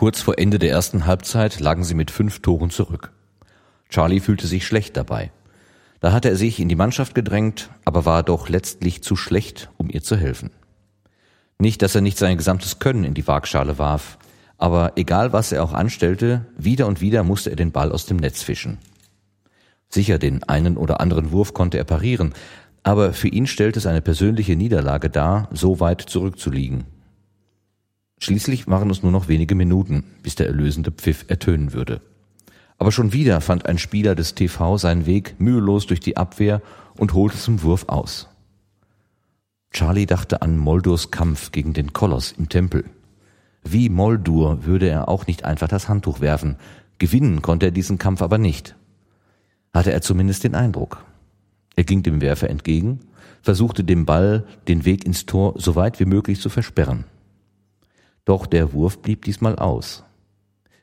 Kurz 0.00 0.22
vor 0.22 0.38
Ende 0.38 0.58
der 0.58 0.70
ersten 0.70 1.04
Halbzeit 1.04 1.60
lagen 1.60 1.84
sie 1.84 1.92
mit 1.92 2.10
fünf 2.10 2.40
Toren 2.40 2.70
zurück. 2.70 3.12
Charlie 3.90 4.20
fühlte 4.20 4.46
sich 4.46 4.66
schlecht 4.66 4.96
dabei. 4.96 5.30
Da 6.00 6.12
hatte 6.12 6.30
er 6.30 6.36
sich 6.36 6.58
in 6.58 6.70
die 6.70 6.74
Mannschaft 6.74 7.14
gedrängt, 7.14 7.68
aber 7.84 8.06
war 8.06 8.22
doch 8.22 8.48
letztlich 8.48 9.02
zu 9.02 9.14
schlecht, 9.14 9.68
um 9.76 9.90
ihr 9.90 10.02
zu 10.02 10.16
helfen. 10.16 10.52
Nicht, 11.58 11.82
dass 11.82 11.94
er 11.94 12.00
nicht 12.00 12.16
sein 12.16 12.38
gesamtes 12.38 12.78
Können 12.78 13.04
in 13.04 13.12
die 13.12 13.26
Waagschale 13.26 13.76
warf, 13.76 14.16
aber 14.56 14.92
egal 14.96 15.34
was 15.34 15.52
er 15.52 15.62
auch 15.62 15.74
anstellte, 15.74 16.46
wieder 16.56 16.86
und 16.86 17.02
wieder 17.02 17.22
musste 17.22 17.50
er 17.50 17.56
den 17.56 17.70
Ball 17.70 17.92
aus 17.92 18.06
dem 18.06 18.16
Netz 18.16 18.42
fischen. 18.42 18.78
Sicher, 19.90 20.18
den 20.18 20.42
einen 20.44 20.78
oder 20.78 21.02
anderen 21.02 21.30
Wurf 21.30 21.52
konnte 21.52 21.76
er 21.76 21.84
parieren, 21.84 22.32
aber 22.82 23.12
für 23.12 23.28
ihn 23.28 23.46
stellte 23.46 23.78
es 23.78 23.84
eine 23.84 24.00
persönliche 24.00 24.56
Niederlage 24.56 25.10
dar, 25.10 25.50
so 25.52 25.78
weit 25.78 26.00
zurückzuliegen. 26.00 26.86
Schließlich 28.22 28.68
waren 28.68 28.90
es 28.90 29.02
nur 29.02 29.12
noch 29.12 29.28
wenige 29.28 29.54
Minuten, 29.54 30.04
bis 30.22 30.34
der 30.34 30.46
erlösende 30.46 30.90
Pfiff 30.90 31.24
ertönen 31.28 31.72
würde. 31.72 32.02
Aber 32.76 32.92
schon 32.92 33.12
wieder 33.12 33.40
fand 33.40 33.66
ein 33.66 33.78
Spieler 33.78 34.14
des 34.14 34.34
TV 34.34 34.76
seinen 34.76 35.06
Weg 35.06 35.40
mühelos 35.40 35.86
durch 35.86 36.00
die 36.00 36.16
Abwehr 36.16 36.60
und 36.96 37.14
holte 37.14 37.38
zum 37.38 37.62
Wurf 37.62 37.88
aus. 37.88 38.28
Charlie 39.72 40.06
dachte 40.06 40.42
an 40.42 40.58
Moldurs 40.58 41.10
Kampf 41.10 41.52
gegen 41.52 41.72
den 41.72 41.92
Koloss 41.92 42.32
im 42.32 42.48
Tempel. 42.48 42.84
Wie 43.64 43.88
Moldur 43.88 44.64
würde 44.64 44.88
er 44.88 45.08
auch 45.08 45.26
nicht 45.26 45.44
einfach 45.44 45.68
das 45.68 45.88
Handtuch 45.88 46.20
werfen. 46.20 46.56
Gewinnen 46.98 47.40
konnte 47.40 47.66
er 47.66 47.72
diesen 47.72 47.98
Kampf 47.98 48.20
aber 48.20 48.38
nicht. 48.38 48.74
Hatte 49.72 49.92
er 49.92 50.02
zumindest 50.02 50.44
den 50.44 50.54
Eindruck. 50.54 51.04
Er 51.76 51.84
ging 51.84 52.02
dem 52.02 52.20
Werfer 52.20 52.50
entgegen, 52.50 53.00
versuchte 53.42 53.84
dem 53.84 54.04
Ball 54.04 54.46
den 54.68 54.84
Weg 54.84 55.04
ins 55.04 55.24
Tor 55.24 55.54
so 55.56 55.76
weit 55.76 56.00
wie 56.00 56.04
möglich 56.04 56.40
zu 56.40 56.48
versperren. 56.48 57.04
Doch 58.24 58.46
der 58.46 58.72
Wurf 58.72 59.00
blieb 59.00 59.24
diesmal 59.24 59.56
aus. 59.56 60.04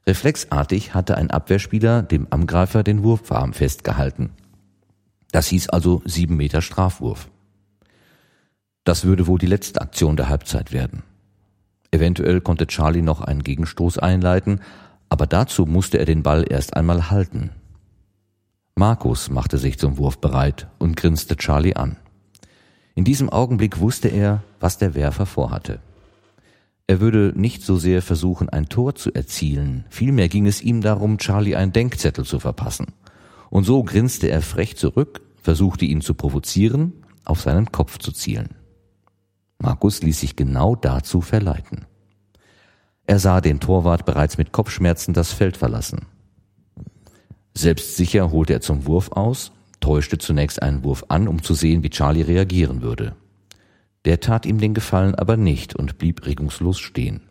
Reflexartig 0.05 0.93
hatte 0.93 1.17
ein 1.17 1.31
Abwehrspieler 1.31 2.01
dem 2.01 2.27
Angreifer 2.29 2.83
den 2.83 3.03
Wurfarm 3.03 3.53
festgehalten. 3.53 4.31
Das 5.31 5.47
hieß 5.47 5.69
also 5.69 6.01
sieben 6.05 6.37
Meter 6.37 6.61
Strafwurf. 6.61 7.29
Das 8.85 9.03
würde 9.03 9.27
wohl 9.27 9.37
die 9.37 9.47
letzte 9.47 9.81
Aktion 9.81 10.15
der 10.15 10.29
Halbzeit 10.29 10.71
werden. 10.71 11.03
Eventuell 11.91 12.39
konnte 12.39 12.67
Charlie 12.67 13.01
noch 13.01 13.21
einen 13.21 13.43
Gegenstoß 13.43 13.97
einleiten, 13.97 14.61
aber 15.09 15.27
dazu 15.27 15.65
musste 15.65 15.99
er 15.99 16.05
den 16.05 16.23
Ball 16.23 16.45
erst 16.49 16.75
einmal 16.75 17.09
halten. 17.11 17.51
Markus 18.75 19.29
machte 19.29 19.57
sich 19.57 19.79
zum 19.79 19.97
Wurf 19.97 20.19
bereit 20.19 20.67
und 20.79 20.95
grinste 20.95 21.35
Charlie 21.35 21.75
an. 21.75 21.97
In 22.95 23.03
diesem 23.03 23.29
Augenblick 23.29 23.79
wusste 23.79 24.07
er, 24.07 24.43
was 24.59 24.77
der 24.77 24.95
Werfer 24.95 25.25
vorhatte. 25.25 25.79
Er 26.89 27.01
würde 27.01 27.33
nicht 27.35 27.63
so 27.63 27.77
sehr 27.77 28.01
versuchen, 28.01 28.47
ein 28.47 28.69
Tor 28.69 28.95
zu 28.95 29.13
erzielen, 29.13 29.85
vielmehr 29.89 30.29
ging 30.29 30.47
es 30.47 30.61
ihm 30.61 30.81
darum, 30.81 31.17
Charlie 31.17 31.55
einen 31.55 31.73
Denkzettel 31.73 32.23
zu 32.23 32.39
verpassen. 32.39 32.87
Und 33.49 33.65
so 33.65 33.83
grinste 33.83 34.29
er 34.29 34.41
frech 34.41 34.77
zurück, 34.77 35.21
versuchte 35.35 35.83
ihn 35.83 35.99
zu 35.99 36.13
provozieren, 36.13 36.93
auf 37.25 37.41
seinen 37.41 37.73
Kopf 37.73 37.97
zu 37.97 38.13
zielen. 38.13 38.55
Markus 39.59 40.01
ließ 40.01 40.19
sich 40.19 40.37
genau 40.37 40.75
dazu 40.75 41.19
verleiten. 41.19 41.85
Er 43.05 43.19
sah 43.19 43.41
den 43.41 43.59
Torwart 43.59 44.05
bereits 44.05 44.37
mit 44.37 44.53
Kopfschmerzen 44.53 45.13
das 45.13 45.33
Feld 45.33 45.57
verlassen. 45.57 46.05
Selbstsicher 47.53 48.31
holte 48.31 48.53
er 48.53 48.61
zum 48.61 48.85
Wurf 48.85 49.11
aus, 49.11 49.51
täuschte 49.79 50.17
zunächst 50.19 50.61
einen 50.61 50.83
Wurf 50.83 51.05
an, 51.09 51.27
um 51.27 51.41
zu 51.41 51.53
sehen, 51.53 51.83
wie 51.83 51.89
Charlie 51.89 52.21
reagieren 52.21 52.81
würde. 52.81 53.15
Der 54.07 54.21
tat 54.21 54.45
ihm 54.45 54.57
den 54.57 54.73
Gefallen 54.73 55.15
aber 55.15 55.35
nicht 55.35 55.75
und 55.75 55.97
blieb 55.97 56.25
regungslos 56.25 56.79
stehen. 56.79 57.23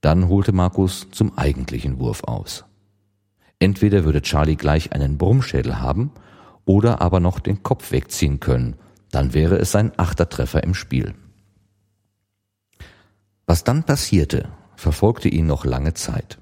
Dann 0.00 0.30
holte 0.30 0.52
Markus 0.52 1.08
zum 1.10 1.36
eigentlichen 1.36 1.98
Wurf 1.98 2.24
aus. 2.24 2.64
Entweder 3.58 4.06
würde 4.06 4.22
Charlie 4.22 4.56
gleich 4.56 4.94
einen 4.94 5.18
Brummschädel 5.18 5.80
haben 5.80 6.10
oder 6.64 7.02
aber 7.02 7.20
noch 7.20 7.38
den 7.38 7.62
Kopf 7.62 7.92
wegziehen 7.92 8.40
können, 8.40 8.76
dann 9.10 9.34
wäre 9.34 9.56
es 9.56 9.72
sein 9.72 9.92
achter 9.98 10.30
Treffer 10.30 10.64
im 10.64 10.72
Spiel. 10.72 11.12
Was 13.44 13.62
dann 13.62 13.84
passierte, 13.84 14.48
verfolgte 14.76 15.28
ihn 15.28 15.46
noch 15.46 15.66
lange 15.66 15.92
Zeit. 15.92 16.38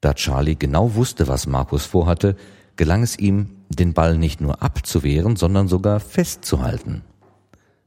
Da 0.00 0.14
Charlie 0.14 0.54
genau 0.54 0.94
wusste, 0.94 1.26
was 1.26 1.48
Markus 1.48 1.86
vorhatte, 1.86 2.36
gelang 2.76 3.02
es 3.02 3.18
ihm, 3.18 3.64
den 3.68 3.94
Ball 3.94 4.16
nicht 4.16 4.40
nur 4.40 4.62
abzuwehren, 4.62 5.34
sondern 5.34 5.66
sogar 5.66 5.98
festzuhalten. 5.98 7.02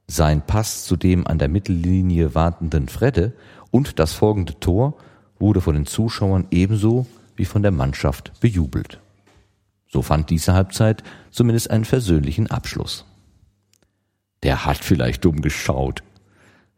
Sein 0.09 0.45
Pass 0.45 0.85
zu 0.85 0.95
dem 0.95 1.27
an 1.27 1.37
der 1.37 1.49
Mittellinie 1.49 2.33
wartenden 2.33 2.87
Fredde 2.87 3.33
und 3.71 3.99
das 3.99 4.13
folgende 4.13 4.59
Tor 4.59 4.97
wurde 5.37 5.61
von 5.61 5.75
den 5.75 5.85
Zuschauern 5.85 6.47
ebenso 6.49 7.05
wie 7.35 7.45
von 7.45 7.61
der 7.61 7.71
Mannschaft 7.71 8.31
bejubelt. 8.39 8.99
So 9.87 10.01
fand 10.01 10.29
diese 10.29 10.53
Halbzeit 10.53 11.03
zumindest 11.31 11.69
einen 11.69 11.85
versöhnlichen 11.85 12.47
Abschluss. 12.49 13.05
Der 14.43 14.65
hat 14.65 14.77
vielleicht 14.77 15.25
dumm 15.25 15.41
geschaut, 15.41 16.03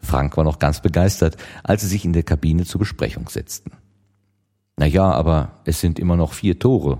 Frank 0.01 0.37
war 0.37 0.43
noch 0.43 0.59
ganz 0.59 0.81
begeistert, 0.81 1.37
als 1.63 1.81
sie 1.81 1.87
sich 1.87 2.05
in 2.05 2.13
der 2.13 2.23
Kabine 2.23 2.65
zur 2.65 2.79
Besprechung 2.79 3.29
setzten. 3.29 3.71
Na 4.77 4.85
ja, 4.85 5.11
aber 5.11 5.51
es 5.65 5.81
sind 5.81 5.99
immer 5.99 6.15
noch 6.15 6.33
vier 6.33 6.57
Tore. 6.57 6.99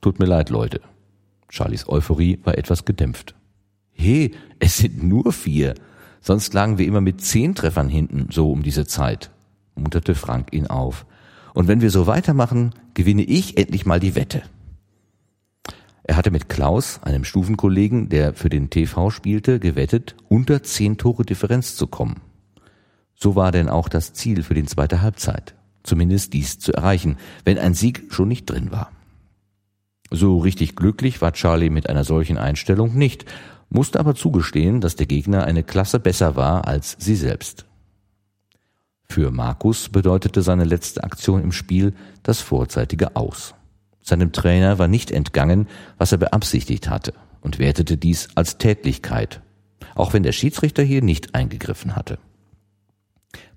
Tut 0.00 0.18
mir 0.20 0.26
leid, 0.26 0.50
Leute. 0.50 0.80
Charlies 1.48 1.88
Euphorie 1.88 2.40
war 2.44 2.56
etwas 2.56 2.84
gedämpft. 2.84 3.34
He, 3.96 4.32
es 4.58 4.76
sind 4.76 5.02
nur 5.02 5.32
vier. 5.32 5.74
Sonst 6.20 6.52
lagen 6.54 6.78
wir 6.78 6.86
immer 6.86 7.00
mit 7.00 7.20
zehn 7.22 7.54
Treffern 7.54 7.88
hinten, 7.88 8.28
so 8.30 8.50
um 8.50 8.62
diese 8.62 8.86
Zeit, 8.86 9.30
munterte 9.74 10.14
Frank 10.14 10.52
ihn 10.52 10.66
auf. 10.66 11.06
Und 11.54 11.68
wenn 11.68 11.80
wir 11.80 11.90
so 11.90 12.06
weitermachen, 12.06 12.74
gewinne 12.94 13.22
ich 13.22 13.56
endlich 13.56 13.86
mal 13.86 14.00
die 14.00 14.14
Wette. 14.14 14.42
Er 16.04 16.16
hatte 16.16 16.30
mit 16.30 16.48
Klaus, 16.48 17.00
einem 17.02 17.24
Stufenkollegen, 17.24 18.08
der 18.08 18.34
für 18.34 18.48
den 18.48 18.70
TV 18.70 19.10
spielte, 19.10 19.58
gewettet, 19.58 20.14
unter 20.28 20.62
zehn 20.62 20.98
Tore 20.98 21.24
Differenz 21.24 21.74
zu 21.74 21.86
kommen. 21.86 22.20
So 23.14 23.34
war 23.34 23.50
denn 23.50 23.68
auch 23.68 23.88
das 23.88 24.12
Ziel 24.12 24.42
für 24.42 24.54
die 24.54 24.64
zweite 24.64 25.00
Halbzeit, 25.00 25.54
zumindest 25.82 26.34
dies 26.34 26.58
zu 26.58 26.72
erreichen, 26.72 27.16
wenn 27.44 27.58
ein 27.58 27.74
Sieg 27.74 28.04
schon 28.10 28.28
nicht 28.28 28.46
drin 28.46 28.70
war. 28.70 28.92
So 30.10 30.38
richtig 30.38 30.76
glücklich 30.76 31.20
war 31.20 31.32
Charlie 31.32 31.70
mit 31.70 31.88
einer 31.88 32.04
solchen 32.04 32.38
Einstellung 32.38 32.94
nicht, 32.94 33.24
musste 33.68 34.00
aber 34.00 34.14
zugestehen, 34.14 34.80
dass 34.80 34.96
der 34.96 35.06
Gegner 35.06 35.44
eine 35.44 35.62
Klasse 35.62 35.98
besser 35.98 36.36
war 36.36 36.66
als 36.66 36.96
sie 36.98 37.16
selbst. 37.16 37.66
Für 39.08 39.30
Markus 39.30 39.88
bedeutete 39.88 40.42
seine 40.42 40.64
letzte 40.64 41.04
Aktion 41.04 41.42
im 41.42 41.52
Spiel 41.52 41.94
das 42.22 42.40
vorzeitige 42.40 43.16
Aus. 43.16 43.54
Seinem 44.02 44.32
Trainer 44.32 44.78
war 44.78 44.88
nicht 44.88 45.10
entgangen, 45.10 45.68
was 45.98 46.12
er 46.12 46.18
beabsichtigt 46.18 46.88
hatte 46.88 47.12
und 47.40 47.58
wertete 47.58 47.96
dies 47.96 48.28
als 48.34 48.58
Tätlichkeit, 48.58 49.40
auch 49.94 50.12
wenn 50.12 50.22
der 50.22 50.32
Schiedsrichter 50.32 50.82
hier 50.82 51.02
nicht 51.02 51.34
eingegriffen 51.34 51.96
hatte. 51.96 52.18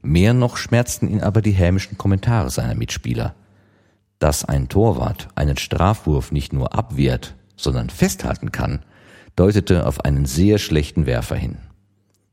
Mehr 0.01 0.33
noch 0.33 0.57
schmerzten 0.57 1.09
ihn 1.09 1.21
aber 1.21 1.41
die 1.41 1.51
hämischen 1.51 1.97
Kommentare 1.97 2.49
seiner 2.49 2.75
Mitspieler. 2.75 3.35
Dass 4.17 4.45
ein 4.45 4.69
Torwart 4.69 5.29
einen 5.35 5.57
Strafwurf 5.57 6.31
nicht 6.31 6.53
nur 6.53 6.73
abwehrt, 6.73 7.35
sondern 7.55 7.89
festhalten 7.89 8.51
kann, 8.51 8.83
deutete 9.39 9.85
auf 9.85 10.03
einen 10.05 10.25
sehr 10.25 10.57
schlechten 10.57 11.05
Werfer 11.05 11.35
hin. 11.35 11.57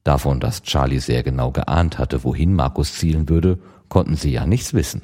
Davon, 0.04 0.40
dass 0.40 0.62
Charlie 0.62 1.00
sehr 1.00 1.22
genau 1.22 1.50
geahnt 1.50 1.98
hatte, 1.98 2.24
wohin 2.24 2.54
Markus 2.54 2.94
zielen 2.94 3.28
würde, 3.28 3.58
konnten 3.88 4.16
sie 4.16 4.30
ja 4.30 4.46
nichts 4.46 4.74
wissen. 4.74 5.02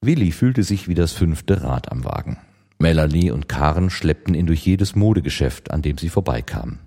Willi 0.00 0.32
fühlte 0.32 0.62
sich 0.62 0.88
wie 0.88 0.94
das 0.94 1.12
fünfte 1.12 1.62
Rad 1.62 1.92
am 1.92 2.04
Wagen. 2.04 2.38
Melanie 2.78 3.30
und 3.30 3.48
Karen 3.48 3.90
schleppten 3.90 4.34
ihn 4.34 4.46
durch 4.46 4.64
jedes 4.64 4.96
Modegeschäft, 4.96 5.70
an 5.70 5.82
dem 5.82 5.98
sie 5.98 6.08
vorbeikamen 6.08 6.78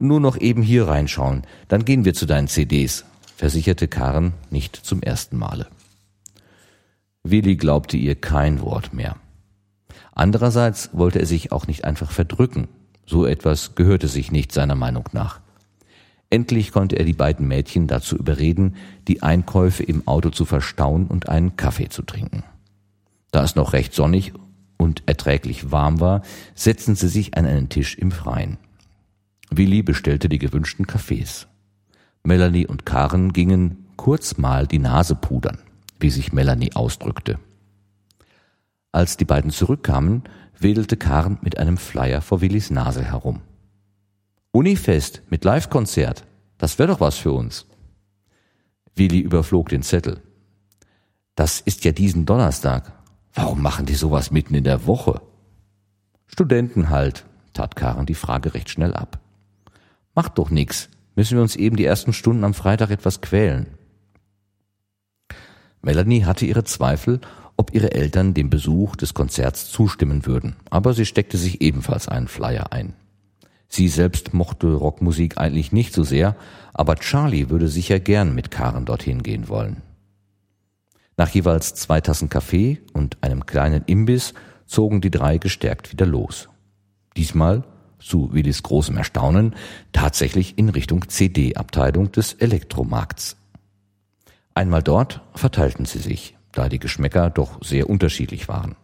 nur 0.00 0.18
noch 0.18 0.40
eben 0.40 0.62
hier 0.62 0.88
reinschauen, 0.88 1.42
dann 1.68 1.84
gehen 1.84 2.04
wir 2.04 2.14
zu 2.14 2.26
deinen 2.26 2.48
CDs, 2.48 3.04
versicherte 3.36 3.86
Karen 3.86 4.32
nicht 4.50 4.74
zum 4.74 5.02
ersten 5.02 5.36
Male. 5.36 5.68
Willi 7.22 7.56
glaubte 7.56 7.96
ihr 7.96 8.14
kein 8.14 8.62
Wort 8.62 8.94
mehr. 8.94 9.16
Andererseits 10.20 10.90
wollte 10.92 11.18
er 11.18 11.24
sich 11.24 11.50
auch 11.50 11.66
nicht 11.66 11.86
einfach 11.86 12.10
verdrücken. 12.10 12.68
So 13.06 13.24
etwas 13.24 13.74
gehörte 13.74 14.06
sich 14.06 14.30
nicht 14.30 14.52
seiner 14.52 14.74
Meinung 14.74 15.08
nach. 15.12 15.40
Endlich 16.28 16.72
konnte 16.72 16.96
er 16.96 17.06
die 17.06 17.14
beiden 17.14 17.48
Mädchen 17.48 17.86
dazu 17.86 18.18
überreden, 18.18 18.76
die 19.08 19.22
Einkäufe 19.22 19.82
im 19.82 20.06
Auto 20.06 20.28
zu 20.28 20.44
verstauen 20.44 21.06
und 21.06 21.30
einen 21.30 21.56
Kaffee 21.56 21.88
zu 21.88 22.02
trinken. 22.02 22.44
Da 23.30 23.42
es 23.44 23.56
noch 23.56 23.72
recht 23.72 23.94
sonnig 23.94 24.34
und 24.76 25.04
erträglich 25.06 25.72
warm 25.72 26.00
war, 26.00 26.20
setzten 26.54 26.96
sie 26.96 27.08
sich 27.08 27.38
an 27.38 27.46
einen 27.46 27.70
Tisch 27.70 27.96
im 27.96 28.10
Freien. 28.10 28.58
Willi 29.50 29.82
bestellte 29.82 30.28
die 30.28 30.38
gewünschten 30.38 30.86
Kaffees. 30.86 31.46
Melanie 32.24 32.66
und 32.66 32.84
Karen 32.84 33.32
gingen 33.32 33.86
kurz 33.96 34.36
mal 34.36 34.66
die 34.66 34.80
Nase 34.80 35.14
pudern, 35.14 35.60
wie 35.98 36.10
sich 36.10 36.34
Melanie 36.34 36.74
ausdrückte. 36.74 37.38
Als 38.92 39.16
die 39.16 39.24
beiden 39.24 39.50
zurückkamen, 39.50 40.24
wedelte 40.58 40.96
Karen 40.96 41.38
mit 41.42 41.58
einem 41.58 41.76
Flyer 41.76 42.20
vor 42.20 42.40
Willis 42.40 42.70
Nase 42.70 43.04
herum. 43.04 43.40
Unifest 44.52 45.22
mit 45.30 45.44
Live-Konzert, 45.44 46.24
das 46.58 46.78
wäre 46.78 46.88
doch 46.88 47.00
was 47.00 47.16
für 47.16 47.32
uns. 47.32 47.66
Willi 48.96 49.20
überflog 49.20 49.68
den 49.68 49.82
Zettel. 49.82 50.20
Das 51.36 51.60
ist 51.60 51.84
ja 51.84 51.92
diesen 51.92 52.26
Donnerstag. 52.26 52.92
Warum 53.32 53.62
machen 53.62 53.86
die 53.86 53.94
sowas 53.94 54.30
mitten 54.30 54.54
in 54.54 54.64
der 54.64 54.86
Woche? 54.86 55.22
Studenten 56.26 56.90
halt, 56.90 57.24
tat 57.52 57.76
Karen 57.76 58.06
die 58.06 58.14
Frage 58.14 58.54
recht 58.54 58.70
schnell 58.70 58.94
ab. 58.94 59.20
Macht 60.14 60.38
doch 60.38 60.50
nix. 60.50 60.88
Müssen 61.14 61.36
wir 61.36 61.42
uns 61.42 61.56
eben 61.56 61.76
die 61.76 61.84
ersten 61.84 62.12
Stunden 62.12 62.44
am 62.44 62.54
Freitag 62.54 62.90
etwas 62.90 63.20
quälen. 63.20 63.66
Melanie 65.82 66.24
hatte 66.24 66.44
ihre 66.44 66.64
Zweifel, 66.64 67.20
ob 67.60 67.74
ihre 67.74 67.92
Eltern 67.92 68.32
dem 68.32 68.48
Besuch 68.48 68.96
des 68.96 69.12
Konzerts 69.12 69.70
zustimmen 69.70 70.24
würden, 70.24 70.56
aber 70.70 70.94
sie 70.94 71.04
steckte 71.04 71.36
sich 71.36 71.60
ebenfalls 71.60 72.08
einen 72.08 72.26
Flyer 72.26 72.72
ein. 72.72 72.94
Sie 73.68 73.88
selbst 73.88 74.32
mochte 74.32 74.72
Rockmusik 74.72 75.36
eigentlich 75.36 75.70
nicht 75.70 75.92
so 75.92 76.02
sehr, 76.02 76.36
aber 76.72 76.96
Charlie 76.96 77.50
würde 77.50 77.68
sicher 77.68 78.00
gern 78.00 78.34
mit 78.34 78.50
Karen 78.50 78.86
dorthin 78.86 79.22
gehen 79.22 79.48
wollen. 79.48 79.82
Nach 81.18 81.28
jeweils 81.28 81.74
zwei 81.74 82.00
Tassen 82.00 82.30
Kaffee 82.30 82.80
und 82.94 83.18
einem 83.20 83.44
kleinen 83.44 83.84
Imbiss 83.84 84.32
zogen 84.64 85.02
die 85.02 85.10
drei 85.10 85.36
gestärkt 85.36 85.92
wieder 85.92 86.06
los. 86.06 86.48
Diesmal, 87.18 87.64
zu 87.98 88.32
Willis 88.32 88.62
großem 88.62 88.96
Erstaunen, 88.96 89.54
tatsächlich 89.92 90.56
in 90.56 90.70
Richtung 90.70 91.10
CD-Abteilung 91.10 92.10
des 92.10 92.32
Elektromarkts. 92.32 93.36
Einmal 94.54 94.82
dort 94.82 95.20
verteilten 95.34 95.84
sie 95.84 95.98
sich, 95.98 96.38
da 96.52 96.68
die 96.68 96.78
Geschmäcker 96.78 97.30
doch 97.30 97.62
sehr 97.62 97.88
unterschiedlich 97.88 98.48
waren. 98.48 98.76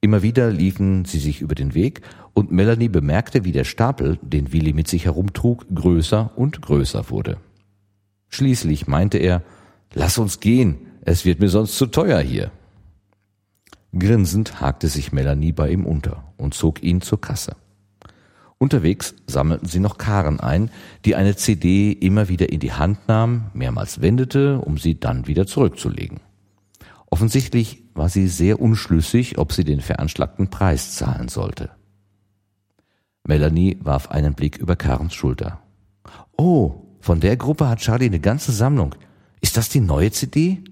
Immer 0.00 0.22
wieder 0.22 0.50
liefen 0.50 1.04
sie 1.04 1.18
sich 1.18 1.40
über 1.40 1.54
den 1.54 1.74
Weg 1.74 2.02
und 2.34 2.52
Melanie 2.52 2.88
bemerkte, 2.88 3.44
wie 3.44 3.52
der 3.52 3.64
Stapel, 3.64 4.18
den 4.22 4.52
Willi 4.52 4.72
mit 4.72 4.88
sich 4.88 5.06
herumtrug, 5.06 5.66
größer 5.74 6.32
und 6.36 6.60
größer 6.62 7.10
wurde. 7.10 7.38
Schließlich 8.28 8.86
meinte 8.86 9.18
er, 9.18 9.42
Lass 9.94 10.18
uns 10.18 10.40
gehen, 10.40 10.76
es 11.02 11.24
wird 11.24 11.40
mir 11.40 11.48
sonst 11.48 11.78
zu 11.78 11.86
teuer 11.86 12.20
hier. 12.20 12.50
Grinsend 13.98 14.60
hakte 14.60 14.88
sich 14.88 15.12
Melanie 15.12 15.52
bei 15.52 15.70
ihm 15.70 15.86
unter 15.86 16.24
und 16.36 16.52
zog 16.52 16.82
ihn 16.82 17.00
zur 17.00 17.20
Kasse. 17.20 17.56
Unterwegs 18.58 19.14
sammelten 19.26 19.68
sie 19.68 19.80
noch 19.80 19.96
Karen 19.96 20.40
ein, 20.40 20.70
die 21.04 21.14
eine 21.14 21.36
CD 21.36 21.92
immer 21.92 22.28
wieder 22.28 22.50
in 22.50 22.60
die 22.60 22.72
Hand 22.72 23.08
nahm, 23.08 23.50
mehrmals 23.54 24.00
wendete, 24.00 24.58
um 24.58 24.76
sie 24.76 24.98
dann 24.98 25.26
wieder 25.26 25.46
zurückzulegen. 25.46 26.20
Offensichtlich 27.08 27.84
war 27.94 28.08
sie 28.08 28.28
sehr 28.28 28.60
unschlüssig, 28.60 29.38
ob 29.38 29.52
sie 29.52 29.64
den 29.64 29.80
veranschlagten 29.80 30.50
Preis 30.50 30.96
zahlen 30.96 31.28
sollte. 31.28 31.70
Melanie 33.24 33.78
warf 33.80 34.10
einen 34.10 34.34
Blick 34.34 34.58
über 34.58 34.76
Karens 34.76 35.14
Schulter. 35.14 35.60
Oh, 36.36 36.82
von 37.00 37.20
der 37.20 37.36
Gruppe 37.36 37.68
hat 37.68 37.80
Charlie 37.80 38.06
eine 38.06 38.20
ganze 38.20 38.52
Sammlung. 38.52 38.94
Ist 39.40 39.56
das 39.56 39.68
die 39.68 39.80
neue 39.80 40.10
CD? 40.10 40.62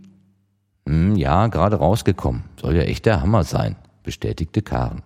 Hm, 0.87 1.17
ja, 1.17 1.47
gerade 1.47 1.77
rausgekommen. 1.77 2.45
Soll 2.61 2.77
ja 2.77 2.83
echt 2.83 3.07
der 3.07 3.21
Hammer 3.21 3.45
sein, 3.45 3.77
bestätigte 4.03 4.63
Karen. 4.63 5.03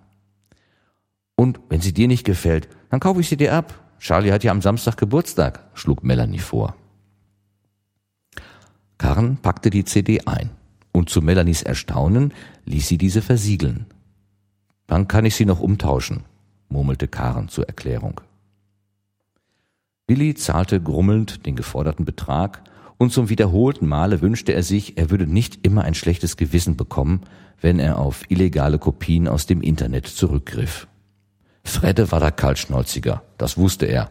Und 1.37 1.61
wenn 1.69 1.81
sie 1.81 1.93
dir 1.93 2.09
nicht 2.09 2.25
gefällt, 2.25 2.69
dann 2.91 3.01
kaufe 3.01 3.21
ich 3.21 3.29
sie 3.29 3.37
dir 3.37 3.55
ab. 3.55 3.75
Charlie 3.99 4.33
hat 4.33 4.45
ja 4.45 4.53
am 4.53 4.63
Samstag 4.63 4.97
Geburtstag, 4.97 5.69
schlug 5.75 6.03
Melanie 6.03 6.39
vor. 6.39 6.75
Karen 8.97 9.37
packte 9.37 9.71
die 9.71 9.85
CD 9.85 10.21
ein 10.27 10.58
und 10.99 11.09
zu 11.09 11.23
Melanies 11.23 11.62
Erstaunen 11.62 12.35
ließ 12.67 12.89
sie 12.89 12.99
diese 12.99 13.23
versiegeln. 13.23 13.87
Dann 14.87 15.09
kann 15.09 15.25
ich 15.25 15.37
sie 15.37 15.47
noch 15.47 15.61
umtauschen, 15.61 16.25
murmelte 16.69 17.09
Karen 17.09 17.49
zur 17.49 17.67
Erklärung. 17.67 18.21
Billy 20.06 20.35
zahlte 20.35 20.81
grummelnd 20.81 21.47
den 21.47 21.55
geforderten 21.55 22.05
Betrag 22.05 22.62
und 22.97 23.12
zum 23.12 23.29
wiederholten 23.29 23.87
Male 23.87 24.21
wünschte 24.23 24.53
er 24.53 24.62
sich, 24.62 24.99
er 24.99 25.11
würde 25.11 25.27
nicht 25.27 25.65
immer 25.65 25.85
ein 25.85 25.95
schlechtes 25.95 26.37
Gewissen 26.37 26.77
bekommen, 26.77 27.21
wenn 27.61 27.79
er 27.79 27.99
auf 27.99 28.29
illegale 28.29 28.79
Kopien 28.79 29.29
aus 29.29 29.47
dem 29.47 29.61
Internet 29.61 30.06
zurückgriff. 30.06 30.89
Fredde 31.62 32.11
war 32.11 32.21
der 32.21 32.33
Kaltschnäuziger, 32.33 33.23
das 33.37 33.56
wusste 33.56 33.87
er. 33.87 34.11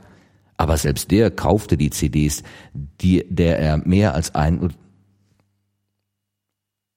Aber 0.55 0.77
selbst 0.77 1.11
der 1.11 1.31
kaufte 1.31 1.75
die 1.75 1.89
CDs, 1.89 2.43
die, 2.73 3.25
der 3.29 3.59
er 3.59 3.77
mehr 3.77 4.13
als 4.13 4.35
ein, 4.35 4.73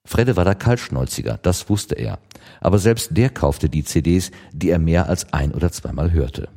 Fredde 0.05 0.35
war 0.35 0.45
der 0.45 0.55
Kaltschnäuziger, 0.55 1.39
das 1.41 1.69
wusste 1.69 1.95
er. 1.95 2.19
Aber 2.59 2.79
selbst 2.79 3.15
der 3.15 3.29
kaufte 3.29 3.69
die 3.69 3.83
CDs, 3.83 4.31
die 4.51 4.69
er 4.69 4.79
mehr 4.79 5.07
als 5.07 5.31
ein 5.33 5.53
oder 5.53 5.71
zweimal 5.71 6.11
hörte. 6.11 6.49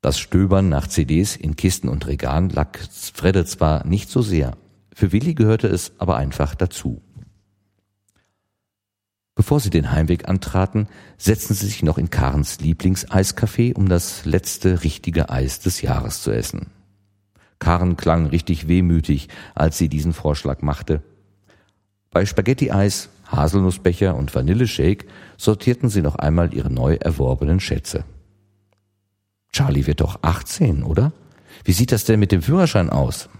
Das 0.00 0.18
Stöbern 0.18 0.68
nach 0.68 0.88
CDs 0.88 1.36
in 1.36 1.54
Kisten 1.54 1.88
und 1.88 2.08
Regalen 2.08 2.50
lag 2.50 2.76
Fredde 3.14 3.44
zwar 3.44 3.86
nicht 3.86 4.10
so 4.10 4.20
sehr, 4.20 4.56
für 4.94 5.12
Willi 5.12 5.34
gehörte 5.34 5.68
es 5.68 5.92
aber 5.98 6.16
einfach 6.16 6.54
dazu. 6.54 7.00
Bevor 9.34 9.60
sie 9.60 9.70
den 9.70 9.90
Heimweg 9.90 10.28
antraten, 10.28 10.88
setzten 11.16 11.54
sie 11.54 11.66
sich 11.66 11.82
noch 11.82 11.96
in 11.98 12.10
Karens 12.10 12.60
Lieblingseiscafé, 12.60 13.74
um 13.74 13.88
das 13.88 14.26
letzte 14.26 14.82
richtige 14.82 15.30
Eis 15.30 15.60
des 15.60 15.80
Jahres 15.80 16.22
zu 16.22 16.30
essen. 16.32 16.66
Karen 17.58 17.96
klang 17.96 18.26
richtig 18.26 18.68
wehmütig, 18.68 19.28
als 19.54 19.78
sie 19.78 19.88
diesen 19.88 20.12
Vorschlag 20.12 20.62
machte. 20.62 21.02
Bei 22.12 22.26
Spaghetti-Eis, 22.26 23.08
Haselnussbecher 23.26 24.14
und 24.14 24.34
Vanilleshake 24.34 25.06
sortierten 25.38 25.88
sie 25.88 26.02
noch 26.02 26.16
einmal 26.16 26.52
ihre 26.52 26.70
neu 26.70 26.96
erworbenen 26.96 27.58
Schätze. 27.58 28.04
Charlie 29.50 29.86
wird 29.86 30.02
doch 30.02 30.18
18, 30.22 30.82
oder? 30.82 31.12
Wie 31.64 31.72
sieht 31.72 31.90
das 31.90 32.04
denn 32.04 32.20
mit 32.20 32.30
dem 32.30 32.42
Führerschein 32.42 32.90
aus? 32.90 33.30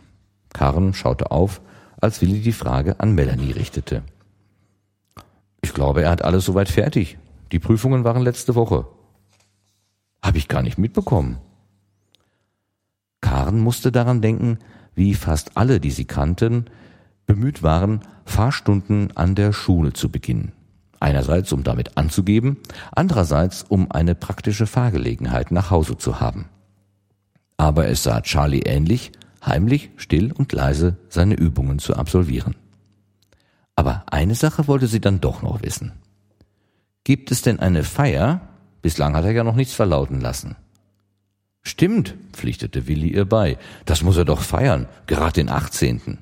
Karen 0.54 0.94
schaute 0.94 1.30
auf, 1.30 1.60
als 2.00 2.22
Willi 2.22 2.40
die 2.40 2.52
Frage 2.52 2.98
an 2.98 3.14
Melanie 3.14 3.52
richtete. 3.52 4.02
Ich 5.60 5.75
glaube, 5.75 6.02
er 6.02 6.10
hat 6.10 6.25
alles 6.25 6.44
soweit 6.46 6.68
fertig. 6.68 7.18
Die 7.52 7.58
Prüfungen 7.58 8.04
waren 8.04 8.22
letzte 8.22 8.54
Woche. 8.54 8.86
Hab 10.22 10.34
ich 10.34 10.48
gar 10.48 10.62
nicht 10.62 10.78
mitbekommen. 10.78 11.38
Karen 13.20 13.60
musste 13.60 13.92
daran 13.92 14.22
denken, 14.22 14.58
wie 14.94 15.14
fast 15.14 15.56
alle, 15.56 15.78
die 15.78 15.90
sie 15.90 16.06
kannten, 16.06 16.66
bemüht 17.26 17.62
waren, 17.62 18.00
Fahrstunden 18.24 19.16
an 19.16 19.34
der 19.34 19.52
Schule 19.52 19.92
zu 19.92 20.10
beginnen. 20.10 20.52
Einerseits, 21.00 21.52
um 21.52 21.64
damit 21.64 21.96
anzugeben, 21.96 22.58
andererseits, 22.92 23.64
um 23.68 23.90
eine 23.90 24.14
praktische 24.14 24.66
Fahrgelegenheit 24.66 25.50
nach 25.50 25.70
Hause 25.70 25.99
zu 25.99 26.20
haben. 26.20 26.47
Aber 27.56 27.88
es 27.88 28.02
sah 28.02 28.20
Charlie 28.20 28.62
ähnlich, 28.62 29.12
heimlich, 29.44 29.90
still 29.97 30.32
und 30.32 30.52
leise 30.52 30.97
seine 31.08 31.35
Übungen 31.35 31.78
zu 31.78 31.97
absolvieren. 31.97 32.54
Aber 33.75 34.04
eine 34.11 34.35
Sache 34.35 34.68
wollte 34.68 34.87
sie 34.87 35.00
dann 35.00 35.20
doch 35.20 35.42
noch 35.42 35.62
wissen. 35.62 35.92
Gibt 37.04 37.32
es 37.32 37.42
denn 37.42 37.58
eine 37.58 37.82
Feier? 37.82 38.40
Bislang 38.80 39.16
hat 39.16 39.25
er 39.25 39.32
ja 39.32 39.44
noch 39.44 39.56
nichts 39.56 39.75
verlauten 39.75 40.20
lassen. 40.20 40.56
Stimmt, 41.62 42.14
pflichtete 42.32 42.87
Willi 42.88 43.08
ihr 43.08 43.25
bei. 43.25 43.56
Das 43.87 44.02
muss 44.02 44.16
er 44.16 44.25
doch 44.25 44.40
feiern, 44.40 44.88
gerade 45.06 45.35
den 45.35 45.49
18. 45.49 46.18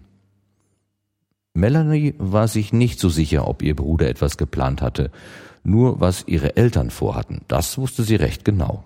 Melanie 1.55 2.15
war 2.19 2.49
sich 2.49 2.73
nicht 2.73 3.01
so 3.01 3.09
sicher, 3.09 3.49
ob 3.49 3.63
ihr 3.63 3.75
Bruder 3.75 4.09
etwas 4.09 4.37
geplant 4.37 4.83
hatte, 4.83 5.11
nur 5.63 6.01
was 6.01 6.25
ihre 6.27 6.57
Eltern 6.57 6.91
vorhatten, 6.91 7.43
das 7.49 7.77
wusste 7.77 8.03
sie 8.03 8.17
recht 8.17 8.45
genau. 8.45 8.85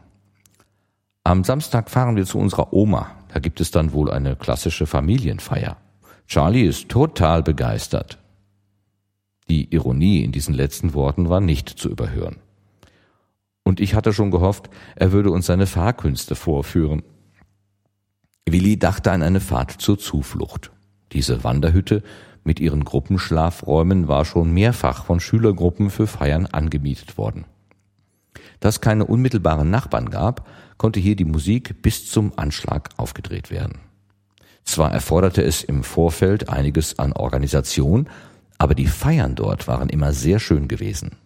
Am 1.24 1.44
Samstag 1.44 1.90
fahren 1.90 2.16
wir 2.16 2.26
zu 2.26 2.38
unserer 2.38 2.72
Oma, 2.72 3.10
da 3.32 3.40
gibt 3.40 3.60
es 3.60 3.70
dann 3.70 3.92
wohl 3.92 4.10
eine 4.10 4.36
klassische 4.36 4.86
Familienfeier. 4.86 5.76
Charlie 6.26 6.64
ist 6.66 6.88
total 6.88 7.42
begeistert. 7.42 8.18
Die 9.48 9.72
Ironie 9.74 10.22
in 10.22 10.32
diesen 10.32 10.54
letzten 10.54 10.94
Worten 10.94 11.28
war 11.28 11.40
nicht 11.40 11.68
zu 11.68 11.90
überhören. 11.90 12.36
Und 13.62 13.80
ich 13.80 13.94
hatte 13.94 14.12
schon 14.12 14.30
gehofft, 14.30 14.70
er 14.96 15.12
würde 15.12 15.30
uns 15.30 15.46
seine 15.46 15.66
Fahrkünste 15.66 16.34
vorführen. 16.34 17.02
Willi 18.46 18.78
dachte 18.78 19.10
an 19.10 19.22
eine 19.22 19.40
Fahrt 19.40 19.70
zur 19.70 19.98
Zuflucht. 19.98 20.70
Diese 21.12 21.44
Wanderhütte 21.44 22.02
mit 22.44 22.60
ihren 22.60 22.84
Gruppenschlafräumen 22.84 24.06
war 24.06 24.24
schon 24.24 24.52
mehrfach 24.52 25.04
von 25.04 25.18
Schülergruppen 25.18 25.90
für 25.90 26.06
Feiern 26.06 26.46
angemietet 26.46 27.18
worden. 27.18 27.46
Da 28.60 28.68
es 28.68 28.80
keine 28.80 29.06
unmittelbaren 29.06 29.70
Nachbarn 29.70 30.10
gab, 30.10 30.46
konnte 30.76 31.00
hier 31.00 31.16
die 31.16 31.24
Musik 31.24 31.82
bis 31.82 32.10
zum 32.10 32.32
Anschlag 32.36 32.90
aufgedreht 32.96 33.50
werden. 33.50 33.80
Zwar 34.64 34.92
erforderte 34.92 35.42
es 35.42 35.62
im 35.62 35.84
Vorfeld 35.84 36.48
einiges 36.48 36.98
an 36.98 37.12
Organisation, 37.12 38.08
aber 38.58 38.74
die 38.74 38.86
Feiern 38.86 39.34
dort 39.34 39.68
waren 39.68 39.88
immer 39.88 40.12
sehr 40.12 40.40
schön 40.40 40.68
gewesen. 40.68 41.16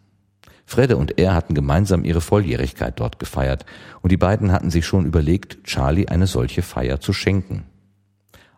Fredde 0.67 0.97
und 0.97 1.19
er 1.19 1.35
hatten 1.35 1.55
gemeinsam 1.55 2.05
ihre 2.05 2.21
Volljährigkeit 2.21 3.01
dort 3.01 3.19
gefeiert 3.19 3.65
und 4.03 4.13
die 4.13 4.17
beiden 4.19 4.53
hatten 4.53 4.71
sich 4.71 4.85
schon 4.85 5.07
überlegt, 5.07 5.65
Charlie 5.65 6.09
eine 6.09 6.27
solche 6.27 6.63
Feier 6.63 7.01
zu 7.01 7.13
schenken. 7.13 7.65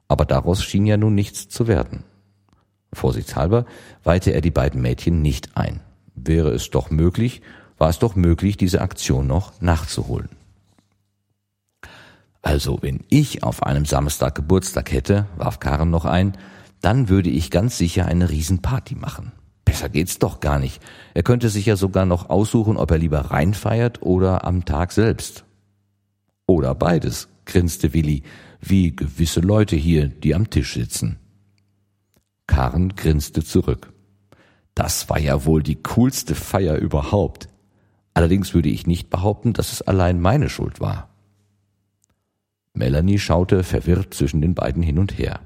Aber 0.09 0.25
daraus 0.25 0.65
schien 0.65 0.87
ja 0.87 0.97
nun 0.97 1.15
nichts 1.15 1.49
zu 1.49 1.69
werden. 1.69 2.03
Vorsichtshalber 2.93 3.67
weihte 4.03 4.33
er 4.33 4.41
die 4.41 4.51
beiden 4.51 4.83
Mädchen 4.83 5.23
nicht 5.23 5.57
ein. 5.57 5.81
Wäre 6.15 6.51
es 6.51 6.71
doch 6.71 6.91
möglich, 6.91 7.41
war 7.79 7.89
es 7.89 7.99
doch 7.99 8.17
möglich, 8.17 8.57
diese 8.57 8.81
Aktion 8.81 9.27
noch 9.27 9.61
nachzuholen. 9.61 10.29
Also, 12.43 12.79
wenn 12.81 13.05
ich 13.09 13.43
auf 13.43 13.63
einem 13.63 13.85
Samstag 13.85 14.35
Geburtstag 14.35 14.93
hätte, 14.93 15.27
warf 15.37 15.61
Karen 15.61 15.91
noch 15.91 16.05
ein, 16.05 16.37
dann 16.81 17.09
würde 17.09 17.31
ich 17.31 17.51
ganz 17.51 17.77
sicher 17.79 18.07
eine 18.07 18.31
Riesenparty 18.31 18.95
machen. 18.95 19.33
Besser 19.65 19.89
geht's 19.89 20.19
doch 20.19 20.41
gar 20.41 20.59
nicht. 20.59 20.83
Er 21.15 21.23
könnte 21.23 21.49
sich 21.49 21.67
ja 21.67 21.77
sogar 21.77 22.07
noch 22.07 22.29
aussuchen, 22.29 22.77
ob 22.77 22.91
er 22.91 22.99
lieber 22.99 23.21
reinfeiert 23.31 24.03
oder 24.03 24.45
am 24.45 24.65
Tag 24.65 24.91
selbst. 24.91 25.45
Oder 26.47 26.75
beides, 26.75 27.29
grinste 27.45 27.93
Willi, 27.93 28.25
wie 28.61 28.97
gewisse 28.97 29.41
Leute 29.41 29.77
hier, 29.77 30.09
die 30.09 30.35
am 30.35 30.51
Tisch 30.51 30.75
sitzen. 30.75 31.20
Karen 32.51 32.97
grinste 32.97 33.45
zurück. 33.45 33.93
Das 34.75 35.09
war 35.09 35.21
ja 35.21 35.45
wohl 35.45 35.63
die 35.63 35.81
coolste 35.81 36.35
Feier 36.35 36.79
überhaupt. 36.79 37.49
Allerdings 38.13 38.55
würde 38.55 38.69
ich 38.69 38.89
nicht 38.89 39.09
behaupten, 39.09 39.53
dass 39.53 39.73
es 39.73 39.83
allein 39.83 40.21
meine 40.21 40.49
Schuld 40.49 40.81
war. 40.81 41.11
Melanie 42.75 43.21
schaute 43.21 43.63
verwirrt 43.63 44.15
zwischen 44.15 44.41
den 44.41 44.55
beiden 44.55 44.83
hin 44.83 44.99
und 44.99 45.17
her. 45.17 45.39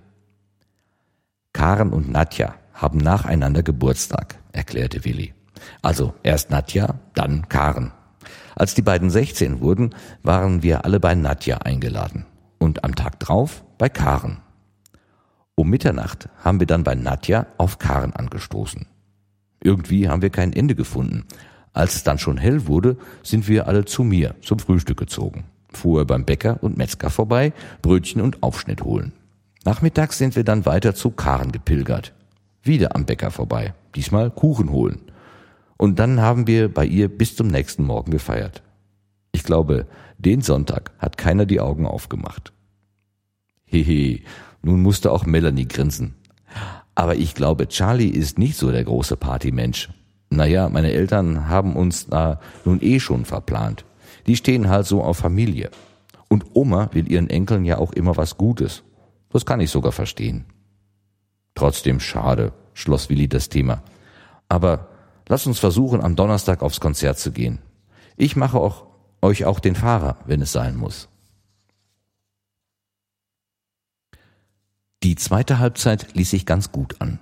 Karen 1.52 1.92
und 1.92 2.10
Nadja 2.10 2.54
haben 2.72 2.98
nacheinander 2.98 3.62
Geburtstag, 3.62 4.36
erklärte 4.52 5.04
Willi. 5.04 5.34
Also 5.82 6.14
erst 6.22 6.50
Nadja, 6.50 7.00
dann 7.12 7.50
Karen. 7.50 7.92
Als 8.56 8.72
die 8.72 8.82
beiden 8.82 9.10
16 9.10 9.60
wurden, 9.60 9.94
waren 10.22 10.62
wir 10.62 10.86
alle 10.86 11.00
bei 11.00 11.14
Nadja 11.14 11.58
eingeladen 11.58 12.24
und 12.58 12.82
am 12.82 12.94
Tag 12.94 13.20
drauf 13.20 13.62
bei 13.76 13.90
Karen. 13.90 14.43
Um 15.56 15.70
Mitternacht 15.70 16.28
haben 16.42 16.58
wir 16.58 16.66
dann 16.66 16.84
bei 16.84 16.94
Nadja 16.94 17.46
auf 17.58 17.78
Karen 17.78 18.12
angestoßen. 18.12 18.86
Irgendwie 19.62 20.08
haben 20.08 20.22
wir 20.22 20.30
kein 20.30 20.52
Ende 20.52 20.74
gefunden. 20.74 21.24
Als 21.72 21.96
es 21.96 22.04
dann 22.04 22.18
schon 22.18 22.38
hell 22.38 22.66
wurde, 22.66 22.96
sind 23.22 23.48
wir 23.48 23.66
alle 23.66 23.84
zu 23.84 24.04
mir 24.04 24.34
zum 24.42 24.58
Frühstück 24.58 24.98
gezogen. 24.98 25.44
Fuhr 25.72 26.06
beim 26.06 26.24
Bäcker 26.24 26.62
und 26.62 26.76
Metzger 26.76 27.10
vorbei, 27.10 27.52
Brötchen 27.82 28.20
und 28.20 28.42
Aufschnitt 28.42 28.82
holen. 28.82 29.12
Nachmittags 29.64 30.18
sind 30.18 30.36
wir 30.36 30.44
dann 30.44 30.66
weiter 30.66 30.94
zu 30.94 31.10
Karen 31.10 31.52
gepilgert. 31.52 32.12
Wieder 32.62 32.94
am 32.94 33.06
Bäcker 33.06 33.30
vorbei, 33.30 33.74
diesmal 33.94 34.30
Kuchen 34.30 34.70
holen. 34.70 35.00
Und 35.76 35.98
dann 35.98 36.20
haben 36.20 36.46
wir 36.46 36.72
bei 36.72 36.86
ihr 36.86 37.08
bis 37.08 37.36
zum 37.36 37.48
nächsten 37.48 37.84
Morgen 37.84 38.10
gefeiert. 38.10 38.62
Ich 39.32 39.42
glaube, 39.42 39.86
den 40.18 40.42
Sonntag 40.42 40.92
hat 40.98 41.18
keiner 41.18 41.46
die 41.46 41.60
Augen 41.60 41.86
aufgemacht. 41.86 42.52
Hehe, 43.64 44.20
nun 44.64 44.82
musste 44.82 45.12
auch 45.12 45.26
Melanie 45.26 45.68
grinsen. 45.68 46.14
Aber 46.94 47.16
ich 47.16 47.34
glaube, 47.34 47.68
Charlie 47.68 48.08
ist 48.08 48.38
nicht 48.38 48.56
so 48.56 48.70
der 48.70 48.84
große 48.84 49.16
Partymensch. 49.16 49.90
Naja, 50.30 50.68
meine 50.68 50.92
Eltern 50.92 51.48
haben 51.48 51.76
uns 51.76 52.06
da 52.06 52.40
nun 52.64 52.80
eh 52.80 52.98
schon 53.00 53.24
verplant. 53.24 53.84
Die 54.26 54.36
stehen 54.36 54.68
halt 54.68 54.86
so 54.86 55.02
auf 55.02 55.18
Familie. 55.18 55.70
Und 56.28 56.46
Oma 56.54 56.88
will 56.92 57.10
ihren 57.10 57.30
Enkeln 57.30 57.64
ja 57.64 57.78
auch 57.78 57.92
immer 57.92 58.16
was 58.16 58.36
Gutes. 58.36 58.82
Das 59.30 59.44
kann 59.44 59.60
ich 59.60 59.70
sogar 59.70 59.92
verstehen. 59.92 60.46
Trotzdem 61.54 62.00
schade, 62.00 62.52
schloss 62.72 63.10
Willi 63.10 63.28
das 63.28 63.48
Thema. 63.48 63.82
Aber 64.48 64.88
lasst 65.28 65.46
uns 65.46 65.58
versuchen, 65.58 66.00
am 66.00 66.16
Donnerstag 66.16 66.62
aufs 66.62 66.80
Konzert 66.80 67.18
zu 67.18 67.32
gehen. 67.32 67.58
Ich 68.16 68.36
mache 68.36 68.58
auch, 68.58 68.86
euch 69.22 69.44
auch 69.44 69.60
den 69.60 69.74
Fahrer, 69.74 70.16
wenn 70.26 70.40
es 70.40 70.52
sein 70.52 70.76
muss. 70.76 71.08
Die 75.04 75.16
zweite 75.16 75.58
Halbzeit 75.58 76.14
ließ 76.14 76.30
sich 76.30 76.46
ganz 76.46 76.72
gut 76.72 77.02
an. 77.02 77.18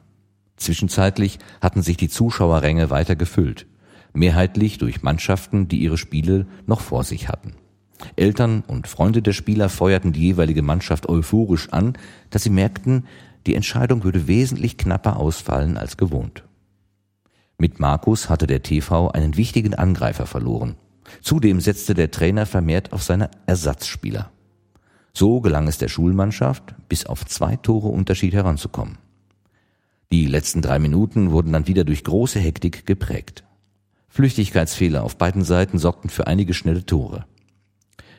Zwischenzeitlich 0.56 1.40
hatten 1.60 1.82
sich 1.82 1.96
die 1.96 2.08
Zuschauerränge 2.08 2.90
weiter 2.90 3.16
gefüllt, 3.16 3.66
mehrheitlich 4.12 4.78
durch 4.78 5.02
Mannschaften, 5.02 5.66
die 5.66 5.82
ihre 5.82 5.98
Spiele 5.98 6.46
noch 6.64 6.80
vor 6.80 7.02
sich 7.02 7.28
hatten. 7.28 7.54
Eltern 8.14 8.62
und 8.68 8.86
Freunde 8.86 9.20
der 9.20 9.32
Spieler 9.32 9.68
feuerten 9.68 10.12
die 10.12 10.20
jeweilige 10.20 10.62
Mannschaft 10.62 11.08
euphorisch 11.08 11.70
an, 11.70 11.94
dass 12.30 12.44
sie 12.44 12.50
merkten, 12.50 13.06
die 13.48 13.56
Entscheidung 13.56 14.04
würde 14.04 14.28
wesentlich 14.28 14.78
knapper 14.78 15.16
ausfallen 15.16 15.76
als 15.76 15.96
gewohnt. 15.96 16.44
Mit 17.58 17.80
Markus 17.80 18.28
hatte 18.28 18.46
der 18.46 18.62
TV 18.62 19.10
einen 19.10 19.36
wichtigen 19.36 19.74
Angreifer 19.74 20.26
verloren. 20.26 20.76
Zudem 21.20 21.60
setzte 21.60 21.94
der 21.94 22.12
Trainer 22.12 22.46
vermehrt 22.46 22.92
auf 22.92 23.02
seine 23.02 23.28
Ersatzspieler. 23.46 24.31
So 25.12 25.40
gelang 25.40 25.68
es 25.68 25.78
der 25.78 25.88
Schulmannschaft, 25.88 26.74
bis 26.88 27.06
auf 27.06 27.26
zwei 27.26 27.56
Tore 27.56 27.88
Unterschied 27.88 28.32
heranzukommen. 28.32 28.98
Die 30.10 30.26
letzten 30.26 30.62
drei 30.62 30.78
Minuten 30.78 31.30
wurden 31.30 31.52
dann 31.52 31.66
wieder 31.66 31.84
durch 31.84 32.04
große 32.04 32.38
Hektik 32.38 32.86
geprägt. 32.86 33.44
Flüchtigkeitsfehler 34.08 35.02
auf 35.02 35.16
beiden 35.16 35.42
Seiten 35.42 35.78
sorgten 35.78 36.10
für 36.10 36.26
einige 36.26 36.52
schnelle 36.52 36.84
Tore. 36.84 37.24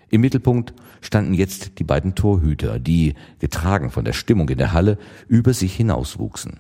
Im 0.10 0.22
Mittelpunkt 0.22 0.74
standen 1.02 1.34
jetzt 1.34 1.80
die 1.80 1.84
beiden 1.84 2.16
Torhüter, 2.16 2.80
die, 2.80 3.16
getragen 3.40 3.92
von 3.92 4.06
der 4.06 4.14
Stimmung 4.14 4.50
in 4.50 4.58
der 4.58 4.74
Halle, 4.74 4.98
über 5.28 5.54
sich 5.54 5.76
hinauswuchsen. 5.76 6.60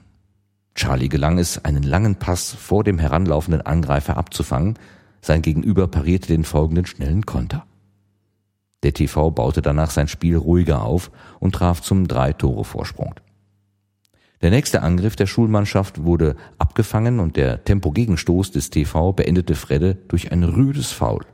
Charlie 0.75 1.10
gelang 1.10 1.38
es, 1.38 1.63
einen 1.63 1.84
langen 1.84 2.16
Pass 2.16 2.52
vor 2.52 2.84
dem 2.84 2.98
heranlaufenden 2.98 3.62
Angreifer 3.62 4.18
abzufangen, 4.18 4.78
sein 5.22 5.42
Gegenüber 5.42 5.88
parierte 5.88 6.28
den 6.28 6.44
folgenden 6.44 6.86
schnellen 6.86 7.25
Konter. 7.25 7.66
Der 8.84 8.94
TV 8.94 9.32
baute 9.32 9.62
danach 9.62 9.90
sein 9.90 10.08
Spiel 10.08 10.36
ruhiger 10.36 10.84
auf 10.84 11.10
und 11.40 11.56
traf 11.56 11.82
zum 11.82 12.08
Drei-Tore-Vorsprung. 12.08 13.16
Der 14.42 14.52
nächste 14.52 14.84
Angriff 14.84 15.16
der 15.16 15.25
Schulmannschaft 15.25 16.04
wurde 16.04 16.36
abgefangen 16.58 17.22
und 17.22 17.38
der 17.38 17.63
Tempogegenstoß 17.63 18.52
des 18.52 18.70
TV 18.70 19.13
beendete 19.13 19.56
Fredde 19.56 19.96
durch 20.10 20.34
ein 20.34 20.44
rüdes 20.44 20.92
Foul. 20.92 21.25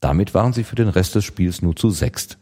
Damit 0.00 0.32
waren 0.32 0.54
sie 0.54 0.64
für 0.64 0.76
den 0.76 0.88
Rest 0.88 1.14
des 1.14 1.26
Spiels 1.26 1.60
nur 1.60 1.76
zu 1.76 1.90
sechst. 1.90 2.38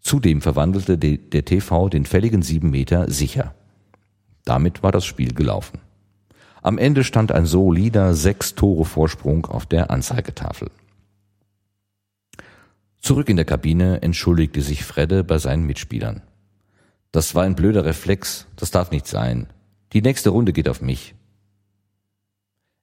Zudem 0.00 0.40
verwandelte 0.40 0.96
der 0.96 1.44
TV 1.44 1.88
den 1.88 2.06
fälligen 2.06 2.42
sieben 2.42 2.70
Meter 2.70 3.10
sicher. 3.10 3.54
Damit 4.44 4.84
war 4.84 4.92
das 4.92 5.04
Spiel 5.04 5.34
gelaufen. 5.34 5.80
Am 6.62 6.78
Ende 6.78 7.02
stand 7.02 7.32
ein 7.32 7.46
solider 7.46 8.14
sechs 8.14 8.54
Tore 8.54 8.84
Vorsprung 8.84 9.46
auf 9.46 9.66
der 9.66 9.90
Anzeigetafel. 9.90 10.70
Zurück 13.06 13.28
in 13.28 13.36
der 13.36 13.44
Kabine 13.44 14.02
entschuldigte 14.02 14.60
sich 14.62 14.82
Fredde 14.82 15.22
bei 15.22 15.38
seinen 15.38 15.64
Mitspielern. 15.64 16.22
Das 17.12 17.36
war 17.36 17.44
ein 17.44 17.54
blöder 17.54 17.84
Reflex, 17.84 18.48
das 18.56 18.72
darf 18.72 18.90
nicht 18.90 19.06
sein. 19.06 19.46
Die 19.92 20.02
nächste 20.02 20.30
Runde 20.30 20.52
geht 20.52 20.68
auf 20.68 20.82
mich. 20.82 21.14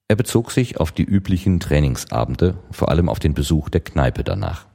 Er 0.07 0.15
bezog 0.15 0.51
sich 0.51 0.79
auf 0.79 0.93
die 0.93 1.03
üblichen 1.03 1.59
Trainingsabende, 1.59 2.57
vor 2.71 2.87
allem 2.87 3.09
auf 3.09 3.19
den 3.19 3.33
Besuch 3.33 3.67
der 3.67 3.81
Kneipe 3.81 4.23
danach. 4.23 4.65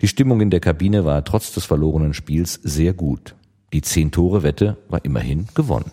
Die 0.00 0.08
Stimmung 0.08 0.40
in 0.40 0.48
der 0.48 0.60
Kabine 0.60 1.04
war 1.04 1.22
trotz 1.26 1.52
des 1.52 1.66
verlorenen 1.66 2.14
Spiels 2.14 2.54
sehr 2.62 2.94
gut. 2.94 3.34
Die 3.74 3.82
Zehn-Tore-Wette 3.82 4.78
war 4.88 5.04
immerhin 5.04 5.46
gewonnen. 5.54 5.92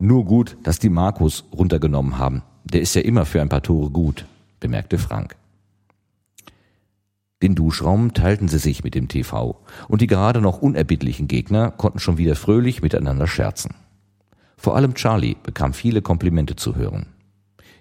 Nur 0.00 0.24
gut, 0.24 0.56
dass 0.64 0.80
die 0.80 0.90
Markus 0.90 1.44
runtergenommen 1.52 2.18
haben. 2.18 2.42
Der 2.64 2.80
ist 2.80 2.96
ja 2.96 3.02
immer 3.02 3.26
für 3.26 3.40
ein 3.40 3.48
paar 3.48 3.62
Tore 3.62 3.90
gut, 3.90 4.26
bemerkte 4.58 4.98
Frank. 4.98 5.36
Den 7.42 7.54
Duschraum 7.54 8.14
teilten 8.14 8.48
sie 8.48 8.58
sich 8.58 8.84
mit 8.84 8.94
dem 8.94 9.08
TV, 9.08 9.60
und 9.88 10.00
die 10.00 10.06
gerade 10.06 10.40
noch 10.40 10.62
unerbittlichen 10.62 11.28
Gegner 11.28 11.70
konnten 11.70 11.98
schon 11.98 12.18
wieder 12.18 12.36
fröhlich 12.36 12.82
miteinander 12.82 13.26
scherzen. 13.26 13.74
Vor 14.56 14.76
allem 14.76 14.94
Charlie 14.94 15.36
bekam 15.42 15.74
viele 15.74 16.00
Komplimente 16.00 16.56
zu 16.56 16.76
hören. 16.76 17.06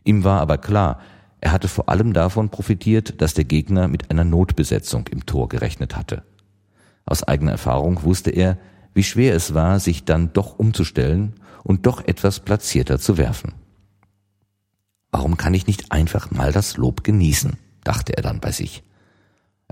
Ihm 0.03 0.24
war 0.24 0.41
aber 0.41 0.57
klar, 0.57 1.00
er 1.39 1.51
hatte 1.51 1.67
vor 1.67 1.89
allem 1.89 2.13
davon 2.13 2.50
profitiert, 2.50 3.22
dass 3.22 3.33
der 3.33 3.45
Gegner 3.45 3.88
mit 3.88 4.12
einer 4.12 4.24
Notbesetzung 4.24 5.07
im 5.07 5.25
Tor 5.25 5.50
gerechnet 5.50 5.95
hatte. 5.95 6.24
Aus 7.05 7.24
eigener 7.24 7.51
Erfahrung 7.51 8.03
wusste 8.03 8.31
er, 8.31 8.57
wie 8.93 9.03
schwer 9.03 9.36
es 9.36 9.53
war, 9.53 9.79
sich 9.79 10.05
dann 10.05 10.33
doch 10.33 10.57
umzustellen 10.57 11.33
und 11.63 11.86
doch 11.86 12.05
etwas 12.05 12.39
platzierter 12.39 13.00
zu 13.00 13.17
werfen. 13.17 13.53
Warum 15.12 15.38
kann 15.38 15.53
ich 15.53 15.67
nicht 15.67 15.91
einfach 15.91 16.31
mal 16.31 16.51
das 16.51 16.77
Lob 16.77 17.03
genießen? 17.03 17.57
dachte 17.83 18.15
er 18.15 18.24
dann 18.24 18.39
bei 18.39 18.51
sich. 18.51 18.83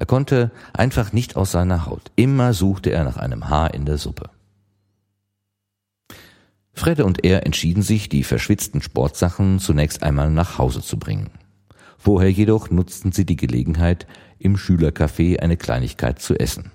Er 0.01 0.07
konnte 0.07 0.49
einfach 0.73 1.13
nicht 1.13 1.35
aus 1.35 1.51
seiner 1.51 1.85
Haut. 1.85 2.11
Immer 2.15 2.53
suchte 2.53 2.89
er 2.89 3.03
nach 3.03 3.17
einem 3.17 3.49
Haar 3.49 3.75
in 3.75 3.85
der 3.85 3.99
Suppe. 3.99 4.31
Fredde 6.73 7.05
und 7.05 7.23
er 7.23 7.45
entschieden 7.45 7.83
sich, 7.83 8.09
die 8.09 8.23
verschwitzten 8.23 8.81
Sportsachen 8.81 9.59
zunächst 9.59 10.01
einmal 10.01 10.31
nach 10.31 10.57
Hause 10.57 10.81
zu 10.81 10.97
bringen. 10.97 11.29
Vorher 11.99 12.31
jedoch 12.31 12.71
nutzten 12.71 13.11
sie 13.11 13.27
die 13.27 13.35
Gelegenheit, 13.35 14.07
im 14.39 14.57
Schülercafé 14.57 15.39
eine 15.39 15.55
Kleinigkeit 15.55 16.17
zu 16.17 16.33
essen. 16.33 16.71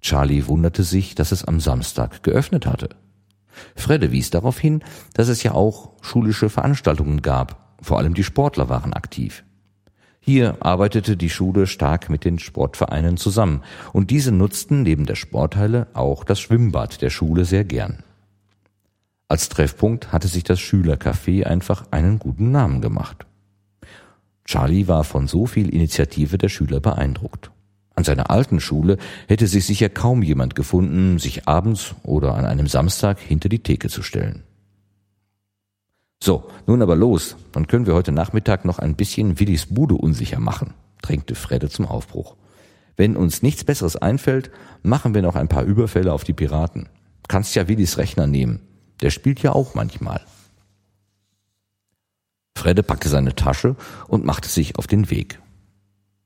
Charlie 0.00 0.46
wunderte 0.46 0.82
sich, 0.82 1.14
dass 1.14 1.32
es 1.32 1.44
am 1.44 1.60
Samstag 1.60 2.22
geöffnet 2.22 2.64
hatte. 2.64 2.88
Fredde 3.76 4.12
wies 4.12 4.30
darauf 4.30 4.58
hin, 4.58 4.82
dass 5.12 5.28
es 5.28 5.42
ja 5.42 5.52
auch 5.52 5.92
schulische 6.00 6.48
Veranstaltungen 6.48 7.20
gab, 7.20 7.76
vor 7.82 7.98
allem 7.98 8.14
die 8.14 8.24
Sportler 8.24 8.70
waren 8.70 8.94
aktiv. 8.94 9.44
Hier 10.20 10.58
arbeitete 10.60 11.16
die 11.16 11.30
Schule 11.30 11.66
stark 11.66 12.10
mit 12.10 12.24
den 12.24 12.38
Sportvereinen 12.38 13.16
zusammen, 13.16 13.62
und 13.92 14.10
diese 14.10 14.32
nutzten 14.32 14.82
neben 14.82 15.06
der 15.06 15.14
Sporthalle 15.16 15.86
auch 15.94 16.24
das 16.24 16.40
Schwimmbad 16.40 17.00
der 17.00 17.10
Schule 17.10 17.44
sehr 17.44 17.64
gern. 17.64 18.04
Als 19.28 19.48
Treffpunkt 19.48 20.12
hatte 20.12 20.28
sich 20.28 20.44
das 20.44 20.60
Schülercafé 20.60 21.44
einfach 21.44 21.84
einen 21.90 22.18
guten 22.18 22.50
Namen 22.50 22.80
gemacht. 22.80 23.26
Charlie 24.44 24.88
war 24.88 25.04
von 25.04 25.28
so 25.28 25.46
viel 25.46 25.68
Initiative 25.72 26.36
der 26.36 26.48
Schüler 26.48 26.80
beeindruckt. 26.80 27.50
An 27.94 28.04
seiner 28.04 28.30
alten 28.30 28.60
Schule 28.60 28.98
hätte 29.28 29.46
sich 29.46 29.64
sicher 29.66 29.88
kaum 29.88 30.22
jemand 30.22 30.54
gefunden, 30.54 31.18
sich 31.18 31.46
abends 31.46 31.94
oder 32.02 32.34
an 32.34 32.44
einem 32.44 32.66
Samstag 32.66 33.20
hinter 33.20 33.48
die 33.48 33.62
Theke 33.62 33.88
zu 33.88 34.02
stellen. 34.02 34.42
So, 36.22 36.50
nun 36.66 36.82
aber 36.82 36.96
los, 36.96 37.36
dann 37.52 37.66
können 37.66 37.86
wir 37.86 37.94
heute 37.94 38.12
Nachmittag 38.12 38.64
noch 38.66 38.78
ein 38.78 38.94
bisschen 38.94 39.40
Willis 39.40 39.66
Bude 39.66 39.94
unsicher 39.94 40.38
machen, 40.38 40.74
drängte 41.00 41.34
Fredde 41.34 41.70
zum 41.70 41.86
Aufbruch. 41.86 42.36
Wenn 42.96 43.16
uns 43.16 43.42
nichts 43.42 43.64
Besseres 43.64 43.96
einfällt, 43.96 44.50
machen 44.82 45.14
wir 45.14 45.22
noch 45.22 45.34
ein 45.34 45.48
paar 45.48 45.64
Überfälle 45.64 46.12
auf 46.12 46.24
die 46.24 46.34
Piraten. 46.34 46.90
Kannst 47.28 47.54
ja 47.54 47.68
Willis 47.68 47.96
Rechner 47.96 48.26
nehmen. 48.26 48.60
Der 49.00 49.08
spielt 49.08 49.40
ja 49.40 49.52
auch 49.52 49.74
manchmal. 49.74 50.20
Fredde 52.58 52.82
packte 52.82 53.08
seine 53.08 53.34
Tasche 53.34 53.76
und 54.06 54.26
machte 54.26 54.50
sich 54.50 54.76
auf 54.76 54.86
den 54.86 55.08
Weg. 55.08 55.40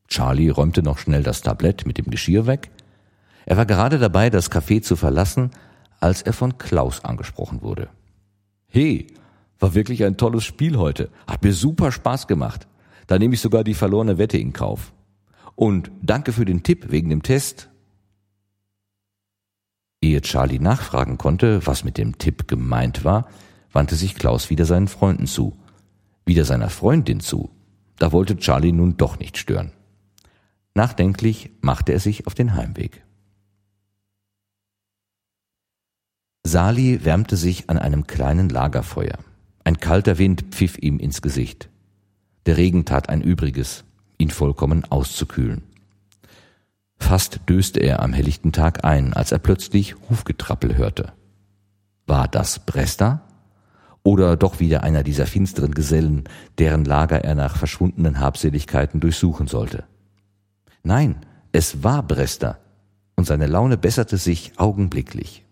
Charlie 0.08 0.50
räumte 0.50 0.82
noch 0.82 0.98
schnell 0.98 1.22
das 1.22 1.42
Tablett 1.42 1.86
mit 1.86 1.98
dem 1.98 2.10
Geschirr 2.10 2.46
weg. 2.46 2.70
Er 3.46 3.56
war 3.56 3.66
gerade 3.66 4.00
dabei, 4.00 4.30
das 4.30 4.50
Café 4.50 4.82
zu 4.82 4.96
verlassen, 4.96 5.52
als 6.00 6.22
er 6.22 6.32
von 6.32 6.58
Klaus 6.58 7.04
angesprochen 7.04 7.62
wurde. 7.62 7.88
Hey, 8.66 9.06
war 9.58 9.74
wirklich 9.74 10.04
ein 10.04 10.16
tolles 10.16 10.44
Spiel 10.44 10.76
heute. 10.76 11.10
Hat 11.26 11.42
mir 11.42 11.52
super 11.52 11.92
Spaß 11.92 12.26
gemacht. 12.26 12.66
Da 13.06 13.18
nehme 13.18 13.34
ich 13.34 13.40
sogar 13.40 13.64
die 13.64 13.74
verlorene 13.74 14.18
Wette 14.18 14.38
in 14.38 14.52
Kauf. 14.52 14.92
Und 15.54 15.90
danke 16.02 16.32
für 16.32 16.44
den 16.44 16.62
Tipp 16.62 16.90
wegen 16.90 17.10
dem 17.10 17.22
Test. 17.22 17.70
Ehe 20.02 20.20
Charlie 20.20 20.58
nachfragen 20.58 21.16
konnte, 21.16 21.66
was 21.66 21.84
mit 21.84 21.96
dem 21.96 22.18
Tipp 22.18 22.48
gemeint 22.48 23.04
war, 23.04 23.28
wandte 23.72 23.94
sich 23.94 24.14
Klaus 24.14 24.50
wieder 24.50 24.66
seinen 24.66 24.88
Freunden 24.88 25.26
zu. 25.26 25.56
Wieder 26.26 26.44
seiner 26.44 26.70
Freundin 26.70 27.20
zu. 27.20 27.50
Da 27.98 28.12
wollte 28.12 28.36
Charlie 28.36 28.72
nun 28.72 28.96
doch 28.96 29.18
nicht 29.18 29.38
stören. 29.38 29.72
Nachdenklich 30.74 31.52
machte 31.60 31.92
er 31.92 32.00
sich 32.00 32.26
auf 32.26 32.34
den 32.34 32.54
Heimweg. 32.54 33.04
Sali 36.46 37.04
wärmte 37.04 37.36
sich 37.36 37.70
an 37.70 37.78
einem 37.78 38.06
kleinen 38.06 38.48
Lagerfeuer. 38.48 39.18
Ein 39.64 39.78
kalter 39.78 40.18
Wind 40.18 40.44
pfiff 40.50 40.76
ihm 40.78 40.98
ins 40.98 41.22
Gesicht. 41.22 41.70
Der 42.44 42.58
Regen 42.58 42.84
tat 42.84 43.08
ein 43.08 43.22
Übriges, 43.22 43.84
ihn 44.18 44.30
vollkommen 44.30 44.84
auszukühlen. 44.90 45.62
Fast 46.98 47.40
döste 47.48 47.80
er 47.80 48.02
am 48.02 48.12
helllichten 48.12 48.52
Tag 48.52 48.84
ein, 48.84 49.14
als 49.14 49.32
er 49.32 49.38
plötzlich 49.38 49.94
Hufgetrappel 50.10 50.76
hörte. 50.76 51.12
War 52.06 52.28
das 52.28 52.58
Bresta? 52.60 53.22
Oder 54.02 54.36
doch 54.36 54.60
wieder 54.60 54.82
einer 54.82 55.02
dieser 55.02 55.26
finsteren 55.26 55.72
Gesellen, 55.72 56.24
deren 56.58 56.84
Lager 56.84 57.24
er 57.24 57.34
nach 57.34 57.56
verschwundenen 57.56 58.20
Habseligkeiten 58.20 59.00
durchsuchen 59.00 59.46
sollte? 59.46 59.84
Nein, 60.82 61.16
es 61.52 61.82
war 61.82 62.02
Bresta, 62.02 62.58
und 63.16 63.26
seine 63.26 63.46
Laune 63.46 63.78
besserte 63.78 64.18
sich 64.18 64.52
augenblicklich. 64.58 65.46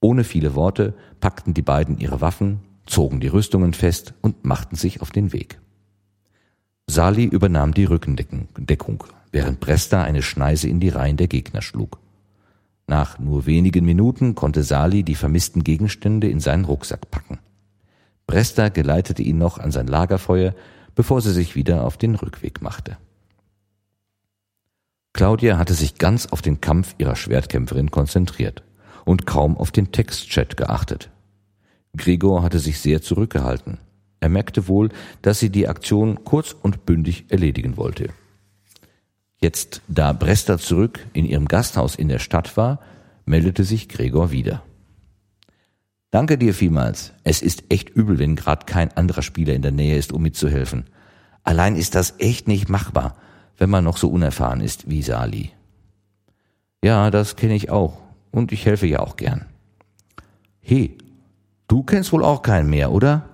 Ohne 0.00 0.24
viele 0.24 0.54
Worte 0.54 0.94
packten 1.20 1.52
die 1.52 1.62
beiden 1.62 1.98
ihre 1.98 2.22
Waffen, 2.22 2.60
zogen 2.88 3.20
die 3.20 3.28
Rüstungen 3.28 3.74
fest 3.74 4.14
und 4.20 4.44
machten 4.44 4.76
sich 4.76 5.00
auf 5.00 5.10
den 5.10 5.32
Weg. 5.32 5.60
Sali 6.86 7.24
übernahm 7.24 7.74
die 7.74 7.84
Rückendeckung, 7.84 9.04
während 9.30 9.60
Bresta 9.60 10.02
eine 10.02 10.22
Schneise 10.22 10.68
in 10.68 10.80
die 10.80 10.88
Reihen 10.88 11.18
der 11.18 11.28
Gegner 11.28 11.62
schlug. 11.62 11.98
Nach 12.86 13.18
nur 13.18 13.44
wenigen 13.44 13.84
Minuten 13.84 14.34
konnte 14.34 14.62
Sali 14.62 15.02
die 15.02 15.14
vermissten 15.14 15.62
Gegenstände 15.62 16.28
in 16.28 16.40
seinen 16.40 16.64
Rucksack 16.64 17.10
packen. 17.10 17.38
Bresta 18.26 18.70
geleitete 18.70 19.22
ihn 19.22 19.36
noch 19.38 19.58
an 19.58 19.70
sein 19.70 19.86
Lagerfeuer, 19.86 20.54
bevor 20.94 21.20
sie 21.20 21.32
sich 21.32 21.54
wieder 21.54 21.84
auf 21.84 21.98
den 21.98 22.14
Rückweg 22.14 22.62
machte. 22.62 22.96
Claudia 25.12 25.58
hatte 25.58 25.74
sich 25.74 25.96
ganz 25.96 26.26
auf 26.26 26.42
den 26.42 26.60
Kampf 26.60 26.94
ihrer 26.98 27.16
Schwertkämpferin 27.16 27.90
konzentriert 27.90 28.62
und 29.04 29.26
kaum 29.26 29.56
auf 29.56 29.70
den 29.70 29.92
Textchat 29.92 30.56
geachtet. 30.56 31.10
Gregor 31.96 32.42
hatte 32.42 32.58
sich 32.58 32.78
sehr 32.78 33.02
zurückgehalten. 33.02 33.78
Er 34.20 34.28
merkte 34.28 34.68
wohl, 34.68 34.90
dass 35.22 35.38
sie 35.38 35.50
die 35.50 35.68
Aktion 35.68 36.24
kurz 36.24 36.54
und 36.60 36.86
bündig 36.86 37.26
erledigen 37.28 37.76
wollte. 37.76 38.10
Jetzt, 39.40 39.82
da 39.88 40.12
Bresta 40.12 40.58
zurück 40.58 41.06
in 41.12 41.24
ihrem 41.24 41.46
Gasthaus 41.46 41.94
in 41.94 42.08
der 42.08 42.18
Stadt 42.18 42.56
war, 42.56 42.80
meldete 43.24 43.64
sich 43.64 43.88
Gregor 43.88 44.32
wieder. 44.32 44.62
Danke 46.10 46.38
dir 46.38 46.54
vielmals. 46.54 47.12
Es 47.22 47.42
ist 47.42 47.64
echt 47.68 47.90
übel, 47.90 48.18
wenn 48.18 48.34
gerade 48.34 48.66
kein 48.66 48.92
anderer 48.96 49.22
Spieler 49.22 49.54
in 49.54 49.62
der 49.62 49.72
Nähe 49.72 49.96
ist, 49.96 50.12
um 50.12 50.22
mitzuhelfen. 50.22 50.86
Allein 51.44 51.76
ist 51.76 51.94
das 51.94 52.14
echt 52.18 52.48
nicht 52.48 52.68
machbar 52.68 53.16
wenn 53.58 53.68
man 53.68 53.84
noch 53.84 53.96
so 53.96 54.08
unerfahren 54.08 54.60
ist 54.60 54.88
wie 54.88 55.02
Sali. 55.02 55.50
Ja, 56.82 57.10
das 57.10 57.36
kenne 57.36 57.56
ich 57.56 57.70
auch. 57.70 57.98
Und 58.30 58.52
ich 58.52 58.64
helfe 58.64 58.86
ja 58.86 59.00
auch 59.00 59.16
gern. 59.16 59.46
He, 60.60 60.96
du 61.68 61.82
kennst 61.82 62.12
wohl 62.12 62.24
auch 62.24 62.42
keinen 62.42 62.68
mehr, 62.68 62.90
oder? 62.90 63.28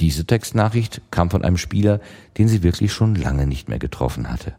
Diese 0.00 0.26
Textnachricht 0.26 1.02
kam 1.10 1.30
von 1.30 1.44
einem 1.44 1.56
Spieler, 1.56 2.00
den 2.38 2.48
sie 2.48 2.62
wirklich 2.62 2.92
schon 2.92 3.14
lange 3.14 3.46
nicht 3.46 3.68
mehr 3.68 3.78
getroffen 3.78 4.30
hatte. 4.30 4.54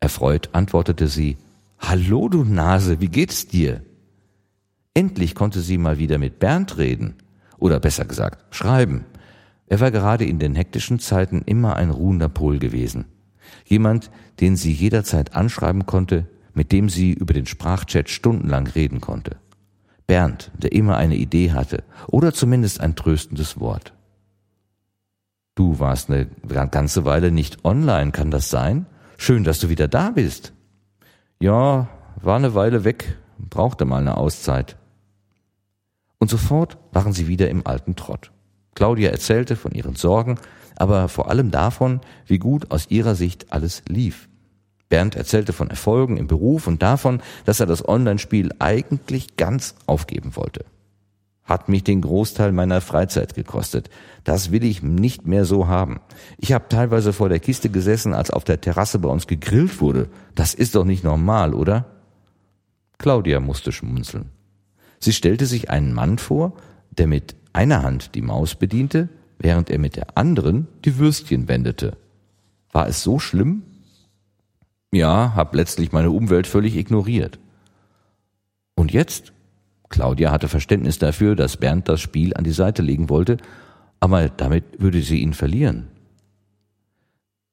Erfreut 0.00 0.50
antwortete 0.52 1.08
sie, 1.08 1.36
Hallo, 1.78 2.28
du 2.28 2.44
Nase, 2.44 3.00
wie 3.00 3.08
geht's 3.08 3.48
dir? 3.48 3.82
Endlich 4.94 5.34
konnte 5.34 5.60
sie 5.60 5.78
mal 5.78 5.98
wieder 5.98 6.18
mit 6.18 6.38
Bernd 6.38 6.78
reden. 6.78 7.14
Oder 7.58 7.80
besser 7.80 8.04
gesagt, 8.04 8.54
schreiben. 8.54 9.04
Er 9.66 9.80
war 9.80 9.90
gerade 9.90 10.24
in 10.24 10.38
den 10.38 10.54
hektischen 10.54 10.98
Zeiten 10.98 11.42
immer 11.46 11.76
ein 11.76 11.90
ruhender 11.90 12.28
Pol 12.28 12.58
gewesen. 12.58 13.06
Jemand, 13.64 14.10
den 14.40 14.56
sie 14.56 14.72
jederzeit 14.72 15.34
anschreiben 15.34 15.86
konnte, 15.86 16.26
mit 16.54 16.72
dem 16.72 16.88
sie 16.88 17.12
über 17.12 17.34
den 17.34 17.46
Sprachchat 17.46 18.10
stundenlang 18.10 18.66
reden 18.66 19.00
konnte. 19.00 19.36
Bernd, 20.12 20.50
der 20.58 20.72
immer 20.72 20.98
eine 20.98 21.16
Idee 21.16 21.52
hatte 21.52 21.84
oder 22.06 22.34
zumindest 22.34 22.82
ein 22.82 22.96
tröstendes 22.96 23.58
Wort. 23.58 23.94
Du 25.54 25.78
warst 25.78 26.10
eine 26.10 26.26
ganze 26.70 27.06
Weile 27.06 27.30
nicht 27.30 27.64
online, 27.64 28.12
kann 28.12 28.30
das 28.30 28.50
sein? 28.50 28.84
Schön, 29.16 29.42
dass 29.42 29.58
du 29.58 29.70
wieder 29.70 29.88
da 29.88 30.10
bist. 30.10 30.52
Ja, 31.40 31.88
war 32.16 32.36
eine 32.36 32.54
Weile 32.54 32.84
weg, 32.84 33.16
brauchte 33.38 33.86
mal 33.86 34.02
eine 34.02 34.18
Auszeit. 34.18 34.76
Und 36.18 36.28
sofort 36.28 36.76
waren 36.92 37.14
sie 37.14 37.26
wieder 37.26 37.48
im 37.48 37.66
alten 37.66 37.96
Trott. 37.96 38.32
Claudia 38.74 39.10
erzählte 39.10 39.56
von 39.56 39.72
ihren 39.72 39.96
Sorgen, 39.96 40.38
aber 40.76 41.08
vor 41.08 41.30
allem 41.30 41.50
davon, 41.50 42.02
wie 42.26 42.38
gut 42.38 42.70
aus 42.70 42.90
ihrer 42.90 43.14
Sicht 43.14 43.50
alles 43.50 43.82
lief. 43.88 44.28
Bernd 44.92 45.16
erzählte 45.16 45.54
von 45.54 45.70
Erfolgen 45.70 46.18
im 46.18 46.26
Beruf 46.26 46.66
und 46.66 46.82
davon, 46.82 47.22
dass 47.46 47.60
er 47.60 47.66
das 47.66 47.88
Online-Spiel 47.88 48.50
eigentlich 48.58 49.38
ganz 49.38 49.74
aufgeben 49.86 50.36
wollte. 50.36 50.66
Hat 51.44 51.70
mich 51.70 51.82
den 51.82 52.02
Großteil 52.02 52.52
meiner 52.52 52.82
Freizeit 52.82 53.34
gekostet. 53.34 53.88
Das 54.22 54.50
will 54.50 54.62
ich 54.64 54.82
nicht 54.82 55.26
mehr 55.26 55.46
so 55.46 55.66
haben. 55.66 56.00
Ich 56.36 56.52
habe 56.52 56.68
teilweise 56.68 57.14
vor 57.14 57.30
der 57.30 57.40
Kiste 57.40 57.70
gesessen, 57.70 58.12
als 58.12 58.30
auf 58.30 58.44
der 58.44 58.60
Terrasse 58.60 58.98
bei 58.98 59.08
uns 59.08 59.26
gegrillt 59.26 59.80
wurde. 59.80 60.10
Das 60.34 60.52
ist 60.52 60.74
doch 60.74 60.84
nicht 60.84 61.04
normal, 61.04 61.54
oder? 61.54 61.86
Claudia 62.98 63.40
musste 63.40 63.72
schmunzeln. 63.72 64.26
Sie 65.00 65.14
stellte 65.14 65.46
sich 65.46 65.70
einen 65.70 65.94
Mann 65.94 66.18
vor, 66.18 66.52
der 66.90 67.06
mit 67.06 67.34
einer 67.54 67.82
Hand 67.82 68.14
die 68.14 68.20
Maus 68.20 68.56
bediente, 68.56 69.08
während 69.38 69.70
er 69.70 69.78
mit 69.78 69.96
der 69.96 70.18
anderen 70.18 70.68
die 70.84 70.98
Würstchen 70.98 71.48
wendete. 71.48 71.96
War 72.72 72.88
es 72.88 73.02
so 73.02 73.18
schlimm? 73.18 73.62
Ja, 74.94 75.32
hab 75.34 75.54
letztlich 75.54 75.92
meine 75.92 76.10
Umwelt 76.10 76.46
völlig 76.46 76.76
ignoriert. 76.76 77.38
Und 78.74 78.92
jetzt? 78.92 79.32
Claudia 79.88 80.30
hatte 80.30 80.48
Verständnis 80.48 80.98
dafür, 80.98 81.34
dass 81.34 81.56
Bernd 81.56 81.88
das 81.88 82.00
Spiel 82.00 82.34
an 82.34 82.44
die 82.44 82.52
Seite 82.52 82.82
legen 82.82 83.08
wollte, 83.08 83.38
aber 84.00 84.28
damit 84.28 84.80
würde 84.80 85.00
sie 85.00 85.20
ihn 85.20 85.32
verlieren. 85.32 85.88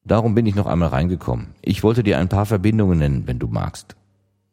Darum 0.04 0.36
bin 0.36 0.46
ich 0.46 0.56
noch 0.56 0.66
einmal 0.66 0.90
reingekommen. 0.90 1.54
Ich 1.62 1.84
wollte 1.84 2.04
dir 2.04 2.18
ein 2.18 2.30
paar 2.30 2.46
Verbindungen 2.46 3.00
nennen, 3.00 3.28
wenn 3.28 3.40
du 3.40 3.48
magst. 3.48 3.96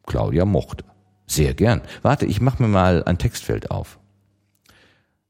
Claudia 0.05 0.45
mochte. 0.45 0.85
Sehr 1.25 1.53
gern. 1.53 1.81
Warte, 2.03 2.25
ich 2.25 2.39
mach 2.39 2.59
mir 2.59 2.67
mal 2.67 3.03
ein 3.03 3.17
Textfeld 3.17 3.71
auf. 3.71 3.99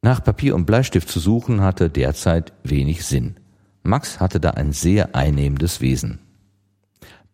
Nach 0.02 0.24
Papier 0.24 0.54
und 0.54 0.65
Bleistift 0.65 1.10
zu 1.10 1.20
suchen 1.20 1.62
hatte 1.62 1.89
derzeit 1.89 2.54
wenig 2.63 3.06
Sinn. 3.06 3.38
Max 3.82 4.20
hatte 4.20 4.39
da 4.39 4.52
ein 4.52 4.74
sehr 4.74 5.15
einnehmendes 5.15 5.82
Wesen. 5.82 6.20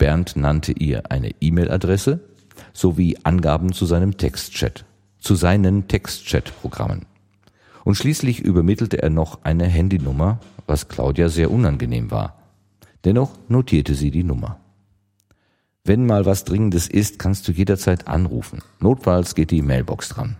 Bernd 0.04 0.36
nannte 0.36 0.74
ihr 0.74 1.10
eine 1.12 1.32
E-Mail-Adresse 1.40 2.20
sowie 2.74 3.16
Angaben 3.24 3.72
zu 3.72 3.86
seinem 3.86 4.18
Textchat, 4.18 4.84
zu 5.18 5.34
seinen 5.34 5.88
Textchat-Programmen. 5.88 7.06
Und 7.86 7.96
schließlich 7.96 8.42
übermittelte 8.42 9.02
er 9.02 9.10
noch 9.10 9.46
eine 9.46 9.66
Handynummer, 9.66 10.42
was 10.68 10.90
Claudia 10.90 11.30
sehr 11.30 11.50
unangenehm 11.52 12.12
war. 12.12 12.38
Dennoch 13.06 13.32
notierte 13.48 13.96
sie 13.96 14.12
die 14.12 14.26
Nummer. 14.26 14.60
Wenn 15.86 16.06
mal 16.06 16.26
was 16.26 16.44
Dringendes 16.44 16.90
ist, 16.90 17.18
kannst 17.18 17.48
du 17.48 17.54
jederzeit 17.54 18.06
anrufen. 18.10 18.60
Notfalls 18.82 19.36
geht 19.36 19.52
die 19.52 19.62
Mailbox 19.62 20.10
dran. 20.10 20.36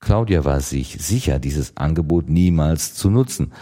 Claudia 0.00 0.46
war 0.46 0.60
sich 0.60 0.96
sicher, 0.98 1.38
dieses 1.38 1.76
Angebot 1.76 2.30
niemals 2.30 2.94
zu 2.94 3.10
nutzen. 3.10 3.52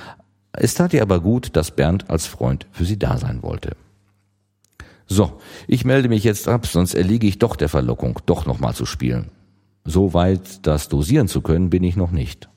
Es 0.53 0.75
tat 0.75 0.95
ihr 0.95 1.03
aber 1.03 1.19
gut, 1.19 1.57
dass 1.57 1.75
Bernd 1.75 2.09
als 2.09 2.27
Freund 2.27 2.69
für 2.71 2.85
sie 2.85 2.97
da 2.97 3.19
sein 3.19 3.43
wollte. 3.43 3.75
So, 5.07 5.41
ich 5.69 5.85
melde 5.85 6.09
mich 6.09 6.25
jetzt 6.25 6.49
ab, 6.49 6.67
sonst 6.67 6.95
erliege 6.95 7.27
ich 7.27 7.39
doch 7.39 7.57
der 7.57 7.69
Verlockung, 7.69 8.21
doch 8.27 8.47
nochmal 8.47 8.75
zu 8.75 8.87
spielen. 8.87 9.31
So 9.85 10.15
weit, 10.15 10.67
das 10.67 10.89
dosieren 10.89 11.29
zu 11.29 11.41
können, 11.41 11.71
bin 11.71 11.85
ich 11.85 11.97
noch 11.97 12.11
nicht. 12.11 12.49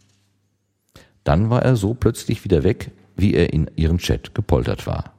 Dann 1.23 1.49
war 1.49 1.61
er 1.61 1.75
so 1.75 1.93
plötzlich 1.93 2.43
wieder 2.43 2.63
weg, 2.63 2.91
wie 3.15 3.35
er 3.35 3.53
in 3.53 3.69
ihren 3.75 3.99
Chat 3.99 4.33
gepoltert 4.33 4.87
war. 4.87 5.13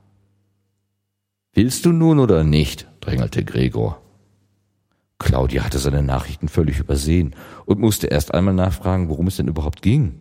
Willst 1.52 1.84
du 1.84 1.92
nun 1.92 2.18
oder 2.18 2.42
nicht? 2.42 2.88
drängelte 3.00 3.44
Gregor. 3.44 4.00
Claudia 5.18 5.64
hatte 5.64 5.78
seine 5.78 6.02
Nachrichten 6.02 6.48
völlig 6.48 6.78
übersehen 6.80 7.36
und 7.66 7.78
musste 7.78 8.06
erst 8.08 8.34
einmal 8.34 8.54
nachfragen, 8.54 9.08
worum 9.08 9.26
es 9.26 9.36
denn 9.36 9.48
überhaupt 9.48 9.82
ging. 9.82 10.18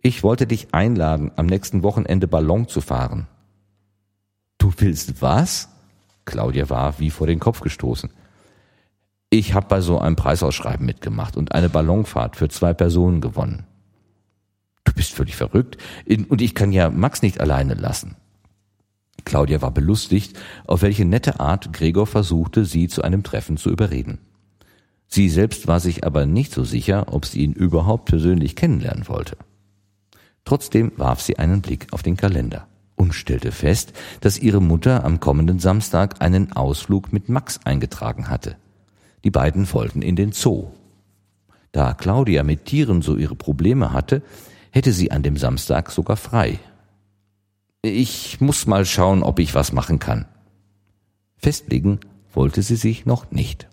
Ich 0.00 0.22
wollte 0.22 0.46
dich 0.46 0.72
einladen, 0.72 1.30
am 1.36 1.46
nächsten 1.46 1.82
Wochenende 1.82 2.26
Ballon 2.26 2.68
zu 2.68 2.80
fahren. 2.80 3.28
Du 4.56 4.72
willst 4.78 5.20
was? 5.20 5.68
Claudia 6.28 6.68
war 6.68 6.98
wie 7.00 7.10
vor 7.10 7.26
den 7.26 7.40
Kopf 7.40 7.60
gestoßen. 7.60 8.10
Ich 9.30 9.54
habe 9.54 9.66
bei 9.66 9.80
so 9.80 9.98
einem 9.98 10.14
Preisausschreiben 10.14 10.84
mitgemacht 10.84 11.36
und 11.36 11.52
eine 11.52 11.70
Ballonfahrt 11.70 12.36
für 12.36 12.48
zwei 12.48 12.74
Personen 12.74 13.20
gewonnen. 13.20 13.64
Du 14.84 14.92
bist 14.92 15.14
völlig 15.14 15.36
verrückt 15.36 15.78
und 16.06 16.40
ich 16.42 16.54
kann 16.54 16.72
ja 16.72 16.90
Max 16.90 17.22
nicht 17.22 17.40
alleine 17.40 17.74
lassen. 17.74 18.16
Claudia 19.24 19.62
war 19.62 19.70
belustigt, 19.70 20.38
auf 20.66 20.82
welche 20.82 21.04
nette 21.04 21.40
Art 21.40 21.72
Gregor 21.72 22.06
versuchte, 22.06 22.64
sie 22.64 22.88
zu 22.88 23.02
einem 23.02 23.22
Treffen 23.22 23.56
zu 23.56 23.70
überreden. 23.70 24.18
Sie 25.06 25.30
selbst 25.30 25.66
war 25.66 25.80
sich 25.80 26.04
aber 26.04 26.26
nicht 26.26 26.52
so 26.52 26.64
sicher, 26.64 27.06
ob 27.10 27.24
sie 27.24 27.40
ihn 27.40 27.54
überhaupt 27.54 28.04
persönlich 28.04 28.54
kennenlernen 28.54 29.08
wollte. 29.08 29.36
Trotzdem 30.44 30.92
warf 30.96 31.22
sie 31.22 31.38
einen 31.38 31.62
Blick 31.62 31.86
auf 31.92 32.02
den 32.02 32.16
Kalender 32.18 32.66
und 32.98 33.14
stellte 33.14 33.52
fest, 33.52 33.92
dass 34.20 34.38
ihre 34.38 34.60
Mutter 34.60 35.04
am 35.04 35.20
kommenden 35.20 35.58
Samstag 35.58 36.20
einen 36.20 36.52
Ausflug 36.52 37.12
mit 37.12 37.28
Max 37.28 37.60
eingetragen 37.64 38.28
hatte. 38.28 38.56
Die 39.24 39.30
beiden 39.30 39.72
wollten 39.72 40.02
in 40.02 40.16
den 40.16 40.32
Zoo. 40.32 40.68
Da 41.72 41.94
Claudia 41.94 42.42
mit 42.42 42.64
Tieren 42.64 43.02
so 43.02 43.16
ihre 43.16 43.36
Probleme 43.36 43.92
hatte, 43.92 44.22
hätte 44.70 44.92
sie 44.92 45.10
an 45.10 45.22
dem 45.22 45.36
Samstag 45.36 45.90
sogar 45.90 46.16
frei. 46.16 46.58
Ich 47.82 48.40
muss 48.40 48.66
mal 48.66 48.84
schauen, 48.84 49.22
ob 49.22 49.38
ich 49.38 49.54
was 49.54 49.72
machen 49.72 49.98
kann. 49.98 50.26
Festlegen 51.36 52.00
wollte 52.32 52.62
sie 52.62 52.76
sich 52.76 53.06
noch 53.06 53.30
nicht. 53.30 53.68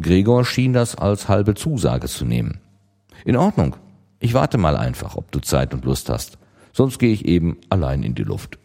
Gregor 0.00 0.44
schien 0.44 0.72
das 0.72 0.96
als 0.96 1.28
halbe 1.28 1.54
Zusage 1.54 2.08
zu 2.08 2.24
nehmen. 2.24 2.60
In 3.24 3.36
Ordnung. 3.36 3.76
Ich 4.18 4.34
warte 4.34 4.56
mal 4.58 4.76
einfach, 4.76 5.16
ob 5.16 5.30
du 5.30 5.40
Zeit 5.40 5.74
und 5.74 5.84
Lust 5.84 6.08
hast. 6.08 6.38
Sonst 6.76 6.98
gehe 6.98 7.10
ich 7.10 7.24
eben 7.24 7.56
allein 7.70 8.02
in 8.02 8.14
die 8.14 8.22
Luft. 8.22 8.58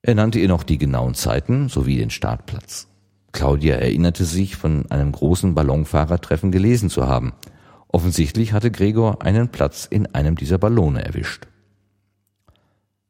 Er 0.00 0.14
nannte 0.14 0.38
ihr 0.38 0.46
noch 0.46 0.62
die 0.62 0.78
genauen 0.78 1.14
Zeiten 1.14 1.68
sowie 1.68 1.96
den 1.96 2.10
Startplatz. 2.10 2.86
Claudia 3.32 3.74
erinnerte 3.74 4.24
sich, 4.24 4.54
von 4.54 4.88
einem 4.88 5.10
großen 5.10 5.56
Ballonfahrertreffen 5.56 6.52
gelesen 6.52 6.88
zu 6.88 7.08
haben. 7.08 7.32
Offensichtlich 7.88 8.52
hatte 8.52 8.70
Gregor 8.70 9.22
einen 9.22 9.48
Platz 9.48 9.86
in 9.90 10.14
einem 10.14 10.36
dieser 10.36 10.58
Ballone 10.58 11.04
erwischt. 11.04 11.48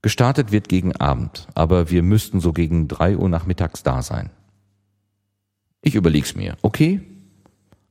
Gestartet 0.00 0.50
wird 0.50 0.70
gegen 0.70 0.96
Abend, 0.96 1.46
aber 1.54 1.90
wir 1.90 2.02
müssten 2.02 2.40
so 2.40 2.54
gegen 2.54 2.88
drei 2.88 3.18
Uhr 3.18 3.28
nachmittags 3.28 3.82
da 3.82 4.00
sein. 4.00 4.30
Ich 5.82 5.94
überleg's 5.94 6.34
mir, 6.34 6.56
okay? 6.62 7.02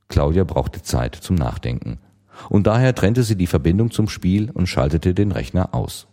Claudia 0.08 0.42
brauchte 0.42 0.82
Zeit 0.82 1.14
zum 1.14 1.36
Nachdenken. 1.36 2.00
Und 2.48 2.66
daher 2.66 2.94
trennte 2.94 3.22
sie 3.22 3.36
die 3.36 3.46
Verbindung 3.46 3.90
zum 3.90 4.08
Spiel 4.08 4.50
und 4.50 4.66
schaltete 4.66 5.14
den 5.14 5.32
Rechner 5.32 5.74
aus. 5.74 6.06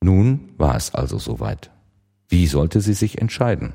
Nun 0.00 0.50
war 0.56 0.76
es 0.76 0.94
also 0.94 1.18
soweit. 1.18 1.70
Wie 2.28 2.46
sollte 2.46 2.80
sie 2.80 2.94
sich 2.94 3.20
entscheiden? 3.20 3.72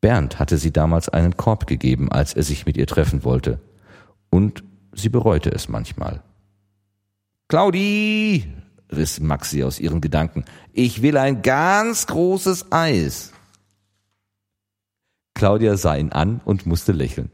Bernd 0.00 0.38
hatte 0.38 0.58
sie 0.58 0.72
damals 0.72 1.08
einen 1.08 1.36
Korb 1.36 1.66
gegeben, 1.66 2.10
als 2.12 2.34
er 2.34 2.42
sich 2.42 2.66
mit 2.66 2.76
ihr 2.76 2.86
treffen 2.86 3.24
wollte. 3.24 3.60
Und 4.30 4.62
sie 4.92 5.08
bereute 5.08 5.50
es 5.50 5.68
manchmal. 5.68 6.22
Claudi! 7.48 8.52
riss 8.90 9.20
Maxi 9.20 9.62
aus 9.64 9.80
ihren 9.80 10.00
Gedanken. 10.00 10.44
Ich 10.72 11.02
will 11.02 11.16
ein 11.16 11.42
ganz 11.42 12.06
großes 12.06 12.72
Eis. 12.72 13.32
Claudia 15.34 15.76
sah 15.76 15.96
ihn 15.96 16.10
an 16.10 16.40
und 16.44 16.66
musste 16.66 16.92
lächeln. 16.92 17.30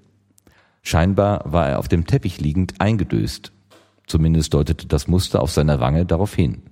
Scheinbar 0.84 1.42
war 1.50 1.68
er 1.68 1.78
auf 1.78 1.88
dem 1.88 2.06
Teppich 2.06 2.40
liegend 2.40 2.80
eingedöst. 2.80 3.52
Zumindest 4.06 4.52
deutete 4.52 4.86
das 4.86 5.08
Muster 5.08 5.40
auf 5.42 5.50
seiner 5.50 5.80
Wange 5.80 6.04
darauf 6.04 6.34
hin. 6.34 6.62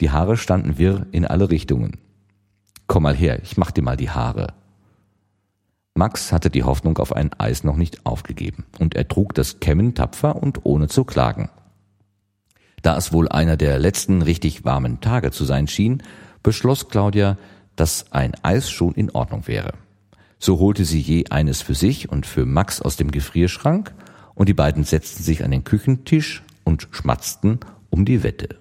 Die 0.00 0.10
Haare 0.10 0.36
standen 0.36 0.76
wirr 0.76 1.06
in 1.10 1.24
alle 1.24 1.50
Richtungen. 1.50 1.98
Komm 2.86 3.04
mal 3.04 3.16
her, 3.16 3.42
ich 3.42 3.56
mach 3.56 3.70
dir 3.70 3.82
mal 3.82 3.96
die 3.96 4.10
Haare. 4.10 4.48
Max 5.94 6.32
hatte 6.32 6.50
die 6.50 6.64
Hoffnung 6.64 6.98
auf 6.98 7.14
ein 7.14 7.32
Eis 7.38 7.64
noch 7.64 7.76
nicht 7.76 8.04
aufgegeben, 8.04 8.66
und 8.78 8.94
er 8.94 9.08
trug 9.08 9.32
das 9.34 9.60
Kämmen 9.60 9.94
tapfer 9.94 10.36
und 10.36 10.60
ohne 10.64 10.88
zu 10.88 11.04
klagen. 11.04 11.48
Da 12.82 12.96
es 12.96 13.12
wohl 13.12 13.28
einer 13.28 13.56
der 13.56 13.78
letzten 13.78 14.20
richtig 14.20 14.64
warmen 14.64 15.00
Tage 15.00 15.30
zu 15.30 15.44
sein 15.44 15.68
schien, 15.68 16.02
beschloss 16.42 16.88
Claudia, 16.88 17.38
dass 17.76 18.12
ein 18.12 18.34
Eis 18.42 18.68
schon 18.68 18.92
in 18.92 19.10
Ordnung 19.10 19.46
wäre. 19.46 19.72
So 20.44 20.58
holte 20.58 20.84
sie 20.84 21.00
je 21.00 21.24
eines 21.30 21.62
für 21.62 21.74
sich 21.74 22.10
und 22.10 22.26
für 22.26 22.44
Max 22.44 22.82
aus 22.82 22.96
dem 22.96 23.10
Gefrierschrank, 23.10 23.94
und 24.34 24.50
die 24.50 24.52
beiden 24.52 24.84
setzten 24.84 25.22
sich 25.22 25.42
an 25.42 25.50
den 25.50 25.64
Küchentisch 25.64 26.42
und 26.64 26.86
schmatzten 26.90 27.60
um 27.88 28.04
die 28.04 28.22
Wette. 28.22 28.58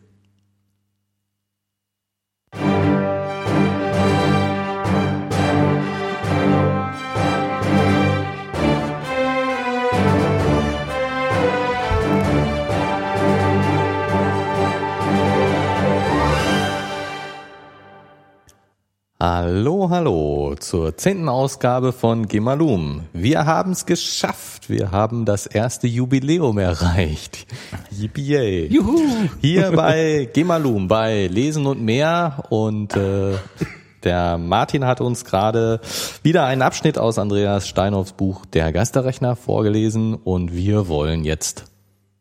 Hallo, 19.25 19.89
hallo 19.89 20.53
zur 20.59 20.97
zehnten 20.97 21.29
Ausgabe 21.29 21.93
von 21.93 22.27
Gemalum. 22.27 23.05
Wir 23.13 23.45
haben 23.45 23.71
es 23.71 23.85
geschafft. 23.85 24.69
Wir 24.69 24.91
haben 24.91 25.23
das 25.23 25.45
erste 25.45 25.87
Jubiläum 25.87 26.57
erreicht. 26.57 27.47
Yippie. 27.89 28.67
Juhu. 28.69 28.99
Hier 29.39 29.71
bei 29.71 30.27
Gemalum, 30.33 30.89
bei 30.89 31.27
Lesen 31.27 31.67
und 31.67 31.81
mehr. 31.81 32.43
Und 32.49 32.97
äh, 32.97 33.35
der 34.03 34.37
Martin 34.37 34.85
hat 34.85 34.99
uns 34.99 35.23
gerade 35.23 35.79
wieder 36.21 36.43
einen 36.43 36.61
Abschnitt 36.61 36.97
aus 36.97 37.17
Andreas 37.17 37.65
Steinhoffs 37.69 38.11
Buch 38.11 38.45
Der 38.47 38.73
Geisterrechner 38.73 39.37
vorgelesen. 39.37 40.15
Und 40.15 40.53
wir 40.53 40.89
wollen 40.89 41.23
jetzt 41.23 41.72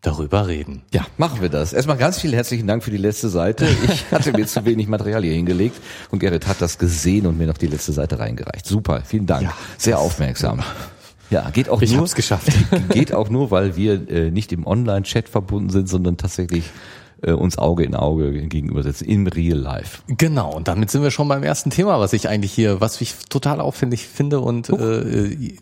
darüber 0.02 0.48
reden. 0.48 0.82
Ja, 0.92 1.06
machen 1.16 1.40
wir 1.40 1.48
das. 1.48 1.72
Erstmal 1.72 1.96
ganz 1.96 2.20
vielen 2.20 2.34
herzlichen 2.34 2.66
Dank 2.66 2.82
für 2.82 2.90
die 2.90 2.96
letzte 2.96 3.28
Seite. 3.28 3.66
Ich 3.84 4.04
hatte 4.10 4.32
mir 4.32 4.46
zu 4.46 4.64
wenig 4.64 4.88
Material 4.88 5.22
hier 5.22 5.32
hingelegt 5.32 5.80
und 6.10 6.18
Gerrit 6.18 6.46
hat 6.46 6.60
das 6.60 6.76
gesehen 6.78 7.26
und 7.26 7.38
mir 7.38 7.46
noch 7.46 7.56
die 7.56 7.68
letzte 7.68 7.92
Seite 7.92 8.18
reingereicht. 8.18 8.66
Super, 8.66 9.02
vielen 9.06 9.26
Dank. 9.26 9.44
Ja, 9.44 9.54
Sehr 9.78 9.98
aufmerksam. 9.98 10.62
Ja, 11.30 11.48
geht 11.48 11.70
auch 11.70 11.80
ich 11.80 11.92
nur. 11.92 12.00
Hab's 12.00 12.14
geschafft. 12.14 12.52
Geht 12.90 13.14
auch 13.14 13.30
nur, 13.30 13.50
weil 13.50 13.74
wir 13.74 14.06
äh, 14.10 14.30
nicht 14.30 14.52
im 14.52 14.66
Online-Chat 14.66 15.30
verbunden 15.30 15.70
sind, 15.70 15.88
sondern 15.88 16.18
tatsächlich 16.18 16.64
äh, 17.22 17.32
uns 17.32 17.58
Auge 17.58 17.84
in 17.84 17.94
Auge 17.94 18.32
gegenübersetzen, 18.32 19.06
im 19.06 19.26
Real 19.26 19.58
Life. 19.58 20.02
Genau, 20.08 20.54
und 20.54 20.68
damit 20.68 20.90
sind 20.90 21.02
wir 21.02 21.10
schon 21.10 21.28
beim 21.28 21.42
ersten 21.42 21.70
Thema, 21.70 22.00
was 22.00 22.12
ich 22.12 22.28
eigentlich 22.28 22.52
hier, 22.52 22.80
was 22.80 23.00
ich 23.00 23.14
total 23.28 23.60
aufwendig 23.60 24.06
finde 24.06 24.40
und 24.40 24.70
uh. 24.70 24.76
äh, 24.76 25.54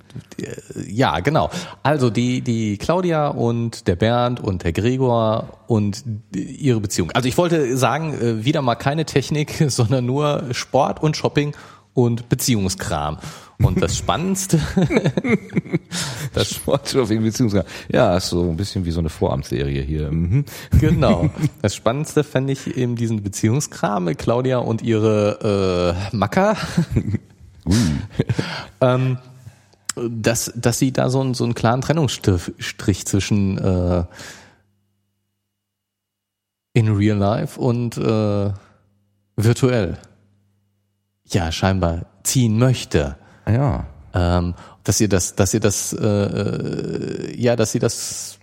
ja, 0.86 1.20
genau. 1.20 1.50
Also 1.82 2.10
die, 2.10 2.40
die 2.40 2.78
Claudia 2.78 3.28
und 3.28 3.86
der 3.86 3.96
Bernd 3.96 4.40
und 4.40 4.64
der 4.64 4.72
Gregor 4.72 5.60
und 5.66 6.04
ihre 6.34 6.80
Beziehung. 6.80 7.10
Also 7.12 7.28
ich 7.28 7.38
wollte 7.38 7.76
sagen, 7.76 8.14
äh, 8.14 8.44
wieder 8.44 8.62
mal 8.62 8.74
keine 8.74 9.04
Technik, 9.04 9.64
sondern 9.68 10.06
nur 10.06 10.44
Sport 10.52 11.02
und 11.02 11.16
Shopping 11.16 11.54
und 12.04 12.28
Beziehungskram. 12.28 13.18
Und 13.62 13.82
das 13.82 13.96
Spannendste, 13.96 14.58
das 16.32 16.50
Sportshopping 16.54 17.22
Beziehungskram. 17.22 17.64
Ja, 17.92 18.16
ist 18.16 18.30
so 18.30 18.48
ein 18.48 18.56
bisschen 18.56 18.86
wie 18.86 18.90
so 18.90 19.00
eine 19.00 19.10
Vorabendserie 19.10 19.82
hier. 19.82 20.10
Mhm. 20.10 20.44
Genau. 20.80 21.28
Das 21.62 21.74
Spannendste 21.74 22.24
fände 22.24 22.54
ich 22.54 22.76
eben 22.76 22.96
diesen 22.96 23.22
Beziehungskram, 23.22 24.16
Claudia 24.16 24.58
und 24.58 24.80
ihre 24.82 25.94
äh, 26.12 26.16
Macker. 26.16 26.56
ähm, 28.80 29.18
dass, 29.94 30.52
dass 30.56 30.78
sie 30.78 30.92
da 30.92 31.10
so, 31.10 31.20
einen 31.20 31.34
so 31.34 31.44
einen 31.44 31.54
klaren 31.54 31.82
Trennungsstrich 31.82 33.06
zwischen 33.06 33.58
äh, 33.58 34.04
in 36.72 36.88
real 36.88 37.18
life 37.18 37.60
und 37.60 37.98
äh, 37.98 38.52
virtuell 39.36 39.98
ja 41.34 41.52
scheinbar 41.52 42.06
ziehen 42.22 42.58
möchte. 42.58 43.16
Ja. 43.46 43.86
Ähm, 44.12 44.54
dass 44.84 45.00
ihr 45.00 45.08
das, 45.08 45.34
dass 45.34 45.54
ihr 45.54 45.60
das, 45.60 45.92
äh, 45.92 46.06
äh, 46.06 47.40
ja, 47.40 47.56
dass 47.56 47.72
sie 47.72 47.78
das 47.78 48.38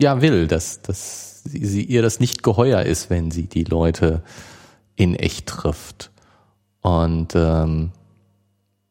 ja 0.00 0.20
will, 0.20 0.48
dass, 0.48 0.82
dass 0.82 1.42
sie, 1.44 1.84
ihr 1.84 2.02
das 2.02 2.20
nicht 2.20 2.42
geheuer 2.42 2.82
ist, 2.82 3.10
wenn 3.10 3.30
sie 3.30 3.46
die 3.46 3.64
Leute 3.64 4.22
in 4.96 5.14
echt 5.14 5.46
trifft. 5.46 6.10
Und 6.80 7.34
ähm, 7.34 7.92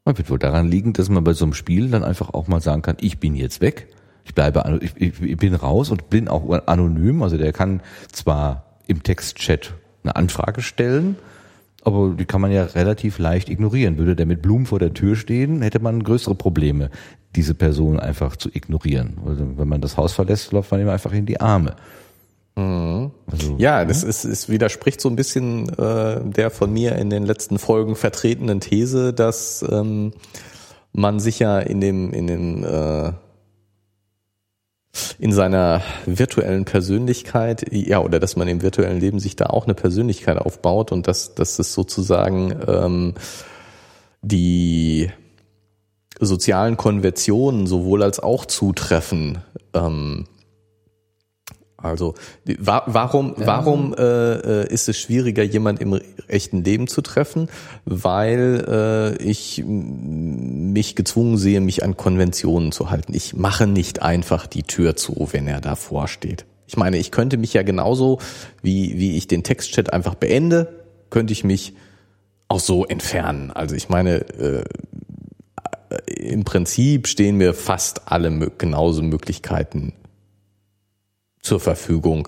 man 0.05 0.17
wird 0.17 0.29
wohl 0.29 0.39
daran 0.39 0.69
liegen, 0.69 0.93
dass 0.93 1.09
man 1.09 1.23
bei 1.23 1.33
so 1.33 1.45
einem 1.45 1.53
Spiel 1.53 1.89
dann 1.89 2.03
einfach 2.03 2.33
auch 2.33 2.47
mal 2.47 2.61
sagen 2.61 2.81
kann, 2.81 2.97
ich 3.01 3.19
bin 3.19 3.35
jetzt 3.35 3.61
weg, 3.61 3.87
ich 4.23 4.33
bleibe, 4.33 4.79
ich, 4.81 5.21
ich 5.21 5.37
bin 5.37 5.53
raus 5.53 5.89
und 5.89 6.09
bin 6.09 6.27
auch 6.27 6.49
anonym. 6.67 7.21
Also 7.23 7.37
der 7.37 7.53
kann 7.53 7.81
zwar 8.11 8.65
im 8.87 9.03
Textchat 9.03 9.73
eine 10.03 10.15
Anfrage 10.15 10.61
stellen, 10.61 11.17
aber 11.83 12.13
die 12.17 12.25
kann 12.25 12.41
man 12.41 12.51
ja 12.51 12.63
relativ 12.63 13.17
leicht 13.17 13.49
ignorieren. 13.49 13.97
Würde 13.97 14.15
der 14.15 14.25
mit 14.25 14.41
Blumen 14.41 14.65
vor 14.65 14.79
der 14.79 14.93
Tür 14.93 15.15
stehen, 15.15 15.61
hätte 15.61 15.79
man 15.79 16.03
größere 16.03 16.35
Probleme, 16.35 16.89
diese 17.35 17.53
Person 17.53 17.99
einfach 17.99 18.35
zu 18.35 18.49
ignorieren. 18.53 19.17
Also 19.25 19.45
wenn 19.57 19.67
man 19.67 19.81
das 19.81 19.97
Haus 19.97 20.13
verlässt, 20.13 20.51
läuft 20.51 20.71
man 20.71 20.81
ihm 20.81 20.89
einfach 20.89 21.13
in 21.13 21.25
die 21.25 21.39
Arme. 21.41 21.75
Mhm. 22.55 23.11
Also, 23.31 23.55
ja, 23.57 23.85
das 23.85 24.03
ist, 24.03 24.25
es 24.25 24.49
widerspricht 24.49 24.99
so 24.99 25.09
ein 25.09 25.15
bisschen 25.15 25.69
äh, 25.69 26.19
der 26.23 26.51
von 26.51 26.71
mir 26.71 26.95
in 26.95 27.09
den 27.09 27.23
letzten 27.23 27.57
Folgen 27.57 27.95
vertretenen 27.95 28.59
These, 28.59 29.13
dass 29.13 29.65
ähm, 29.69 30.11
man 30.91 31.19
sich 31.19 31.39
ja 31.39 31.59
in 31.59 31.79
dem 31.79 32.13
in 32.13 32.27
dem 32.27 32.63
äh, 32.63 33.13
in 35.19 35.31
seiner 35.31 35.81
virtuellen 36.05 36.65
Persönlichkeit, 36.65 37.65
ja, 37.71 37.99
oder 37.99 38.19
dass 38.19 38.35
man 38.35 38.47
im 38.47 38.61
virtuellen 38.61 38.99
Leben 38.99 39.19
sich 39.19 39.35
da 39.35 39.45
auch 39.45 39.65
eine 39.65 39.73
Persönlichkeit 39.73 40.37
aufbaut 40.37 40.91
und 40.91 41.07
dass, 41.07 41.33
dass 41.35 41.59
es 41.59 41.73
sozusagen 41.73 42.55
ähm, 42.67 43.13
die 44.21 45.09
sozialen 46.19 46.77
Konventionen 46.77 47.67
sowohl 47.67 48.03
als 48.03 48.19
auch 48.19 48.45
zutreffen. 48.45 49.39
Ähm, 49.73 50.25
also 51.81 52.15
wa 52.59 52.83
warum, 52.85 53.35
ja. 53.37 53.47
warum 53.47 53.93
äh, 53.93 54.63
äh, 54.63 54.73
ist 54.73 54.89
es 54.89 54.97
schwieriger, 54.97 55.43
jemand 55.43 55.81
im 55.81 55.99
echten 56.27 56.63
Leben 56.63 56.87
zu 56.87 57.01
treffen? 57.01 57.49
Weil 57.85 59.17
äh, 59.19 59.23
ich 59.23 59.63
mich 59.65 60.95
gezwungen 60.95 61.37
sehe, 61.37 61.61
mich 61.61 61.83
an 61.83 61.97
Konventionen 61.97 62.71
zu 62.71 62.89
halten. 62.89 63.13
Ich 63.13 63.35
mache 63.35 63.67
nicht 63.67 64.01
einfach 64.01 64.47
die 64.47 64.63
Tür 64.63 64.95
zu, 64.95 65.29
wenn 65.31 65.47
er 65.47 65.61
davor 65.61 66.07
steht. 66.07 66.45
Ich 66.67 66.77
meine, 66.77 66.97
ich 66.97 67.11
könnte 67.11 67.37
mich 67.37 67.53
ja 67.53 67.63
genauso, 67.63 68.19
wie, 68.61 68.97
wie 68.97 69.17
ich 69.17 69.27
den 69.27 69.43
Textchat 69.43 69.91
einfach 69.91 70.15
beende, 70.15 70.81
könnte 71.09 71.33
ich 71.33 71.43
mich 71.43 71.73
auch 72.47 72.59
so 72.59 72.85
entfernen. 72.85 73.51
Also 73.51 73.75
ich 73.75 73.89
meine, 73.89 74.21
äh, 74.37 74.63
im 76.05 76.43
Prinzip 76.43 77.07
stehen 77.07 77.37
mir 77.37 77.53
fast 77.53 78.07
alle 78.07 78.51
genauso 78.57 79.01
Möglichkeiten 79.01 79.93
zur 81.41 81.59
Verfügung, 81.59 82.27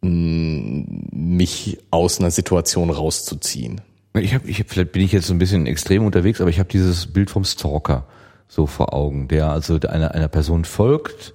mich 0.00 1.78
aus 1.90 2.20
einer 2.20 2.30
Situation 2.30 2.90
rauszuziehen. 2.90 3.80
Ich 4.14 4.34
habe, 4.34 4.48
ich 4.48 4.60
hab, 4.60 4.70
vielleicht 4.70 4.92
bin 4.92 5.02
ich 5.02 5.12
jetzt 5.12 5.26
so 5.26 5.34
ein 5.34 5.38
bisschen 5.38 5.66
extrem 5.66 6.04
unterwegs, 6.04 6.40
aber 6.40 6.50
ich 6.50 6.58
habe 6.58 6.68
dieses 6.68 7.06
Bild 7.06 7.30
vom 7.30 7.44
Stalker 7.44 8.06
so 8.46 8.66
vor 8.66 8.92
Augen, 8.92 9.28
der 9.28 9.48
also 9.50 9.80
einer, 9.80 10.12
einer 10.12 10.28
Person 10.28 10.64
folgt 10.64 11.34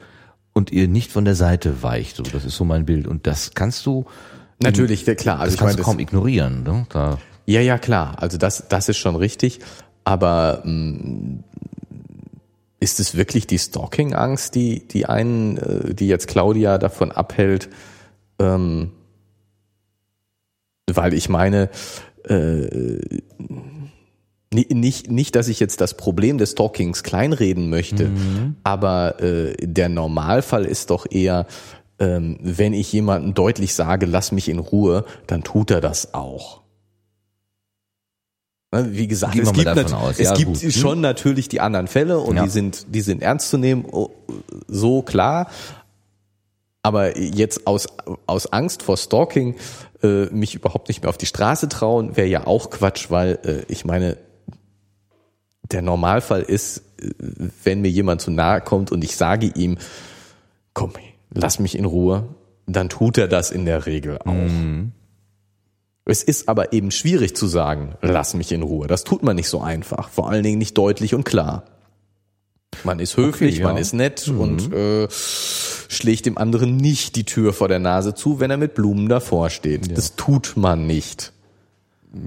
und 0.54 0.72
ihr 0.72 0.88
nicht 0.88 1.12
von 1.12 1.26
der 1.26 1.36
Seite 1.36 1.84
weicht. 1.84 2.16
So, 2.16 2.24
das 2.24 2.46
ist 2.46 2.56
so 2.56 2.64
mein 2.64 2.86
Bild. 2.86 3.08
Und 3.08 3.28
das 3.28 3.54
kannst 3.54 3.86
du 3.86 4.06
natürlich, 4.62 5.06
klar. 5.18 5.40
Also 5.40 5.52
das 5.52 5.60
kannst 5.60 5.74
meine, 5.74 5.78
du 5.78 5.84
kaum 5.84 6.00
ignorieren. 6.00 6.64
Ne? 6.64 6.86
Da. 6.90 7.18
Ja, 7.46 7.62
ja, 7.62 7.78
klar. 7.78 8.16
Also 8.22 8.38
das, 8.38 8.68
das 8.70 8.88
ist 8.88 8.98
schon 8.98 9.16
richtig. 9.16 9.60
Aber 10.04 10.62
mh, 10.64 11.44
ist 12.80 13.00
es 13.00 13.16
wirklich 13.16 13.48
die 13.48 13.60
Stalking-Angst, 13.60 14.56
die, 14.56 14.88
die 14.88 15.06
einen, 15.06 15.58
äh, 15.58 15.94
die 15.94 16.08
jetzt 16.08 16.28
Claudia 16.28 16.78
davon 16.78 17.12
abhält? 17.12 17.70
Ähm, 18.40 18.92
weil 20.92 21.14
ich 21.14 21.30
meine, 21.30 21.70
äh, 22.28 23.00
nicht, 24.52 25.12
nicht, 25.12 25.36
dass 25.36 25.48
ich 25.48 25.60
jetzt 25.60 25.80
das 25.80 25.96
Problem 25.96 26.40
des 26.40 26.52
Stalkings 26.52 27.04
kleinreden 27.04 27.70
möchte, 27.70 28.06
mhm. 28.06 28.56
aber 28.64 29.22
äh, 29.22 29.56
der 29.62 29.90
Normalfall 29.90 30.66
ist 30.66 30.90
doch 30.90 31.06
eher, 31.10 31.46
ähm, 32.00 32.40
wenn 32.42 32.74
ich 32.74 32.92
jemandem 32.92 33.36
deutlich 33.36 33.76
sage, 33.76 34.08
lass 34.08 34.32
mich 34.32 34.50
in 34.50 34.58
Ruhe, 34.58 35.06
dann 35.28 35.44
tut 35.44 35.70
er 35.70 35.82
das 35.82 36.14
auch. 36.16 36.62
Ne, 38.72 38.90
wie 38.92 39.08
gesagt, 39.08 39.34
Gehen 39.34 39.44
es 39.44 39.54
gibt, 39.54 39.68
es 39.68 40.20
ja, 40.20 40.36
gibt 40.36 40.62
gut. 40.62 40.74
schon 40.74 41.02
natürlich 41.02 41.50
die 41.50 41.60
anderen 41.60 41.88
Fälle 41.88 42.20
und 42.20 42.36
ja. 42.36 42.44
die 42.44 42.50
sind, 42.50 42.86
die 42.94 43.02
sind 43.02 43.24
ernst 43.24 43.50
zu 43.50 43.58
nehmen, 43.58 43.86
oh, 43.92 44.10
so 44.68 45.02
klar. 45.02 45.50
Aber 46.84 47.18
jetzt 47.18 47.66
aus, 47.68 47.88
aus 48.26 48.54
Angst 48.54 48.84
vor 48.84 48.96
Stalking 48.96 49.56
äh, 50.04 50.26
mich 50.26 50.56
überhaupt 50.56 50.88
nicht 50.88 51.02
mehr 51.02 51.10
auf 51.10 51.18
die 51.18 51.26
Straße 51.26 51.68
trauen, 51.68 52.16
wäre 52.16 52.28
ja 52.28 52.46
auch 52.48 52.70
Quatsch, 52.70 53.10
weil 53.10 53.40
äh, 53.44 53.72
ich 53.72 53.86
meine, 53.86 54.18
der 55.64 55.82
Normalfall 55.82 56.44
ist, 56.44 56.84
äh, 57.02 57.10
wenn 57.64 57.82
mir 57.82 57.90
jemand 57.90 58.22
zu 58.22 58.30
nahe 58.30 58.62
kommt 58.62 58.92
und 58.92 59.04
ich 59.04 59.16
sage 59.16 59.48
ihm, 59.48 59.78
komm, 60.74 60.94
lass 61.32 61.60
mich 61.60 61.76
in 61.78 61.86
Ruhe, 61.86 62.30
dann 62.68 62.88
tut 62.88 63.18
er 63.18 63.28
das 63.28 63.50
in 63.50 63.66
der 63.66 63.88
Regel 63.88 64.20
auch. 64.20 64.32
Mhm. 64.32 64.92
Es 66.10 66.24
ist 66.24 66.50
aber 66.50 66.74
eben 66.74 66.92
schwierig 66.92 67.36
zu 67.36 67.46
sagen, 67.48 67.96
lass 68.02 68.34
mich 68.34 68.52
in 68.52 68.64
Ruhe. 68.64 68.88
Das 68.88 69.04
tut 69.04 69.22
man 69.24 69.36
nicht 69.36 69.50
so 69.50 69.62
einfach. 69.62 70.10
Vor 70.10 70.30
allen 70.30 70.44
Dingen 70.44 70.58
nicht 70.58 70.78
deutlich 70.78 71.14
und 71.14 71.24
klar. 71.24 71.66
Man 72.84 73.00
ist 73.00 73.18
höflich, 73.18 73.56
okay, 73.56 73.62
ja. 73.62 73.68
man 73.68 73.78
ist 73.78 73.94
nett 73.94 74.28
mhm. 74.28 74.40
und 74.40 74.74
äh, 74.74 75.08
schlägt 75.10 76.26
dem 76.26 76.38
anderen 76.38 76.78
nicht 76.78 77.16
die 77.16 77.26
Tür 77.26 77.54
vor 77.54 77.68
der 77.68 77.80
Nase 77.80 78.14
zu, 78.14 78.40
wenn 78.40 78.52
er 78.52 78.58
mit 78.58 78.74
Blumen 78.74 79.10
davor 79.10 79.50
steht. 79.50 79.88
Ja. 79.88 79.96
Das 79.96 80.16
tut 80.16 80.54
man 80.56 80.88
nicht. 80.88 81.32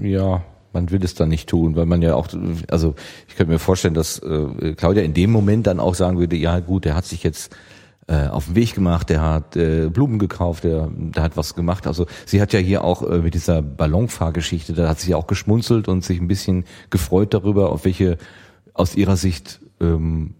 Ja, 0.01 0.43
man 0.71 0.91
will 0.91 1.03
es 1.03 1.13
dann 1.13 1.29
nicht 1.29 1.49
tun, 1.49 1.75
weil 1.75 1.85
man 1.85 2.01
ja 2.01 2.15
auch, 2.15 2.27
also 2.69 2.95
ich 3.27 3.35
könnte 3.35 3.51
mir 3.51 3.59
vorstellen, 3.59 3.93
dass 3.93 4.19
äh, 4.19 4.75
Claudia 4.75 5.03
in 5.03 5.13
dem 5.13 5.31
Moment 5.31 5.67
dann 5.67 5.79
auch 5.79 5.95
sagen 5.95 6.19
würde, 6.19 6.35
ja 6.35 6.59
gut, 6.59 6.85
der 6.85 6.95
hat 6.95 7.05
sich 7.05 7.23
jetzt 7.23 7.55
äh, 8.07 8.27
auf 8.27 8.45
den 8.45 8.55
Weg 8.55 8.73
gemacht, 8.73 9.09
der 9.09 9.21
hat 9.21 9.55
äh, 9.55 9.89
Blumen 9.89 10.19
gekauft, 10.19 10.63
der, 10.63 10.89
der 10.91 11.23
hat 11.23 11.37
was 11.37 11.55
gemacht. 11.55 11.87
Also 11.87 12.05
sie 12.25 12.41
hat 12.41 12.53
ja 12.53 12.59
hier 12.59 12.83
auch 12.83 13.01
äh, 13.03 13.19
mit 13.19 13.33
dieser 13.33 13.61
Ballonfahrgeschichte, 13.61 14.73
da 14.73 14.89
hat 14.89 14.99
sie 14.99 15.15
auch 15.15 15.27
geschmunzelt 15.27 15.87
und 15.87 16.03
sich 16.03 16.19
ein 16.19 16.27
bisschen 16.27 16.65
gefreut 16.89 17.33
darüber, 17.33 17.71
auf 17.71 17.85
welche 17.85 18.17
aus 18.73 18.95
ihrer 18.95 19.17
Sicht 19.17 19.59
ähm, 19.79 20.35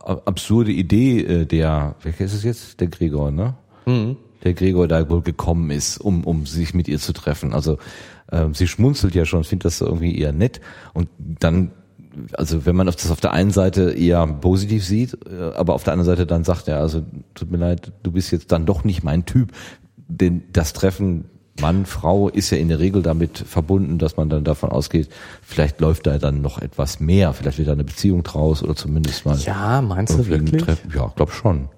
absurde 0.00 0.72
Idee 0.72 1.20
äh, 1.20 1.46
der, 1.46 1.96
welcher 2.02 2.24
ist 2.24 2.34
es 2.34 2.42
jetzt? 2.42 2.80
Der 2.80 2.88
Gregor, 2.88 3.30
ne? 3.30 3.54
Mhm. 3.86 4.16
Der 4.42 4.54
Gregor 4.54 4.88
da 4.88 5.08
wohl 5.08 5.22
gekommen 5.22 5.70
ist, 5.70 5.98
um, 5.98 6.24
um 6.24 6.46
sich 6.46 6.74
mit 6.74 6.88
ihr 6.88 6.98
zu 6.98 7.12
treffen. 7.12 7.54
Also 7.54 7.78
ähm, 8.30 8.54
sie 8.54 8.66
schmunzelt 8.66 9.14
ja 9.14 9.24
schon, 9.24 9.44
findet 9.44 9.66
das 9.66 9.80
irgendwie 9.80 10.18
eher 10.18 10.32
nett. 10.32 10.60
Und 10.92 11.08
dann 11.18 11.70
also 12.32 12.66
wenn 12.66 12.76
man 12.76 12.86
das 12.86 13.10
auf 13.10 13.20
der 13.20 13.32
einen 13.32 13.50
Seite 13.50 13.92
eher 13.92 14.26
positiv 14.26 14.84
sieht, 14.84 15.18
äh, 15.26 15.54
aber 15.56 15.74
auf 15.74 15.84
der 15.84 15.92
anderen 15.92 16.16
Seite 16.16 16.26
dann 16.26 16.44
sagt, 16.44 16.68
ja, 16.68 16.78
also 16.78 17.02
tut 17.34 17.50
mir 17.50 17.58
leid, 17.58 17.92
du 18.02 18.12
bist 18.12 18.30
jetzt 18.30 18.52
dann 18.52 18.66
doch 18.66 18.84
nicht 18.84 19.02
mein 19.02 19.24
Typ. 19.24 19.52
Denn 20.06 20.44
das 20.52 20.72
Treffen 20.72 21.24
Mann, 21.60 21.86
Frau 21.86 22.28
ist 22.28 22.50
ja 22.50 22.58
in 22.58 22.68
der 22.68 22.80
Regel 22.80 23.02
damit 23.02 23.38
verbunden, 23.38 23.98
dass 23.98 24.16
man 24.16 24.28
dann 24.28 24.42
davon 24.42 24.70
ausgeht, 24.70 25.08
vielleicht 25.40 25.80
läuft 25.80 26.06
da 26.06 26.18
dann 26.18 26.42
noch 26.42 26.60
etwas 26.60 26.98
mehr, 26.98 27.32
vielleicht 27.32 27.58
wird 27.58 27.68
da 27.68 27.72
eine 27.72 27.84
Beziehung 27.84 28.24
draus 28.24 28.62
oder 28.62 28.74
zumindest 28.74 29.24
mal. 29.24 29.38
Ja, 29.38 29.80
meinst 29.80 30.18
du 30.18 30.26
wirklich? 30.26 30.64
Ja, 30.92 31.12
glaub 31.14 31.30
schon. 31.30 31.68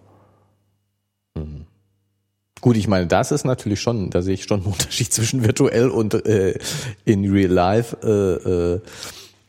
Mhm. 1.34 1.66
Gut, 2.62 2.76
ich 2.76 2.88
meine, 2.88 3.06
das 3.06 3.32
ist 3.32 3.44
natürlich 3.44 3.80
schon, 3.80 4.08
da 4.08 4.22
sehe 4.22 4.34
ich 4.34 4.44
schon 4.44 4.60
einen 4.60 4.66
Unterschied 4.72 5.12
zwischen 5.12 5.44
virtuell 5.44 5.90
und 5.90 6.14
äh, 6.26 6.58
in 7.04 7.30
real 7.30 7.52
life. 7.52 7.96
Äh, 8.02 8.74
äh 8.76 8.80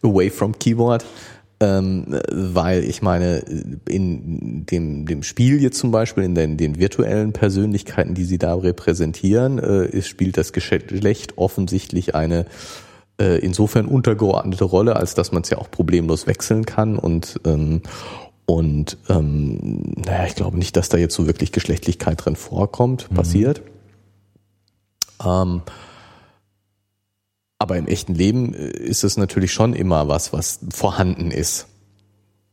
away 0.03 0.29
from 0.29 0.57
Keyboard. 0.57 1.05
Ähm, 1.59 2.05
weil 2.31 2.83
ich 2.83 3.01
meine, 3.01 3.39
in 3.89 4.67
dem, 4.67 5.07
dem 5.07 5.23
Spiel 5.23 5.59
jetzt 5.59 5.79
zum 5.79 5.89
Beispiel, 5.89 6.23
in 6.23 6.35
den, 6.35 6.55
den 6.55 6.77
virtuellen 6.77 7.33
Persönlichkeiten, 7.33 8.13
die 8.13 8.25
sie 8.25 8.37
da 8.37 8.53
repräsentieren, 8.53 9.57
äh, 9.57 10.01
spielt 10.03 10.37
das 10.37 10.53
Geschlecht 10.53 11.39
offensichtlich 11.39 12.13
eine 12.13 12.45
äh, 13.19 13.39
insofern 13.39 13.87
untergeordnete 13.87 14.65
Rolle, 14.65 14.97
als 14.97 15.15
dass 15.15 15.31
man 15.31 15.41
es 15.41 15.49
ja 15.49 15.57
auch 15.57 15.71
problemlos 15.71 16.27
wechseln 16.27 16.65
kann 16.65 16.97
und 16.99 17.39
ähm, 17.45 17.81
und 18.45 18.97
ähm, 19.09 19.93
naja, 19.97 20.25
ich 20.25 20.35
glaube 20.35 20.57
nicht, 20.57 20.77
dass 20.77 20.87
da 20.87 20.97
jetzt 20.97 21.15
so 21.15 21.27
wirklich 21.27 21.51
Geschlechtlichkeit 21.51 22.23
drin 22.23 22.37
vorkommt, 22.37 23.11
mhm. 23.11 23.15
passiert. 23.15 23.61
Ähm, 25.25 25.63
aber 27.59 27.77
im 27.77 27.87
echten 27.87 28.13
Leben 28.13 28.53
äh, 28.53 28.69
ist 28.69 29.03
es 29.03 29.17
natürlich 29.17 29.51
schon 29.51 29.73
immer 29.73 30.07
was, 30.07 30.33
was 30.33 30.59
vorhanden 30.69 31.31
ist. 31.31 31.67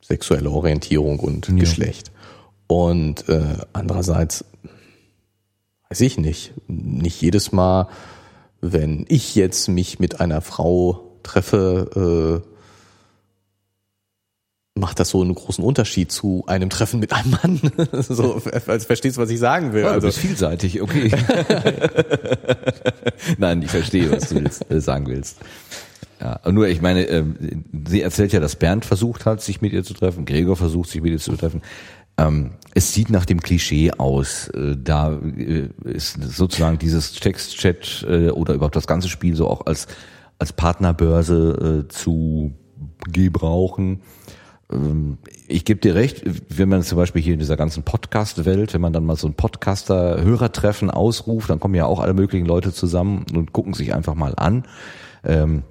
Sexuelle 0.01 0.51
Orientierung 0.51 1.19
und 1.19 1.49
ja. 1.49 1.55
Geschlecht. 1.55 2.11
Und 2.67 3.29
äh, 3.29 3.59
andererseits, 3.73 4.45
weiß 5.88 6.01
ich 6.01 6.19
nicht, 6.19 6.53
nicht 6.67 7.21
jedes 7.21 7.53
Mal, 7.53 7.88
wenn 8.61 9.05
ich 9.09 9.35
jetzt 9.35 9.69
mich 9.69 9.99
mit 9.99 10.21
einer 10.21 10.40
Frau 10.40 11.19
treffe, 11.23 12.43
äh, 12.45 12.54
macht 14.76 14.98
das 14.98 15.10
so 15.10 15.22
einen 15.22 15.34
großen 15.34 15.62
Unterschied 15.62 16.10
zu 16.10 16.44
einem 16.46 16.68
Treffen 16.68 16.98
mit 16.98 17.12
einem 17.12 17.30
Mann. 17.30 17.60
so, 17.92 18.42
als 18.66 18.87
verstehst 18.87 19.16
du, 19.16 19.22
was 19.22 19.30
ich 19.30 19.38
sagen 19.38 19.72
will. 19.72 19.82
Ja, 19.82 19.92
also 19.92 20.08
bist 20.08 20.18
vielseitig, 20.18 20.82
okay. 20.82 21.10
Nein, 23.38 23.62
ich 23.62 23.70
verstehe, 23.70 24.10
was 24.10 24.28
du 24.28 24.37
willst, 24.37 24.70
äh, 24.70 24.80
sagen 24.80 25.06
willst. 25.06 25.38
Ja, 26.20 26.40
nur 26.50 26.68
ich 26.68 26.82
meine, 26.82 27.06
äh, 27.06 27.24
sie 27.87 28.02
erzählt 28.02 28.32
ja, 28.32 28.40
dass 28.40 28.56
Bernd 28.56 28.84
versucht 28.84 29.26
hat, 29.26 29.42
sich 29.42 29.60
mit 29.60 29.72
ihr 29.72 29.84
zu 29.84 29.94
treffen, 29.94 30.24
Gregor 30.24 30.56
versucht, 30.56 30.88
sich 30.88 31.02
mit 31.02 31.12
ihr 31.12 31.18
zu 31.18 31.37
treffen. 31.37 31.62
Ähm, 32.16 32.52
es 32.74 32.92
sieht 32.92 33.10
nach 33.10 33.26
dem 33.26 33.40
Klischee 33.40 33.92
aus. 33.92 34.48
Äh, 34.48 34.76
da 34.76 35.12
äh, 35.12 35.68
ist 35.84 36.18
sozusagen 36.20 36.78
dieses 36.78 37.12
Textchat 37.12 38.04
äh, 38.08 38.30
oder 38.30 38.54
überhaupt 38.54 38.76
das 38.76 38.87
ganze 38.87 39.08
Spiel 39.08 39.37
so 39.37 39.48
auch 39.48 39.66
als 39.66 39.87
als 40.38 40.52
Partnerbörse 40.52 41.84
äh, 41.87 41.88
zu 41.88 42.52
gebrauchen. 43.08 44.00
Ähm, 44.74 45.18
ich 45.46 45.64
gebe 45.64 45.80
dir 45.80 45.94
recht, 45.94 46.22
wenn 46.48 46.68
man 46.68 46.82
zum 46.82 46.96
Beispiel 46.96 47.22
hier 47.22 47.34
in 47.34 47.38
dieser 47.38 47.56
ganzen 47.56 47.82
Podcast-Welt, 47.82 48.74
wenn 48.74 48.80
man 48.80 48.92
dann 48.92 49.04
mal 49.04 49.16
so 49.16 49.28
ein 49.28 49.34
Podcaster-Hörertreffen 49.34 50.90
ausruft, 50.90 51.50
dann 51.50 51.60
kommen 51.60 51.74
ja 51.74 51.87
auch 51.87 52.00
alle 52.00 52.14
möglichen 52.14 52.46
Leute 52.46 52.72
zusammen 52.72 53.26
und 53.34 53.52
gucken 53.52 53.74
sich 53.74 53.94
einfach 53.94 54.14
mal 54.14 54.34
an. 54.37 54.64
Ähm, 55.24 55.62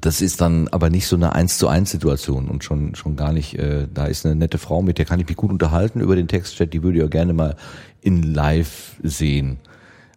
das 0.00 0.20
ist 0.20 0.40
dann 0.40 0.68
aber 0.68 0.90
nicht 0.90 1.06
so 1.06 1.16
eine 1.16 1.34
eins 1.34 1.58
zu 1.58 1.68
eins 1.68 1.90
Situation 1.90 2.48
und 2.48 2.64
schon 2.64 2.94
schon 2.96 3.16
gar 3.16 3.32
nicht. 3.32 3.58
Äh, 3.58 3.86
da 3.92 4.06
ist 4.06 4.26
eine 4.26 4.34
nette 4.34 4.58
Frau, 4.58 4.82
mit 4.82 4.98
der 4.98 5.04
kann 5.04 5.20
ich 5.20 5.28
mich 5.28 5.36
gut 5.36 5.50
unterhalten 5.50 6.00
über 6.00 6.16
den 6.16 6.28
Textchat. 6.28 6.72
Die 6.72 6.82
würde 6.82 6.98
ich 6.98 7.04
auch 7.04 7.10
gerne 7.10 7.32
mal 7.32 7.56
in 8.00 8.22
Live 8.22 8.96
sehen. 9.02 9.58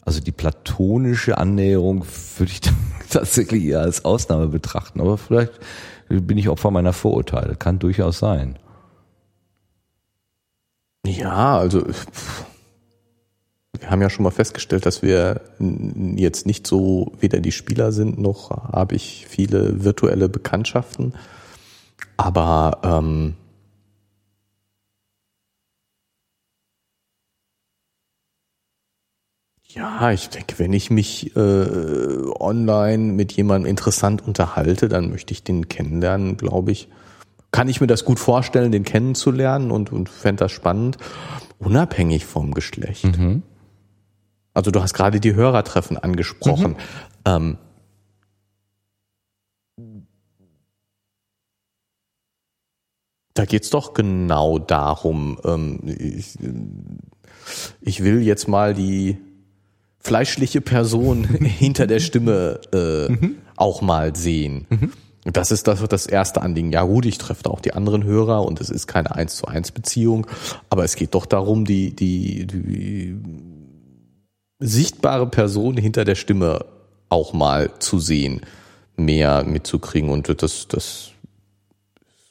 Also 0.01 0.21
die 0.21 0.31
platonische 0.31 1.37
Annäherung 1.37 2.05
würde 2.37 2.51
ich 2.51 2.61
tatsächlich 3.09 3.65
eher 3.65 3.81
als 3.81 4.03
Ausnahme 4.03 4.47
betrachten. 4.47 4.99
Aber 4.99 5.17
vielleicht 5.17 5.53
bin 6.09 6.37
ich 6.37 6.49
Opfer 6.49 6.71
meiner 6.71 6.93
Vorurteile. 6.93 7.55
Kann 7.55 7.79
durchaus 7.79 8.19
sein. 8.19 8.57
Ja, 11.05 11.57
also 11.57 11.85
wir 13.79 13.89
haben 13.89 14.01
ja 14.01 14.09
schon 14.09 14.23
mal 14.23 14.31
festgestellt, 14.31 14.85
dass 14.85 15.01
wir 15.01 15.41
jetzt 16.15 16.45
nicht 16.45 16.67
so 16.67 17.13
weder 17.19 17.39
die 17.39 17.51
Spieler 17.51 17.91
sind, 17.91 18.19
noch 18.19 18.49
habe 18.49 18.95
ich 18.95 19.25
viele 19.27 19.83
virtuelle 19.83 20.29
Bekanntschaften. 20.29 21.13
Aber 22.17 22.79
ähm, 22.83 23.35
ja, 29.77 30.11
ich 30.11 30.29
denke, 30.29 30.57
wenn 30.57 30.73
ich 30.73 30.89
mich 30.89 31.35
äh, 31.35 31.39
online 32.39 33.13
mit 33.13 33.31
jemandem 33.33 33.69
interessant 33.69 34.25
unterhalte, 34.25 34.89
dann 34.89 35.11
möchte 35.11 35.33
ich 35.33 35.43
den 35.43 35.69
kennenlernen, 35.69 36.37
glaube 36.37 36.71
ich. 36.71 36.89
Kann 37.51 37.69
ich 37.69 37.79
mir 37.79 37.87
das 37.87 38.03
gut 38.03 38.19
vorstellen, 38.19 38.71
den 38.71 38.83
kennenzulernen 38.83 39.69
und, 39.71 39.91
und 39.91 40.09
fände 40.09 40.45
das 40.45 40.51
spannend, 40.51 40.97
unabhängig 41.59 42.25
vom 42.25 42.53
Geschlecht. 42.53 43.05
Mhm. 43.05 43.43
Also 44.53 44.71
du 44.71 44.81
hast 44.81 44.93
gerade 44.93 45.19
die 45.19 45.35
Hörertreffen 45.35 45.97
angesprochen. 45.97 46.71
Mhm. 46.71 46.77
Ähm, 47.25 47.57
da 53.35 53.45
geht's 53.45 53.69
doch 53.69 53.93
genau 53.93 54.57
darum, 54.57 55.39
ähm, 55.45 55.79
ich, 55.85 56.35
ich, 57.81 58.03
will 58.03 58.23
jetzt 58.23 58.47
mal 58.47 58.73
die 58.73 59.17
fleischliche 59.99 60.61
Person 60.61 61.23
hinter 61.41 61.87
der 61.87 61.99
Stimme 61.99 62.61
äh, 62.73 63.11
mhm. 63.11 63.35
auch 63.55 63.81
mal 63.81 64.15
sehen. 64.15 64.65
Mhm. 64.69 64.91
Das 65.33 65.51
ist 65.51 65.67
das, 65.67 65.83
das 65.89 66.07
erste 66.07 66.41
Anliegen. 66.41 66.71
Ja 66.71 66.83
gut, 66.83 67.05
ich 67.05 67.17
treffe 67.17 67.43
da 67.43 67.49
auch 67.49 67.59
die 67.59 67.73
anderen 67.73 68.03
Hörer 68.05 68.45
und 68.45 68.61
es 68.61 68.69
ist 68.69 68.87
keine 68.87 69.13
eins 69.13 69.35
zu 69.35 69.45
eins 69.45 69.71
Beziehung, 69.71 70.25
aber 70.69 70.85
es 70.85 70.95
geht 70.95 71.15
doch 71.15 71.25
darum, 71.25 71.65
die, 71.65 71.93
die, 71.93 72.47
die 72.47 73.17
sichtbare 74.59 75.27
Person 75.27 75.75
hinter 75.75 76.05
der 76.05 76.15
Stimme 76.15 76.65
auch 77.09 77.33
mal 77.33 77.71
zu 77.79 77.99
sehen, 77.99 78.41
mehr 78.95 79.43
mitzukriegen. 79.43 80.09
Und 80.09 80.41
das, 80.41 80.67
das 80.67 81.11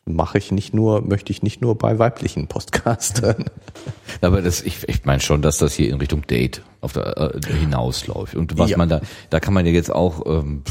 mache 0.06 0.38
ich 0.38 0.52
nicht 0.52 0.72
nur, 0.72 1.02
möchte 1.02 1.32
ich 1.32 1.42
nicht 1.42 1.60
nur 1.60 1.76
bei 1.76 1.98
weiblichen 1.98 2.46
Podcastern. 2.46 3.46
Aber 4.20 4.40
das, 4.40 4.62
ich, 4.62 4.88
ich 4.88 5.04
meine 5.04 5.20
schon, 5.20 5.42
dass 5.42 5.58
das 5.58 5.74
hier 5.74 5.90
in 5.90 5.96
Richtung 5.96 6.26
Date 6.26 6.62
auf 6.80 6.92
der, 6.92 7.34
äh, 7.34 7.52
hinausläuft. 7.52 8.36
Und 8.36 8.56
was 8.56 8.70
ja. 8.70 8.78
man 8.78 8.88
da, 8.88 9.00
da 9.30 9.40
kann 9.40 9.52
man 9.52 9.66
ja 9.66 9.72
jetzt 9.72 9.92
auch 9.92 10.24
ähm, 10.26 10.62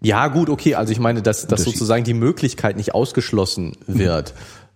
ja, 0.00 0.28
gut, 0.28 0.48
okay. 0.48 0.76
Also 0.76 0.92
ich 0.92 1.00
meine, 1.00 1.22
dass, 1.22 1.48
dass 1.48 1.64
sozusagen 1.64 2.04
die 2.04 2.14
Möglichkeit 2.14 2.76
nicht 2.76 2.94
ausgeschlossen 2.94 3.76
wird. 3.88 4.32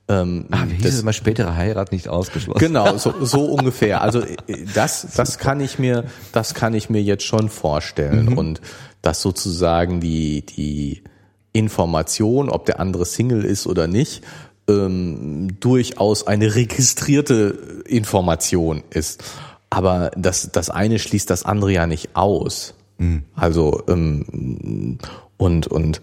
Ähm, 0.09 0.46
ah, 0.51 0.64
wie 0.66 0.75
hieß 0.75 0.94
es 0.94 1.05
mal 1.05 1.12
spätere 1.12 1.55
Heirat 1.55 1.92
nicht 1.92 2.09
ausgeschlossen? 2.09 2.59
Genau, 2.59 2.96
so, 2.96 3.14
so 3.25 3.44
ungefähr. 3.44 4.03
Also 4.03 4.20
äh, 4.20 4.37
das, 4.75 5.07
das 5.14 5.38
kann 5.38 5.61
ich 5.61 5.79
mir, 5.79 6.05
das 6.33 6.55
kann 6.55 6.75
ich 6.75 6.90
mir 6.90 7.03
jetzt 7.03 7.25
schon 7.25 7.48
vorstellen 7.48 8.27
mhm. 8.27 8.38
und 8.38 8.61
dass 9.01 9.22
sozusagen 9.22 10.01
die 10.01 10.44
die 10.44 11.05
Information, 11.52 12.48
ob 12.48 12.66
der 12.66 12.80
andere 12.80 13.04
Single 13.04 13.44
ist 13.44 13.66
oder 13.66 13.86
nicht, 13.86 14.22
ähm, 14.68 15.60
durchaus 15.60 16.26
eine 16.26 16.54
registrierte 16.54 17.82
Information 17.86 18.82
ist. 18.90 19.22
Aber 19.70 20.10
das 20.16 20.50
das 20.52 20.70
eine 20.70 20.98
schließt 20.98 21.28
das 21.30 21.44
andere 21.44 21.72
ja 21.72 21.86
nicht 21.86 22.14
aus. 22.14 22.74
Mhm. 22.98 23.24
Also 23.34 23.82
ähm, 23.88 24.98
und 25.36 25.66
und 25.66 26.00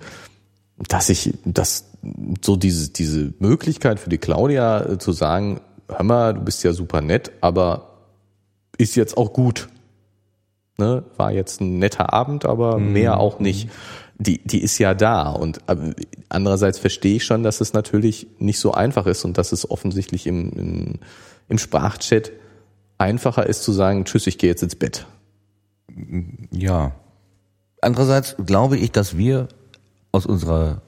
dass 0.87 1.09
ich, 1.09 1.33
dass 1.45 1.85
so 2.41 2.55
diese, 2.55 2.91
diese 2.91 3.33
Möglichkeit 3.39 3.99
für 3.99 4.09
die 4.09 4.17
Claudia 4.17 4.85
äh, 4.85 4.97
zu 4.97 5.11
sagen, 5.11 5.59
hör 5.87 6.03
mal, 6.03 6.33
du 6.33 6.41
bist 6.41 6.63
ja 6.63 6.71
super 6.71 7.01
nett, 7.01 7.31
aber 7.41 7.89
ist 8.77 8.95
jetzt 8.95 9.17
auch 9.17 9.33
gut. 9.33 9.67
Ne? 10.77 11.03
War 11.17 11.31
jetzt 11.31 11.59
ein 11.59 11.79
netter 11.79 12.13
Abend, 12.13 12.45
aber 12.45 12.77
mhm. 12.77 12.93
mehr 12.93 13.19
auch 13.19 13.39
nicht. 13.39 13.69
Die, 14.19 14.39
die 14.43 14.61
ist 14.61 14.77
ja 14.79 14.93
da. 14.93 15.31
Und 15.31 15.59
äh, 15.67 15.93
andererseits 16.27 16.77
verstehe 16.77 17.15
ich 17.15 17.25
schon, 17.25 17.43
dass 17.43 17.61
es 17.61 17.73
natürlich 17.73 18.27
nicht 18.37 18.59
so 18.59 18.73
einfach 18.73 19.05
ist 19.05 19.23
und 19.23 19.37
dass 19.37 19.51
es 19.51 19.69
offensichtlich 19.69 20.27
im, 20.27 20.51
im, 20.51 20.93
im 21.47 21.57
Sprachchat 21.57 22.31
einfacher 22.97 23.45
ist 23.47 23.63
zu 23.63 23.71
sagen, 23.71 24.05
tschüss, 24.05 24.27
ich 24.27 24.37
gehe 24.37 24.49
jetzt 24.49 24.61
ins 24.61 24.75
Bett. 24.75 25.05
Ja. 26.51 26.91
Andererseits 27.81 28.35
glaube 28.45 28.77
ich, 28.77 28.91
dass 28.91 29.17
wir 29.17 29.47
aus 30.11 30.25
unserer 30.25 30.81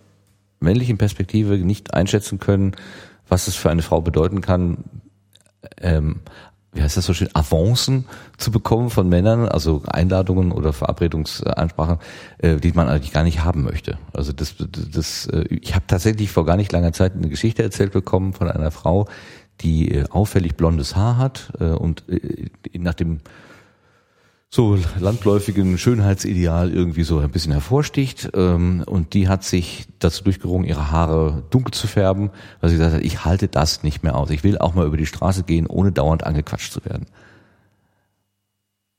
männlichen 0.60 0.98
Perspektive 0.98 1.58
nicht 1.58 1.94
einschätzen 1.94 2.40
können, 2.40 2.76
was 3.28 3.48
es 3.48 3.56
für 3.56 3.70
eine 3.70 3.82
Frau 3.82 4.02
bedeuten 4.02 4.42
kann, 4.42 4.84
ähm, 5.78 6.20
wie 6.74 6.82
heißt 6.82 6.96
das 6.96 7.06
so 7.06 7.14
schön, 7.14 7.30
Avancen 7.34 8.06
zu 8.38 8.50
bekommen 8.50 8.90
von 8.90 9.10
Männern, 9.10 9.48
also 9.48 9.84
Einladungen 9.88 10.52
oder 10.52 10.72
Verabredungsansprachen, 10.72 11.98
äh, 12.38 12.58
die 12.58 12.72
man 12.72 12.88
eigentlich 12.88 13.12
gar 13.12 13.24
nicht 13.24 13.44
haben 13.44 13.64
möchte. 13.64 13.98
Also 14.14 14.32
das, 14.32 14.56
das, 14.58 15.26
äh, 15.28 15.44
ich 15.50 15.76
habe 15.76 15.86
tatsächlich 15.88 16.32
vor 16.32 16.46
gar 16.46 16.56
nicht 16.56 16.72
langer 16.72 16.94
Zeit 16.94 17.14
eine 17.14 17.28
Geschichte 17.28 17.62
erzählt 17.62 17.92
bekommen 17.92 18.34
von 18.34 18.50
einer 18.50 18.72
Frau, 18.72 19.08
die 19.60 19.92
äh, 19.92 20.06
auffällig 20.10 20.56
blondes 20.56 20.96
Haar 20.96 21.18
hat 21.18 21.52
äh, 21.60 21.66
und 21.66 22.08
äh, 22.08 22.50
nach 22.78 22.94
dem 22.94 23.20
so 24.54 24.78
landläufigen 25.00 25.78
Schönheitsideal 25.78 26.74
irgendwie 26.74 27.04
so 27.04 27.20
ein 27.20 27.32
bisschen 27.32 27.54
hervorsticht. 27.54 28.32
Ähm, 28.34 28.84
und 28.86 29.14
die 29.14 29.30
hat 29.30 29.46
sich 29.46 29.88
dazu 30.00 30.26
durchgerungen, 30.26 30.68
ihre 30.68 30.92
Haare 30.92 31.44
dunkel 31.50 31.74
zu 31.74 31.88
färben, 31.88 32.32
weil 32.60 32.70
sie 32.70 32.76
gesagt 32.76 32.96
hat, 32.96 33.02
ich 33.02 33.24
halte 33.24 33.48
das 33.48 33.84
nicht 33.84 34.04
mehr 34.04 34.16
aus. 34.16 34.30
Ich 34.30 34.44
will 34.44 34.58
auch 34.58 34.74
mal 34.74 34.86
über 34.86 34.98
die 34.98 35.06
Straße 35.06 35.44
gehen, 35.44 35.68
ohne 35.68 35.94
dauernd 35.94 36.26
angequatscht 36.26 36.74
zu 36.74 36.84
werden. 36.84 37.06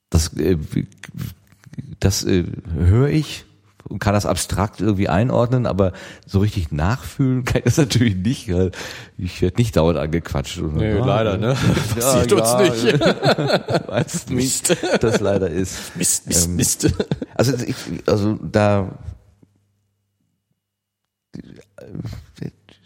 Das, 0.08 0.32
äh, 0.38 0.56
das 2.00 2.24
äh, 2.24 2.44
höre 2.74 3.08
ich 3.08 3.44
und 3.92 3.98
kann 3.98 4.14
das 4.14 4.26
abstrakt 4.26 4.80
irgendwie 4.80 5.08
einordnen, 5.08 5.66
aber 5.66 5.92
so 6.26 6.40
richtig 6.40 6.72
nachfühlen 6.72 7.44
kann 7.44 7.58
ich 7.58 7.64
das 7.64 7.76
natürlich 7.78 8.16
nicht, 8.16 8.52
weil 8.52 8.72
ich 9.18 9.40
werde 9.42 9.58
nicht 9.58 9.76
dauernd 9.76 9.98
angequatscht. 9.98 10.58
Und, 10.58 10.76
nee, 10.76 10.92
ah, 10.92 11.04
leider, 11.04 11.36
ne? 11.36 11.54
Passiert 11.94 12.32
ja, 12.32 12.36
uns 12.38 12.82
nicht. 12.82 13.00
weißt 13.88 14.30
du, 14.30 14.34
Mist. 14.34 14.76
das 15.00 15.20
leider 15.20 15.48
ist. 15.48 15.96
Mist, 15.96 16.26
Mist, 16.26 16.46
ähm, 16.46 16.56
Mist. 16.56 16.92
Also, 17.34 17.52
ich, 17.64 17.76
also 18.06 18.38
da 18.42 18.90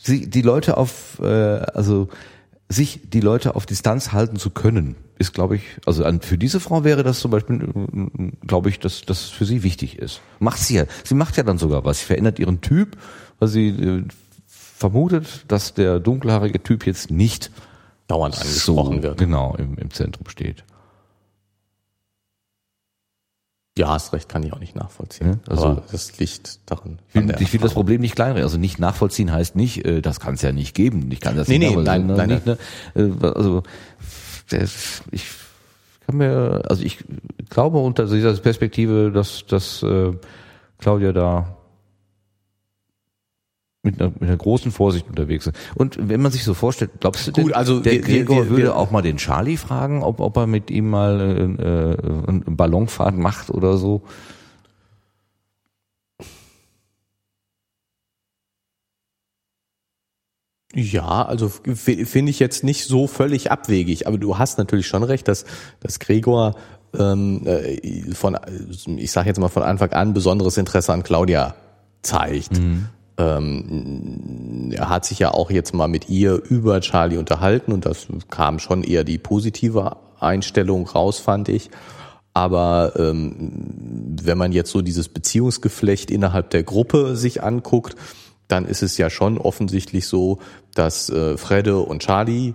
die 0.08 0.42
Leute 0.42 0.76
auf, 0.76 1.18
äh, 1.20 1.26
also 1.26 2.08
sich 2.68 3.00
die 3.04 3.20
Leute 3.20 3.54
auf 3.54 3.66
Distanz 3.66 4.12
halten 4.12 4.36
zu 4.36 4.50
können, 4.50 4.96
ist, 5.18 5.32
glaube 5.32 5.56
ich, 5.56 5.62
also 5.86 6.04
für 6.20 6.36
diese 6.36 6.60
Frau 6.60 6.84
wäre 6.84 7.02
das 7.02 7.20
zum 7.20 7.30
Beispiel, 7.30 7.68
glaube 8.46 8.68
ich, 8.68 8.80
dass 8.80 9.02
das 9.02 9.22
für 9.22 9.44
sie 9.44 9.62
wichtig 9.62 9.98
ist. 9.98 10.20
Macht 10.40 10.58
sie 10.58 10.76
ja. 10.76 10.84
Sie 11.04 11.14
macht 11.14 11.36
ja 11.36 11.42
dann 11.42 11.58
sogar 11.58 11.84
was. 11.84 12.00
Sie 12.00 12.06
verändert 12.06 12.38
ihren 12.38 12.60
Typ, 12.60 12.96
weil 13.38 13.48
sie 13.48 13.68
äh, 13.68 14.04
vermutet, 14.46 15.44
dass 15.48 15.74
der 15.74 16.00
dunkelhaarige 16.00 16.62
Typ 16.62 16.86
jetzt 16.86 17.10
nicht 17.10 17.50
dauernd 18.08 18.38
angesprochen 18.38 18.96
so, 18.96 19.02
wird. 19.02 19.18
Genau, 19.18 19.54
im, 19.56 19.78
im 19.78 19.90
Zentrum 19.90 20.28
steht. 20.28 20.64
Ja, 23.78 23.90
hast 23.90 24.14
recht, 24.14 24.28
kann 24.28 24.42
ich 24.42 24.52
auch 24.52 24.58
nicht 24.58 24.74
nachvollziehen. 24.74 25.40
Ja, 25.46 25.52
also 25.52 25.66
Aber 25.66 25.82
das 25.92 26.18
liegt 26.18 26.60
daran. 26.64 26.98
Ich 27.08 27.14
will, 27.14 27.36
ich 27.40 27.52
will 27.52 27.60
das 27.60 27.74
Problem 27.74 28.00
nicht 28.00 28.14
kleinreden. 28.14 28.44
Also 28.44 28.56
nicht 28.56 28.78
nachvollziehen 28.78 29.30
heißt 29.30 29.54
nicht, 29.54 29.84
äh, 29.84 30.00
das 30.00 30.18
kann 30.18 30.34
es 30.34 30.42
ja 30.42 30.52
nicht 30.52 30.74
geben. 30.74 31.10
Ich 31.12 31.20
kann 31.20 31.36
das 31.36 31.48
nee, 31.48 31.58
nicht 31.58 31.76
nee, 31.76 31.82
nein, 31.82 32.06
nein, 32.06 32.28
nein. 32.28 32.42
Ne? 32.44 32.58
Äh, 32.94 33.26
also 33.26 33.62
ich 35.10 35.24
kann 36.06 36.16
mir, 36.16 36.62
also 36.68 36.82
ich 36.82 37.04
glaube 37.50 37.78
unter 37.78 38.06
dieser 38.06 38.32
Perspektive, 38.34 39.10
dass, 39.12 39.44
dass 39.46 39.82
äh, 39.82 40.12
Claudia 40.78 41.12
da 41.12 41.55
mit 43.86 44.00
einer, 44.00 44.10
mit 44.10 44.22
einer 44.24 44.36
großen 44.36 44.70
Vorsicht 44.70 45.08
unterwegs 45.08 45.44
sind. 45.44 45.56
Und 45.74 45.96
wenn 46.10 46.20
man 46.20 46.30
sich 46.32 46.44
so 46.44 46.52
vorstellt, 46.52 46.90
glaubst 47.00 47.26
du, 47.28 47.32
Gut, 47.32 47.46
denn, 47.46 47.52
also 47.54 47.80
der 47.80 47.92
wir- 47.94 48.00
Gregor 48.02 48.36
wir- 48.36 48.44
wir- 48.44 48.50
würde 48.50 48.74
auch 48.76 48.90
mal 48.90 49.00
den 49.02 49.16
Charlie 49.16 49.56
fragen, 49.56 50.02
ob, 50.02 50.20
ob 50.20 50.36
er 50.36 50.46
mit 50.46 50.70
ihm 50.70 50.90
mal 50.90 51.20
äh, 51.20 51.62
äh, 51.62 52.28
eine 52.28 52.40
Ballonfahrt 52.46 53.16
macht 53.16 53.48
oder 53.50 53.78
so? 53.78 54.02
Ja, 60.74 61.24
also 61.24 61.48
finde 61.48 62.30
ich 62.30 62.38
jetzt 62.38 62.64
nicht 62.64 62.84
so 62.86 63.06
völlig 63.06 63.50
abwegig, 63.50 64.06
aber 64.06 64.18
du 64.18 64.36
hast 64.36 64.58
natürlich 64.58 64.86
schon 64.86 65.04
recht, 65.04 65.26
dass, 65.28 65.44
dass 65.80 66.00
Gregor 66.00 66.56
ähm, 66.98 67.46
äh, 67.46 68.12
von, 68.14 68.36
ich 68.96 69.10
sage 69.12 69.28
jetzt 69.28 69.38
mal 69.38 69.48
von 69.48 69.62
Anfang 69.62 69.92
an 69.92 70.12
besonderes 70.12 70.56
Interesse 70.58 70.92
an 70.92 71.02
Claudia 71.02 71.54
zeigt. 72.02 72.60
Ähm, 73.18 74.72
er 74.74 74.88
hat 74.88 75.04
sich 75.04 75.18
ja 75.18 75.30
auch 75.32 75.50
jetzt 75.50 75.74
mal 75.74 75.88
mit 75.88 76.08
ihr 76.08 76.34
über 76.34 76.80
Charlie 76.80 77.16
unterhalten 77.16 77.72
und 77.72 77.86
das 77.86 78.06
kam 78.30 78.58
schon 78.58 78.82
eher 78.82 79.04
die 79.04 79.18
positive 79.18 79.96
Einstellung 80.20 80.86
raus, 80.86 81.18
fand 81.18 81.48
ich. 81.48 81.70
Aber 82.34 82.92
ähm, 82.96 84.14
wenn 84.22 84.36
man 84.36 84.52
jetzt 84.52 84.70
so 84.70 84.82
dieses 84.82 85.08
Beziehungsgeflecht 85.08 86.10
innerhalb 86.10 86.50
der 86.50 86.64
Gruppe 86.64 87.16
sich 87.16 87.42
anguckt, 87.42 87.96
dann 88.48 88.66
ist 88.66 88.82
es 88.82 88.98
ja 88.98 89.08
schon 89.08 89.38
offensichtlich 89.38 90.06
so, 90.06 90.38
dass 90.74 91.08
äh, 91.08 91.38
Fredde 91.38 91.78
und 91.78 92.02
Charlie 92.02 92.54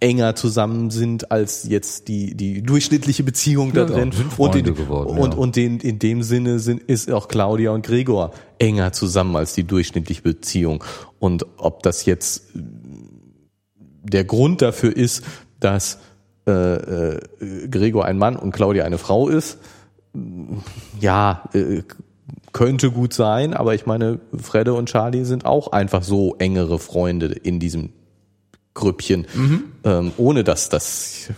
enger 0.00 0.34
zusammen 0.34 0.90
sind 0.90 1.30
als 1.30 1.64
jetzt 1.64 2.08
die 2.08 2.34
die 2.34 2.62
durchschnittliche 2.62 3.22
Beziehung 3.22 3.74
da 3.74 3.82
Ja, 3.82 3.88
ja, 3.88 3.94
drin. 3.94 4.12
sind 4.12 4.38
und 4.38 4.54
in, 4.56 4.74
geworden, 4.74 5.18
und 5.18 5.34
ja. 5.34 5.38
und 5.38 5.56
den, 5.56 5.80
in 5.80 5.98
dem 5.98 6.22
Sinne 6.22 6.60
sind 6.60 6.82
ist 6.82 7.10
auch 7.10 7.28
Claudia 7.28 7.72
und 7.72 7.84
Gregor 7.84 8.32
enger 8.58 8.92
zusammen 8.92 9.36
als 9.36 9.52
die 9.52 9.64
durchschnittliche 9.64 10.22
Beziehung. 10.22 10.82
Und 11.18 11.44
ob 11.58 11.82
das 11.82 12.06
jetzt 12.06 12.44
der 14.02 14.24
Grund 14.24 14.62
dafür 14.62 14.96
ist, 14.96 15.24
dass 15.60 15.98
äh, 16.46 16.52
äh, 16.52 17.20
Gregor 17.68 18.06
ein 18.06 18.16
Mann 18.16 18.36
und 18.36 18.52
Claudia 18.52 18.84
eine 18.84 18.98
Frau 18.98 19.28
ist, 19.28 19.58
ja, 21.00 21.48
äh, 21.52 21.82
könnte 22.52 22.90
gut 22.90 23.12
sein, 23.12 23.52
aber 23.52 23.74
ich 23.74 23.84
meine, 23.84 24.20
Fredde 24.38 24.72
und 24.72 24.88
Charlie 24.88 25.24
sind 25.24 25.44
auch 25.44 25.72
einfach 25.72 26.02
so 26.02 26.36
engere 26.38 26.78
Freunde 26.78 27.26
in 27.26 27.60
diesem 27.60 27.90
Grüppchen, 28.76 29.26
ähm, 29.84 30.12
ohne 30.16 30.44
dass 30.44 30.68
das 30.68 31.30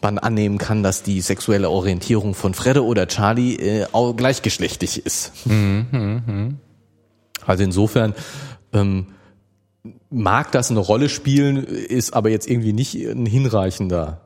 man 0.00 0.18
annehmen 0.18 0.56
kann, 0.58 0.82
dass 0.82 1.02
die 1.02 1.20
sexuelle 1.20 1.68
Orientierung 1.70 2.34
von 2.34 2.54
Fredde 2.54 2.84
oder 2.84 3.06
Charlie 3.06 3.54
äh, 3.56 3.86
auch 3.92 4.14
gleichgeschlechtlich 4.14 5.04
ist. 5.06 5.32
Also 7.46 7.62
insofern 7.64 8.14
ähm, 8.72 9.06
mag 10.10 10.50
das 10.52 10.70
eine 10.70 10.80
Rolle 10.80 11.08
spielen, 11.08 11.56
ist 11.64 12.14
aber 12.14 12.30
jetzt 12.30 12.48
irgendwie 12.48 12.72
nicht 12.72 12.94
ein 12.94 13.26
hinreichender. 13.26 14.22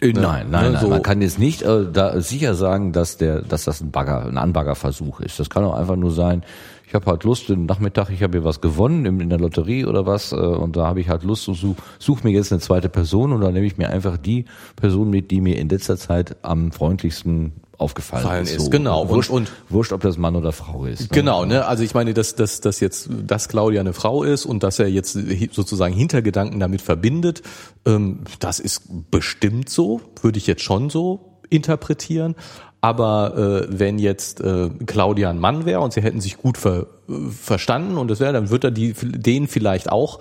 Äh, 0.00 0.12
nein, 0.12 0.50
nein, 0.50 0.64
ne, 0.64 0.70
nein. 0.72 0.80
so- 0.80 0.88
Man 0.88 1.02
kann 1.02 1.20
jetzt 1.20 1.38
nicht 1.38 1.62
äh, 1.62 1.86
da 1.92 2.20
sicher 2.20 2.54
sagen, 2.54 2.92
dass 2.92 3.16
der, 3.18 3.42
dass 3.42 3.64
das 3.64 3.80
ein 3.80 3.90
Bagger, 3.90 4.24
ein 4.24 4.38
Anbaggerversuch 4.38 5.20
ist. 5.20 5.38
Das 5.38 5.50
kann 5.50 5.64
auch 5.64 5.74
einfach 5.74 5.96
nur 5.96 6.12
sein. 6.12 6.42
Ich 6.90 6.94
habe 6.96 7.06
halt 7.08 7.22
Lust, 7.22 7.48
den 7.48 7.66
Nachmittag, 7.66 8.10
ich 8.10 8.20
habe 8.24 8.38
hier 8.38 8.44
was 8.44 8.60
gewonnen 8.60 9.06
in, 9.06 9.20
in 9.20 9.28
der 9.30 9.38
Lotterie 9.38 9.84
oder 9.84 10.06
was, 10.06 10.32
äh, 10.32 10.34
und 10.34 10.74
da 10.74 10.86
habe 10.88 11.00
ich 11.00 11.08
halt 11.08 11.22
Lust 11.22 11.46
und 11.46 11.54
such, 11.54 11.76
such 12.00 12.24
mir 12.24 12.30
jetzt 12.32 12.50
eine 12.50 12.60
zweite 12.60 12.88
Person 12.88 13.32
und 13.32 13.40
dann 13.42 13.52
nehme 13.54 13.64
ich 13.64 13.78
mir 13.78 13.90
einfach 13.90 14.16
die 14.16 14.46
Person 14.74 15.08
mit, 15.08 15.30
die 15.30 15.40
mir 15.40 15.56
in 15.56 15.68
letzter 15.68 15.96
Zeit 15.96 16.34
am 16.42 16.72
freundlichsten 16.72 17.52
aufgefallen 17.78 18.24
Fallen 18.24 18.42
ist. 18.42 18.56
ist, 18.56 18.70
genau. 18.72 19.02
Und- 19.02 19.10
Wurscht, 19.10 19.30
und- 19.30 19.52
wurscht, 19.68 19.92
ob 19.92 20.00
das 20.00 20.18
Mann 20.18 20.34
oder 20.34 20.50
Frau 20.50 20.84
ist. 20.84 21.02
ne? 21.02 21.08
Genau, 21.12 21.44
ne? 21.44 21.64
Also 21.64 21.84
ich 21.84 21.94
meine, 21.94 22.12
dass, 22.12 22.34
dass, 22.34 22.60
dass 22.60 22.80
jetzt, 22.80 23.08
dass 23.24 23.48
Claudia 23.48 23.78
eine 23.80 23.92
Frau 23.92 24.24
ist 24.24 24.44
und 24.44 24.64
dass 24.64 24.80
er 24.80 24.88
jetzt 24.88 25.16
sozusagen 25.52 25.94
Hintergedanken 25.94 26.58
damit 26.58 26.82
verbindet, 26.82 27.42
ähm, 27.86 28.18
das 28.40 28.58
ist 28.58 28.82
bestimmt 29.12 29.68
so, 29.70 30.00
würde 30.22 30.38
ich 30.38 30.48
jetzt 30.48 30.62
schon 30.62 30.90
so 30.90 31.38
interpretieren. 31.50 32.34
Aber 32.82 33.36
äh, 33.36 33.78
wenn 33.78 33.98
jetzt 33.98 34.40
äh, 34.40 34.70
Claudia 34.86 35.28
ein 35.30 35.38
Mann 35.38 35.66
wäre 35.66 35.80
und 35.80 35.92
sie 35.92 36.00
hätten 36.02 36.20
sich 36.20 36.38
gut 36.38 36.56
ver, 36.56 36.86
äh, 37.08 37.12
verstanden 37.30 37.98
und 37.98 38.08
das 38.08 38.20
wäre, 38.20 38.32
dann 38.32 38.48
wird 38.50 38.64
er 38.64 38.70
die, 38.70 38.94
den 38.94 39.48
vielleicht 39.48 39.92
auch 39.92 40.18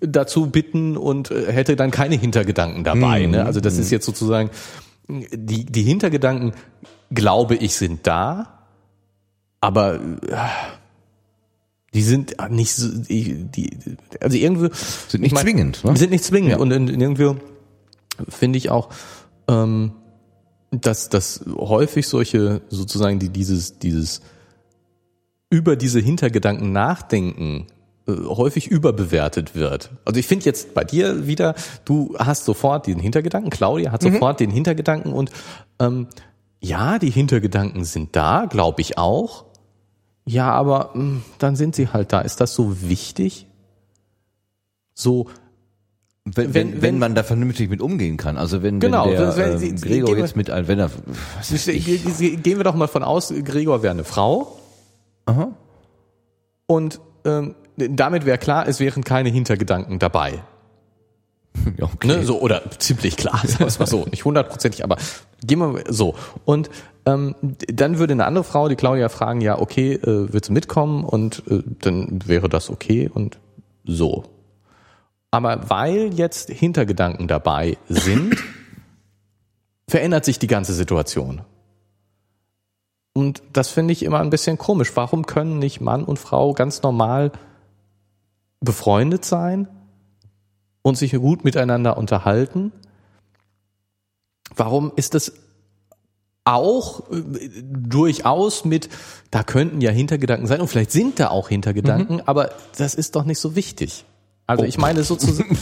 dazu 0.00 0.48
bitten 0.48 0.96
und 0.96 1.32
äh, 1.32 1.52
hätte 1.52 1.74
dann 1.74 1.90
keine 1.90 2.14
Hintergedanken 2.14 2.84
dabei. 2.84 3.26
Ne? 3.26 3.44
Also 3.44 3.60
das 3.60 3.78
ist 3.78 3.90
jetzt 3.90 4.06
sozusagen 4.06 4.50
die, 5.08 5.64
die 5.64 5.82
Hintergedanken, 5.82 6.52
glaube 7.10 7.56
ich, 7.56 7.74
sind 7.74 8.06
da, 8.06 8.60
aber 9.60 9.96
äh, 9.96 10.36
die 11.94 12.02
sind 12.02 12.36
nicht 12.50 12.74
so, 12.74 12.88
die, 12.96 13.44
die 13.44 13.76
also 14.20 14.36
irgendwie 14.36 14.68
Sind 15.08 15.22
nicht 15.22 15.28
ich 15.28 15.34
mein, 15.34 15.42
zwingend, 15.42 15.84
ne? 15.84 15.96
Sind 15.96 16.10
nicht 16.10 16.22
zwingend 16.22 16.52
Ja. 16.52 16.58
und 16.58 16.70
irgendwie 16.70 17.34
finde 18.28 18.58
ich 18.58 18.70
auch, 18.70 18.90
ähm, 19.48 19.92
dass 20.70 21.08
dass 21.08 21.44
häufig 21.56 22.06
solche 22.06 22.60
sozusagen 22.68 23.18
die 23.18 23.30
dieses 23.30 23.78
dieses 23.78 24.20
über 25.50 25.76
diese 25.76 26.00
Hintergedanken 26.00 26.72
nachdenken 26.72 27.66
äh, 28.06 28.12
häufig 28.24 28.68
überbewertet 28.68 29.54
wird. 29.54 29.90
Also 30.04 30.20
ich 30.20 30.26
finde 30.26 30.44
jetzt 30.46 30.74
bei 30.74 30.84
dir 30.84 31.26
wieder, 31.26 31.54
du 31.84 32.14
hast 32.18 32.44
sofort 32.44 32.86
den 32.86 32.98
Hintergedanken, 32.98 33.50
Claudia 33.50 33.92
hat 33.92 34.02
sofort 34.02 34.40
den 34.40 34.50
Hintergedanken 34.50 35.12
und 35.12 35.30
ähm, 35.78 36.08
ja, 36.60 36.98
die 36.98 37.10
Hintergedanken 37.10 37.84
sind 37.84 38.16
da, 38.16 38.46
glaube 38.46 38.80
ich 38.80 38.98
auch. 38.98 39.44
Ja, 40.26 40.52
aber 40.52 40.90
mh, 40.94 41.22
dann 41.38 41.56
sind 41.56 41.74
sie 41.74 41.88
halt 41.88 42.12
da. 42.12 42.20
Ist 42.20 42.40
das 42.40 42.54
so 42.54 42.82
wichtig? 42.82 43.46
So, 44.92 45.28
Wenn, 46.34 46.54
wenn, 46.54 46.72
Wenn- 46.72 46.82
wenn, 46.82 46.98
man 46.98 47.14
da 47.14 47.22
vernünftig 47.22 47.70
mit 47.70 47.80
umgehen 47.80 48.16
kann. 48.16 48.36
Also 48.38 48.62
wenn, 48.62 48.80
Genau, 48.80 49.06
wenn 49.06 49.12
der 49.16 49.36
wenn- 49.36 49.62
ähm, 49.62 49.76
Gregor 49.80 50.16
wir- 50.16 50.22
jetzt 50.24 50.36
mit 50.36 50.50
ein, 50.50 50.66
wenn 50.68 50.78
er, 50.78 50.90
gehen 50.90 52.56
wir 52.58 52.64
doch 52.64 52.74
mal 52.74 52.88
von 52.88 53.02
aus, 53.02 53.32
Gregor 53.44 53.82
wäre 53.82 53.92
eine 53.92 54.04
Frau 54.04 54.56
aha. 55.26 55.52
und 56.66 57.00
ähm, 57.24 57.54
damit 57.76 58.26
wäre 58.26 58.38
klar, 58.38 58.66
es 58.68 58.80
wären 58.80 59.04
keine 59.04 59.28
Hintergedanken 59.28 59.98
dabei. 59.98 60.42
Okay. 61.80 62.06
Ne, 62.06 62.24
so, 62.24 62.40
oder 62.40 62.62
ziemlich 62.78 63.16
klar, 63.16 63.40
sagen 63.44 63.60
wir 63.60 63.66
es 63.66 63.78
mal 63.80 63.86
so, 63.86 64.04
nicht 64.10 64.24
hundertprozentig, 64.24 64.84
aber 64.84 64.96
gehen 65.44 65.58
wir 65.58 65.82
so. 65.88 66.14
Und 66.44 66.70
ähm, 67.04 67.34
dann 67.66 67.98
würde 67.98 68.12
eine 68.12 68.26
andere 68.26 68.44
Frau, 68.44 68.68
die 68.68 68.76
Claudia, 68.76 69.08
fragen, 69.08 69.40
ja, 69.40 69.58
okay, 69.58 69.94
äh, 69.94 70.32
willst 70.32 70.50
du 70.50 70.52
mitkommen? 70.52 71.02
Und 71.04 71.42
äh, 71.50 71.62
dann 71.80 72.20
wäre 72.26 72.48
das 72.48 72.70
okay 72.70 73.10
und 73.12 73.38
so. 73.84 74.24
Aber 75.30 75.68
weil 75.68 76.14
jetzt 76.14 76.48
Hintergedanken 76.50 77.28
dabei 77.28 77.76
sind, 77.88 78.36
verändert 79.88 80.24
sich 80.24 80.38
die 80.38 80.46
ganze 80.46 80.72
Situation. 80.72 81.42
Und 83.12 83.42
das 83.52 83.68
finde 83.68 83.92
ich 83.92 84.04
immer 84.04 84.20
ein 84.20 84.30
bisschen 84.30 84.58
komisch. 84.58 84.92
Warum 84.94 85.26
können 85.26 85.58
nicht 85.58 85.80
Mann 85.80 86.04
und 86.04 86.18
Frau 86.18 86.52
ganz 86.52 86.82
normal 86.82 87.32
befreundet 88.60 89.24
sein 89.24 89.68
und 90.82 90.96
sich 90.96 91.12
gut 91.12 91.44
miteinander 91.44 91.98
unterhalten? 91.98 92.72
Warum 94.54 94.92
ist 94.96 95.14
das 95.14 95.32
auch 96.44 97.10
äh, 97.10 97.22
durchaus 97.62 98.64
mit, 98.64 98.88
da 99.30 99.42
könnten 99.42 99.80
ja 99.80 99.90
Hintergedanken 99.90 100.46
sein 100.46 100.60
und 100.60 100.68
vielleicht 100.68 100.92
sind 100.92 101.20
da 101.20 101.28
auch 101.28 101.48
Hintergedanken, 101.48 102.26
aber 102.26 102.50
das 102.76 102.94
ist 102.94 103.16
doch 103.16 103.24
nicht 103.24 103.38
so 103.38 103.54
wichtig. 103.54 104.06
Also 104.48 104.64
ich 104.64 104.78
meine 104.78 105.04
sozusagen, 105.04 105.56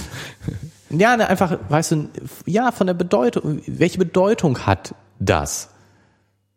ja, 0.91 1.17
ne, 1.17 1.29
einfach, 1.29 1.59
weißt 1.69 1.91
du, 1.91 2.09
ja, 2.47 2.71
von 2.71 2.87
der 2.87 2.95
Bedeutung, 2.95 3.61
welche 3.67 3.99
Bedeutung 3.99 4.61
hat 4.61 4.95
das? 5.19 5.71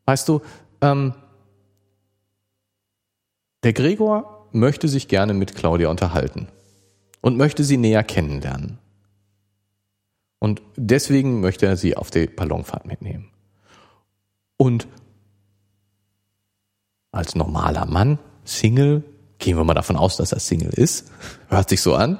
Weißt 0.06 0.30
du, 0.30 0.42
ähm, 0.82 1.16
der 3.64 3.74
Gregor 3.74 4.48
möchte 4.52 4.88
sich 4.88 5.08
gerne 5.08 5.34
mit 5.34 5.56
Claudia 5.56 5.90
unterhalten 5.90 6.48
und 7.22 7.36
möchte 7.36 7.64
sie 7.64 7.78
näher 7.78 8.04
kennenlernen. 8.04 8.78
Und 10.38 10.62
deswegen 10.78 11.42
möchte 11.42 11.66
er 11.66 11.78
sie 11.78 11.98
auf 11.98 12.12
die 12.12 12.28
Ballonfahrt 12.28 12.86
mitnehmen. 12.86 13.32
Und 14.56 14.88
als 17.12 17.34
normaler 17.34 17.88
Mann, 17.88 18.20
Single, 18.46 19.04
gehen 19.40 19.58
wir 19.58 19.64
mal 19.64 19.74
davon 19.74 19.96
aus, 19.98 20.18
dass 20.18 20.32
er 20.32 20.40
Single 20.40 20.70
ist, 20.74 21.12
hört 21.48 21.70
sich 21.70 21.82
so 21.82 21.96
an, 21.96 22.20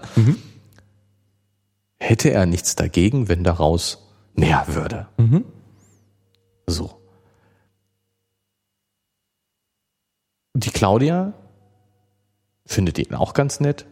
hätte 2.00 2.32
er 2.32 2.46
nichts 2.46 2.76
dagegen, 2.76 3.28
wenn 3.28 3.44
daraus 3.44 4.08
mehr 4.34 4.66
würde. 4.68 5.08
So. 6.68 6.96
Die 10.54 10.72
Claudia 10.72 11.34
findet 12.66 12.98
ihn 13.00 13.14
auch 13.16 13.34
ganz 13.34 13.60
nett, 13.60 13.86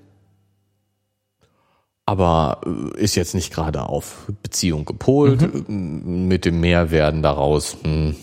aber 2.06 2.62
äh, 2.66 3.00
ist 3.02 3.16
jetzt 3.16 3.36
nicht 3.36 3.52
gerade 3.54 3.84
auf 3.84 4.32
Beziehung 4.44 4.86
gepolt. 4.86 5.42
M- 5.42 6.28
Mit 6.28 6.46
dem 6.46 6.60
Mehrwerden 6.60 7.22
daraus, 7.22 7.78
hm, 7.84 8.16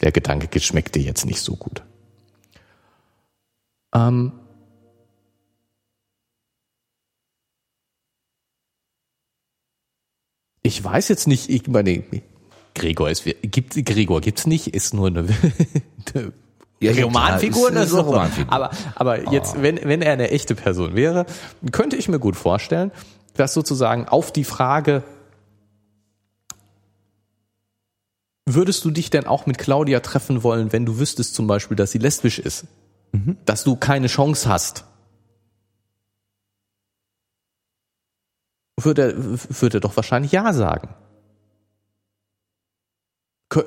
der 0.00 0.12
Gedanke 0.12 0.48
geschmeckte 0.48 0.98
jetzt 0.98 1.26
nicht 1.26 1.40
so 1.40 1.56
gut. 1.56 1.82
Ähm, 3.94 4.32
ich 10.62 10.82
weiß 10.82 11.08
jetzt 11.08 11.26
nicht, 11.26 11.48
ich 11.50 11.66
meine, 11.68 12.02
Gregor 12.74 13.10
ist, 13.10 13.24
gibt, 13.42 13.74
Gregor 13.84 14.20
gibt's 14.20 14.46
nicht, 14.46 14.68
ist 14.74 14.94
nur 14.94 15.08
eine, 15.08 15.20
eine 16.14 16.32
Ja, 16.80 16.92
Romanfigur 17.04 17.70
ist- 17.70 17.76
ist 17.86 17.94
eine. 17.94 18.02
Romanfigur. 18.02 18.52
Aber, 18.52 18.70
aber 18.94 19.32
jetzt, 19.32 19.60
wenn, 19.62 19.80
wenn 19.82 20.02
er 20.02 20.12
eine 20.12 20.30
echte 20.30 20.54
Person 20.54 20.94
wäre, 20.94 21.26
könnte 21.72 21.96
ich 21.96 22.08
mir 22.08 22.18
gut 22.18 22.36
vorstellen, 22.36 22.92
dass 23.34 23.54
sozusagen 23.54 24.06
auf 24.08 24.32
die 24.32 24.44
Frage, 24.44 25.02
würdest 28.46 28.84
du 28.84 28.90
dich 28.90 29.10
denn 29.10 29.26
auch 29.26 29.46
mit 29.46 29.58
Claudia 29.58 30.00
treffen 30.00 30.42
wollen, 30.42 30.72
wenn 30.72 30.84
du 30.84 30.98
wüsstest 30.98 31.34
zum 31.34 31.46
Beispiel, 31.46 31.76
dass 31.76 31.92
sie 31.92 31.98
lesbisch 31.98 32.38
ist? 32.38 32.66
Dass 33.44 33.64
du 33.64 33.76
keine 33.76 34.06
Chance 34.06 34.48
hast? 34.48 34.84
Würde 38.80 39.02
er, 39.02 39.14
würde 39.16 39.78
er 39.78 39.80
doch 39.80 39.96
wahrscheinlich 39.96 40.32
Ja 40.32 40.52
sagen. 40.52 40.94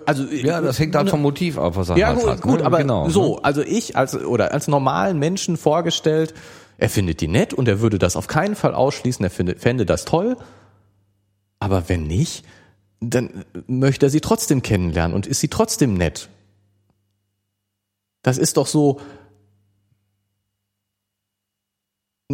Also, 0.05 0.23
Ja, 0.25 0.61
das 0.61 0.79
hängt 0.79 0.95
halt 0.95 1.09
vom 1.09 1.21
Motiv 1.21 1.57
ab, 1.57 1.75
was 1.75 1.89
er 1.89 1.97
ja, 1.97 2.07
halt 2.07 2.19
gut, 2.19 2.29
hat. 2.29 2.41
gut 2.41 2.59
ne? 2.59 2.65
aber 2.65 2.77
genau, 2.77 3.09
so, 3.09 3.41
also 3.41 3.61
ich 3.61 3.97
als 3.97 4.15
oder 4.15 4.53
als 4.53 4.69
normalen 4.69 5.19
Menschen 5.19 5.57
vorgestellt, 5.57 6.33
er 6.77 6.89
findet 6.89 7.19
die 7.19 7.27
nett 7.27 7.53
und 7.53 7.67
er 7.67 7.81
würde 7.81 7.99
das 7.99 8.15
auf 8.15 8.27
keinen 8.27 8.55
Fall 8.55 8.73
ausschließen, 8.73 9.23
er 9.25 9.29
finde, 9.29 9.55
fände 9.57 9.85
das 9.85 10.05
toll. 10.05 10.37
Aber 11.59 11.89
wenn 11.89 12.07
nicht, 12.07 12.45
dann 13.01 13.43
möchte 13.67 14.05
er 14.05 14.09
sie 14.09 14.21
trotzdem 14.21 14.61
kennenlernen 14.61 15.13
und 15.13 15.27
ist 15.27 15.41
sie 15.41 15.49
trotzdem 15.49 15.95
nett. 15.95 16.29
Das 18.21 18.37
ist 18.37 18.55
doch 18.55 18.67
so, 18.67 19.01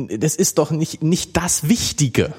das 0.08 0.36
ist 0.36 0.58
doch 0.58 0.72
nicht, 0.72 1.04
nicht 1.04 1.36
das 1.38 1.68
Wichtige. 1.70 2.34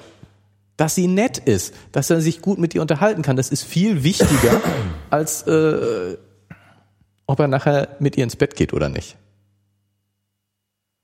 Dass 0.77 0.95
sie 0.95 1.09
nett 1.09 1.37
ist, 1.39 1.75
dass 1.93 2.09
er 2.09 2.21
sich 2.23 2.41
gut 2.41 2.59
mit 2.59 2.75
ihr 2.75 2.81
unterhalten 2.81 3.21
kann, 3.23 3.37
das 3.37 3.51
ist 3.51 3.65
viel 3.65 4.03
wichtiger, 4.03 4.61
als 5.11 5.43
äh, 5.43 6.17
ob 7.27 7.39
er 7.39 7.49
nachher 7.49 7.89
mit 8.01 8.17
ihr 8.17 8.25
ins 8.25 8.37
Bett 8.37 8.57
geht 8.57 8.73
oder 8.73 8.89
nicht. 8.89 9.17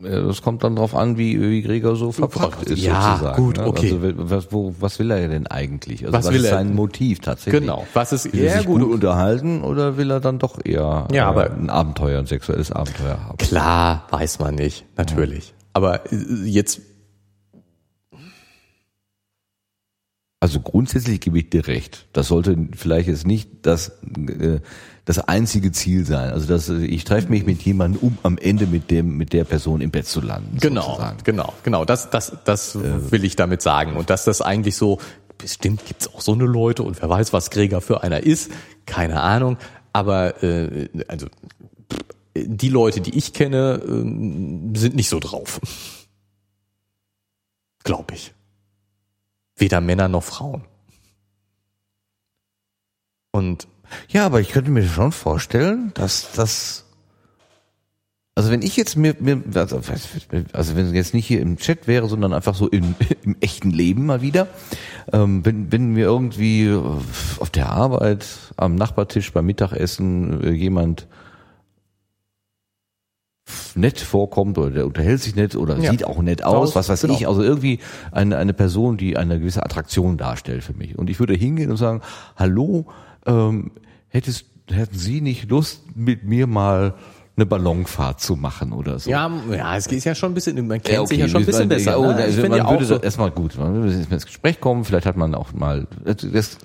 Ja, 0.02 0.20
Das 0.26 0.42
kommt 0.42 0.62
dann 0.62 0.76
drauf 0.76 0.94
an, 0.94 1.16
wie, 1.16 1.40
wie 1.40 1.62
Gregor 1.62 1.96
so 1.96 2.12
verpackt 2.12 2.64
ist, 2.64 2.82
Ja, 2.82 3.12
sozusagen. 3.16 3.42
gut, 3.42 3.56
ne? 3.56 3.66
okay. 3.66 3.92
Also, 3.92 4.12
was, 4.30 4.52
wo, 4.52 4.74
was 4.78 4.98
will 4.98 5.10
er 5.10 5.26
denn 5.28 5.46
eigentlich? 5.46 6.02
Also, 6.04 6.12
Was 6.12 6.26
was, 6.26 6.32
will 6.34 6.40
ist 6.40 6.46
er? 6.46 6.54
sein 6.56 6.74
Motiv 6.74 7.20
tatsächlich? 7.20 7.60
Genau. 7.62 7.86
Was 7.94 8.12
ist 8.12 8.30
Will 8.32 8.40
er 8.44 8.50
ja 8.52 8.56
sich 8.58 8.66
gut. 8.66 8.82
gut 8.82 8.92
unterhalten 8.92 9.62
oder 9.62 9.96
will 9.96 10.10
er 10.10 10.20
dann 10.20 10.38
doch 10.38 10.58
eher 10.64 11.08
Ja, 11.12 11.28
aber- 11.28 11.50
ein 11.50 11.70
Abenteuer, 11.70 12.18
ein 12.18 12.26
sexuelles 12.26 12.70
Abenteuer 12.72 13.18
haben? 13.24 13.38
Klar, 13.38 14.06
weiß 14.10 14.38
man 14.38 14.54
nicht, 14.56 14.84
natürlich. 14.98 15.54
Aber 15.76 16.10
äh, 16.10 16.16
jetzt, 16.44 16.80
Also 20.40 20.60
grundsätzlich 20.60 21.20
gebe 21.20 21.38
ich 21.38 21.50
dir 21.50 21.66
recht. 21.66 22.06
Das 22.14 22.28
sollte 22.28 22.56
vielleicht 22.74 23.08
jetzt 23.08 23.26
nicht 23.26 23.50
das, 23.62 23.88
äh, 24.16 24.60
das 25.04 25.18
einzige 25.18 25.72
Ziel 25.72 26.06
sein. 26.06 26.30
Also 26.30 26.46
dass 26.46 26.70
äh, 26.70 26.84
ich 26.84 27.04
treffe 27.04 27.28
mich 27.28 27.44
mit 27.44 27.60
jemandem, 27.62 28.00
um 28.00 28.18
am 28.22 28.38
Ende 28.38 28.66
mit 28.66 28.90
dem 28.90 29.18
mit 29.18 29.34
der 29.34 29.44
Person 29.44 29.82
im 29.82 29.90
Bett 29.90 30.06
zu 30.06 30.22
landen. 30.22 30.56
genau, 30.58 30.82
sozusagen. 30.82 31.18
genau, 31.24 31.52
genau, 31.62 31.84
das, 31.84 32.08
das, 32.08 32.32
das 32.44 32.74
will 32.74 33.24
ich 33.24 33.36
damit 33.36 33.60
sagen. 33.60 33.96
Und 33.96 34.08
dass 34.08 34.24
das 34.24 34.40
eigentlich 34.40 34.76
so, 34.76 34.98
bestimmt 35.36 35.84
gibt's 35.84 36.08
auch 36.08 36.22
so 36.22 36.32
eine 36.32 36.44
Leute 36.44 36.84
und 36.84 37.02
wer 37.02 37.10
weiß, 37.10 37.34
was 37.34 37.50
Gregor 37.50 37.82
für 37.82 38.02
einer 38.02 38.22
ist, 38.22 38.50
keine 38.86 39.20
Ahnung. 39.20 39.58
Aber 39.92 40.42
äh, 40.42 40.88
also 41.08 41.26
die 42.44 42.68
Leute, 42.68 43.00
die 43.00 43.16
ich 43.16 43.32
kenne, 43.32 43.82
ähm, 43.86 44.74
sind 44.74 44.96
nicht 44.96 45.08
so 45.08 45.20
drauf. 45.20 45.60
Glaube 47.84 48.14
ich. 48.14 48.34
Weder 49.56 49.80
Männer 49.80 50.08
noch 50.08 50.24
Frauen. 50.24 50.64
Und 53.32 53.68
Ja, 54.08 54.26
aber 54.26 54.40
ich 54.40 54.48
könnte 54.48 54.70
mir 54.70 54.86
schon 54.86 55.12
vorstellen, 55.12 55.92
dass 55.94 56.32
das 56.32 56.86
also 58.38 58.50
wenn 58.50 58.60
ich 58.60 58.76
jetzt 58.76 58.96
mir, 58.96 59.16
mir 59.18 59.42
also, 59.54 59.80
also 60.52 60.76
wenn 60.76 60.94
jetzt 60.94 61.14
nicht 61.14 61.26
hier 61.26 61.40
im 61.40 61.56
Chat 61.56 61.86
wäre, 61.86 62.06
sondern 62.06 62.34
einfach 62.34 62.54
so 62.54 62.68
im, 62.68 62.94
im 63.24 63.34
echten 63.40 63.70
Leben 63.70 64.04
mal 64.04 64.20
wieder, 64.20 64.46
ähm, 65.10 65.42
wenn, 65.44 65.72
wenn 65.72 65.94
mir 65.94 66.04
irgendwie 66.04 66.70
auf 67.38 67.48
der 67.48 67.70
Arbeit 67.70 68.26
am 68.56 68.74
Nachbartisch 68.74 69.32
beim 69.32 69.46
Mittagessen 69.46 70.44
äh, 70.44 70.50
jemand 70.50 71.06
nett 73.74 74.00
vorkommt 74.00 74.58
oder 74.58 74.70
der 74.70 74.86
unterhält 74.86 75.22
sich 75.22 75.36
nett 75.36 75.54
oder 75.54 75.78
Ja. 75.78 75.90
sieht 75.90 76.04
auch 76.04 76.20
nett 76.20 76.42
aus, 76.42 76.74
was 76.74 76.88
weiß 76.88 77.02
genau. 77.02 77.14
ich, 77.14 77.28
also 77.28 77.42
irgendwie 77.42 77.78
eine, 78.10 78.38
eine 78.38 78.52
Person, 78.52 78.96
die 78.96 79.16
eine 79.16 79.38
gewisse 79.38 79.64
Attraktion 79.64 80.16
darstellt 80.16 80.64
für 80.64 80.74
mich. 80.74 80.98
Und 80.98 81.10
ich 81.10 81.20
würde 81.20 81.34
hingehen 81.34 81.70
und 81.70 81.76
sagen, 81.76 82.00
hallo, 82.36 82.86
ähm, 83.24 83.70
hättest, 84.08 84.46
hätten 84.70 84.98
Sie 84.98 85.20
nicht 85.20 85.48
Lust, 85.50 85.82
mit 85.96 86.24
mir 86.24 86.46
mal 86.46 86.94
eine 87.36 87.44
Ballonfahrt 87.46 88.20
zu 88.20 88.34
machen 88.36 88.72
oder 88.72 88.98
so? 88.98 89.10
ja, 89.10 89.30
ja, 89.50 89.76
es 89.76 89.88
geht 89.88 90.04
ja 90.04 90.14
schon 90.14 90.30
ein 90.32 90.34
bisschen, 90.34 90.54
man 90.66 90.82
kennt 90.82 90.94
Ja, 90.96 91.06
sich 91.06 91.18
ja 91.18 91.28
schon 91.28 91.42
ein 91.42 91.46
bisschen 91.46 91.68
man- 91.68 91.76
besser. 91.76 91.90
ja, 91.92 91.96
oh, 91.98 92.06
ne? 92.06 92.14
also 92.16 92.48
man 92.48 92.70
würde 92.70 92.84
so, 92.86 92.96
erstmal 92.98 93.30
gut, 93.30 93.58
man 93.58 93.74
würde 93.74 94.06
ins 94.10 94.24
Gespräch 94.26 94.60
kommen, 94.60 94.84
vielleicht 94.84 95.06
hat 95.06 95.16
man 95.16 95.34
auch 95.34 95.52
mal, 95.52 95.86
das, 96.04 96.58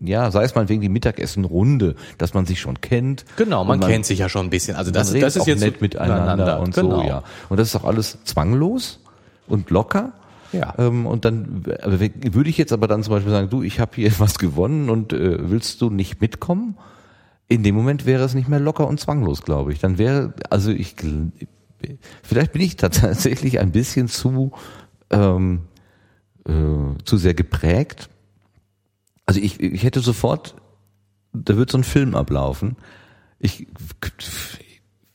ja, 0.00 0.30
sei 0.30 0.44
es 0.44 0.54
mal 0.54 0.68
wegen 0.68 0.82
die 0.82 0.88
Mittagessenrunde, 0.88 1.94
dass 2.18 2.34
man 2.34 2.44
sich 2.46 2.60
schon 2.60 2.80
kennt. 2.80 3.24
genau, 3.36 3.64
man, 3.64 3.82
Und 3.82 3.88
kennt 3.88 4.04
sich 4.06 4.18
ja 4.18 4.28
schon 4.28 4.46
ein 4.46 4.50
bisschen. 4.50 4.76
Also 4.76 4.90
das, 4.90 5.12
man 5.12 5.20
das 5.22 5.36
ist 5.36 5.42
auch 5.42 5.46
jetzt 5.46 5.60
nett 5.60 5.80
miteinander 5.80 6.60
und 6.60 6.74
genau. 6.74 7.00
so, 7.00 7.06
ja. 7.06 7.22
Und 7.48 7.58
das 7.58 7.68
ist 7.68 7.76
auch 7.76 7.84
alles 7.84 8.18
zwanglos 8.24 9.00
und 9.46 9.70
locker. 9.70 10.12
Ja. 10.52 10.74
Ähm, 10.78 11.06
und 11.06 11.24
dann 11.26 11.64
würde 11.64 12.48
ich 12.50 12.56
jetzt 12.56 12.72
aber 12.72 12.88
dann 12.88 13.02
zum 13.02 13.12
Beispiel 13.14 13.32
sagen, 13.32 13.50
du, 13.50 13.62
ich 13.62 13.80
habe 13.80 13.92
hier 13.96 14.10
was 14.18 14.38
gewonnen 14.38 14.90
und 14.90 15.12
äh, 15.12 15.50
willst 15.50 15.80
du 15.80 15.90
nicht 15.90 16.20
mitkommen? 16.20 16.76
In 17.48 17.62
dem 17.62 17.74
Moment 17.74 18.04
wäre 18.04 18.24
es 18.24 18.34
nicht 18.34 18.48
mehr 18.48 18.60
locker 18.60 18.86
und 18.86 19.00
zwanglos, 19.00 19.42
glaube 19.42 19.72
ich. 19.72 19.78
Dann 19.78 19.96
wäre, 19.96 20.34
also 20.50 20.70
ich, 20.70 20.96
vielleicht 22.22 22.52
bin 22.52 22.62
ich 22.62 22.76
tatsächlich 22.76 23.58
ein 23.58 23.72
bisschen 23.72 24.08
zu, 24.08 24.52
ähm, 25.10 25.62
äh, 26.46 26.52
zu 27.04 27.16
sehr 27.16 27.34
geprägt. 27.34 28.10
Also 29.26 29.40
ich, 29.40 29.60
ich 29.60 29.82
hätte 29.82 30.00
sofort, 30.00 30.54
da 31.32 31.56
wird 31.56 31.70
so 31.70 31.78
ein 31.78 31.84
Film 31.84 32.14
ablaufen. 32.14 32.76
Ich 33.38 33.66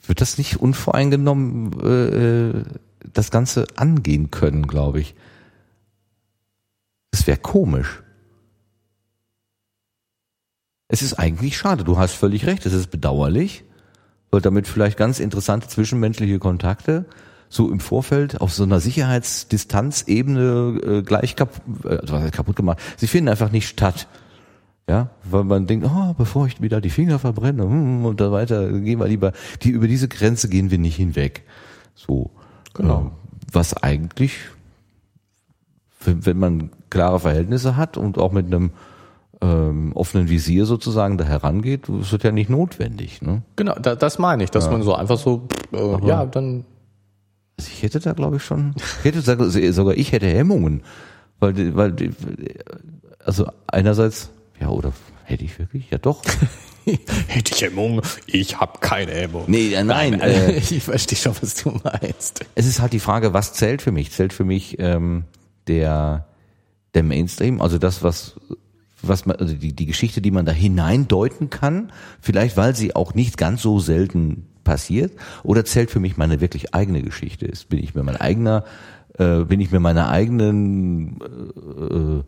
würde 0.06 0.20
das 0.20 0.38
nicht 0.38 0.58
unvoreingenommen 0.58 1.80
äh, 1.82 2.64
das 3.12 3.32
Ganze 3.32 3.66
angehen 3.76 4.32
können, 4.32 4.68
glaube 4.68 5.00
ich. 5.00 5.16
Das 7.12 7.28
wäre 7.28 7.38
komisch. 7.38 8.03
Es 10.94 11.02
ist 11.02 11.16
eigentlich 11.16 11.58
schade. 11.58 11.84
Du 11.84 11.98
hast 11.98 12.14
völlig 12.14 12.46
recht. 12.46 12.68
Es 12.68 12.74
ist 12.74 12.92
bedauerlich, 12.92 13.64
weil 14.30 14.42
damit 14.42 14.68
vielleicht 14.68 14.96
ganz 14.96 15.20
interessante 15.20 15.68
zwischenmenschliche 15.68 16.38
Kontakte 16.38 17.06
so 17.50 17.72
im 17.72 17.80
Vorfeld 17.80 18.42
auf 18.42 18.54
so 18.54 18.62
einer 18.62 18.80
Sicherheitsdistanzebene 18.80 20.80
äh, 20.84 21.02
gleich 21.02 21.36
kap 21.36 21.62
äh, 21.84 21.98
was 22.04 22.22
heißt 22.22 22.34
kaputt 22.34 22.56
gemacht. 22.56 22.78
Sie 22.98 23.08
finden 23.08 23.30
einfach 23.30 23.52
nicht 23.52 23.68
statt. 23.68 24.08
Ja, 24.88 25.10
weil 25.24 25.46
man 25.46 25.66
denkt, 25.66 25.88
oh, 25.90 26.14
bevor 26.16 26.46
ich 26.46 26.62
wieder 26.62 26.80
die 26.80 26.92
Finger 26.92 27.18
verbrenne 27.18 27.64
hm, 27.64 28.06
und 28.06 28.20
so 28.20 28.32
weiter, 28.32 28.72
gehen 28.72 29.00
wir 29.00 29.08
lieber, 29.08 29.32
die 29.64 29.70
über 29.70 29.88
diese 29.88 30.08
Grenze 30.08 30.48
gehen 30.48 30.70
wir 30.70 30.78
nicht 30.78 30.98
hinweg. 30.98 31.44
So, 31.96 32.30
Genau. 32.74 33.00
Ähm, 33.00 33.12
was 33.52 33.76
eigentlich, 33.76 34.38
wenn, 36.04 36.26
wenn 36.26 36.40
man 36.40 36.72
klare 36.90 37.20
Verhältnisse 37.20 37.78
hat 37.78 37.98
und 37.98 38.18
auch 38.18 38.32
mit 38.32 38.48
einem 38.48 38.72
ähm, 39.44 39.92
offenen 39.94 40.30
Visier 40.30 40.66
sozusagen 40.66 41.18
da 41.18 41.26
herangeht, 41.26 41.84
das 41.90 42.24
ja 42.24 42.32
nicht 42.32 42.50
notwendig. 42.50 43.22
Ne? 43.22 43.42
Genau, 43.58 43.76
da, 43.76 43.96
das 43.96 44.18
meine 44.18 44.44
ich, 44.46 44.52
dass 44.52 44.70
man 44.70 44.84
so 44.84 44.96
einfach 44.96 45.20
so, 45.20 45.48
äh, 45.74 46.08
ja, 46.08 46.26
dann 46.26 46.64
Also 47.58 47.70
ich 47.74 47.84
hätte 47.84 48.00
da, 48.00 48.14
glaube 48.14 48.38
ich, 48.38 48.44
schon, 48.44 48.74
ich 48.78 49.06
hätte 49.06 49.22
sogar 49.22 49.50
sogar 49.50 49.96
ich 49.96 50.14
hätte 50.14 50.28
Hemmungen, 50.28 50.84
weil, 51.40 51.76
weil, 51.76 51.94
also 53.26 53.48
einerseits, 53.68 54.30
ja, 54.62 54.70
oder 54.70 54.94
hätte 55.26 55.44
ich 55.44 55.60
wirklich? 55.60 55.90
Ja, 55.92 55.98
doch. 55.98 56.22
hätte 57.28 57.54
ich 57.54 57.62
Hemmung, 57.62 58.02
ich 58.28 58.62
habe 58.62 58.80
keine 58.80 59.12
Hemmung. 59.12 59.44
Nee, 59.48 59.74
äh, 59.74 59.84
nein, 59.84 60.22
also, 60.22 60.40
äh, 60.40 60.58
ich 60.58 60.84
verstehe 60.84 61.18
schon, 61.18 61.36
was 61.42 61.56
du 61.56 61.78
meinst. 61.84 62.46
Es 62.56 62.66
ist 62.66 62.80
halt 62.80 62.94
die 62.94 63.00
Frage, 63.00 63.34
was 63.34 63.52
zählt 63.52 63.82
für 63.82 63.92
mich? 63.92 64.12
Zählt 64.12 64.32
für 64.32 64.46
mich 64.46 64.78
ähm, 64.80 65.26
der 65.68 66.28
der 66.94 67.02
Mainstream, 67.02 67.60
also 67.60 67.80
das, 67.80 68.04
was 68.04 68.36
was 69.08 69.26
man, 69.26 69.38
also 69.38 69.54
die, 69.54 69.74
die 69.74 69.86
Geschichte, 69.86 70.22
die 70.22 70.32
man 70.32 70.46
da 70.46 70.52
hineindeuten 70.52 71.50
kann, 71.50 71.92
vielleicht 72.22 72.58
weil 72.58 72.76
sie 72.76 72.96
auch 72.96 73.14
nicht 73.14 73.38
ganz 73.38 73.62
so 73.62 73.80
selten 73.80 74.48
passiert, 74.64 75.14
oder 75.44 75.66
zählt 75.66 75.92
für 75.92 76.00
mich 76.00 76.18
meine 76.18 76.42
wirklich 76.42 76.74
eigene 76.74 77.02
Geschichte? 77.02 77.46
Ist, 77.46 77.70
bin 77.70 77.80
ich 77.80 77.96
mir 77.96 78.04
mein 78.04 78.18
eigener, 78.18 78.64
äh, 79.18 79.44
bin 79.44 79.60
ich 79.60 79.72
mir 79.72 79.80
meiner 79.80 80.10
eigenen 80.10 81.20
äh, 81.22 82.20
äh, 82.20 82.24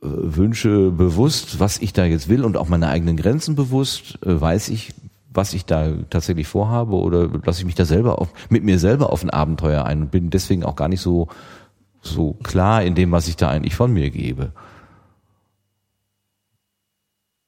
Wünsche 0.00 0.90
bewusst, 0.90 1.60
was 1.60 1.78
ich 1.78 1.92
da 1.92 2.04
jetzt 2.04 2.28
will 2.28 2.44
und 2.44 2.56
auch 2.56 2.68
meine 2.68 2.88
eigenen 2.88 3.16
Grenzen 3.16 3.54
bewusst, 3.54 4.18
äh, 4.24 4.40
weiß 4.40 4.68
ich, 4.68 4.94
was 5.32 5.52
ich 5.52 5.64
da 5.64 5.92
tatsächlich 6.10 6.46
vorhabe 6.46 6.94
oder 6.94 7.28
lasse 7.44 7.60
ich 7.60 7.66
mich 7.66 7.74
da 7.74 7.84
selber 7.84 8.20
auf, 8.20 8.28
mit 8.50 8.62
mir 8.62 8.78
selber 8.78 9.12
auf 9.12 9.22
ein 9.22 9.30
Abenteuer 9.30 9.84
ein 9.84 10.02
und 10.02 10.10
bin 10.10 10.30
deswegen 10.30 10.64
auch 10.64 10.76
gar 10.76 10.88
nicht 10.88 11.00
so, 11.00 11.28
so 12.00 12.34
klar 12.42 12.84
in 12.84 12.94
dem, 12.94 13.10
was 13.12 13.26
ich 13.26 13.36
da 13.36 13.48
eigentlich 13.48 13.74
von 13.74 13.92
mir 13.92 14.10
gebe. 14.10 14.52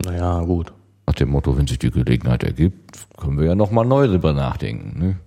Naja, 0.07 0.41
gut. 0.43 0.73
Nach 1.07 1.15
dem 1.15 1.31
Motto, 1.31 1.57
wenn 1.59 1.67
sich 1.67 1.81
die 1.81 1.91
Gelegenheit 1.91 2.45
ergibt, 2.45 2.97
können 3.17 3.39
wir 3.39 3.47
ja 3.47 3.55
nochmal 3.57 3.85
neu 3.85 4.07
drüber 4.07 4.33
nachdenken. 4.33 4.99
Ne? 5.01 5.21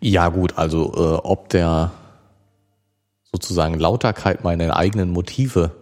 Ja, 0.00 0.28
gut, 0.28 0.56
also 0.56 0.92
äh, 0.94 1.20
ob 1.24 1.48
der 1.48 1.90
sozusagen 3.32 3.74
Lauterkeit 3.74 4.44
meiner 4.44 4.76
eigenen 4.76 5.10
Motive. 5.10 5.72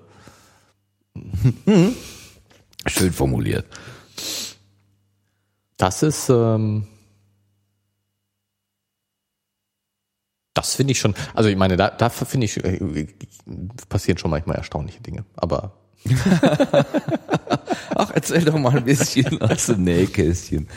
Schön 2.87 3.13
formuliert. 3.13 3.67
Das 5.77 6.03
ist, 6.03 6.31
ähm, 6.31 6.87
das 10.55 10.75
finde 10.75 10.93
ich 10.93 10.99
schon, 10.99 11.15
also 11.35 11.49
ich 11.49 11.57
meine, 11.57 11.77
da, 11.77 11.91
da 11.91 12.09
finde 12.09 12.45
ich, 12.45 12.63
äh, 12.63 13.07
passieren 13.89 14.19
schon 14.19 14.31
manchmal 14.31 14.57
erstaunliche 14.57 15.01
Dinge, 15.01 15.25
aber. 15.37 15.73
Ach, 17.95 18.11
erzähl 18.13 18.45
doch 18.45 18.59
mal 18.59 18.77
ein 18.77 18.85
bisschen 18.85 19.41
aus 19.43 19.67
dem 19.67 19.85
Nähkästchen. 19.85 20.69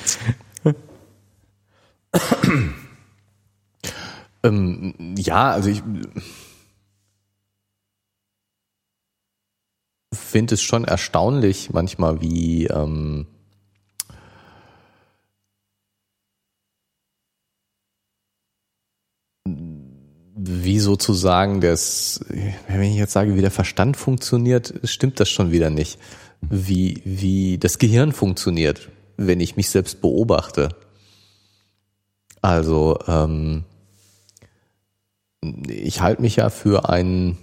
ähm, 4.44 5.16
ja, 5.18 5.52
also 5.52 5.70
ich 5.70 5.82
finde 10.14 10.56
es 10.56 10.62
schon 10.62 10.86
erstaunlich 10.86 11.72
manchmal, 11.72 12.22
wie 12.22 12.68
ähm, 12.68 13.28
wie 20.48 20.80
sozusagen 20.80 21.60
das, 21.60 22.20
wenn 22.68 22.84
ich 22.84 22.98
jetzt 22.98 23.14
sage, 23.14 23.36
wie 23.36 23.42
der 23.42 23.52
Verstand 23.52 23.98
funktioniert, 23.98 24.74
stimmt 24.84 25.20
das 25.20 25.30
schon 25.30 25.52
wieder 25.52 25.70
nicht. 25.70 26.00
Wie, 26.42 27.02
wie 27.04 27.58
das 27.58 27.80
Gehirn 27.80 28.12
funktioniert, 28.12 28.90
wenn 29.18 29.40
ich 29.40 29.56
mich 29.56 29.70
selbst 29.70 30.02
beobachte. 30.02 30.70
Also, 32.42 33.00
ähm, 33.08 33.64
ich 35.68 36.02
halte 36.02 36.22
mich 36.22 36.36
ja 36.36 36.50
für 36.50 36.90
einen 36.90 37.40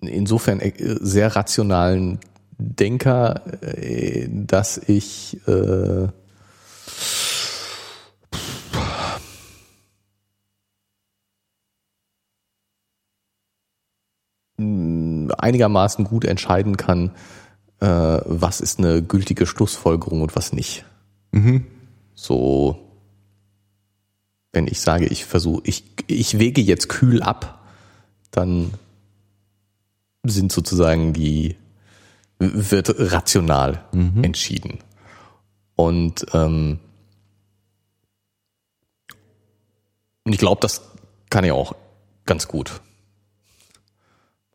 insofern 0.00 0.60
äh, 0.60 0.72
sehr 1.00 1.34
rationalen 1.34 2.20
Denker, 2.58 3.42
äh, 3.62 4.28
dass 4.30 4.78
ich 4.78 5.40
äh, 5.48 6.08
einigermaßen 15.44 16.04
gut 16.04 16.24
entscheiden 16.24 16.76
kann, 16.76 17.10
äh, 17.80 17.86
was 17.86 18.60
ist 18.60 18.78
eine 18.78 19.02
gültige 19.02 19.46
Schlussfolgerung 19.46 20.22
und 20.22 20.34
was 20.34 20.52
nicht. 20.52 20.84
Mhm. 21.32 21.66
So, 22.14 22.78
wenn 24.52 24.66
ich 24.66 24.80
sage, 24.80 25.06
ich 25.06 25.24
versuche, 25.24 25.62
ich, 25.64 25.84
ich 26.06 26.38
wege 26.38 26.60
jetzt 26.60 26.88
kühl 26.88 27.22
ab, 27.22 27.62
dann 28.30 28.72
sind 30.22 30.50
sozusagen 30.50 31.12
die, 31.12 31.56
wird 32.38 32.94
rational 33.12 33.84
mhm. 33.92 34.24
entschieden. 34.24 34.78
Und, 35.76 36.26
ähm, 36.32 36.78
und 40.24 40.32
ich 40.32 40.38
glaube, 40.38 40.60
das 40.60 40.82
kann 41.30 41.44
ich 41.44 41.52
auch 41.52 41.74
ganz 42.24 42.48
gut. 42.48 42.80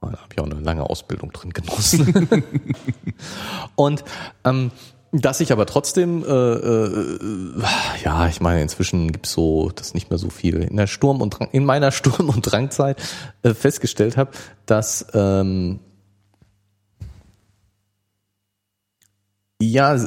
Da 0.02 0.08
habe 0.08 0.30
ich 0.32 0.40
auch 0.40 0.46
eine 0.46 0.60
lange 0.60 0.90
Ausbildung 0.90 1.32
drin 1.32 1.52
genossen. 1.52 2.30
und 3.76 4.04
ähm, 4.46 4.72
dass 5.12 5.40
ich 5.42 5.52
aber 5.52 5.66
trotzdem, 5.66 6.24
äh, 6.24 6.28
äh, 6.28 7.64
ja, 8.04 8.28
ich 8.28 8.42
meine, 8.42 8.62
inzwischen 8.62 9.12
gibt's 9.12 9.32
so 9.32 9.70
das 9.70 9.94
nicht 9.94 10.10
mehr 10.10 10.20
so 10.20 10.30
viel. 10.30 10.62
In 10.62 10.78
der 10.78 10.88
Sturm 10.88 11.22
und 11.22 11.32
Drang, 11.32 11.50
in 11.52 11.66
meiner 11.66 11.92
Sturm- 11.92 12.30
und 12.30 12.42
Drangzeit 12.44 13.02
äh, 13.42 13.54
festgestellt 13.54 14.18
habe, 14.18 14.32
dass 14.66 15.08
ähm, 15.14 15.80
ja 19.62 19.98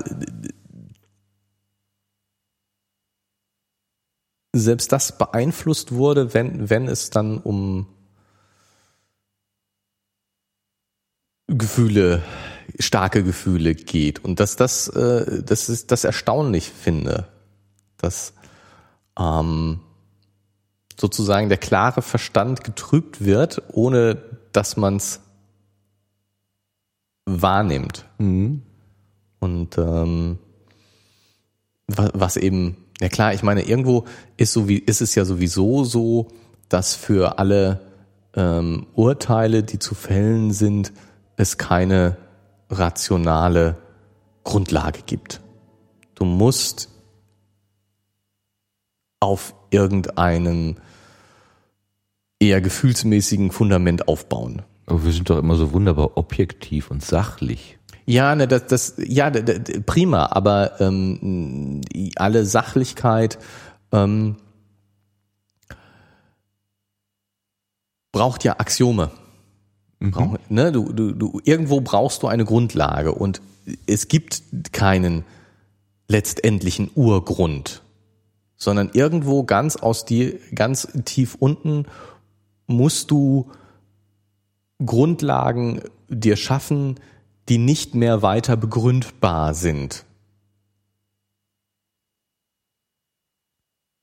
selbst 4.54 4.92
das 4.92 5.18
beeinflusst 5.18 5.92
wurde, 5.92 6.32
wenn, 6.34 6.70
wenn 6.70 6.86
es 6.86 7.10
dann 7.10 7.38
um 7.38 7.86
Gefühle 11.48 12.22
starke 12.78 13.22
Gefühle 13.22 13.74
geht 13.74 14.24
und 14.24 14.40
dass 14.40 14.56
das, 14.56 14.88
äh, 14.88 15.42
das 15.42 15.68
ist 15.68 15.90
das 15.90 16.04
erstaunlich 16.04 16.70
finde, 16.70 17.28
dass 17.98 18.34
ähm, 19.18 19.80
sozusagen 20.98 21.48
der 21.48 21.58
klare 21.58 22.02
Verstand 22.02 22.64
getrübt 22.64 23.24
wird, 23.24 23.62
ohne 23.72 24.22
dass 24.52 24.76
man 24.76 24.96
es 24.96 25.20
wahrnimmt. 27.24 28.04
Mhm. 28.18 28.62
Und 29.40 29.78
ähm, 29.78 30.38
was, 31.88 32.10
was 32.14 32.36
eben, 32.36 32.76
ja 33.00 33.08
klar, 33.08 33.34
ich 33.34 33.42
meine, 33.42 33.62
irgendwo 33.62 34.04
ist 34.36 34.52
so 34.52 34.68
wie 34.68 34.78
ist 34.78 35.00
es 35.00 35.14
ja 35.14 35.24
sowieso 35.24 35.84
so, 35.84 36.28
dass 36.68 36.94
für 36.94 37.38
alle 37.38 37.80
ähm, 38.34 38.86
Urteile, 38.94 39.62
die 39.62 39.78
zu 39.78 39.94
fällen 39.94 40.52
sind, 40.52 40.92
es 41.36 41.58
keine 41.58 42.16
rationale 42.70 43.76
Grundlage 44.44 45.00
gibt. 45.04 45.40
Du 46.14 46.24
musst 46.24 46.88
auf 49.20 49.54
irgendeinem 49.70 50.76
eher 52.40 52.60
gefühlsmäßigen 52.60 53.50
Fundament 53.52 54.08
aufbauen. 54.08 54.62
Aber 54.86 55.04
wir 55.04 55.12
sind 55.12 55.30
doch 55.30 55.38
immer 55.38 55.54
so 55.54 55.72
wunderbar 55.72 56.16
objektiv 56.16 56.90
und 56.90 57.04
sachlich. 57.04 57.78
Ja, 58.04 58.34
ne, 58.34 58.48
das, 58.48 58.66
das, 58.66 58.94
ja, 58.98 59.30
prima, 59.86 60.26
aber 60.26 60.80
ähm, 60.80 61.82
alle 62.16 62.44
Sachlichkeit 62.44 63.38
ähm, 63.92 64.36
braucht 68.10 68.42
ja 68.42 68.58
Axiome. 68.58 69.12
Mhm. 70.02 70.38
ne, 70.48 70.72
du, 70.72 70.92
du, 70.92 71.12
du, 71.12 71.40
irgendwo 71.44 71.80
brauchst 71.80 72.24
du 72.24 72.26
eine 72.26 72.44
Grundlage 72.44 73.12
und 73.12 73.40
es 73.86 74.08
gibt 74.08 74.42
keinen 74.72 75.24
letztendlichen 76.08 76.90
Urgrund, 76.96 77.82
sondern 78.56 78.90
irgendwo 78.92 79.44
ganz 79.44 79.76
aus 79.76 80.04
dir, 80.04 80.40
ganz 80.54 80.88
tief 81.04 81.36
unten 81.38 81.86
musst 82.66 83.12
du 83.12 83.50
Grundlagen 84.84 85.82
dir 86.08 86.36
schaffen, 86.36 86.98
die 87.48 87.58
nicht 87.58 87.94
mehr 87.94 88.22
weiter 88.22 88.56
begründbar 88.56 89.54
sind. 89.54 90.04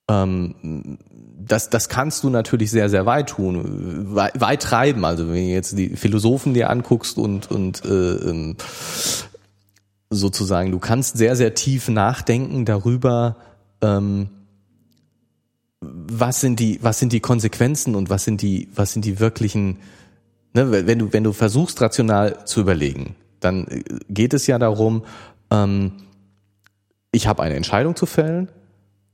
Ähm, 0.09 0.97
das, 1.39 1.69
das 1.69 1.89
kannst 1.89 2.23
du 2.23 2.29
natürlich 2.29 2.69
sehr, 2.71 2.89
sehr 2.89 3.05
weit 3.05 3.29
tun, 3.29 4.15
weit, 4.15 4.39
weit 4.41 4.61
treiben. 4.61 5.05
Also 5.05 5.27
wenn 5.27 5.35
du 5.35 5.53
jetzt 5.53 5.77
die 5.77 5.95
Philosophen 5.95 6.53
dir 6.53 6.69
anguckst 6.69 7.17
und, 7.17 7.49
und 7.49 7.83
äh, 7.85 7.89
ähm, 7.89 8.57
sozusagen, 10.09 10.71
du 10.71 10.79
kannst 10.79 11.17
sehr, 11.17 11.35
sehr 11.35 11.53
tief 11.53 11.87
nachdenken 11.87 12.65
darüber, 12.65 13.37
ähm, 13.81 14.29
was 15.81 16.41
sind 16.41 16.59
die, 16.59 16.79
was 16.81 16.99
sind 16.99 17.13
die 17.13 17.21
Konsequenzen 17.21 17.95
und 17.95 18.09
was 18.09 18.25
sind 18.25 18.41
die, 18.41 18.67
was 18.75 18.91
sind 18.91 19.05
die 19.05 19.19
wirklichen, 19.19 19.77
ne, 20.53 20.85
wenn 20.85 20.99
du, 20.99 21.13
wenn 21.13 21.23
du 21.23 21.31
versuchst, 21.31 21.81
rational 21.81 22.45
zu 22.45 22.59
überlegen, 22.59 23.15
dann 23.39 23.65
geht 24.09 24.33
es 24.33 24.45
ja 24.47 24.59
darum, 24.59 25.05
ähm, 25.51 25.93
ich 27.11 27.27
habe 27.27 27.41
eine 27.41 27.55
Entscheidung 27.55 27.95
zu 27.95 28.05
fällen 28.05 28.49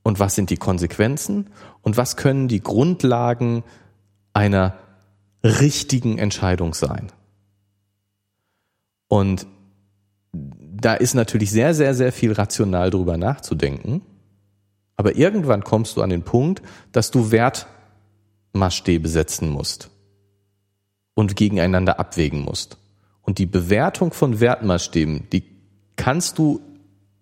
und 0.06 0.20
was 0.20 0.36
sind 0.36 0.52
die 0.52 0.58
Konsequenzen 0.58 1.50
und 1.82 1.98
was 1.98 2.16
können 2.16 2.48
die 2.48 2.62
Grundlagen 2.62 3.64
einer 4.34 4.78
richtigen 5.44 6.20
Entscheidung 6.20 6.76
sein. 6.76 7.12
Und 9.08 9.48
da 10.32 10.94
ist 10.94 11.16
natürlich 11.16 11.50
sehr, 11.50 11.74
sehr, 11.74 11.96
sehr 11.96 12.12
viel 12.12 12.34
rational 12.34 12.92
drüber 12.92 13.18
nachzudenken. 13.18 14.04
Aber 14.96 15.16
irgendwann 15.16 15.64
kommst 15.64 15.98
du 15.98 16.04
an 16.04 16.12
den 16.12 16.22
Punkt, 16.22 16.62
dass 16.92 17.10
du 17.10 17.32
Wertmaßstäbe 17.32 19.10
setzen 19.10 19.50
musst. 19.50 19.90
und 21.16 21.36
gegeneinander 21.36 21.98
abwägen 22.00 22.42
musst. 22.42 22.78
Und 23.22 23.40
die 23.40 23.48
Bewertung 23.48 24.14
von 24.14 24.40
Wertmaßstäben, 24.40 25.30
die 25.32 25.44
kannst 25.96 26.38
du 26.38 26.62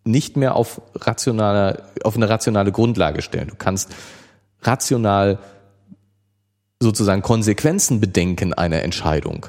nicht 0.04 0.36
mehr 0.38 0.56
auf 0.56 0.82
rationaler, 0.96 1.84
auf 2.04 2.16
eine 2.16 2.30
rationale 2.30 2.72
Grundlage 2.72 3.22
stellen. 3.22 3.48
Du 3.48 3.56
kannst 3.56 3.94
rational 4.62 5.40
sozusagen 6.82 7.22
Konsequenzen 7.22 8.00
bedenken 8.00 8.54
einer 8.54 8.84
Entscheidung. 8.84 9.48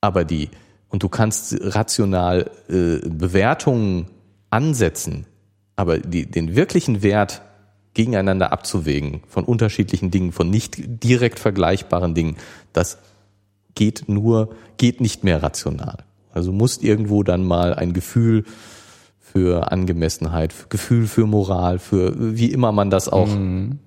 Aber 0.00 0.24
die, 0.24 0.50
und 0.88 1.02
du 1.02 1.08
kannst 1.08 1.56
rational 1.60 2.50
äh, 2.68 2.98
Bewertungen 3.08 4.08
ansetzen, 4.50 5.26
aber 5.76 5.98
die, 5.98 6.26
den 6.26 6.56
wirklichen 6.56 7.02
Wert 7.02 7.42
gegeneinander 7.94 8.52
abzuwägen 8.52 9.22
von 9.28 9.44
unterschiedlichen 9.44 10.10
Dingen, 10.10 10.32
von 10.32 10.50
nicht 10.50 10.74
direkt 10.78 11.38
vergleichbaren 11.38 12.14
Dingen, 12.14 12.36
das 12.72 12.98
geht 13.74 14.08
nur, 14.08 14.54
geht 14.76 15.00
nicht 15.00 15.24
mehr 15.24 15.42
rational. 15.42 15.98
Also 16.32 16.52
musst 16.52 16.82
irgendwo 16.82 17.22
dann 17.22 17.44
mal 17.44 17.74
ein 17.74 17.92
Gefühl 17.92 18.44
für 19.20 19.72
Angemessenheit, 19.72 20.52
Gefühl 20.68 21.06
für 21.06 21.26
Moral, 21.26 21.78
für 21.78 22.36
wie 22.36 22.52
immer 22.52 22.72
man 22.72 22.90
das 22.90 23.08
auch 23.08 23.28
mhm. 23.28 23.78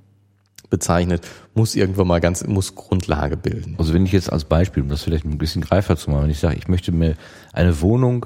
bezeichnet, 0.70 1.28
muss 1.54 1.76
irgendwann 1.76 2.08
mal 2.08 2.22
ganz, 2.22 2.46
muss 2.48 2.76
Grundlage 2.76 3.38
bilden. 3.38 3.76
Also 3.78 3.94
wenn 3.94 4.06
ich 4.06 4.12
jetzt 4.12 4.32
als 4.32 4.46
Beispiel, 4.46 4.84
um 4.84 4.90
das 4.90 5.04
vielleicht 5.04 5.26
ein 5.26 5.38
bisschen 5.38 5.62
greifer 5.62 5.98
zu 5.98 6.10
machen, 6.10 6.24
wenn 6.24 6.32
ich 6.32 6.40
sage, 6.40 6.58
ich 6.58 6.68
möchte 6.68 6.92
mir 6.92 7.16
eine 7.54 7.82
Wohnung 7.82 8.26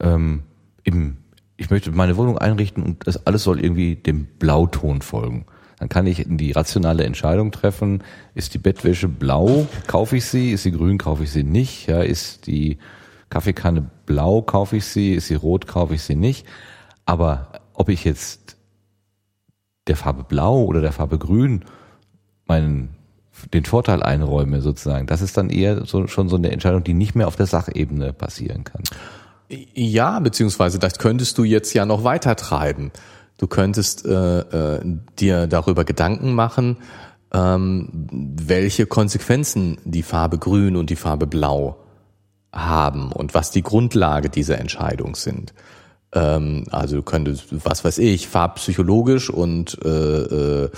ähm, 0.00 0.42
im 0.84 1.18
ich 1.56 1.70
möchte 1.70 1.92
meine 1.92 2.16
Wohnung 2.16 2.38
einrichten 2.38 2.82
und 2.82 3.06
das 3.06 3.26
alles 3.26 3.44
soll 3.44 3.60
irgendwie 3.60 3.96
dem 3.96 4.26
Blauton 4.38 5.02
folgen. 5.02 5.46
Dann 5.78 5.88
kann 5.88 6.06
ich 6.06 6.24
die 6.26 6.52
rationale 6.52 7.04
Entscheidung 7.04 7.52
treffen, 7.52 8.02
ist 8.34 8.54
die 8.54 8.58
Bettwäsche 8.58 9.08
blau, 9.08 9.66
kaufe 9.86 10.16
ich 10.16 10.24
sie, 10.24 10.52
ist 10.52 10.62
sie 10.62 10.72
grün, 10.72 10.98
kaufe 10.98 11.24
ich 11.24 11.30
sie 11.30 11.44
nicht, 11.44 11.88
ja, 11.88 12.02
ist 12.02 12.46
die 12.46 12.78
Kaffeekanne 13.34 13.84
blau, 14.06 14.42
kaufe 14.42 14.76
ich 14.76 14.84
sie, 14.84 15.12
ist 15.14 15.26
sie 15.26 15.34
rot, 15.34 15.66
kaufe 15.66 15.92
ich 15.94 16.02
sie 16.04 16.14
nicht. 16.14 16.46
Aber 17.04 17.48
ob 17.72 17.88
ich 17.88 18.04
jetzt 18.04 18.56
der 19.88 19.96
Farbe 19.96 20.22
blau 20.22 20.62
oder 20.62 20.80
der 20.80 20.92
Farbe 20.92 21.18
grün 21.18 21.64
meinen 22.46 22.90
den 23.52 23.64
Vorteil 23.64 24.04
einräume 24.04 24.60
sozusagen, 24.60 25.08
das 25.08 25.20
ist 25.20 25.36
dann 25.36 25.50
eher 25.50 25.84
so, 25.84 26.06
schon 26.06 26.28
so 26.28 26.36
eine 26.36 26.52
Entscheidung, 26.52 26.84
die 26.84 26.94
nicht 26.94 27.16
mehr 27.16 27.26
auf 27.26 27.34
der 27.34 27.46
Sachebene 27.46 28.12
passieren 28.12 28.62
kann. 28.62 28.84
Ja, 29.48 30.20
beziehungsweise 30.20 30.78
das 30.78 30.98
könntest 31.00 31.36
du 31.36 31.42
jetzt 31.42 31.74
ja 31.74 31.86
noch 31.86 32.04
weiter 32.04 32.36
treiben. 32.36 32.92
Du 33.36 33.48
könntest 33.48 34.06
äh, 34.06 34.38
äh, 34.38 34.80
dir 35.18 35.48
darüber 35.48 35.84
Gedanken 35.84 36.34
machen, 36.34 36.76
ähm, 37.32 37.88
welche 38.12 38.86
Konsequenzen 38.86 39.78
die 39.84 40.04
Farbe 40.04 40.38
Grün 40.38 40.76
und 40.76 40.88
die 40.90 40.96
Farbe 40.96 41.26
Blau 41.26 41.83
haben 42.54 43.12
und 43.12 43.34
was 43.34 43.50
die 43.50 43.62
Grundlage 43.62 44.30
dieser 44.30 44.58
Entscheidung 44.58 45.14
sind. 45.14 45.52
Ähm, 46.12 46.64
also 46.70 46.96
du 46.96 47.02
könntest, 47.02 47.46
was 47.50 47.84
weiß 47.84 47.98
ich, 47.98 48.28
farbpsychologisch 48.28 49.30
und 49.30 49.78
äh, 49.84 49.88
äh, 49.88 50.70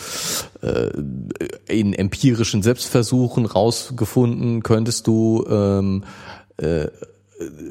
äh 0.62 0.90
in 1.68 1.92
empirischen 1.92 2.62
Selbstversuchen 2.62 3.44
rausgefunden, 3.44 4.62
könntest 4.62 5.06
du 5.06 5.44
ähm, 5.48 6.04
äh, 6.56 6.86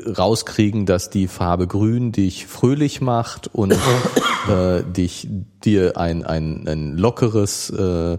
rauskriegen, 0.06 0.86
dass 0.86 1.10
die 1.10 1.28
Farbe 1.28 1.68
Grün 1.68 2.12
dich 2.12 2.45
fröhlich 2.45 3.01
macht 3.01 3.47
und 3.53 3.74
äh, 4.47 4.84
dich 4.84 5.28
dir 5.64 5.97
ein, 5.97 6.24
ein, 6.24 6.68
ein 6.68 6.97
lockeres, 6.97 7.72
äh, 7.72 8.18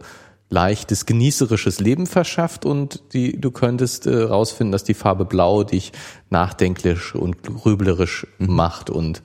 leichtes, 0.48 1.06
genießerisches 1.06 1.80
Leben 1.80 2.06
verschafft 2.06 2.64
und 2.64 3.02
die, 3.12 3.40
du 3.40 3.50
könntest 3.50 4.06
äh, 4.06 4.22
rausfinden, 4.22 4.72
dass 4.72 4.84
die 4.84 4.94
Farbe 4.94 5.24
Blau 5.24 5.64
dich 5.64 5.92
nachdenklich 6.30 7.14
und 7.14 7.42
grüblerisch 7.42 8.26
mhm. 8.38 8.54
macht 8.54 8.90
und 8.90 9.22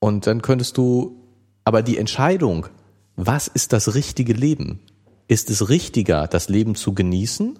und 0.00 0.26
dann 0.26 0.42
könntest 0.42 0.78
du 0.78 1.22
aber 1.64 1.82
die 1.82 1.96
Entscheidung, 1.96 2.66
was 3.14 3.46
ist 3.46 3.72
das 3.72 3.94
richtige 3.94 4.32
Leben? 4.32 4.80
Ist 5.28 5.48
es 5.48 5.68
richtiger, 5.68 6.26
das 6.26 6.48
Leben 6.48 6.74
zu 6.74 6.92
genießen 6.92 7.56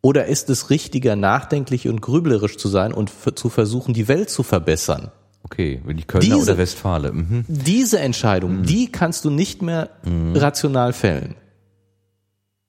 oder 0.00 0.26
ist 0.26 0.50
es 0.50 0.70
richtiger, 0.70 1.16
nachdenklich 1.16 1.88
und 1.88 2.00
grüblerisch 2.00 2.58
zu 2.58 2.68
sein 2.68 2.94
und 2.94 3.10
zu 3.34 3.48
versuchen, 3.48 3.92
die 3.92 4.06
Welt 4.06 4.30
zu 4.30 4.44
verbessern? 4.44 5.10
Okay, 5.44 5.80
wenn 5.84 5.98
ich 5.98 6.06
Kölner 6.06 6.24
diese, 6.36 6.52
oder 6.52 6.58
Westfale. 6.58 7.12
Mhm. 7.12 7.44
Diese 7.48 8.00
Entscheidung, 8.00 8.58
mhm. 8.58 8.62
die 8.64 8.90
kannst 8.90 9.24
du 9.24 9.30
nicht 9.30 9.62
mehr 9.62 9.90
mhm. 10.04 10.36
rational 10.36 10.92
fällen. 10.92 11.34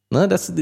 Ne, 0.09 0.27
das, 0.27 0.53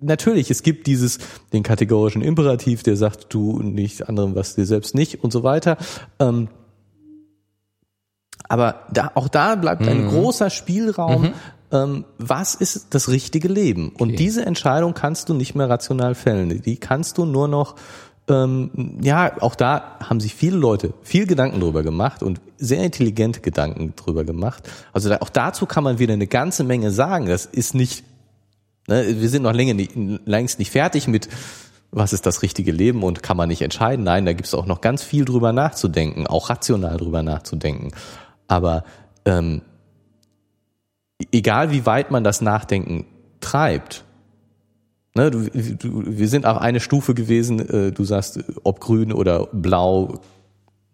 natürlich, 0.00 0.50
es 0.50 0.62
gibt 0.62 0.86
dieses, 0.86 1.18
den 1.52 1.62
kategorischen 1.62 2.22
Imperativ, 2.22 2.82
der 2.82 2.96
sagt, 2.96 3.32
du 3.32 3.60
nicht 3.60 4.08
anderem, 4.08 4.34
was 4.34 4.54
dir 4.54 4.66
selbst 4.66 4.94
nicht 4.94 5.22
und 5.22 5.32
so 5.32 5.42
weiter. 5.42 5.76
Ähm, 6.18 6.48
aber 8.48 8.86
da, 8.92 9.12
auch 9.14 9.28
da 9.28 9.54
bleibt 9.56 9.86
ein 9.86 10.04
mhm. 10.04 10.08
großer 10.08 10.50
Spielraum, 10.50 11.22
mhm 11.22 11.34
ähm, 11.74 12.04
was 12.18 12.54
ist 12.54 12.94
das 12.94 13.08
richtige 13.08 13.48
Leben? 13.48 13.88
Und 13.90 14.10
okay. 14.10 14.16
diese 14.16 14.46
Entscheidung 14.46 14.94
kannst 14.94 15.28
du 15.28 15.34
nicht 15.34 15.54
mehr 15.54 15.68
rational 15.68 16.14
fällen. 16.14 16.62
Die 16.62 16.76
kannst 16.76 17.18
du 17.18 17.24
nur 17.24 17.48
noch 17.48 17.74
ähm, 18.28 18.70
ja, 19.02 19.40
auch 19.40 19.54
da 19.54 19.98
haben 20.00 20.20
sich 20.20 20.34
viele 20.34 20.56
Leute 20.56 20.94
viel 21.02 21.26
Gedanken 21.26 21.60
drüber 21.60 21.82
gemacht 21.82 22.22
und 22.22 22.40
sehr 22.56 22.82
intelligente 22.82 23.40
Gedanken 23.40 23.94
drüber 23.96 24.24
gemacht. 24.24 24.68
Also 24.92 25.10
da, 25.10 25.18
auch 25.18 25.28
dazu 25.28 25.66
kann 25.66 25.84
man 25.84 25.98
wieder 25.98 26.14
eine 26.14 26.26
ganze 26.26 26.64
Menge 26.64 26.90
sagen. 26.90 27.26
Das 27.26 27.44
ist 27.44 27.74
nicht, 27.74 28.04
ne, 28.88 29.20
wir 29.20 29.28
sind 29.28 29.42
noch 29.42 29.52
länger 29.52 29.74
nicht, 29.74 29.92
längst 30.24 30.58
nicht 30.58 30.70
fertig 30.70 31.06
mit, 31.06 31.28
was 31.90 32.14
ist 32.14 32.24
das 32.24 32.42
richtige 32.42 32.72
Leben 32.72 33.02
und 33.02 33.22
kann 33.22 33.36
man 33.36 33.48
nicht 33.48 33.60
entscheiden. 33.60 34.04
Nein, 34.04 34.24
da 34.24 34.32
gibt 34.32 34.46
es 34.46 34.54
auch 34.54 34.66
noch 34.66 34.80
ganz 34.80 35.02
viel 35.02 35.26
drüber 35.26 35.52
nachzudenken, 35.52 36.26
auch 36.26 36.48
rational 36.48 36.96
drüber 36.96 37.22
nachzudenken. 37.22 37.92
Aber 38.48 38.84
ähm, 39.26 39.60
egal 41.30 41.70
wie 41.70 41.84
weit 41.84 42.10
man 42.10 42.24
das 42.24 42.40
Nachdenken 42.40 43.04
treibt, 43.40 44.04
ne, 45.14 45.30
du, 45.30 45.48
du, 45.48 46.02
wir 46.06 46.28
sind 46.28 46.46
auf 46.46 46.58
eine 46.58 46.80
Stufe 46.80 47.14
gewesen, 47.14 47.60
äh, 47.68 47.92
du 47.92 48.04
sagst, 48.04 48.40
ob 48.62 48.80
grün 48.80 49.12
oder 49.12 49.46
blau, 49.52 50.20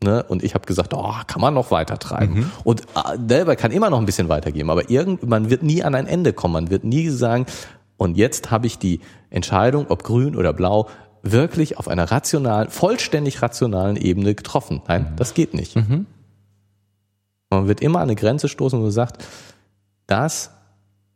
ne, 0.02 0.22
und 0.24 0.42
ich 0.42 0.54
habe 0.54 0.66
gesagt, 0.66 0.94
oh, 0.94 1.14
kann 1.26 1.40
man 1.40 1.54
noch 1.54 1.70
weiter 1.70 1.98
treiben. 1.98 2.34
Mhm. 2.34 2.50
Und 2.64 2.82
äh, 2.82 3.18
selber 3.28 3.56
kann 3.56 3.72
immer 3.72 3.90
noch 3.90 3.98
ein 3.98 4.06
bisschen 4.06 4.28
weitergeben, 4.28 4.70
aber 4.70 4.90
irgend, 4.90 5.26
man 5.26 5.50
wird 5.50 5.62
nie 5.62 5.82
an 5.82 5.94
ein 5.94 6.06
Ende 6.06 6.32
kommen, 6.32 6.52
man 6.52 6.70
wird 6.70 6.84
nie 6.84 7.08
sagen, 7.08 7.46
und 7.96 8.16
jetzt 8.16 8.50
habe 8.50 8.66
ich 8.66 8.78
die 8.78 9.00
Entscheidung, 9.28 9.86
ob 9.88 10.04
grün 10.04 10.34
oder 10.34 10.52
blau, 10.52 10.88
wirklich 11.22 11.78
auf 11.78 11.88
einer 11.88 12.10
rationalen, 12.10 12.70
vollständig 12.70 13.42
rationalen 13.42 13.96
Ebene 13.96 14.34
getroffen. 14.34 14.80
Nein, 14.88 15.02
mhm. 15.02 15.16
das 15.16 15.34
geht 15.34 15.52
nicht. 15.52 15.76
Mhm. 15.76 16.06
Man 17.50 17.68
wird 17.68 17.80
immer 17.82 17.98
an 17.98 18.04
eine 18.04 18.14
Grenze 18.14 18.48
stoßen, 18.48 18.78
wo 18.78 18.84
man 18.84 18.92
sagt, 18.92 19.24
das 20.06 20.50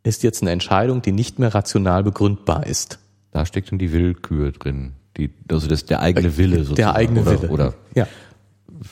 ist 0.05 0.23
jetzt 0.23 0.43
eine 0.43 0.53
Entscheidung, 0.53 1.03
die 1.03 1.13
nicht 1.13 1.39
mehr 1.39 1.55
rational 1.55 2.05
begründbar 2.05 2.67
ist. 2.67 3.01
Da 3.33 3.45
steckt 3.45 3.73
dann 3.73 3.79
die 3.79 3.93
Willkür 3.93 4.53
drin. 4.53 4.93
Die, 5.17 5.31
also 5.51 5.67
das 5.67 5.87
der 5.87 6.01
eigene 6.01 6.29
äh, 6.29 6.37
Wille 6.37 6.65
sozusagen. 6.65 6.77
Der 6.77 6.95
eigene 6.95 7.23
oder, 7.23 7.43
Wille. 7.43 7.53
Oder 7.53 7.75
ja. 7.95 8.07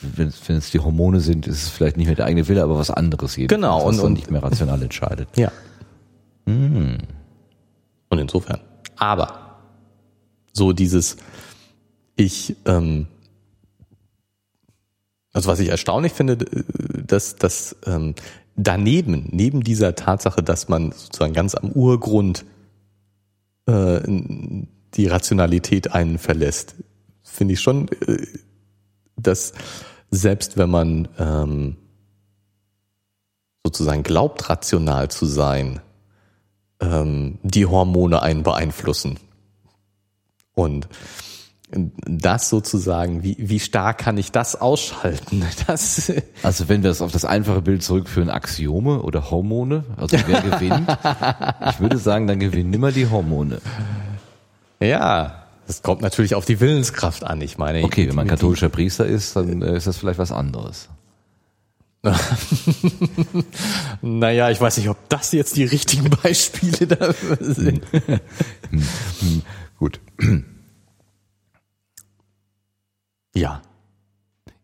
wenn, 0.01 0.33
wenn 0.47 0.57
es 0.57 0.71
die 0.71 0.79
Hormone 0.79 1.19
sind, 1.19 1.47
ist 1.47 1.63
es 1.63 1.69
vielleicht 1.69 1.97
nicht 1.97 2.07
mehr 2.07 2.15
der 2.15 2.25
eigene 2.25 2.47
Wille, 2.47 2.63
aber 2.63 2.77
was 2.77 2.89
anderes 2.89 3.35
jedenfalls, 3.35 3.61
genau, 3.61 3.85
was 3.85 3.99
und, 3.99 4.05
und 4.05 4.13
nicht 4.13 4.31
mehr 4.31 4.41
rational 4.41 4.81
entscheidet. 4.81 5.29
Ja. 5.37 5.51
Hm. 6.45 6.97
Und 8.09 8.19
insofern. 8.19 8.59
Aber 8.95 9.59
so 10.51 10.73
dieses, 10.73 11.17
ich, 12.15 12.55
ähm, 12.65 13.07
also 15.31 15.49
was 15.49 15.59
ich 15.59 15.69
erstaunlich 15.69 16.13
finde, 16.13 16.33
äh, 16.33 16.63
dass, 17.05 17.35
dass 17.35 17.75
ähm, 17.85 18.15
daneben, 18.55 19.29
neben 19.31 19.63
dieser 19.63 19.95
Tatsache, 19.95 20.43
dass 20.43 20.69
man 20.69 20.91
sozusagen 20.91 21.33
ganz 21.33 21.55
am 21.55 21.71
Urgrund 21.71 22.45
äh, 23.65 23.99
die 24.93 25.07
Rationalität 25.07 25.91
einen 25.91 26.17
verlässt, 26.17 26.75
finde 27.23 27.53
ich 27.53 27.61
schon, 27.61 27.87
äh, 27.87 28.25
dass 29.15 29.53
selbst 30.11 30.57
wenn 30.57 30.69
man 30.69 31.07
ähm, 31.17 31.77
sozusagen 33.65 34.03
glaubt, 34.03 34.49
rational 34.49 35.09
zu 35.09 35.25
sein, 35.25 35.79
ähm, 36.79 37.39
die 37.43 37.65
Hormone 37.65 38.21
einen 38.21 38.43
beeinflussen. 38.43 39.19
Und 40.53 40.87
das 42.05 42.49
sozusagen, 42.49 43.23
wie, 43.23 43.35
wie 43.39 43.59
stark 43.59 43.97
kann 43.97 44.17
ich 44.17 44.31
das 44.31 44.59
ausschalten? 44.59 45.43
Das 45.67 46.11
also 46.41 46.67
wenn 46.67 46.83
wir 46.83 46.91
es 46.91 47.01
auf 47.01 47.11
das 47.11 47.25
einfache 47.25 47.61
Bild 47.61 47.83
zurückführen, 47.83 48.29
Axiome 48.29 49.01
oder 49.01 49.31
Hormone, 49.31 49.83
also 49.97 50.17
wer 50.25 50.41
gewinnt? 50.41 50.97
ich 51.69 51.79
würde 51.79 51.97
sagen, 51.97 52.27
dann 52.27 52.39
gewinnen 52.39 52.73
immer 52.73 52.91
die 52.91 53.09
Hormone. 53.09 53.59
Ja, 54.79 55.45
das 55.67 55.81
kommt 55.81 56.01
natürlich 56.01 56.35
auf 56.35 56.45
die 56.45 56.59
Willenskraft 56.59 57.23
an. 57.23 57.41
Ich 57.41 57.57
meine, 57.57 57.83
okay, 57.83 58.07
wenn 58.07 58.15
man 58.15 58.27
katholischer 58.27 58.69
Priester 58.69 59.05
ist, 59.05 59.35
dann 59.35 59.61
äh, 59.61 59.77
ist 59.77 59.87
das 59.87 59.97
vielleicht 59.97 60.19
was 60.19 60.31
anderes. 60.31 60.89
Naja, 64.01 64.49
ich 64.49 64.59
weiß 64.59 64.77
nicht, 64.77 64.89
ob 64.89 64.97
das 65.07 65.31
jetzt 65.31 65.55
die 65.55 65.63
richtigen 65.63 66.09
Beispiele 66.09 66.87
dafür 66.87 67.37
sind. 67.39 67.81
Gut. 69.79 70.01
Ja. 73.35 73.61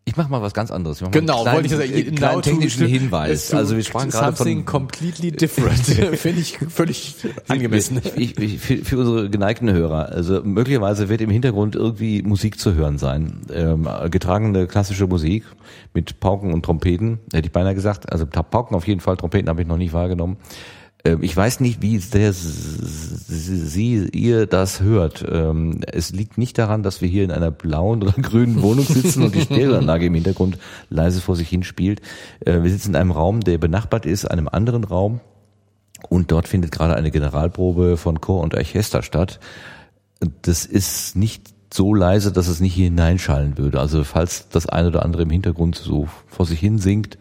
Ich 0.06 0.18
mache 0.18 0.32
mal 0.32 0.42
was 0.42 0.56
ganz 0.56 0.72
anderes. 0.72 0.98
Ich 0.98 1.02
mach 1.04 1.10
mal 1.14 1.20
Genau, 1.20 1.44
einen 1.46 1.54
wollte 1.54 1.68
ich 1.68 1.74
kleinen, 1.74 1.94
sagen. 1.94 2.08
äh, 2.14 2.16
kleinen 2.16 2.42
technischen 2.42 2.88
Hinweis. 2.88 3.54
Also 3.54 3.76
wir 3.76 3.84
sprachen 3.84 4.10
gerade 4.10 4.36
something 4.36 4.58
von 4.60 4.66
completely 4.66 5.32
different. 5.32 5.78
Finde 6.18 6.42
ich 6.42 6.58
völlig 6.58 7.16
angemessen. 7.48 8.02
Ich, 8.16 8.36
ich, 8.40 8.60
für, 8.60 8.78
für 8.78 8.98
unsere 8.98 9.30
geneigten 9.30 9.72
Hörer, 9.72 10.10
also 10.10 10.42
möglicherweise 10.44 11.10
wird 11.10 11.22
im 11.22 11.30
Hintergrund 11.30 11.76
irgendwie 11.76 12.24
Musik 12.24 12.60
zu 12.60 12.74
hören 12.74 12.98
sein. 12.98 13.42
Ähm, 13.54 13.88
getragene 14.10 14.66
klassische 14.66 15.06
Musik 15.06 15.44
mit 15.94 16.20
Pauken 16.20 16.54
und 16.54 16.66
Trompeten, 16.66 17.20
hätte 17.32 17.46
ich 17.46 17.52
beinahe 17.52 17.76
gesagt. 17.76 18.12
Also 18.12 18.26
Pauken 18.26 18.76
auf 18.76 18.88
jeden 18.88 19.02
Fall, 19.02 19.16
Trompeten 19.16 19.48
habe 19.48 19.62
ich 19.62 19.68
noch 19.68 19.78
nicht 19.78 19.94
wahrgenommen. 19.94 20.38
Ähm, 21.04 21.20
Ich 21.22 21.36
weiß 21.36 21.60
nicht, 21.60 21.82
wie 21.82 21.98
der, 22.00 22.34
Sie, 22.34 24.10
ihr 24.14 24.46
das 24.46 24.82
hört. 24.82 25.26
Ähm, 25.30 25.82
Es 25.92 26.12
liegt 26.12 26.38
nicht 26.38 26.58
daran, 26.58 26.84
dass 26.84 27.02
wir 27.02 27.08
hier 27.08 27.24
in 27.24 27.32
einer 27.32 27.52
blauen 27.52 28.04
oder 28.04 28.12
grünen 28.22 28.62
Wohnung 28.62 28.86
sitzen 28.86 29.24
und 29.24 29.36
die 29.36 29.42
Stereoanlage 29.42 30.06
im 30.08 30.14
Hintergrund 30.16 30.58
leise 30.90 31.22
vor 31.22 31.36
sich 31.36 31.50
hin 31.50 31.64
spielt. 31.64 32.02
Äh, 32.46 32.62
Wir 32.64 32.72
sitzen 32.72 32.90
in 32.92 32.96
einem 32.96 33.12
Raum, 33.12 33.42
der 33.42 33.58
benachbart 33.58 34.06
ist, 34.06 34.26
einem 34.26 34.48
anderen 34.48 34.84
Raum. 34.84 35.20
Und 36.08 36.32
dort 36.32 36.48
findet 36.48 36.72
gerade 36.72 36.96
eine 36.96 37.12
Generalprobe 37.12 37.98
von 37.98 38.22
Chor 38.22 38.42
und 38.42 38.56
Orchester 38.56 39.02
statt. 39.04 39.40
Das 40.42 40.66
ist 40.66 41.16
nicht 41.18 41.54
so 41.74 41.94
leise, 41.94 42.32
dass 42.32 42.48
es 42.48 42.62
nicht 42.62 42.74
hier 42.74 42.86
hineinschallen 42.86 43.58
würde. 43.58 43.80
Also 43.80 44.04
falls 44.04 44.48
das 44.50 44.66
eine 44.68 44.88
oder 44.88 45.04
andere 45.04 45.24
im 45.24 45.30
Hintergrund 45.30 45.76
so 45.76 46.08
vor 46.28 46.46
sich 46.46 46.60
hin 46.60 46.80
singt, 46.80 47.18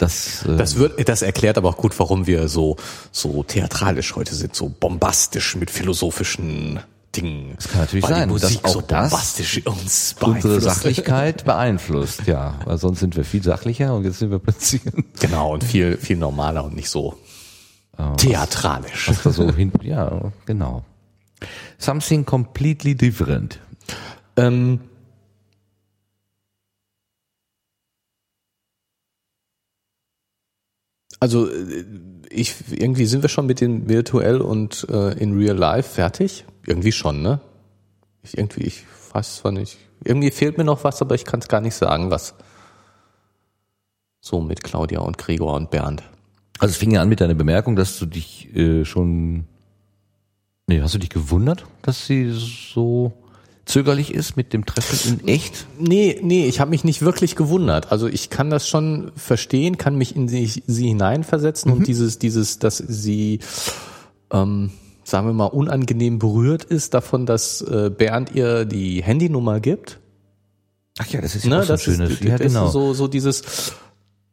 das, 0.00 0.44
äh, 0.46 0.56
Das 0.56 0.76
wird, 0.76 1.08
das 1.08 1.22
erklärt 1.22 1.58
aber 1.58 1.68
auch 1.68 1.76
gut, 1.76 1.98
warum 1.98 2.26
wir 2.26 2.48
so, 2.48 2.76
so 3.12 3.42
theatralisch 3.42 4.16
heute 4.16 4.34
sind, 4.34 4.54
so 4.54 4.68
bombastisch 4.68 5.56
mit 5.56 5.70
philosophischen 5.70 6.80
Dingen. 7.14 7.54
Das 7.56 7.68
kann 7.68 7.80
natürlich 7.80 8.04
Weil 8.04 8.14
sein, 8.14 8.28
Musik 8.28 8.62
dass 8.62 8.64
auch 8.64 8.74
so 8.74 8.80
das 8.82 9.10
bombastisch 9.10 9.66
uns 9.66 10.16
unsere. 10.20 10.60
Sachlichkeit 10.60 11.44
beeinflusst, 11.44 12.26
ja. 12.26 12.58
Weil 12.64 12.78
sonst 12.78 13.00
sind 13.00 13.16
wir 13.16 13.24
viel 13.24 13.42
sachlicher 13.42 13.94
und 13.94 14.04
jetzt 14.04 14.20
sind 14.20 14.30
wir 14.30 14.38
plötzlich 14.38 14.82
Genau, 15.20 15.52
und 15.54 15.64
viel, 15.64 15.96
viel 15.96 16.16
normaler 16.16 16.64
und 16.64 16.74
nicht 16.76 16.88
so 16.88 17.16
theatralisch. 18.16 19.08
was 19.08 19.22
da 19.22 19.30
so 19.30 19.52
hin, 19.52 19.72
ja, 19.82 20.32
genau. 20.46 20.84
Something 21.78 22.24
completely 22.24 22.94
different. 22.94 23.58
Ähm, 24.36 24.80
also 31.20 31.48
äh, 31.48 31.84
ich 32.30 32.56
irgendwie 32.70 33.06
sind 33.06 33.22
wir 33.22 33.28
schon 33.28 33.46
mit 33.46 33.60
den 33.60 33.88
virtuell 33.88 34.40
und 34.40 34.86
äh, 34.90 35.12
in 35.12 35.36
real 35.36 35.56
life 35.56 35.94
fertig. 35.94 36.44
Irgendwie 36.66 36.92
schon, 36.92 37.22
ne? 37.22 37.40
Ich 38.22 38.36
irgendwie 38.36 38.64
ich 38.64 38.84
weiß 39.12 39.36
zwar 39.36 39.52
nicht. 39.52 39.78
Irgendwie 40.02 40.30
fehlt 40.30 40.58
mir 40.58 40.64
noch 40.64 40.84
was, 40.84 41.02
aber 41.02 41.14
ich 41.14 41.24
kann 41.24 41.40
es 41.40 41.48
gar 41.48 41.60
nicht 41.60 41.74
sagen, 41.74 42.10
was. 42.10 42.34
So 44.20 44.40
mit 44.40 44.62
Claudia 44.62 45.00
und 45.00 45.18
Gregor 45.18 45.54
und 45.54 45.70
Bernd. 45.70 46.02
Also 46.58 46.72
es 46.72 46.76
fing 46.76 46.90
ja 46.90 47.00
an 47.00 47.08
mit 47.08 47.20
deiner 47.20 47.34
Bemerkung, 47.34 47.74
dass 47.74 47.98
du 47.98 48.06
dich 48.06 48.54
äh, 48.54 48.84
schon, 48.84 49.46
nee, 50.66 50.80
hast 50.82 50.94
du 50.94 50.98
dich 50.98 51.10
gewundert, 51.10 51.64
dass 51.82 52.06
sie 52.06 52.30
so 52.30 53.12
zögerlich 53.70 54.12
ist 54.12 54.36
mit 54.36 54.52
dem 54.52 54.66
Treffen 54.66 55.20
in 55.20 55.28
echt? 55.28 55.66
Nee, 55.78 56.18
nee, 56.22 56.46
ich 56.46 56.60
habe 56.60 56.70
mich 56.70 56.84
nicht 56.84 57.02
wirklich 57.02 57.36
gewundert. 57.36 57.92
Also 57.92 58.06
ich 58.08 58.28
kann 58.30 58.50
das 58.50 58.68
schon 58.68 59.12
verstehen, 59.16 59.78
kann 59.78 59.96
mich 59.96 60.16
in 60.16 60.28
sie, 60.28 60.46
sie 60.46 60.88
hineinversetzen 60.88 61.72
und 61.72 61.86
dieses, 61.86 62.18
dieses, 62.18 62.58
dass 62.58 62.78
sie, 62.78 63.40
ähm, 64.32 64.70
sagen 65.04 65.26
wir 65.26 65.32
mal, 65.32 65.46
unangenehm 65.46 66.18
berührt 66.18 66.64
ist 66.64 66.94
davon, 66.94 67.26
dass 67.26 67.62
äh, 67.62 67.90
Bernd 67.96 68.34
ihr 68.34 68.64
die 68.64 69.02
Handynummer 69.02 69.60
gibt. 69.60 69.98
Ach 70.98 71.06
ja, 71.08 71.20
das 71.20 71.36
ist 71.36 71.46
Ne, 71.46 71.60
auch 71.60 71.62
so 71.62 71.62
ein 71.62 71.68
das 71.68 71.82
schönes. 71.82 72.10
ist, 72.10 72.24
ja, 72.24 72.36
genau. 72.36 72.66
ist 72.66 72.72
so, 72.72 72.92
so 72.92 73.08
dieses, 73.08 73.72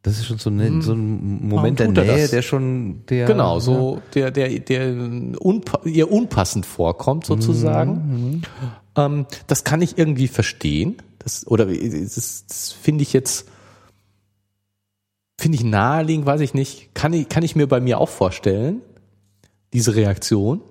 das 0.04 0.20
ist 0.20 0.26
schon 0.26 0.38
so, 0.38 0.50
ein 0.50 0.82
so 0.82 0.94
ein 0.94 1.48
Moment 1.48 1.80
der 1.80 1.88
er 1.88 1.92
Nähe, 1.92 2.28
der 2.28 2.42
schon, 2.42 3.06
der 3.10 3.26
genau, 3.28 3.60
so 3.60 4.02
der, 4.16 4.32
der, 4.32 4.60
der 4.60 4.94
unpa 5.40 5.82
ihr 5.86 6.10
unpassend 6.12 6.66
vorkommt 6.66 7.26
sozusagen. 7.26 8.27
Ähm, 8.98 9.26
das 9.46 9.64
kann 9.64 9.82
ich 9.82 9.98
irgendwie 9.98 10.28
verstehen. 10.28 10.98
Das, 11.20 11.48
oder 11.48 11.66
das, 11.68 12.46
das 12.48 12.72
finde 12.72 13.04
ich 13.04 13.14
jetzt, 13.14 13.48
finde 15.40 15.58
ich 15.58 15.64
naheliegend, 15.64 16.26
weiß 16.26 16.42
ich 16.42 16.54
nicht. 16.54 16.94
Kann 16.94 17.14
ich, 17.14 17.30
kann 17.30 17.44
ich 17.44 17.56
mir 17.56 17.68
bei 17.68 17.80
mir 17.80 18.00
auch 18.00 18.10
vorstellen, 18.10 18.82
diese 19.74 19.96
Reaktion. 19.96 20.62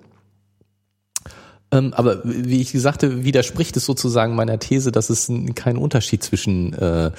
Ähm, 1.71 1.93
aber 1.93 2.21
wie 2.23 2.61
ich 2.61 2.71
sagte, 2.71 3.23
widerspricht 3.23 3.75
es 3.77 3.85
sozusagen 3.85 4.35
meiner 4.35 4.59
These, 4.59 4.91
dass 4.91 5.09
es 5.09 5.31
keinen 5.55 5.77
Unterschied 5.77 6.23
zwischen 6.23 6.73
äh, 6.73 7.11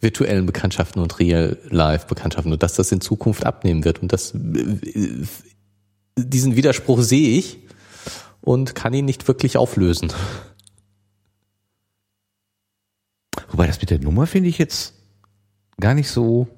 virtuellen 0.00 0.44
Bekanntschaften 0.44 1.00
und 1.00 1.18
Real-Life-Bekanntschaften 1.18 2.52
und 2.52 2.62
dass 2.62 2.74
das 2.74 2.92
in 2.92 3.00
Zukunft 3.00 3.46
abnehmen 3.46 3.84
wird. 3.84 4.02
Und 4.02 4.12
das, 4.12 4.34
äh, 4.34 5.24
diesen 6.16 6.56
Widerspruch 6.56 7.00
sehe 7.00 7.38
ich 7.38 7.58
und 8.42 8.74
kann 8.74 8.92
ihn 8.92 9.06
nicht 9.06 9.26
wirklich 9.26 9.56
auflösen. 9.56 10.12
Wobei 13.54 13.68
das 13.68 13.80
mit 13.80 13.90
der 13.90 14.00
Nummer 14.00 14.26
finde 14.26 14.48
ich 14.48 14.58
jetzt 14.58 14.94
gar 15.78 15.94
nicht 15.94 16.08
so 16.08 16.48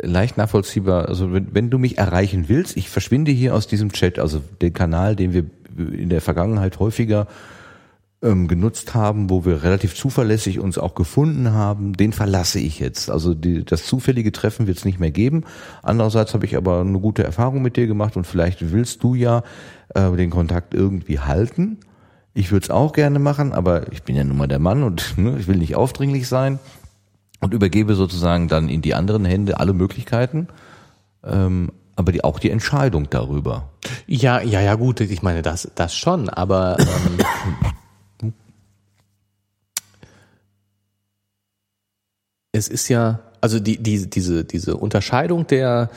leicht 0.00 0.36
nachvollziehbar. 0.36 1.08
Also 1.08 1.32
wenn, 1.32 1.52
wenn 1.52 1.70
du 1.70 1.78
mich 1.78 1.98
erreichen 1.98 2.48
willst, 2.48 2.76
ich 2.76 2.88
verschwinde 2.88 3.32
hier 3.32 3.56
aus 3.56 3.66
diesem 3.66 3.90
Chat, 3.90 4.20
also 4.20 4.40
den 4.62 4.72
Kanal, 4.72 5.16
den 5.16 5.32
wir 5.32 5.46
in 5.76 6.08
der 6.08 6.20
Vergangenheit 6.20 6.78
häufiger 6.78 7.26
ähm, 8.22 8.46
genutzt 8.46 8.94
haben, 8.94 9.28
wo 9.28 9.44
wir 9.44 9.64
relativ 9.64 9.96
zuverlässig 9.96 10.60
uns 10.60 10.78
auch 10.78 10.94
gefunden 10.94 11.50
haben, 11.50 11.94
den 11.94 12.12
verlasse 12.12 12.60
ich 12.60 12.78
jetzt. 12.78 13.10
Also 13.10 13.34
die, 13.34 13.64
das 13.64 13.84
zufällige 13.84 14.30
Treffen 14.30 14.68
wird 14.68 14.78
es 14.78 14.84
nicht 14.84 15.00
mehr 15.00 15.10
geben. 15.10 15.42
Andererseits 15.82 16.32
habe 16.32 16.46
ich 16.46 16.56
aber 16.56 16.82
eine 16.82 17.00
gute 17.00 17.24
Erfahrung 17.24 17.60
mit 17.60 17.76
dir 17.76 17.88
gemacht 17.88 18.16
und 18.16 18.24
vielleicht 18.24 18.70
willst 18.70 19.02
du 19.02 19.16
ja 19.16 19.42
äh, 19.96 20.12
den 20.12 20.30
Kontakt 20.30 20.74
irgendwie 20.74 21.18
halten. 21.18 21.78
Ich 22.32 22.52
würde 22.52 22.64
es 22.64 22.70
auch 22.70 22.92
gerne 22.92 23.18
machen, 23.18 23.52
aber 23.52 23.92
ich 23.92 24.02
bin 24.02 24.14
ja 24.14 24.24
nun 24.24 24.36
mal 24.36 24.46
der 24.46 24.58
Mann 24.58 24.82
und 24.82 25.18
ne, 25.18 25.36
ich 25.38 25.48
will 25.48 25.56
nicht 25.56 25.74
aufdringlich 25.76 26.28
sein 26.28 26.58
und 27.40 27.54
übergebe 27.54 27.94
sozusagen 27.94 28.48
dann 28.48 28.68
in 28.68 28.82
die 28.82 28.94
anderen 28.94 29.24
Hände 29.24 29.58
alle 29.58 29.72
Möglichkeiten, 29.72 30.48
ähm, 31.24 31.72
aber 31.96 32.12
die, 32.12 32.22
auch 32.24 32.38
die 32.38 32.50
Entscheidung 32.50 33.10
darüber. 33.10 33.70
Ja, 34.06 34.40
ja, 34.40 34.60
ja, 34.60 34.74
gut, 34.74 35.00
ich 35.00 35.22
meine, 35.22 35.42
das, 35.42 35.70
das 35.74 35.94
schon, 35.94 36.28
aber 36.28 36.78
ähm, 38.22 38.32
es 42.52 42.68
ist 42.68 42.88
ja, 42.88 43.20
also 43.40 43.58
die, 43.58 43.82
die, 43.82 44.08
diese, 44.08 44.44
diese 44.44 44.76
Unterscheidung 44.76 45.46
der, 45.46 45.90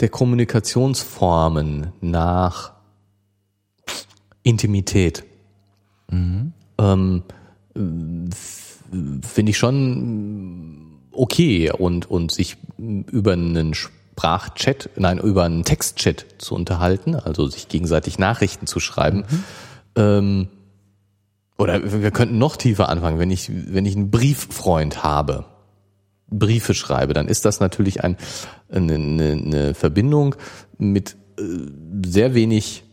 der 0.00 0.08
Kommunikationsformen 0.08 1.92
nach 2.00 2.72
Intimität 4.42 5.24
ähm, 6.12 7.22
f- 8.30 8.78
finde 9.22 9.50
ich 9.50 9.58
schon 9.58 10.98
okay 11.12 11.70
und, 11.70 12.10
und 12.10 12.32
sich 12.32 12.56
über 12.78 13.32
einen 13.32 13.74
Sprachchat, 13.74 14.90
nein, 14.96 15.18
über 15.18 15.44
einen 15.44 15.64
Textchat 15.64 16.26
zu 16.38 16.54
unterhalten, 16.54 17.14
also 17.14 17.46
sich 17.46 17.68
gegenseitig 17.68 18.18
Nachrichten 18.18 18.66
zu 18.66 18.80
schreiben. 18.80 19.24
Ähm, 19.96 20.48
oder 21.58 22.00
wir 22.02 22.10
könnten 22.10 22.38
noch 22.38 22.56
tiefer 22.56 22.88
anfangen, 22.88 23.18
wenn 23.18 23.30
ich, 23.30 23.50
wenn 23.50 23.84
ich 23.86 23.94
einen 23.96 24.10
Brieffreund 24.10 25.02
habe, 25.02 25.44
Briefe 26.28 26.74
schreibe, 26.74 27.12
dann 27.12 27.28
ist 27.28 27.44
das 27.44 27.60
natürlich 27.60 28.02
ein, 28.04 28.16
eine, 28.70 28.94
eine, 28.94 29.32
eine 29.32 29.74
Verbindung 29.74 30.36
mit 30.78 31.16
äh, 31.38 31.42
sehr 32.06 32.34
wenig 32.34 32.84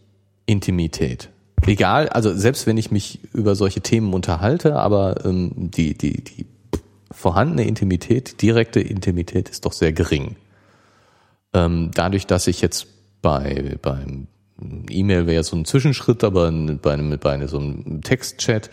Intimität. 0.48 1.30
Egal, 1.66 2.08
also 2.10 2.34
selbst 2.34 2.68
wenn 2.68 2.78
ich 2.78 2.92
mich 2.92 3.20
über 3.34 3.56
solche 3.56 3.82
Themen 3.82 4.14
unterhalte, 4.14 4.76
aber 4.76 5.26
ähm, 5.26 5.52
die, 5.56 5.98
die, 5.98 6.24
die 6.24 6.46
vorhandene 7.12 7.68
Intimität, 7.68 8.42
direkte 8.42 8.80
Intimität 8.80 9.50
ist 9.50 9.66
doch 9.66 9.74
sehr 9.74 9.92
gering. 9.92 10.36
Ähm, 11.54 11.92
dadurch, 11.94 12.28
dass 12.28 12.48
ich 12.48 12.62
jetzt 12.62 12.88
bei 13.22 13.78
beim 13.82 14.28
E-Mail 14.90 15.28
wäre 15.28 15.44
so 15.44 15.56
ein 15.56 15.66
Zwischenschritt, 15.66 16.24
aber 16.24 16.52
bei 16.52 16.94
einem, 16.94 17.20
bei 17.20 17.32
einem, 17.32 17.48
so 17.48 17.60
einem 17.60 18.02
Textchat 18.02 18.70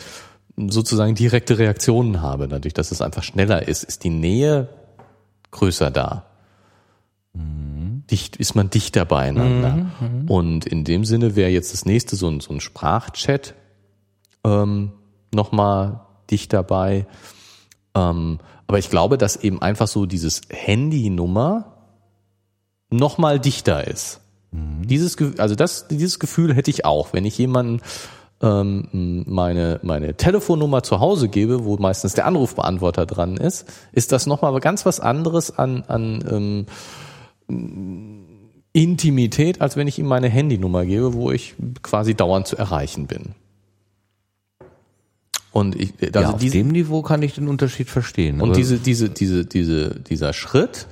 sozusagen 0.56 1.14
direkte 1.14 1.58
Reaktionen 1.58 2.22
habe, 2.22 2.48
dadurch, 2.48 2.74
dass 2.74 2.90
es 2.90 3.02
einfach 3.02 3.22
schneller 3.22 3.66
ist, 3.66 3.84
ist 3.84 4.04
die 4.04 4.10
Nähe 4.10 4.68
größer 5.50 5.90
da. 5.90 6.26
Dicht, 8.10 8.36
ist 8.36 8.54
man 8.54 8.70
dichter 8.70 9.04
beieinander. 9.04 9.86
Und 10.28 10.66
in 10.66 10.84
dem 10.84 11.04
Sinne 11.04 11.36
wäre 11.36 11.50
jetzt 11.50 11.72
das 11.72 11.86
nächste 11.86 12.16
so 12.16 12.28
ein, 12.28 12.40
so 12.40 12.52
ein 12.52 12.60
Sprachchat 12.60 13.54
ähm, 14.44 14.92
nochmal 15.34 16.00
dicht 16.30 16.52
dabei. 16.52 17.06
Ähm, 17.94 18.38
aber 18.66 18.78
ich 18.78 18.90
glaube, 18.90 19.18
dass 19.18 19.36
eben 19.36 19.62
einfach 19.62 19.88
so 19.88 20.06
dieses 20.06 20.42
Handynummer 20.50 21.74
nochmal 22.90 23.40
dichter 23.40 23.86
ist. 23.86 24.20
Mhm. 24.50 24.86
Dieses, 24.86 25.16
also 25.38 25.54
das, 25.54 25.88
dieses 25.88 26.18
Gefühl 26.18 26.54
hätte 26.54 26.70
ich 26.70 26.84
auch, 26.84 27.12
wenn 27.12 27.24
ich 27.24 27.38
jemanden 27.38 27.80
ähm, 28.42 29.24
meine, 29.26 29.80
meine 29.82 30.14
Telefonnummer 30.16 30.82
zu 30.82 31.00
Hause 31.00 31.28
gebe, 31.28 31.64
wo 31.64 31.76
meistens 31.76 32.14
der 32.14 32.26
Anrufbeantworter 32.26 33.06
dran 33.06 33.36
ist, 33.36 33.66
ist 33.92 34.12
das 34.12 34.26
nochmal 34.26 34.58
ganz 34.60 34.84
was 34.86 35.00
anderes 35.00 35.56
an, 35.56 35.84
an 35.86 36.24
ähm, 36.30 36.66
Intimität, 38.72 39.60
als 39.60 39.76
wenn 39.76 39.86
ich 39.86 39.98
ihm 39.98 40.06
meine 40.06 40.28
Handynummer 40.28 40.84
gebe, 40.84 41.14
wo 41.14 41.30
ich 41.30 41.54
quasi 41.82 42.14
dauernd 42.14 42.46
zu 42.46 42.56
erreichen 42.56 43.06
bin. 43.06 43.34
Und 45.52 45.76
ich, 45.76 45.92
also 46.02 46.20
ja, 46.20 46.30
auf 46.30 46.40
diese, 46.40 46.58
dem 46.58 46.68
Niveau 46.68 47.02
kann 47.02 47.22
ich 47.22 47.34
den 47.34 47.46
Unterschied 47.46 47.88
verstehen. 47.88 48.40
Und 48.40 48.56
diese, 48.56 48.78
diese, 48.78 49.08
diese, 49.08 49.46
diese, 49.46 50.00
dieser 50.00 50.32
Schritt, 50.32 50.88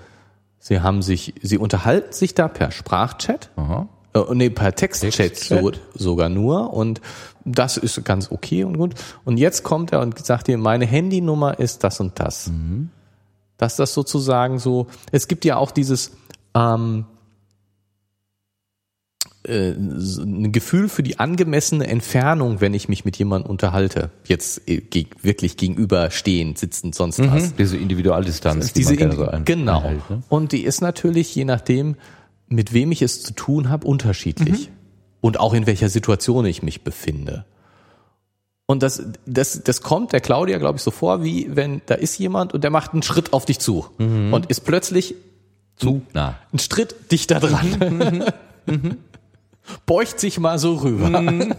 sie 0.60 0.80
haben 0.80 1.02
sich, 1.02 1.34
sie 1.42 1.58
unterhalten 1.58 2.12
sich 2.12 2.34
da 2.34 2.46
per 2.46 2.70
Sprachchat. 2.70 3.50
Aha. 3.56 3.88
Äh, 4.14 4.20
nee, 4.34 4.50
per 4.50 4.72
Textchat 4.72 5.12
Text 5.12 5.48
so, 5.48 5.72
sogar 5.94 6.28
nur. 6.28 6.72
Und 6.72 7.00
das 7.44 7.76
ist 7.76 8.04
ganz 8.04 8.30
okay 8.30 8.62
und 8.62 8.78
gut. 8.78 8.94
Und 9.24 9.38
jetzt 9.38 9.64
kommt 9.64 9.90
er 9.92 10.00
und 10.00 10.24
sagt 10.24 10.46
dir, 10.46 10.58
meine 10.58 10.86
Handynummer 10.86 11.58
ist 11.58 11.82
das 11.82 11.98
und 11.98 12.20
das. 12.20 12.48
Mhm. 12.48 12.90
Dass 13.56 13.74
das 13.74 13.94
sozusagen 13.94 14.60
so, 14.60 14.86
es 15.10 15.26
gibt 15.26 15.44
ja 15.44 15.56
auch 15.56 15.72
dieses, 15.72 16.12
ähm, 16.54 17.06
äh, 19.44 19.72
ein 19.72 20.52
Gefühl 20.52 20.88
für 20.88 21.02
die 21.02 21.18
angemessene 21.18 21.86
Entfernung, 21.86 22.60
wenn 22.60 22.74
ich 22.74 22.88
mich 22.88 23.04
mit 23.04 23.16
jemandem 23.16 23.50
unterhalte. 23.50 24.10
Jetzt 24.24 24.68
äh, 24.68 24.82
wirklich 25.22 25.56
gegenüberstehend, 25.56 26.58
sitzend, 26.58 26.94
sonst 26.94 27.18
mhm. 27.18 27.32
was. 27.32 27.56
Diese 27.56 27.76
Individualdistanz. 27.76 28.72
Die 28.72 28.80
diese 28.80 28.94
Indi 28.94 29.16
so 29.16 29.28
genau. 29.44 29.78
Einhält, 29.78 30.10
ne? 30.10 30.22
Und 30.28 30.52
die 30.52 30.62
ist 30.62 30.80
natürlich, 30.80 31.34
je 31.34 31.44
nachdem, 31.44 31.96
mit 32.46 32.72
wem 32.72 32.92
ich 32.92 33.02
es 33.02 33.22
zu 33.22 33.32
tun 33.32 33.68
habe, 33.68 33.86
unterschiedlich. 33.86 34.68
Mhm. 34.68 34.74
Und 35.20 35.40
auch 35.40 35.54
in 35.54 35.66
welcher 35.66 35.88
Situation 35.88 36.46
ich 36.46 36.62
mich 36.62 36.82
befinde. 36.82 37.44
Und 38.66 38.82
das, 38.82 39.02
das, 39.26 39.62
das 39.64 39.82
kommt 39.82 40.12
der 40.12 40.20
Claudia, 40.20 40.58
glaube 40.58 40.76
ich, 40.76 40.82
so 40.82 40.90
vor, 40.90 41.24
wie 41.24 41.48
wenn 41.54 41.82
da 41.86 41.94
ist 41.94 42.18
jemand 42.18 42.54
und 42.54 42.62
der 42.64 42.70
macht 42.70 42.92
einen 42.92 43.02
Schritt 43.02 43.32
auf 43.32 43.44
dich 43.44 43.58
zu 43.58 43.86
mhm. 43.98 44.32
und 44.32 44.46
ist 44.46 44.60
plötzlich 44.60 45.14
zu 45.76 46.02
nah. 46.12 46.38
Ein 46.52 46.58
Schritt 46.58 47.10
dichter 47.10 47.40
dran. 47.40 48.24
Mhm. 48.66 48.96
beugt 49.86 50.20
sich 50.20 50.38
mal 50.38 50.58
so 50.58 50.74
rüber. 50.76 51.20
Mhm. 51.20 51.54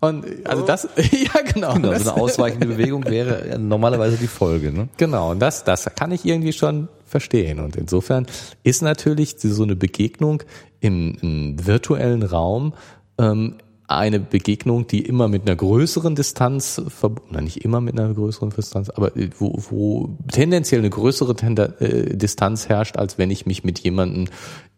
Und 0.00 0.26
also 0.46 0.64
das, 0.64 0.88
ja 0.96 1.40
genau. 1.52 1.74
genau 1.74 1.90
das, 1.90 2.04
so 2.04 2.12
eine 2.12 2.22
ausweichende 2.22 2.66
Bewegung 2.66 3.04
wäre 3.06 3.58
normalerweise 3.58 4.16
die 4.16 4.26
Folge. 4.26 4.72
Ne? 4.72 4.88
Genau, 4.96 5.30
und 5.30 5.40
das, 5.40 5.64
das 5.64 5.86
kann 5.96 6.12
ich 6.12 6.24
irgendwie 6.24 6.52
schon 6.52 6.88
verstehen. 7.06 7.60
Und 7.60 7.76
insofern 7.76 8.26
ist 8.62 8.82
natürlich 8.82 9.36
so 9.38 9.62
eine 9.62 9.76
Begegnung 9.76 10.42
im, 10.80 11.16
im 11.22 11.66
virtuellen 11.66 12.22
Raum 12.22 12.74
ähm, 13.18 13.56
eine 13.88 14.18
Begegnung, 14.18 14.86
die 14.86 15.00
immer 15.00 15.28
mit 15.28 15.42
einer 15.42 15.56
größeren 15.56 16.14
Distanz 16.14 16.82
verbunden, 16.88 17.44
nicht 17.44 17.64
immer 17.64 17.80
mit 17.80 17.98
einer 17.98 18.12
größeren 18.12 18.50
Distanz, 18.50 18.90
aber 18.90 19.12
wo, 19.38 19.58
wo 19.70 20.18
tendenziell 20.30 20.80
eine 20.80 20.90
größere 20.90 21.36
Tenda 21.36 21.66
äh, 21.78 22.16
Distanz 22.16 22.68
herrscht, 22.68 22.96
als 22.96 23.18
wenn 23.18 23.30
ich 23.30 23.46
mich 23.46 23.64
mit 23.64 23.78
jemandem 23.78 24.26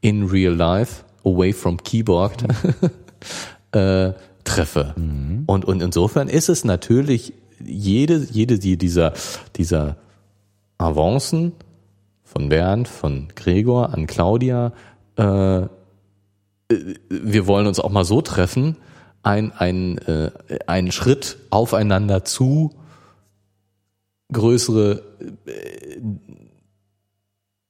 in 0.01 0.25
real 0.25 0.55
life 0.55 1.05
away 1.25 1.53
from 1.53 1.79
keyboard 1.83 2.45
äh, 3.73 4.13
treffe. 4.45 4.95
Mhm. 4.97 5.45
Und, 5.47 5.65
und 5.65 5.83
insofern 5.83 6.29
ist 6.29 6.49
es 6.49 6.65
natürlich 6.65 7.33
jede, 7.65 8.27
jede 8.31 8.59
die 8.59 8.77
dieser, 8.77 9.15
dieser 9.57 9.97
Avancen 10.77 11.53
von 12.25 12.51
Bernd, 12.51 12.89
von 12.89 13.29
Gregor 13.35 13.95
an 13.95 14.07
Claudia, 14.07 14.73
äh, 15.17 15.67
wir 17.09 17.47
wollen 17.47 17.67
uns 17.67 17.81
auch 17.81 17.91
mal 17.91 18.05
so 18.05 18.21
treffen, 18.21 18.77
ein, 19.23 19.53
ein, 19.53 19.99
äh, 19.99 20.31
einen 20.67 20.93
Schritt 20.93 21.39
aufeinander 21.51 22.25
zu, 22.25 22.75
größere, 24.33 25.03
äh, 25.47 26.01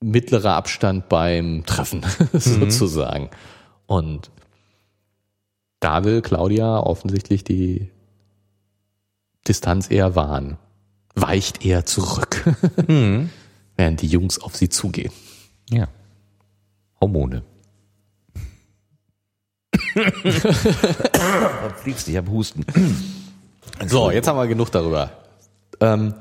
mittlerer 0.01 0.55
Abstand 0.55 1.09
beim 1.09 1.65
Treffen 1.67 2.05
mhm. 2.33 2.39
sozusagen. 2.39 3.31
Und 3.87 4.31
da 5.81 6.05
will 6.05 6.23
Claudia 6.23 6.81
offensichtlich 6.81 7.45
die 7.45 7.91
Distanz 9.47 9.91
eher 9.91 10.15
wahren, 10.15 10.59
weicht 11.15 11.65
eher 11.65 11.87
zurück, 11.87 12.45
mhm. 12.87 13.31
während 13.77 14.03
die 14.03 14.09
Jungs 14.09 14.39
auf 14.41 14.57
sie 14.57 14.69
zugehen. 14.69 15.13
Ja. 15.71 15.89
Hormone. 17.01 17.43
Fliegst, 21.83 22.09
ich 22.09 22.17
habe 22.17 22.31
Husten. 22.31 22.65
So, 23.87 24.11
jetzt 24.11 24.29
haben 24.29 24.39
wir 24.39 24.47
genug 24.47 24.71
darüber. 24.71 25.11
Ähm, 25.81 26.15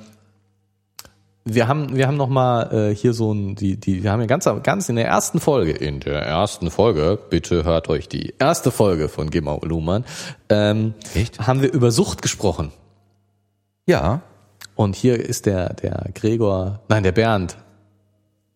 wir 1.49 1.67
haben 1.67 1.95
wir 1.95 2.07
haben 2.07 2.17
noch 2.17 2.27
mal 2.27 2.73
äh, 2.73 2.95
hier 2.95 3.13
so 3.13 3.31
ein 3.31 3.55
die 3.55 3.77
die 3.77 4.03
wir 4.03 4.11
haben 4.11 4.19
ja 4.19 4.27
ganz 4.27 4.49
ganz 4.63 4.89
in 4.89 4.97
der 4.97 5.07
ersten 5.07 5.39
Folge 5.39 5.71
in 5.71 5.99
der 6.01 6.21
ersten 6.21 6.69
Folge 6.69 7.17
bitte 7.29 7.63
hört 7.63 7.87
euch 7.89 8.09
die 8.09 8.33
erste 8.37 8.69
Folge 8.69 9.07
von 9.07 9.29
Gemma 9.29 9.57
Luhmann 9.61 10.03
ähm, 10.49 10.93
Echt? 11.15 11.47
haben 11.47 11.61
wir 11.61 11.71
über 11.71 11.91
Sucht 11.91 12.21
gesprochen 12.21 12.71
ja 13.85 14.21
und 14.75 14.95
hier 14.95 15.19
ist 15.23 15.45
der 15.45 15.73
der 15.73 16.09
Gregor 16.13 16.81
nein 16.89 17.03
der 17.03 17.13
Bernd 17.13 17.57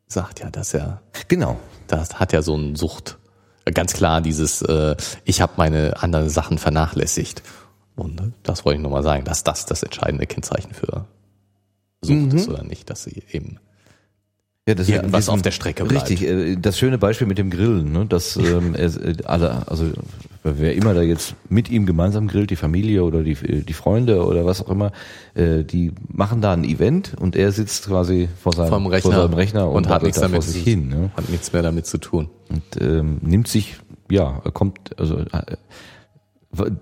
sagt 0.07 0.41
ja 0.41 0.49
dass 0.49 0.73
er 0.73 1.01
genau 1.29 1.57
das 1.87 2.19
hat 2.19 2.33
ja 2.33 2.41
so 2.41 2.55
ein 2.55 2.75
Sucht 2.75 3.17
ganz 3.65 3.93
klar 3.93 4.21
dieses 4.21 4.61
äh, 4.61 4.95
ich 5.23 5.41
habe 5.41 5.53
meine 5.57 6.01
anderen 6.01 6.29
Sachen 6.29 6.57
vernachlässigt 6.57 7.43
und 7.95 8.33
das 8.43 8.65
wollte 8.65 8.77
ich 8.77 8.83
noch 8.83 8.91
mal 8.91 9.03
sagen 9.03 9.25
dass 9.25 9.43
das 9.43 9.65
das 9.65 9.83
entscheidende 9.83 10.25
Kennzeichen 10.25 10.73
für 10.73 11.05
Sucht 12.03 12.31
mhm. 12.31 12.35
ist 12.35 12.49
oder 12.49 12.63
nicht, 12.63 12.89
dass 12.89 13.03
sie 13.03 13.23
eben 13.31 13.59
ja, 14.67 14.75
das 14.75 14.87
ja, 14.87 15.01
was 15.11 15.27
auf 15.27 15.41
der 15.41 15.51
Strecke 15.51 15.85
bleibt. 15.85 16.09
Richtig, 16.09 16.27
äh, 16.27 16.55
das 16.55 16.77
schöne 16.77 16.99
Beispiel 16.99 17.25
mit 17.25 17.39
dem 17.39 17.49
Grillen, 17.49 17.91
ne, 17.91 18.05
dass 18.05 18.37
ähm, 18.37 18.75
äh, 18.75 18.89
alle, 19.25 19.67
also 19.67 19.91
wer 20.43 20.75
immer 20.75 20.93
da 20.93 21.01
jetzt 21.01 21.35
mit 21.49 21.69
ihm 21.69 21.87
gemeinsam 21.87 22.27
grillt, 22.27 22.51
die 22.51 22.55
Familie 22.55 23.03
oder 23.03 23.23
die, 23.23 23.35
die 23.35 23.73
Freunde 23.73 24.23
oder 24.23 24.45
was 24.45 24.61
auch 24.61 24.69
immer, 24.69 24.91
äh, 25.33 25.63
die 25.63 25.91
machen 26.07 26.41
da 26.41 26.53
ein 26.53 26.63
Event 26.63 27.13
und 27.19 27.35
er 27.35 27.51
sitzt 27.51 27.87
quasi 27.87 28.29
vor 28.39 28.53
seinem, 28.53 28.85
Rechner, 28.85 29.11
vor 29.11 29.21
seinem 29.21 29.33
Rechner 29.33 29.67
und, 29.67 29.87
und 29.87 29.89
hat 29.89 30.03
nichts 30.03 30.19
damit 30.19 30.43
sich 30.43 30.63
hin. 30.63 30.89
Ne? 30.89 31.11
Hat 31.15 31.29
nichts 31.29 31.53
mehr 31.53 31.63
damit 31.63 31.87
zu 31.87 31.97
tun. 31.97 32.29
Und 32.49 32.81
ähm, 32.81 33.17
nimmt 33.21 33.47
sich, 33.47 33.77
ja, 34.11 34.41
kommt, 34.53 34.77
also 34.99 35.19
äh, 35.19 35.57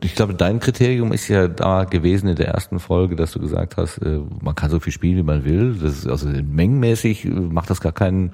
ich 0.01 0.15
glaube, 0.15 0.33
dein 0.33 0.59
Kriterium 0.59 1.11
ist 1.11 1.27
ja 1.27 1.47
da 1.47 1.83
gewesen 1.83 2.27
in 2.27 2.35
der 2.35 2.47
ersten 2.47 2.79
Folge, 2.79 3.15
dass 3.15 3.33
du 3.33 3.39
gesagt 3.39 3.77
hast, 3.77 3.99
äh, 3.99 4.19
man 4.41 4.55
kann 4.55 4.71
so 4.71 4.79
viel 4.79 4.93
spielen, 4.93 5.17
wie 5.17 5.23
man 5.23 5.45
will. 5.45 5.75
Das 5.75 5.99
ist 5.99 6.07
also 6.07 6.27
mengenmäßig 6.27 7.25
äh, 7.25 7.29
macht 7.29 7.69
das 7.69 7.79
gar 7.79 7.91
keinen 7.91 8.33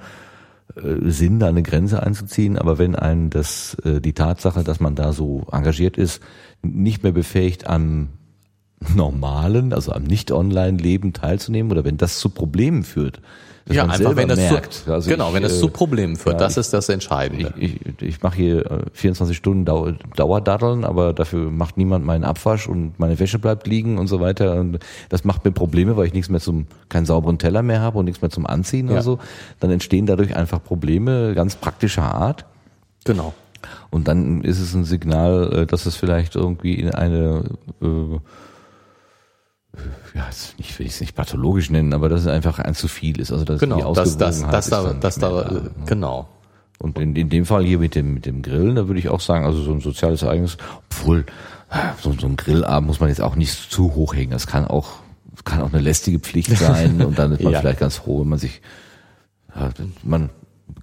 äh, 0.76 1.10
Sinn, 1.10 1.38
da 1.38 1.48
eine 1.48 1.62
Grenze 1.62 2.02
einzuziehen. 2.02 2.58
Aber 2.58 2.78
wenn 2.78 2.96
einen 2.96 3.28
das, 3.28 3.76
die 3.84 4.14
Tatsache, 4.14 4.64
dass 4.64 4.80
man 4.80 4.94
da 4.94 5.12
so 5.12 5.46
engagiert 5.52 5.98
ist, 5.98 6.22
nicht 6.62 7.02
mehr 7.02 7.12
befähigt, 7.12 7.66
am 7.66 8.08
normalen, 8.94 9.72
also 9.72 9.92
am 9.92 10.04
Nicht-Online-Leben 10.04 11.12
teilzunehmen 11.12 11.72
oder 11.72 11.84
wenn 11.84 11.96
das 11.96 12.18
zu 12.18 12.28
Problemen 12.28 12.84
führt, 12.84 13.20
ja, 13.68 13.84
einfach 13.84 14.14
wenn 14.14 14.28
das 14.28 14.38
merkt. 14.38 14.74
Zu, 14.74 14.92
also 14.92 15.10
genau, 15.10 15.28
ich, 15.28 15.34
wenn 15.34 15.42
das 15.42 15.58
zu 15.58 15.68
Problemen 15.68 16.14
führt, 16.14 16.34
ja, 16.34 16.38
das 16.38 16.56
ist 16.56 16.72
das 16.72 16.88
Entscheidende. 16.88 17.52
Ich, 17.58 17.84
ich, 17.84 18.02
ich 18.02 18.22
mache 18.22 18.36
hier 18.36 18.84
24 18.92 19.34
äh, 19.34 19.36
Stunden 19.36 19.64
Dau 19.64 19.90
Dauerdaddeln, 20.14 20.84
aber 20.84 21.12
dafür 21.12 21.50
macht 21.50 21.76
niemand 21.76 22.04
meinen 22.04 22.22
Abwasch 22.22 22.68
und 22.68 22.98
meine 23.00 23.18
Wäsche 23.18 23.40
bleibt 23.40 23.66
liegen 23.66 23.98
und 23.98 24.06
so 24.06 24.20
weiter. 24.20 24.60
Und 24.60 24.78
das 25.08 25.24
macht 25.24 25.44
mir 25.44 25.50
Probleme, 25.50 25.96
weil 25.96 26.06
ich 26.06 26.12
nichts 26.12 26.28
mehr 26.28 26.40
zum, 26.40 26.66
keinen 26.88 27.06
sauberen 27.06 27.38
Teller 27.38 27.62
mehr 27.62 27.80
habe 27.80 27.98
und 27.98 28.04
nichts 28.04 28.22
mehr 28.22 28.30
zum 28.30 28.46
Anziehen 28.46 28.86
ja. 28.86 28.92
oder 28.92 29.02
so. 29.02 29.18
Dann 29.58 29.72
entstehen 29.72 30.06
dadurch 30.06 30.36
einfach 30.36 30.62
Probleme 30.62 31.34
ganz 31.34 31.56
praktischer 31.56 32.14
Art. 32.14 32.44
Genau. 33.04 33.34
Und 33.90 34.06
dann 34.06 34.42
ist 34.42 34.60
es 34.60 34.74
ein 34.74 34.84
Signal, 34.84 35.52
äh, 35.52 35.66
dass 35.66 35.86
es 35.86 35.96
vielleicht 35.96 36.36
irgendwie 36.36 36.74
in 36.74 36.90
eine 36.94 37.42
äh, 37.82 38.18
ja, 40.14 40.28
ich 40.58 40.78
will 40.78 40.86
es 40.86 41.00
nicht 41.00 41.14
pathologisch 41.14 41.70
nennen, 41.70 41.92
aber 41.92 42.08
dass 42.08 42.22
es 42.22 42.26
einfach 42.26 42.58
ein 42.58 42.74
zu 42.74 42.88
viel 42.88 43.20
ist. 43.20 43.32
Also 43.32 43.44
dass 43.44 43.60
genau, 43.60 43.76
die 43.76 43.82
Ausgewogenheit 43.82 44.54
das, 44.54 44.70
das, 44.70 44.70
das, 44.70 44.84
da, 44.84 44.92
das 44.94 45.18
da, 45.18 45.42
da, 45.42 45.50
ne? 45.52 45.70
genau. 45.86 46.28
Und 46.78 46.98
in, 46.98 47.16
in 47.16 47.30
dem 47.30 47.46
Fall 47.46 47.64
hier 47.64 47.78
mit 47.78 47.94
dem 47.94 48.14
mit 48.14 48.26
dem 48.26 48.42
Grillen, 48.42 48.76
da 48.76 48.86
würde 48.86 49.00
ich 49.00 49.08
auch 49.08 49.20
sagen, 49.20 49.46
also 49.46 49.62
so 49.62 49.72
ein 49.72 49.80
soziales 49.80 50.22
Ereignis, 50.22 50.58
obwohl 50.90 51.24
so, 52.00 52.12
so 52.12 52.26
ein 52.26 52.36
Grillabend 52.36 52.86
muss 52.86 53.00
man 53.00 53.08
jetzt 53.08 53.20
auch 53.20 53.34
nicht 53.34 53.52
zu 53.70 53.94
hoch 53.94 54.14
hängen. 54.14 54.30
Das 54.30 54.46
kann 54.46 54.66
auch 54.66 55.00
kann 55.44 55.60
auch 55.60 55.72
eine 55.72 55.82
lästige 55.82 56.18
Pflicht 56.18 56.50
sein 56.56 57.02
und 57.02 57.18
dann 57.18 57.32
ist 57.32 57.42
man 57.42 57.52
ja. 57.52 57.60
vielleicht 57.60 57.80
ganz 57.80 57.96
froh, 57.96 58.20
wenn 58.20 58.28
man 58.28 58.38
sich 58.38 58.60
man 60.02 60.28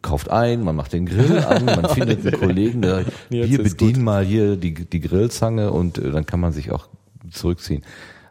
kauft 0.01 0.31
ein, 0.31 0.63
man 0.63 0.75
macht 0.75 0.93
den 0.93 1.05
Grill 1.05 1.39
an, 1.39 1.65
man 1.65 1.89
findet 1.89 2.25
einen 2.25 2.39
Kollegen, 2.39 2.81
der 2.81 3.05
hier 3.29 3.61
bedient 3.61 3.99
mal 3.99 4.25
hier 4.25 4.55
die 4.55 4.73
die 4.73 4.99
Grillzange 4.99 5.71
und 5.71 5.97
äh, 5.97 6.11
dann 6.11 6.25
kann 6.25 6.39
man 6.39 6.53
sich 6.53 6.71
auch 6.71 6.87
zurückziehen. 7.29 7.83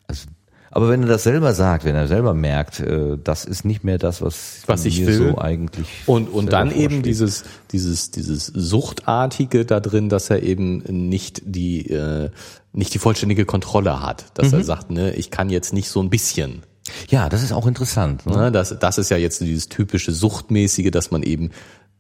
Also 0.09 0.29
Aber 0.75 0.89
wenn 0.89 1.03
er 1.03 1.09
das 1.09 1.23
selber 1.23 1.53
sagt, 1.55 1.85
wenn 1.85 1.95
er 1.95 2.09
selber 2.09 2.33
merkt, 2.35 2.81
äh, 2.81 3.19
das 3.23 3.45
ist 3.45 3.65
nicht 3.65 3.85
mehr 3.85 3.99
das, 3.99 4.23
was, 4.23 4.63
Was 4.67 4.85
ich 4.87 5.05
will. 5.07 5.31
so 5.33 5.39
eigentlich 5.39 5.87
Und, 6.07 6.29
und 6.33 6.51
dann 6.53 6.69
eben 6.71 6.79
vorschwebt. 6.81 7.07
dieses, 7.07 7.45
dieses, 7.73 8.11
dieses 8.11 8.47
Suchtartige 8.47 9.65
da 9.65 9.81
drin, 9.81 10.09
dass 10.09 10.31
er 10.31 10.43
eben 10.43 10.79
nicht 11.09 11.43
die, 11.45 11.89
äh, 11.91 12.31
nicht 12.73 12.95
die 12.95 12.99
vollständige 12.99 13.45
Kontrolle 13.45 14.01
hat. 14.03 14.25
Dass 14.35 14.49
Mhm. 14.53 14.59
er 14.59 14.65
sagt, 14.65 14.91
ne, 14.91 15.13
ich 15.15 15.31
kann 15.31 15.51
jetzt 15.51 15.73
nicht 15.73 15.89
so 15.91 16.03
ein 16.03 16.11
bisschen. 16.11 16.63
Ja, 17.09 17.29
das 17.29 17.43
ist 17.43 17.53
auch 17.53 17.67
interessant. 17.67 18.27
Ne? 18.27 18.37
Ne, 18.37 18.53
das, 18.53 18.77
das 18.79 18.99
ist 18.99 19.11
ja 19.11 19.17
jetzt 19.17 19.41
dieses 19.41 19.69
typische 19.69 20.11
Suchtmäßige, 20.13 20.91
dass 20.91 21.11
man 21.11 21.23
eben 21.23 21.51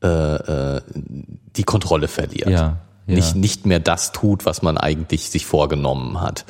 äh, 0.03 0.09
äh, 0.09 0.81
die 1.57 1.62
Kontrolle 1.64 2.09
verliert. 2.09 2.49
Ja, 2.49 2.79
ja. 3.07 3.14
Nicht, 3.14 3.37
nicht 3.37 3.66
mehr 3.66 3.81
das 3.81 4.12
tut, 4.12 4.45
was 4.47 4.62
man 4.62 4.79
eigentlich 4.79 5.31
sich 5.31 5.47
vorgenommen 5.47 6.20
hat. 6.20 6.45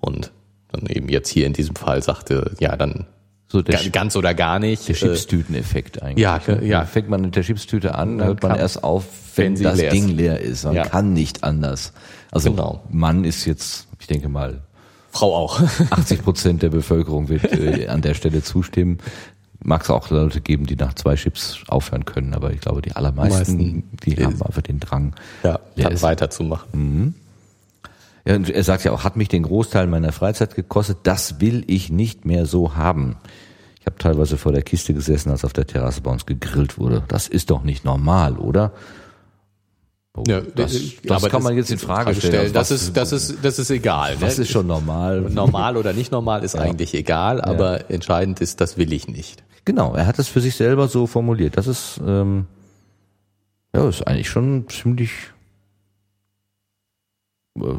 Und 0.00 0.32
dann 0.72 0.86
eben 0.86 1.08
jetzt 1.08 1.28
hier 1.28 1.46
in 1.46 1.52
diesem 1.52 1.74
Fall 1.76 2.02
sagte, 2.02 2.52
ja, 2.60 2.76
dann 2.76 3.06
So 3.48 3.62
der, 3.62 3.78
ga- 3.80 3.88
ganz 3.90 4.16
oder 4.16 4.34
gar 4.34 4.58
nicht. 4.58 4.86
der 4.88 4.94
äh, 4.94 4.98
Chipstüteneffekt 4.98 6.02
eigentlich. 6.02 6.22
ja, 6.22 6.40
ne? 6.46 6.64
ja. 6.66 6.84
Fängt 6.84 7.08
man 7.08 7.22
mit 7.22 7.36
der 7.36 7.42
Chipstüte 7.42 7.94
an, 7.94 8.22
hört 8.22 8.42
man 8.42 8.56
erst 8.56 8.84
auf, 8.84 9.04
wenn, 9.36 9.56
wenn 9.56 9.62
das 9.64 9.78
leer 9.78 9.90
Ding 9.90 10.08
ist. 10.08 10.14
leer 10.16 10.40
ist. 10.40 10.64
Man 10.64 10.74
Ja. 10.74 10.84
kann 10.86 11.12
nicht 11.12 11.44
anders. 11.44 11.92
Also 12.30 12.50
Genau. 12.50 12.82
Mann 12.90 13.24
ist 13.24 13.44
jetzt, 13.46 13.88
ich 13.98 14.06
denke 14.06 14.28
mal, 14.28 14.60
Frau 15.10 15.34
auch. 15.34 15.60
80 15.90 16.22
Prozent 16.22 16.62
der 16.62 16.68
Bevölkerung 16.68 17.28
wird 17.30 17.44
äh, 17.52 17.88
an 17.88 18.02
der 18.02 18.12
Stelle 18.14 18.42
zustimmen. 18.42 18.98
Mag 19.64 19.82
es 19.82 19.90
auch 19.90 20.10
Leute 20.10 20.40
geben, 20.40 20.66
die 20.66 20.76
nach 20.76 20.94
zwei 20.94 21.16
Chips 21.16 21.60
aufhören 21.66 22.04
können, 22.04 22.34
aber 22.34 22.52
ich 22.52 22.60
glaube, 22.60 22.80
die 22.82 22.92
allermeisten, 22.92 23.56
Meisten. 23.56 23.84
die 24.04 24.22
haben 24.24 24.40
einfach 24.42 24.62
den 24.62 24.78
Drang. 24.78 25.14
ja, 25.42 25.58
dann 25.76 26.00
weiterzumachen. 26.02 27.14
Ja, 28.26 28.34
und 28.36 28.50
er 28.50 28.64
sagt 28.64 28.84
ja 28.84 28.92
auch, 28.92 29.04
hat 29.04 29.16
mich 29.16 29.28
den 29.28 29.42
Großteil 29.44 29.86
meiner 29.86 30.12
Freizeit 30.12 30.54
gekostet, 30.54 30.98
das 31.04 31.40
will 31.40 31.64
ich 31.66 31.90
nicht 31.90 32.24
mehr 32.24 32.46
so 32.46 32.74
haben. 32.76 33.16
Ich 33.80 33.86
habe 33.86 33.96
teilweise 33.98 34.36
vor 34.36 34.52
der 34.52 34.62
Kiste 34.62 34.92
gesessen, 34.92 35.30
als 35.30 35.44
auf 35.44 35.52
der 35.54 35.66
Terrasse 35.66 36.00
bei 36.02 36.10
uns 36.10 36.26
gegrillt 36.26 36.78
wurde. 36.78 37.02
Das 37.08 37.26
ist 37.28 37.50
doch 37.50 37.62
nicht 37.62 37.84
normal, 37.84 38.36
oder? 38.36 38.72
Oh, 40.14 40.24
Ja, 40.26 40.40
das 40.40 40.72
das 41.04 41.22
kann 41.28 41.42
man 41.42 41.52
das- 41.56 41.68
jetzt 41.68 41.70
in 41.70 41.78
Frage 41.78 42.08
also 42.08 42.20
stellen. 42.20 42.52
Das 42.52 42.70
Was- 42.70 42.82
ist, 42.82 42.96
das 42.96 43.12
ist, 43.12 43.36
das 43.42 43.58
ist 43.58 43.70
egal. 43.70 44.16
ne? 44.18 44.26
ist 44.26 44.50
schon 44.50 44.66
normal? 44.66 45.20
normal 45.20 45.76
oder 45.76 45.92
nicht 45.92 46.10
normal 46.12 46.42
ist 46.44 46.56
eigentlich 46.56 46.92
egal, 46.94 47.40
aber 47.40 47.90
entscheidend 47.90 48.40
ist, 48.40 48.60
das 48.60 48.76
will 48.76 48.92
ich 48.92 49.06
nicht. 49.08 49.42
Genau, 49.64 49.94
er 49.94 50.06
hat 50.06 50.18
es 50.18 50.28
für 50.28 50.40
sich 50.40 50.56
selber 50.56 50.88
so 50.88 51.06
formuliert. 51.06 51.56
Das 51.56 51.66
ist, 51.66 52.00
ähm, 52.04 52.46
ja, 53.74 53.88
ist 53.88 54.06
eigentlich 54.06 54.28
schon 54.28 54.66
ziemlich 54.68 55.10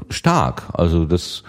stark. 0.09 0.69
Also 0.73 1.05
das, 1.05 1.43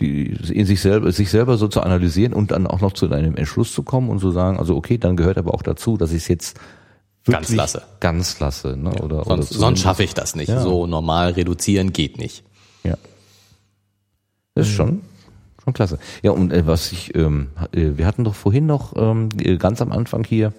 die, 0.00 0.36
in 0.52 0.66
sich 0.66 0.80
selber, 0.80 1.10
sich 1.12 1.30
selber 1.30 1.56
so 1.56 1.68
zu 1.68 1.80
analysieren 1.80 2.32
und 2.32 2.50
dann 2.50 2.66
auch 2.66 2.80
noch 2.80 2.92
zu 2.92 3.10
einem 3.10 3.36
Entschluss 3.36 3.72
zu 3.72 3.82
kommen 3.82 4.10
und 4.10 4.20
zu 4.20 4.30
sagen, 4.30 4.58
also 4.58 4.76
okay, 4.76 4.98
dann 4.98 5.16
gehört 5.16 5.38
aber 5.38 5.54
auch 5.54 5.62
dazu, 5.62 5.96
dass 5.96 6.12
ich 6.12 6.22
es 6.22 6.28
jetzt 6.28 6.60
Ganz 7.30 7.54
lasse. 7.54 7.82
Ganz 8.00 8.40
lasse, 8.40 8.76
ne? 8.76 8.90
Oder, 9.02 9.24
Sonst, 9.24 9.50
oder 9.52 9.60
sonst 9.60 9.80
schaffe 9.80 10.02
ich 10.02 10.14
das 10.14 10.34
nicht. 10.34 10.48
Ja. 10.48 10.60
So 10.60 10.86
normal 10.86 11.32
reduzieren 11.32 11.92
geht 11.92 12.18
nicht. 12.18 12.42
Ja. 12.84 12.96
Das 14.54 14.66
ist 14.66 14.74
schon, 14.74 15.02
schon 15.62 15.72
klasse. 15.72 15.98
Ja, 16.22 16.30
und 16.30 16.52
äh, 16.52 16.66
was 16.66 16.90
ich, 16.92 17.14
ähm, 17.14 17.48
äh, 17.72 17.92
wir 17.96 18.06
hatten 18.06 18.24
doch 18.24 18.34
vorhin 18.34 18.66
noch 18.66 18.96
ähm, 18.96 19.28
äh, 19.40 19.56
ganz 19.56 19.82
am 19.82 19.92
Anfang 19.92 20.24
hier, 20.24 20.52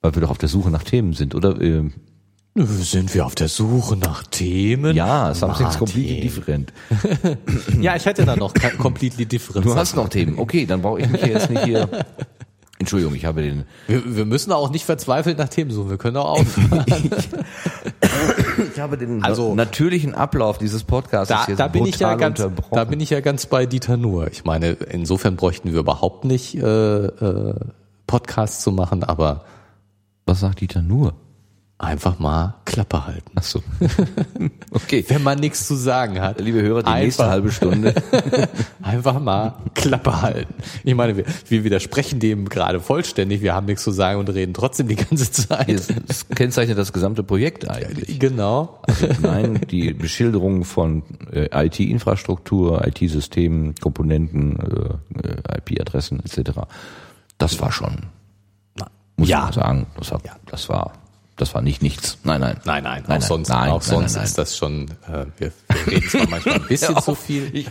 weil 0.00 0.14
wir 0.14 0.22
doch 0.22 0.30
auf 0.30 0.38
der 0.38 0.48
Suche 0.48 0.70
nach 0.70 0.84
Themen 0.84 1.12
sind, 1.12 1.34
oder? 1.34 1.60
Ähm, 1.60 1.92
Sind 2.66 3.14
wir 3.14 3.24
auf 3.26 3.34
der 3.34 3.48
Suche 3.48 3.96
nach 3.96 4.24
Themen? 4.24 4.96
ja, 4.96 5.32
something's 5.34 5.60
Martin. 5.60 5.78
completely 5.78 6.20
different. 6.20 6.72
Ja, 7.80 7.94
ich 7.96 8.04
hätte 8.06 8.24
da 8.24 8.34
noch 8.36 8.52
completely 8.78 9.26
different. 9.26 9.64
Du 9.64 9.74
hast 9.76 9.94
noch 9.94 10.08
Themen. 10.08 10.38
Okay, 10.38 10.66
dann 10.66 10.82
brauche 10.82 11.00
ich 11.00 11.08
mich 11.08 11.22
hier 11.22 11.32
jetzt 11.34 11.50
nicht 11.50 11.64
hier. 11.64 11.88
Entschuldigung, 12.80 13.14
ich 13.14 13.24
habe 13.24 13.42
den. 13.42 13.64
wir, 13.86 14.16
wir 14.16 14.24
müssen 14.24 14.52
auch 14.52 14.70
nicht 14.70 14.84
verzweifelt 14.84 15.36
nach 15.38 15.48
Themen 15.48 15.70
suchen. 15.70 15.90
Wir 15.90 15.98
können 15.98 16.16
auch 16.16 16.38
aufhören. 16.40 16.84
Ich 18.72 18.80
habe 18.80 18.98
den 18.98 19.22
Also- 19.24 19.54
natürlichen 19.54 20.14
Ablauf 20.14 20.58
dieses 20.58 20.82
Podcasts 20.84 21.28
da, 21.28 21.46
da 21.54 21.68
bin 21.68 21.86
ich 21.86 21.98
ja 21.98 22.14
ganz, 22.16 22.40
unterbrochen. 22.40 22.74
da 22.74 22.84
bin 22.84 23.00
ich 23.00 23.10
ja 23.10 23.20
ganz 23.20 23.46
bei 23.46 23.66
Dieter 23.66 23.96
Nuhr. 23.96 24.28
Ich 24.30 24.44
meine, 24.44 24.70
insofern 24.72 25.36
bräuchten 25.36 25.72
wir 25.72 25.80
überhaupt 25.80 26.24
nicht 26.24 26.56
äh, 26.56 26.60
äh, 27.06 27.54
Podcasts 28.06 28.62
zu 28.62 28.72
machen, 28.72 29.04
aber 29.04 29.44
Was 30.26 30.40
sagt 30.40 30.60
Dieter 30.60 30.82
nur? 30.82 31.14
Einfach 31.78 32.18
mal 32.18 32.54
Klappe 32.64 33.06
halten. 33.06 33.30
Ach 33.36 33.42
so. 33.42 33.62
Okay. 34.70 35.04
Wenn 35.08 35.22
man 35.22 35.38
nichts 35.38 35.66
zu 35.66 35.74
sagen 35.76 36.20
hat, 36.20 36.40
Liebe 36.40 36.60
Hörer, 36.62 36.82
die 36.82 36.90
nächste 36.90 37.22
Einfach. 37.22 37.32
halbe 37.32 37.50
Stunde. 37.52 37.94
einfach 38.82 39.18
mal 39.18 39.54
Klappe 39.74 40.20
halten. 40.22 40.54
Ich 40.84 40.94
meine, 40.94 41.16
wir, 41.16 41.24
wir 41.48 41.64
widersprechen 41.64 42.20
dem 42.20 42.48
gerade 42.48 42.80
vollständig. 42.80 43.40
Wir 43.40 43.54
haben 43.54 43.66
nichts 43.66 43.82
zu 43.82 43.90
sagen 43.90 44.18
und 44.20 44.28
reden 44.28 44.52
trotzdem 44.54 44.88
die 44.88 44.96
ganze 44.96 45.30
Zeit. 45.30 45.82
Das, 46.06 46.28
kenzeichnet 46.28 46.76
das 46.78 46.92
gesamte 46.92 47.22
Projekt 47.22 47.68
eigentlich. 47.68 48.18
Genau. 48.20 48.80
Also 48.82 49.08
nein, 49.22 49.60
die 49.70 49.92
Beschilderung 49.94 50.64
von 50.64 51.02
äh, 51.32 51.48
IT-Infrastruktur, 51.66 52.86
IT-Systemen, 52.86 53.74
Komponenten, 53.76 54.98
äh, 55.22 55.28
äh, 55.28 55.58
IP-Adressen 55.58 56.20
etc. 56.20 56.60
Das 57.38 57.58
war 57.60 57.72
schon, 57.72 58.06
muss 59.16 59.28
Ja. 59.28 59.44
man 59.44 59.52
sagen, 59.52 59.86
das 59.96 60.10
war, 60.12 60.20
das 60.46 60.68
war, 60.68 60.92
das 61.38 61.54
war 61.54 61.62
nicht 61.62 61.82
nichts. 61.82 62.18
Nein, 62.24 62.40
nein, 62.40 62.60
Nein, 62.64 62.82
nein, 62.84 63.02
Nein, 63.02 63.04
auch 63.04 63.08
nein, 63.08 63.20
sonst, 63.22 63.48
nein, 63.48 63.70
auch 63.70 63.82
sonst 63.82 64.16
ist 64.16 64.36
das 64.36 64.56
schon, 64.56 64.90
äh, 65.06 65.24
wir, 65.38 65.52
wir 65.68 65.86
reden 65.92 66.08
zwar 66.10 66.28
manchmal 66.30 66.54
ein 66.56 66.66
bisschen 66.68 67.00
zu 67.00 67.14
viel. 67.14 67.50
Ich 67.54 67.66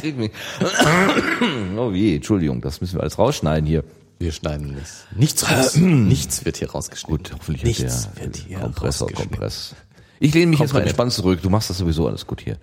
krieg 0.00 0.16
mich. 0.16 0.30
Oh 1.76 1.92
je, 1.92 2.16
Entschuldigung, 2.16 2.60
das 2.60 2.80
müssen 2.80 2.94
wir 2.96 3.02
alles 3.02 3.18
rausschneiden 3.18 3.66
hier. 3.66 3.84
Wir 4.18 4.32
schneiden 4.32 4.74
nichts. 4.74 5.04
Nichts 5.14 5.50
raus. 5.50 5.76
nichts 5.76 6.44
wird 6.44 6.56
hier 6.56 6.70
rausgeschnitten. 6.70 7.16
Gut, 7.18 7.32
hoffentlich 7.38 7.62
nichts 7.64 8.06
hat 8.08 8.16
der 8.18 8.24
wird 8.24 8.36
hier 8.36 8.58
Kompressor, 8.58 9.06
rausgeschnitten. 9.08 9.38
Kompress. 9.38 9.74
Ich 10.20 10.34
lehne 10.34 10.46
mich 10.46 10.58
jetzt 10.58 10.72
mal 10.74 10.82
entspannt 10.82 11.12
zurück. 11.12 11.40
Du 11.40 11.50
machst 11.50 11.70
das 11.70 11.78
sowieso 11.78 12.08
alles 12.08 12.26
gut 12.26 12.40
hier. 12.40 12.56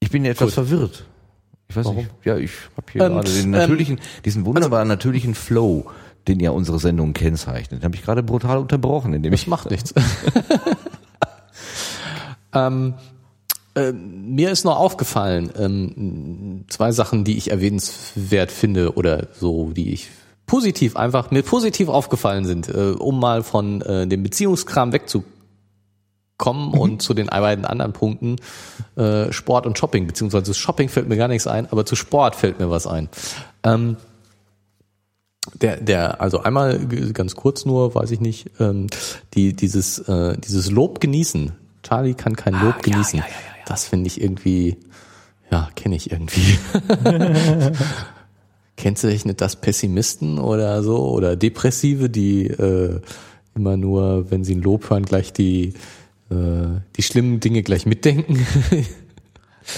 Ich 0.00 0.10
bin 0.10 0.24
ja 0.24 0.32
etwas 0.32 0.46
Gut. 0.48 0.54
verwirrt. 0.54 1.04
Ich 1.68 1.76
weiß 1.76 1.84
Warum? 1.86 1.98
nicht. 1.98 2.10
Ja, 2.24 2.36
ich 2.36 2.50
habe 2.76 2.92
hier 2.92 3.02
Ähm, 3.02 3.12
gerade 3.14 3.32
den 3.32 3.44
ähm, 3.44 3.50
natürlichen, 3.50 4.00
diesen 4.24 4.44
wunderbaren 4.44 4.88
natürlichen 4.88 5.34
Flow, 5.34 5.90
den 6.28 6.40
ja 6.40 6.50
unsere 6.50 6.78
Sendung 6.78 7.12
kennzeichnet. 7.12 7.84
Habe 7.84 7.94
ich 7.94 8.02
gerade 8.02 8.22
brutal 8.22 8.58
unterbrochen, 8.58 9.12
indem 9.12 9.32
Das 9.32 9.42
ich 9.42 9.46
macht 9.46 9.70
nichts. 9.70 9.94
ähm, 12.52 12.94
äh, 13.74 13.92
mir 13.92 14.50
ist 14.50 14.64
noch 14.64 14.78
aufgefallen, 14.78 15.50
ähm, 15.58 16.64
zwei 16.68 16.92
Sachen, 16.92 17.24
die 17.24 17.36
ich 17.36 17.50
erwähnenswert 17.50 18.50
finde 18.50 18.94
oder 18.94 19.28
so, 19.38 19.70
die 19.70 19.92
ich 19.92 20.08
positiv 20.46 20.96
einfach, 20.96 21.30
mir 21.30 21.42
positiv 21.42 21.88
aufgefallen 21.88 22.44
sind, 22.44 22.68
äh, 22.68 22.94
um 22.98 23.20
mal 23.20 23.42
von 23.42 23.82
äh, 23.82 24.06
dem 24.06 24.22
Beziehungskram 24.22 24.92
wegzukommen 24.92 26.72
und 26.72 27.02
zu 27.02 27.14
den 27.14 27.26
beiden 27.26 27.64
anderen 27.64 27.92
Punkten, 27.92 28.36
äh, 28.96 29.32
Sport 29.32 29.66
und 29.66 29.76
Shopping, 29.78 30.06
beziehungsweise 30.06 30.54
Shopping 30.54 30.88
fällt 30.88 31.08
mir 31.08 31.16
gar 31.16 31.28
nichts 31.28 31.46
ein, 31.46 31.70
aber 31.70 31.84
zu 31.84 31.96
Sport 31.96 32.36
fällt 32.36 32.58
mir 32.58 32.70
was 32.70 32.86
ein. 32.86 33.08
Ähm, 33.62 33.96
der, 35.60 35.80
der, 35.80 36.20
also 36.20 36.42
einmal 36.42 36.78
ganz 37.12 37.34
kurz 37.34 37.64
nur, 37.64 37.94
weiß 37.94 38.10
ich 38.10 38.20
nicht, 38.20 38.50
ähm, 38.60 38.86
die, 39.34 39.54
dieses, 39.54 39.98
äh, 40.00 40.36
dieses 40.38 40.70
Lob 40.70 41.00
genießen. 41.00 41.52
Charlie 41.82 42.14
kann 42.14 42.36
kein 42.36 42.54
Lob 42.54 42.82
genießen. 42.82 43.22
Das 43.66 43.84
finde 43.84 44.08
ich 44.08 44.20
irgendwie, 44.20 44.76
ja, 45.50 45.68
kenne 45.76 45.96
ich 45.96 46.10
irgendwie. 46.10 46.58
Kennst 48.76 49.04
du 49.04 49.08
nicht 49.08 49.40
das 49.40 49.56
Pessimisten 49.56 50.38
oder 50.38 50.82
so 50.82 51.08
oder 51.10 51.36
Depressive, 51.36 52.10
die 52.10 52.46
äh, 52.46 53.00
immer 53.54 53.76
nur, 53.76 54.30
wenn 54.30 54.44
sie 54.44 54.54
ein 54.54 54.62
Lob 54.62 54.90
hören, 54.90 55.04
gleich 55.04 55.32
die 55.32 55.74
äh, 56.30 56.80
die 56.96 57.02
schlimmen 57.02 57.40
Dinge 57.40 57.62
gleich 57.62 57.86
mitdenken? 57.86 58.46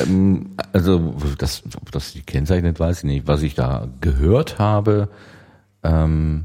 Ähm, 0.03 0.51
also 0.75 1.15
das, 1.39 1.63
ob 1.75 1.91
das 1.93 2.13
die 2.13 2.21
kennzeichnet, 2.21 2.79
weiß 2.79 2.99
ich 2.99 3.05
nicht. 3.05 3.27
Was 3.27 3.43
ich 3.43 3.55
da 3.55 3.89
gehört 4.03 4.59
habe, 4.59 5.09
ähm, 5.83 6.45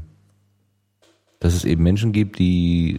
dass 1.40 1.54
es 1.54 1.64
eben 1.64 1.82
Menschen 1.82 2.12
gibt, 2.12 2.38
die 2.38 2.98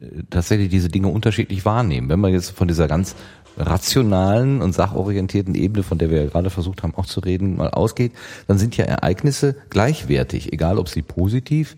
äh, 0.00 0.22
tatsächlich 0.28 0.68
diese 0.68 0.88
Dinge 0.88 1.08
unterschiedlich 1.08 1.64
wahrnehmen. 1.64 2.08
Wenn 2.08 2.20
man 2.20 2.32
jetzt 2.32 2.50
von 2.50 2.66
dieser 2.66 2.88
ganz 2.88 3.14
rationalen 3.56 4.62
und 4.62 4.72
sachorientierten 4.72 5.54
Ebene, 5.54 5.84
von 5.84 5.98
der 5.98 6.10
wir 6.10 6.24
ja 6.24 6.28
gerade 6.28 6.50
versucht 6.50 6.82
haben 6.82 6.94
auch 6.96 7.06
zu 7.06 7.20
reden, 7.20 7.56
mal 7.56 7.70
ausgeht, 7.70 8.12
dann 8.48 8.58
sind 8.58 8.76
ja 8.76 8.84
Ereignisse 8.84 9.54
gleichwertig, 9.70 10.52
egal 10.52 10.78
ob 10.78 10.88
sie 10.88 11.02
positiv 11.02 11.76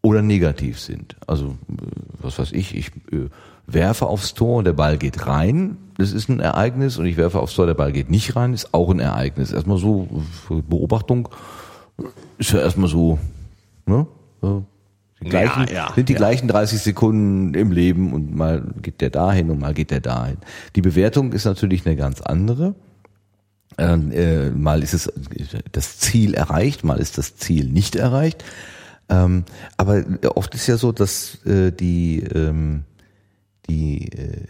oder 0.00 0.22
negativ 0.22 0.80
sind. 0.80 1.16
Also 1.26 1.56
äh, 1.68 1.74
was 2.20 2.38
weiß 2.38 2.52
ich, 2.52 2.74
ich 2.74 2.88
äh, 3.12 3.28
werfe 3.66 4.06
aufs 4.06 4.34
Tor 4.34 4.62
der 4.62 4.72
Ball 4.72 4.98
geht 4.98 5.26
rein, 5.26 5.76
das 5.96 6.12
ist 6.12 6.28
ein 6.28 6.40
Ereignis 6.40 6.98
und 6.98 7.06
ich 7.06 7.16
werfe 7.16 7.40
aufs 7.40 7.54
Tor, 7.54 7.66
der 7.66 7.74
Ball 7.74 7.92
geht 7.92 8.10
nicht 8.10 8.34
rein, 8.34 8.52
ist 8.52 8.74
auch 8.74 8.90
ein 8.90 8.98
Ereignis. 8.98 9.52
Erstmal 9.52 9.78
so 9.78 10.08
Beobachtung 10.48 11.28
ist 12.38 12.52
ja 12.52 12.60
erstmal 12.60 12.88
so, 12.88 13.18
ne? 13.86 14.06
So, 14.40 14.64
Die 15.22 15.28
gleichen, 15.28 15.66
ja, 15.72 15.92
sind 15.94 16.08
die 16.08 16.12
ja. 16.12 16.18
gleichen 16.18 16.48
30 16.48 16.80
Sekunden 16.80 17.54
im 17.54 17.72
Leben 17.72 18.12
und 18.12 18.34
mal 18.34 18.62
geht 18.82 19.00
der 19.00 19.10
dahin 19.10 19.50
und 19.50 19.60
mal 19.60 19.74
geht 19.74 19.90
der 19.90 20.00
dahin. 20.00 20.38
Die 20.76 20.82
Bewertung 20.82 21.32
ist 21.32 21.44
natürlich 21.44 21.86
eine 21.86 21.96
ganz 21.96 22.20
andere. 22.20 22.74
Äh, 23.76 24.50
mal 24.50 24.82
ist 24.84 24.94
es 24.94 25.12
das 25.72 25.98
Ziel 25.98 26.34
erreicht, 26.34 26.84
mal 26.84 27.00
ist 27.00 27.18
das 27.18 27.36
Ziel 27.36 27.68
nicht 27.68 27.96
erreicht. 27.96 28.44
Ähm, 29.08 29.44
aber 29.76 30.04
oft 30.36 30.54
ist 30.54 30.66
ja 30.66 30.76
so, 30.76 30.92
dass 30.92 31.44
äh, 31.44 31.72
die 31.72 32.20
ähm, 32.20 32.84
die 33.68 34.08
äh, 34.12 34.46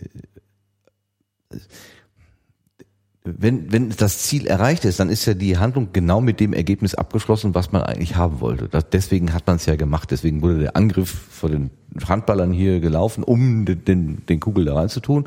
wenn, 3.24 3.72
wenn 3.72 3.88
das 3.88 4.18
Ziel 4.18 4.46
erreicht 4.46 4.84
ist, 4.84 5.00
dann 5.00 5.08
ist 5.08 5.24
ja 5.24 5.32
die 5.32 5.56
Handlung 5.56 5.88
genau 5.94 6.20
mit 6.20 6.40
dem 6.40 6.52
Ergebnis 6.52 6.94
abgeschlossen, 6.94 7.54
was 7.54 7.72
man 7.72 7.82
eigentlich 7.82 8.16
haben 8.16 8.40
wollte. 8.40 8.68
Das, 8.68 8.90
deswegen 8.90 9.32
hat 9.32 9.46
man 9.46 9.56
es 9.56 9.64
ja 9.64 9.76
gemacht. 9.76 10.10
Deswegen 10.10 10.42
wurde 10.42 10.58
der 10.58 10.76
Angriff 10.76 11.08
von 11.08 11.50
den 11.50 11.70
Handballern 12.06 12.52
hier 12.52 12.80
gelaufen, 12.80 13.24
um 13.24 13.64
den, 13.64 13.82
den, 13.84 14.26
den 14.26 14.40
Kugel 14.40 14.66
da 14.66 14.74
reinzutun. 14.74 15.24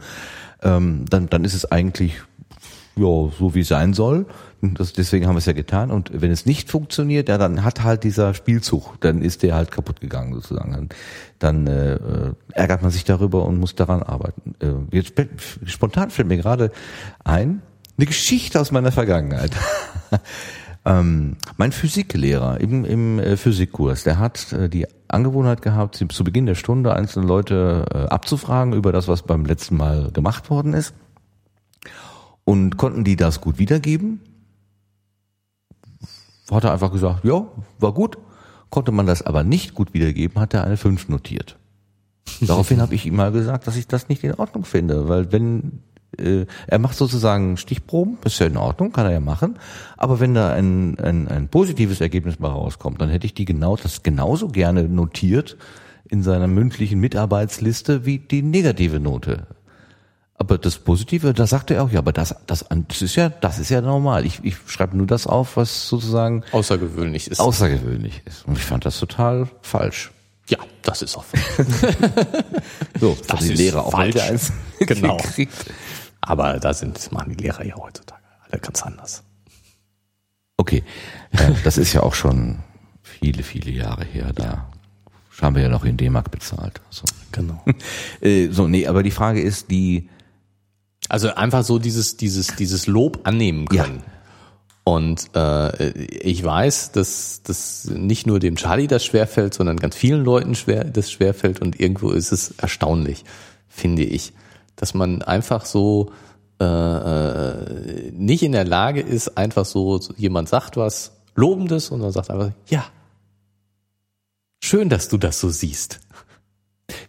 Ähm, 0.62 1.06
dann, 1.10 1.28
dann 1.28 1.44
ist 1.44 1.56
es 1.56 1.72
eigentlich 1.72 2.22
ja, 2.98 3.04
so 3.06 3.56
wie 3.56 3.62
es 3.62 3.68
sein 3.68 3.96
soll. 3.96 4.28
Das, 4.62 4.94
deswegen 4.94 5.26
haben 5.26 5.34
wir 5.34 5.40
es 5.40 5.46
ja 5.48 5.54
getan. 5.54 5.90
Und 5.90 6.12
wenn 6.14 6.32
es 6.32 6.46
nicht 6.46 6.70
funktioniert, 6.70 7.30
ja, 7.30 7.40
dann 7.40 7.64
hat 7.64 7.84
halt 7.84 8.04
dieser 8.04 8.36
Spielzug, 8.36 9.02
dann 9.02 9.24
ist 9.24 9.42
der 9.42 9.56
halt 9.56 9.72
kaputt 9.72 10.02
gegangen 10.02 10.36
sozusagen. 10.36 10.72
Dann, 10.72 10.90
dann 11.40 11.68
äh, 11.68 12.34
ärgert 12.54 12.84
man 12.84 12.92
sich 12.92 13.06
darüber 13.06 13.44
und 13.46 13.60
muss 13.60 13.74
daran 13.74 14.04
arbeiten. 14.04 14.54
Äh, 14.60 14.96
jetzt 14.96 15.14
spontan 15.66 16.12
fällt 16.12 16.28
mir 16.28 16.38
gerade 16.38 16.72
ein, 17.24 17.64
eine 17.98 18.06
Geschichte 18.06 18.60
aus 18.60 18.72
meiner 18.72 18.92
Vergangenheit. 18.92 19.52
ähm, 20.86 21.38
mein 21.58 21.72
Physiklehrer 21.72 22.62
im, 22.62 22.86
im 22.86 23.20
äh, 23.20 23.38
Physikkurs, 23.38 24.04
der 24.04 24.20
hat 24.20 24.54
äh, 24.54 24.70
die 24.70 24.86
Angewohnheit 25.08 25.62
gehabt, 25.62 26.04
zu 26.10 26.24
Beginn 26.24 26.46
der 26.46 26.56
Stunde 26.56 26.94
einzelne 26.94 27.26
Leute 27.26 27.86
äh, 27.94 27.98
abzufragen 28.14 28.74
über 28.74 28.92
das, 28.92 29.08
was 29.08 29.24
beim 29.24 29.46
letzten 29.46 29.78
Mal 29.78 30.12
gemacht 30.12 30.50
worden 30.50 30.74
ist. 30.74 30.94
Und 32.44 32.78
konnten 32.78 33.04
die 33.04 33.16
das 33.16 33.42
gut 33.42 33.58
wiedergeben? 33.58 34.22
Hat 36.52 36.64
er 36.64 36.74
einfach 36.74 36.92
gesagt, 36.92 37.26
ja, 37.26 37.48
war 37.80 37.94
gut. 37.94 38.18
Konnte 38.70 38.92
man 38.92 39.06
das 39.06 39.22
aber 39.22 39.44
nicht 39.44 39.74
gut 39.74 39.94
wiedergeben, 39.94 40.40
hat 40.40 40.54
er 40.54 40.64
eine 40.64 40.78
5 40.78 41.10
notiert. 41.10 41.58
Daraufhin 42.42 42.82
habe 42.82 42.96
ich 42.96 43.06
ihm 43.06 43.16
mal 43.16 43.32
gesagt, 43.32 43.68
dass 43.68 43.76
ich 43.76 43.88
das 43.88 44.10
nicht 44.10 44.24
in 44.24 44.34
Ordnung 44.34 44.66
finde, 44.66 45.10
weil 45.10 45.32
wenn 45.32 45.82
äh, 46.20 46.46
er 46.68 46.80
macht 46.80 46.98
sozusagen 46.98 47.58
Stichproben, 47.58 48.18
ist 48.26 48.40
ja 48.40 48.48
in 48.48 48.58
Ordnung, 48.58 48.92
kann 48.92 49.06
er 49.06 49.14
ja 49.14 49.20
machen. 49.20 49.58
Aber 49.98 50.20
wenn 50.20 50.34
da 50.34 50.54
ein, 50.54 51.00
ein, 51.00 51.28
ein 51.28 51.48
positives 51.48 52.02
Ergebnis 52.02 52.40
mal 52.40 52.52
rauskommt, 52.52 53.02
dann 53.02 53.10
hätte 53.10 53.26
ich 53.26 53.34
die 53.34 53.46
genau, 53.46 53.76
das 53.76 54.04
genauso 54.04 54.48
gerne 54.48 54.84
notiert 54.84 55.58
in 56.10 56.24
seiner 56.24 56.48
mündlichen 56.48 57.00
Mitarbeitsliste 57.00 58.06
wie 58.06 58.20
die 58.20 58.42
negative 58.42 59.00
Note. 59.00 59.48
Aber 60.40 60.60
das 60.60 60.78
Positive, 60.78 61.34
da 61.34 61.48
sagte 61.48 61.74
er 61.74 61.84
auch, 61.84 61.92
ja, 61.92 62.00
aber 62.00 62.14
das, 62.14 62.36
das, 62.46 62.66
das 62.70 63.02
ist 63.02 63.16
ja, 63.16 63.30
das 63.30 63.58
ist 63.58 63.70
ja 63.70 63.82
normal. 63.82 64.24
Ich, 64.26 64.40
ich 64.44 64.56
schreibe 64.68 64.96
nur 64.96 65.08
das 65.08 65.26
auf, 65.26 65.58
was 65.58 65.90
sozusagen 65.90 66.44
außergewöhnlich 66.52 67.30
ist. 67.30 67.40
Außergewöhnlich 67.40 68.22
ist. 68.26 68.46
Und 68.46 68.56
ich 68.58 68.64
fand 68.64 68.86
das 68.86 69.00
total 69.00 69.50
falsch. 69.64 70.12
Ja, 70.48 70.60
das 70.84 71.02
ist 71.02 71.18
auch 71.18 71.26
so, 73.00 73.18
das 73.28 73.40
die 73.40 73.54
Lehrer 73.54 73.86
auch 73.86 73.92
falsch. 73.92 74.52
genau. 74.80 75.18
Gekriegt. 75.24 75.54
Aber 76.22 76.60
da 76.60 76.74
sind, 76.74 76.98
das 76.98 77.12
machen 77.12 77.36
die 77.36 77.44
Lehrer 77.44 77.66
ja 77.66 77.76
heutzutage 77.76 78.22
alle 78.50 78.60
ganz 78.62 78.84
anders. 78.84 79.24
Okay, 80.58 80.84
äh, 81.32 81.52
das 81.64 81.78
ist 81.78 81.94
ja 81.94 82.04
auch 82.04 82.16
schon 82.16 82.60
viele, 83.04 83.44
viele 83.44 83.72
Jahre 83.72 84.06
her. 84.06 84.32
Da 84.34 84.70
haben 85.42 85.56
wir 85.56 85.64
ja 85.64 85.70
noch 85.70 85.86
in 85.86 85.98
D-Mark 85.98 86.32
bezahlt. 86.32 86.82
So. 86.90 87.06
Genau. 87.32 87.64
äh, 88.22 88.48
so, 88.50 88.68
nee, 88.68 88.88
aber 88.88 89.04
die 89.04 89.12
Frage 89.12 89.42
ist, 89.42 89.70
die 89.70 90.10
also 91.10 91.34
einfach 91.34 91.64
so 91.64 91.80
dieses, 91.80 92.18
dieses, 92.18 92.56
dieses 92.56 92.88
Lob 92.88 93.22
annehmen 93.24 93.68
können. 93.68 94.04
Ja. 94.06 94.14
Und 94.84 95.36
äh, 95.36 95.92
ich 95.92 96.44
weiß, 96.44 96.94
dass 96.94 97.44
dass 97.44 97.86
nicht 97.86 98.26
nur 98.26 98.40
dem 98.40 98.56
Charlie 98.56 98.88
das 98.88 99.06
schwerfällt, 99.06 99.54
sondern 99.54 99.78
ganz 99.78 99.96
vielen 99.96 100.24
Leuten 100.24 100.56
schwer, 100.56 100.86
das 100.86 101.12
schwerfällt. 101.12 101.62
Und 101.62 101.80
irgendwo 101.80 102.12
ist 102.12 102.32
es 102.32 102.52
erstaunlich, 102.58 103.26
finde 103.68 104.04
ich, 104.04 104.34
dass 104.78 104.94
man 104.94 105.22
einfach 105.22 105.66
so 105.66 106.12
äh, 106.60 106.66
äh, 106.66 108.12
nicht 108.14 108.42
in 108.42 108.54
der 108.54 108.66
Lage 108.66 109.02
ist, 109.02 109.38
einfach 109.38 109.66
so, 109.66 110.00
jemand 110.16 110.50
sagt 110.50 110.78
was 110.78 111.12
Lobendes 111.36 111.92
und 111.92 112.00
dann 112.00 112.12
sagt 112.12 112.32
einfach, 112.32 112.52
ja, 112.68 112.86
schön, 114.64 114.90
dass 114.90 115.10
du 115.10 115.18
das 115.18 115.40
so 115.40 115.50
siehst. 115.50 116.00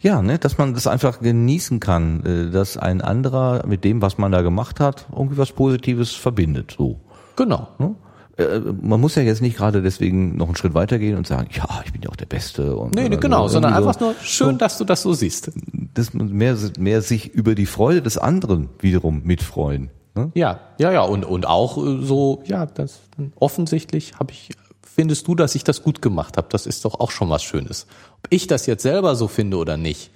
Ja, 0.01 0.23
ne, 0.23 0.39
dass 0.39 0.59
man 0.59 0.75
das 0.75 0.87
einfach 0.87 1.21
genießen 1.21 1.81
kann, 1.81 2.25
äh, 2.27 2.51
dass 2.51 2.77
ein 2.77 3.01
anderer 3.01 3.67
mit 3.67 3.85
dem, 3.85 4.03
was 4.03 4.19
man 4.19 4.33
da 4.33 4.43
gemacht 4.43 4.81
hat, 4.81 5.07
irgendwie 5.13 5.39
was 5.39 5.53
Positives 5.53 6.15
verbindet. 6.15 6.75
So. 6.77 7.01
Genau. 7.37 7.69
Ne? 7.79 7.95
Äh, 8.39 8.61
man 8.81 9.01
muss 9.01 9.17
ja 9.17 9.23
jetzt 9.23 9.43
nicht 9.43 9.57
gerade 9.57 9.83
deswegen 9.83 10.37
noch 10.37 10.47
einen 10.47 10.57
Schritt 10.57 10.75
weitergehen 10.75 11.17
und 11.17 11.27
sagen, 11.27 11.49
ja, 11.53 11.83
ich 11.85 11.93
bin 11.93 12.03
ja 12.03 12.09
auch 12.09 12.17
der 12.17 12.27
Beste. 12.27 12.77
Und, 12.77 12.95
nee, 12.95 13.09
nee 13.09 13.17
genau, 13.17 13.49
so, 13.49 13.55
sondern 13.55 13.75
einfach 13.75 13.99
nur 14.01 14.15
schön, 14.23 14.53
so, 14.53 14.53
dass 14.53 14.79
du 14.79 14.85
das 14.85 15.03
so 15.03 15.13
siehst. 15.13 15.51
Dass 15.95 16.15
man 16.15 16.33
mehr, 16.33 16.57
mehr 16.79 17.03
sich 17.03 17.35
über 17.35 17.55
die 17.55 17.67
Freude 17.67 18.01
des 18.01 18.17
anderen 18.17 18.69
wiederum 18.79 19.23
mitfreuen. 19.25 19.91
Ne? 20.15 20.31
Ja, 20.35 20.61
ja, 20.79 20.93
ja, 20.93 21.03
und, 21.03 21.25
und 21.25 21.47
auch 21.47 21.79
äh, 21.79 22.03
so, 22.03 22.43
ja, 22.47 22.67
das 22.67 23.01
offensichtlich 23.37 24.15
habe 24.19 24.33
ich 24.33 24.51
findest 24.83 25.29
du, 25.29 25.37
dass 25.37 25.55
ich 25.55 25.63
das 25.63 25.85
gut 25.85 26.03
gemacht 26.03 26.37
habe? 26.37 26.49
Das 26.51 26.67
ist 26.67 26.85
doch 26.85 26.99
auch 26.99 27.13
schon 27.13 27.31
was 27.31 27.45
Schönes. 27.45 27.87
Ob 28.17 28.27
ich 28.31 28.49
das 28.49 28.67
jetzt 28.67 28.83
selber 28.83 29.15
so 29.15 29.29
finde 29.29 29.57
oder 29.57 29.77
nicht. 29.77 30.11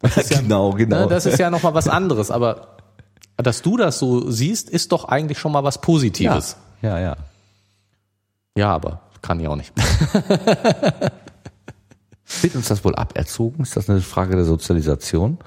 Das 0.00 0.16
ja, 0.30 0.40
genau, 0.40 0.70
genau. 0.70 1.00
Ne, 1.00 1.06
das 1.08 1.26
ist 1.26 1.38
ja 1.38 1.50
noch 1.50 1.62
mal 1.62 1.74
was 1.74 1.86
anderes. 1.86 2.30
Aber 2.30 2.78
dass 3.36 3.60
du 3.60 3.76
das 3.76 3.98
so 3.98 4.30
siehst, 4.30 4.70
ist 4.70 4.92
doch 4.92 5.04
eigentlich 5.04 5.38
schon 5.38 5.52
mal 5.52 5.64
was 5.64 5.82
Positives. 5.82 6.56
Ja, 6.80 6.98
ja. 6.98 7.04
Ja, 7.04 7.16
ja 8.56 8.74
aber 8.74 9.02
kann 9.22 9.40
ich 9.40 9.48
auch 9.48 9.56
nicht. 9.56 9.72
Wird 12.42 12.56
uns 12.56 12.68
das 12.68 12.84
wohl 12.84 12.94
aberzogen? 12.94 13.62
Ist 13.62 13.76
das 13.76 13.88
eine 13.88 14.00
Frage 14.00 14.34
der 14.36 14.44
Sozialisation? 14.44 15.38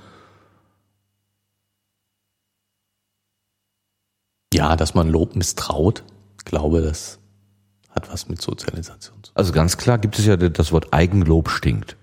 Ja, 4.54 4.76
dass 4.76 4.94
man 4.94 5.10
Lob 5.10 5.36
misstraut. 5.36 6.04
Ich 6.38 6.46
glaube, 6.46 6.82
das 6.82 7.20
hat 7.90 8.12
was 8.12 8.30
mit 8.30 8.42
Sozialisation 8.42 9.16
zu 9.24 9.32
tun. 9.32 9.36
Also 9.36 9.52
ganz 9.52 9.78
klar 9.78 9.98
gibt 9.98 10.18
es 10.18 10.26
ja 10.26 10.38
das 10.38 10.72
Wort 10.72 10.94
Eigenlob 10.94 11.50
stinkt. 11.50 11.98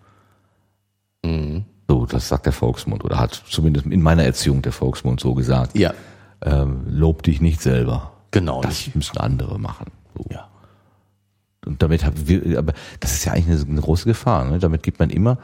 Mhm. 1.25 1.65
So, 1.89 2.07
das 2.07 2.29
sagt 2.29 2.47
der 2.47 2.53
Volksmund 2.53 3.05
oder 3.05 3.19
hat 3.19 3.43
zumindest 3.49 3.87
in 3.87 4.03
meiner 4.03 4.25
Erziehung 4.25 4.63
der 4.63 4.73
Volksmund 4.73 5.21
so 5.21 5.35
gesagt. 5.35 5.77
Ja. 5.77 5.95
Ähm, 6.43 6.85
lob 6.87 7.23
dich 7.23 7.41
nicht 7.41 7.63
selber. 7.63 8.13
Genau. 8.31 8.61
Das 8.61 8.87
nicht. 8.87 8.97
müssen 8.97 9.19
andere 9.19 9.59
machen. 9.59 9.87
So. 10.17 10.25
Ja. 10.31 10.49
Und 11.65 11.83
damit 11.83 12.05
haben 12.05 12.29
wir, 12.29 12.59
aber 12.59 12.73
das 13.01 13.13
ist 13.13 13.25
ja 13.25 13.33
eigentlich 13.33 13.61
eine, 13.61 13.71
eine 13.71 13.81
große 13.81 14.05
Gefahr. 14.05 14.45
Ne? 14.45 14.59
Damit 14.59 14.83
gibt 14.83 14.99
man 14.99 15.11
immer 15.11 15.39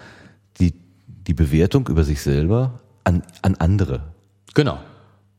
die, 0.61 0.75
die 1.07 1.35
Bewertung 1.35 1.87
über 1.89 2.05
sich 2.05 2.21
selber 2.21 2.81
an, 3.05 3.23
an 3.43 3.55
andere. 3.57 4.13
Genau. 4.55 4.79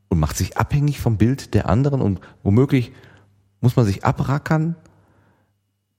Und 0.07 0.19
macht 0.19 0.37
sich 0.37 0.57
abhängig 0.57 0.99
vom 0.99 1.17
Bild 1.17 1.53
der 1.53 1.69
anderen 1.69 2.01
und 2.01 2.19
womöglich 2.43 2.91
muss 3.61 3.75
man 3.75 3.85
sich 3.85 4.05
abrackern, 4.05 4.75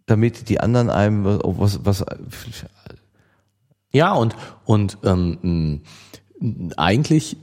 damit 0.07 0.49
die 0.49 0.61
anderen 0.61 0.91
einem 0.91 1.25
was, 1.25 1.85
was 1.85 2.05
ja 3.93 4.13
und 4.13 4.35
und 4.65 4.99
ähm, 5.05 5.83
eigentlich 6.77 7.37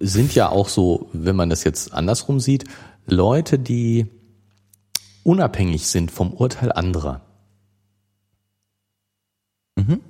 sind 0.00 0.34
ja 0.34 0.50
auch 0.50 0.68
so, 0.68 1.08
wenn 1.12 1.34
man 1.34 1.50
das 1.50 1.64
jetzt 1.64 1.94
andersrum 1.94 2.40
sieht, 2.40 2.64
Leute, 3.06 3.58
die 3.58 4.06
unabhängig 5.24 5.88
sind 5.88 6.10
vom 6.10 6.32
Urteil 6.32 6.70
anderer. 6.70 7.22
Mhm. 9.76 10.00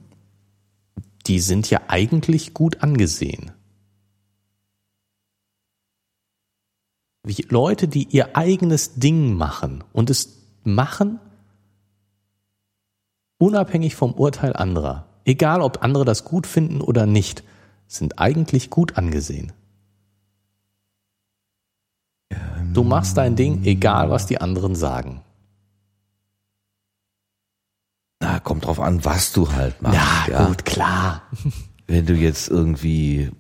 Die 1.26 1.40
sind 1.40 1.70
ja 1.70 1.80
eigentlich 1.88 2.52
gut 2.52 2.82
angesehen. 2.82 3.52
Wie 7.22 7.46
Leute, 7.48 7.88
die 7.88 8.06
ihr 8.10 8.36
eigenes 8.36 8.96
Ding 8.96 9.32
machen 9.34 9.82
und 9.94 10.10
es 10.10 10.42
machen 10.62 11.18
unabhängig 13.38 13.94
vom 13.94 14.12
Urteil 14.12 14.54
anderer, 14.54 15.06
egal 15.24 15.62
ob 15.62 15.82
andere 15.82 16.04
das 16.04 16.24
gut 16.24 16.46
finden 16.46 16.82
oder 16.82 17.06
nicht, 17.06 17.42
sind 17.86 18.18
eigentlich 18.18 18.68
gut 18.68 18.98
angesehen. 18.98 19.52
Du 22.74 22.82
machst 22.82 23.16
dein 23.16 23.36
Ding, 23.36 23.62
egal 23.64 24.10
was 24.10 24.26
die 24.26 24.40
anderen 24.40 24.74
sagen. 24.74 25.22
Na, 28.20 28.40
kommt 28.40 28.66
drauf 28.66 28.80
an, 28.80 29.04
was 29.04 29.32
du 29.32 29.52
halt 29.52 29.80
machst. 29.80 29.96
Ja, 30.28 30.32
ja. 30.32 30.46
gut, 30.46 30.64
klar. 30.64 31.22
Wenn 31.86 32.04
du 32.04 32.14
jetzt 32.14 32.48
irgendwie 32.48 33.30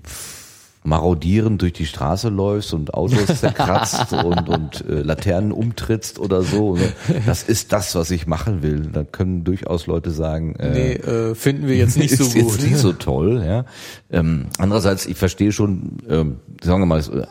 marodierend 0.84 1.62
durch 1.62 1.72
die 1.72 1.86
Straße 1.86 2.28
läufst 2.28 2.74
und 2.74 2.94
Autos 2.94 3.26
zerkratzt 3.40 4.12
und, 4.12 4.48
und 4.48 4.84
äh, 4.86 5.00
Laternen 5.00 5.50
umtrittst 5.50 6.20
oder 6.20 6.42
so. 6.42 6.76
Ne? 6.76 6.92
Das 7.26 7.42
ist 7.42 7.72
das, 7.72 7.94
was 7.96 8.12
ich 8.12 8.28
machen 8.28 8.62
will. 8.62 8.90
Da 8.92 9.02
können 9.02 9.42
durchaus 9.42 9.88
Leute 9.88 10.12
sagen, 10.12 10.54
äh, 10.56 10.70
nee, 10.70 10.92
äh, 10.92 11.34
finden 11.34 11.66
wir 11.66 11.76
jetzt 11.76 11.96
nicht 11.96 12.16
so 12.16 12.24
gut. 12.24 12.34
Jetzt 12.36 12.62
nicht 12.62 12.76
so 12.76 12.92
toll. 12.92 13.42
Ja. 13.44 13.64
Ähm, 14.10 14.46
andererseits, 14.58 15.06
ich 15.06 15.16
verstehe 15.16 15.50
schon, 15.50 15.98
ähm, 16.08 16.36
sagen 16.62 16.82
wir 16.82 16.86
mal, 16.86 17.00
äh, 17.00 17.26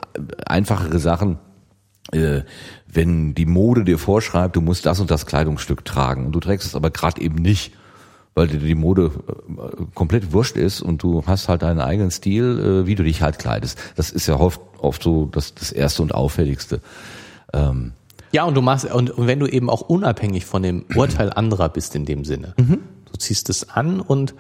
einfachere 0.48 1.00
Sachen 1.00 1.38
wenn 2.12 3.34
die 3.34 3.46
Mode 3.46 3.86
dir 3.86 3.98
vorschreibt, 3.98 4.56
du 4.56 4.62
musst 4.62 4.86
das 4.86 5.00
und 5.00 5.10
das 5.10 5.26
Kleidungsstück 5.26 5.86
tragen 5.86 6.26
und 6.26 6.34
du 6.34 6.40
trägst 6.40 6.68
es 6.68 6.76
aber 6.76 6.92
gerade 6.92 7.22
eben 7.22 7.36
nicht, 7.36 7.74
weil 8.36 8.48
dir 8.48 8.60
die 8.60 8.76
Mode 8.76 9.12
äh, 9.50 9.84
komplett 9.94 10.34
wurscht 10.34 10.58
ist 10.58 10.82
und 10.82 11.04
du 11.04 11.24
hast 11.26 11.50
halt 11.50 11.62
deinen 11.62 11.80
eigenen 11.80 12.12
Stil, 12.12 12.84
äh, 12.84 12.88
wie 12.88 12.96
du 12.96 13.04
dich 13.04 13.22
halt 13.22 13.40
kleidest. 13.40 13.78
Das 13.96 14.12
ist 14.12 14.28
ja 14.28 14.40
oft, 14.40 14.60
oft 14.80 15.04
so 15.04 15.28
das, 15.28 15.54
das 15.54 15.72
Erste 15.72 16.02
und 16.02 16.14
Auffälligste. 16.14 16.82
Ähm, 17.54 17.94
ja, 18.32 18.44
und 18.46 18.56
du 18.56 18.62
machst, 18.62 18.92
und, 18.92 19.12
und 19.12 19.28
wenn 19.28 19.40
du 19.40 19.46
eben 19.46 19.70
auch 19.70 19.82
unabhängig 19.82 20.46
von 20.46 20.64
dem 20.64 20.86
Urteil 20.96 21.32
anderer 21.32 21.70
bist 21.70 21.96
in 21.96 22.06
dem 22.06 22.26
Sinne. 22.26 22.56
Mhm. 22.58 22.80
Du 23.12 23.18
ziehst 23.18 23.50
es 23.50 23.70
an 23.70 24.00
und 24.00 24.34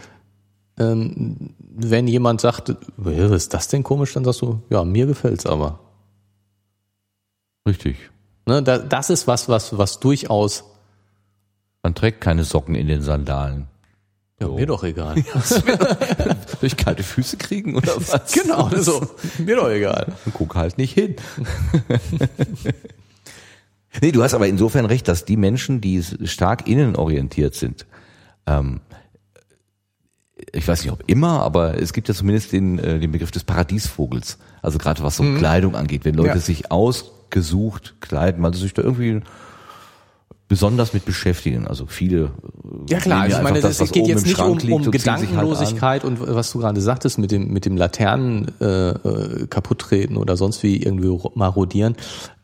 ähm, 0.79 1.51
wenn 1.59 2.07
jemand 2.07 2.41
sagt, 2.41 2.75
was 2.97 3.31
ist 3.31 3.53
das 3.53 3.67
denn 3.67 3.83
komisch, 3.83 4.13
dann 4.13 4.25
sagst 4.25 4.41
du, 4.41 4.61
ja, 4.71 4.83
mir 4.83 5.05
gefällt's 5.05 5.45
aber. 5.45 5.79
Richtig. 7.67 7.97
Ne, 8.45 8.61
da, 8.61 8.77
das 8.77 9.09
ist 9.09 9.27
was, 9.27 9.47
was, 9.47 9.77
was 9.77 9.99
durchaus. 9.99 10.65
Man 11.81 11.95
trägt 11.95 12.21
keine 12.21 12.43
Socken 12.43 12.75
in 12.75 12.87
den 12.87 13.01
Sandalen. 13.01 13.67
Ja, 14.39 14.47
so. 14.47 14.55
mir 14.55 14.65
doch 14.65 14.83
egal. 14.83 15.15
Durch 16.59 16.75
kalte 16.75 17.03
Füße 17.03 17.37
kriegen 17.37 17.75
oder 17.75 17.95
was? 17.97 18.33
Genau, 18.33 18.69
so. 18.77 19.07
Mir 19.37 19.55
doch 19.55 19.69
egal. 19.69 20.13
Guck 20.33 20.55
halt 20.55 20.77
nicht 20.77 20.93
hin. 20.93 21.15
nee, 24.01 24.11
du 24.11 24.23
hast 24.23 24.33
aber 24.33 24.47
insofern 24.47 24.85
recht, 24.85 25.07
dass 25.07 25.23
die 25.23 25.37
Menschen, 25.37 25.79
die 25.79 26.03
stark 26.25 26.67
innenorientiert 26.67 27.55
sind, 27.55 27.85
ähm, 28.45 28.81
ich 30.51 30.67
weiß 30.67 30.83
nicht, 30.83 30.91
ob 30.91 31.03
immer, 31.07 31.41
aber 31.41 31.79
es 31.79 31.93
gibt 31.93 32.09
ja 32.09 32.13
zumindest 32.13 32.51
den, 32.51 32.77
äh, 32.79 32.99
den 32.99 33.11
Begriff 33.11 33.31
des 33.31 33.45
Paradiesvogels. 33.45 34.37
Also 34.61 34.77
gerade 34.77 35.01
was 35.03 35.15
so 35.15 35.23
mhm. 35.23 35.37
Kleidung 35.37 35.75
angeht, 35.75 36.05
wenn 36.05 36.15
Leute 36.15 36.29
ja. 36.29 36.39
sich 36.39 36.71
ausgesucht 37.33 37.95
kleiden, 37.99 38.43
weil 38.43 38.53
sie 38.53 38.61
sich 38.61 38.73
da 38.73 38.81
irgendwie 38.81 39.21
besonders 40.47 40.93
mit 40.93 41.05
beschäftigen. 41.05 41.67
Also 41.67 41.85
viele. 41.87 42.25
Äh, 42.25 42.91
ja 42.91 42.99
klar, 42.99 43.21
also 43.21 43.37
ich 43.37 43.43
meine, 43.43 43.61
das, 43.61 43.77
das 43.77 43.91
geht 43.91 44.07
jetzt 44.07 44.25
nicht 44.25 44.39
um, 44.39 44.51
um 44.51 44.83
halt 44.83 44.91
Gedankenlosigkeit 44.91 46.03
halt 46.03 46.05
und 46.05 46.19
was 46.19 46.51
du 46.51 46.59
gerade 46.59 46.79
sagtest 46.79 47.17
mit 47.17 47.31
dem 47.31 47.51
mit 47.51 47.65
dem 47.65 47.75
Laternen 47.75 48.51
äh, 48.61 48.89
äh, 48.89 49.47
kaputttreten 49.47 50.17
oder 50.17 50.37
sonst 50.37 50.61
wie 50.63 50.77
irgendwie 50.77 51.17
marodieren, 51.33 51.95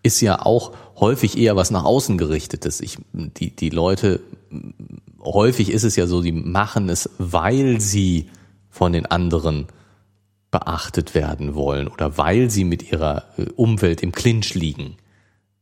ist 0.01 0.21
ja 0.21 0.41
auch 0.41 0.71
häufig 0.99 1.37
eher 1.37 1.55
was 1.55 1.71
nach 1.71 1.83
außen 1.83 2.17
gerichtetes. 2.17 2.81
Ich 2.81 2.97
die 3.13 3.55
die 3.55 3.69
Leute 3.69 4.21
häufig 5.21 5.71
ist 5.71 5.83
es 5.83 5.95
ja 5.95 6.07
so, 6.07 6.21
die 6.23 6.31
machen 6.31 6.89
es, 6.89 7.09
weil 7.19 7.79
sie 7.79 8.29
von 8.71 8.93
den 8.93 9.05
anderen 9.05 9.67
beachtet 10.51 11.13
werden 11.15 11.55
wollen 11.55 11.87
oder 11.87 12.17
weil 12.17 12.49
sie 12.49 12.63
mit 12.63 12.91
ihrer 12.91 13.25
äh, 13.37 13.43
Umwelt 13.55 14.01
im 14.01 14.11
Clinch 14.11 14.55
liegen. 14.55 14.97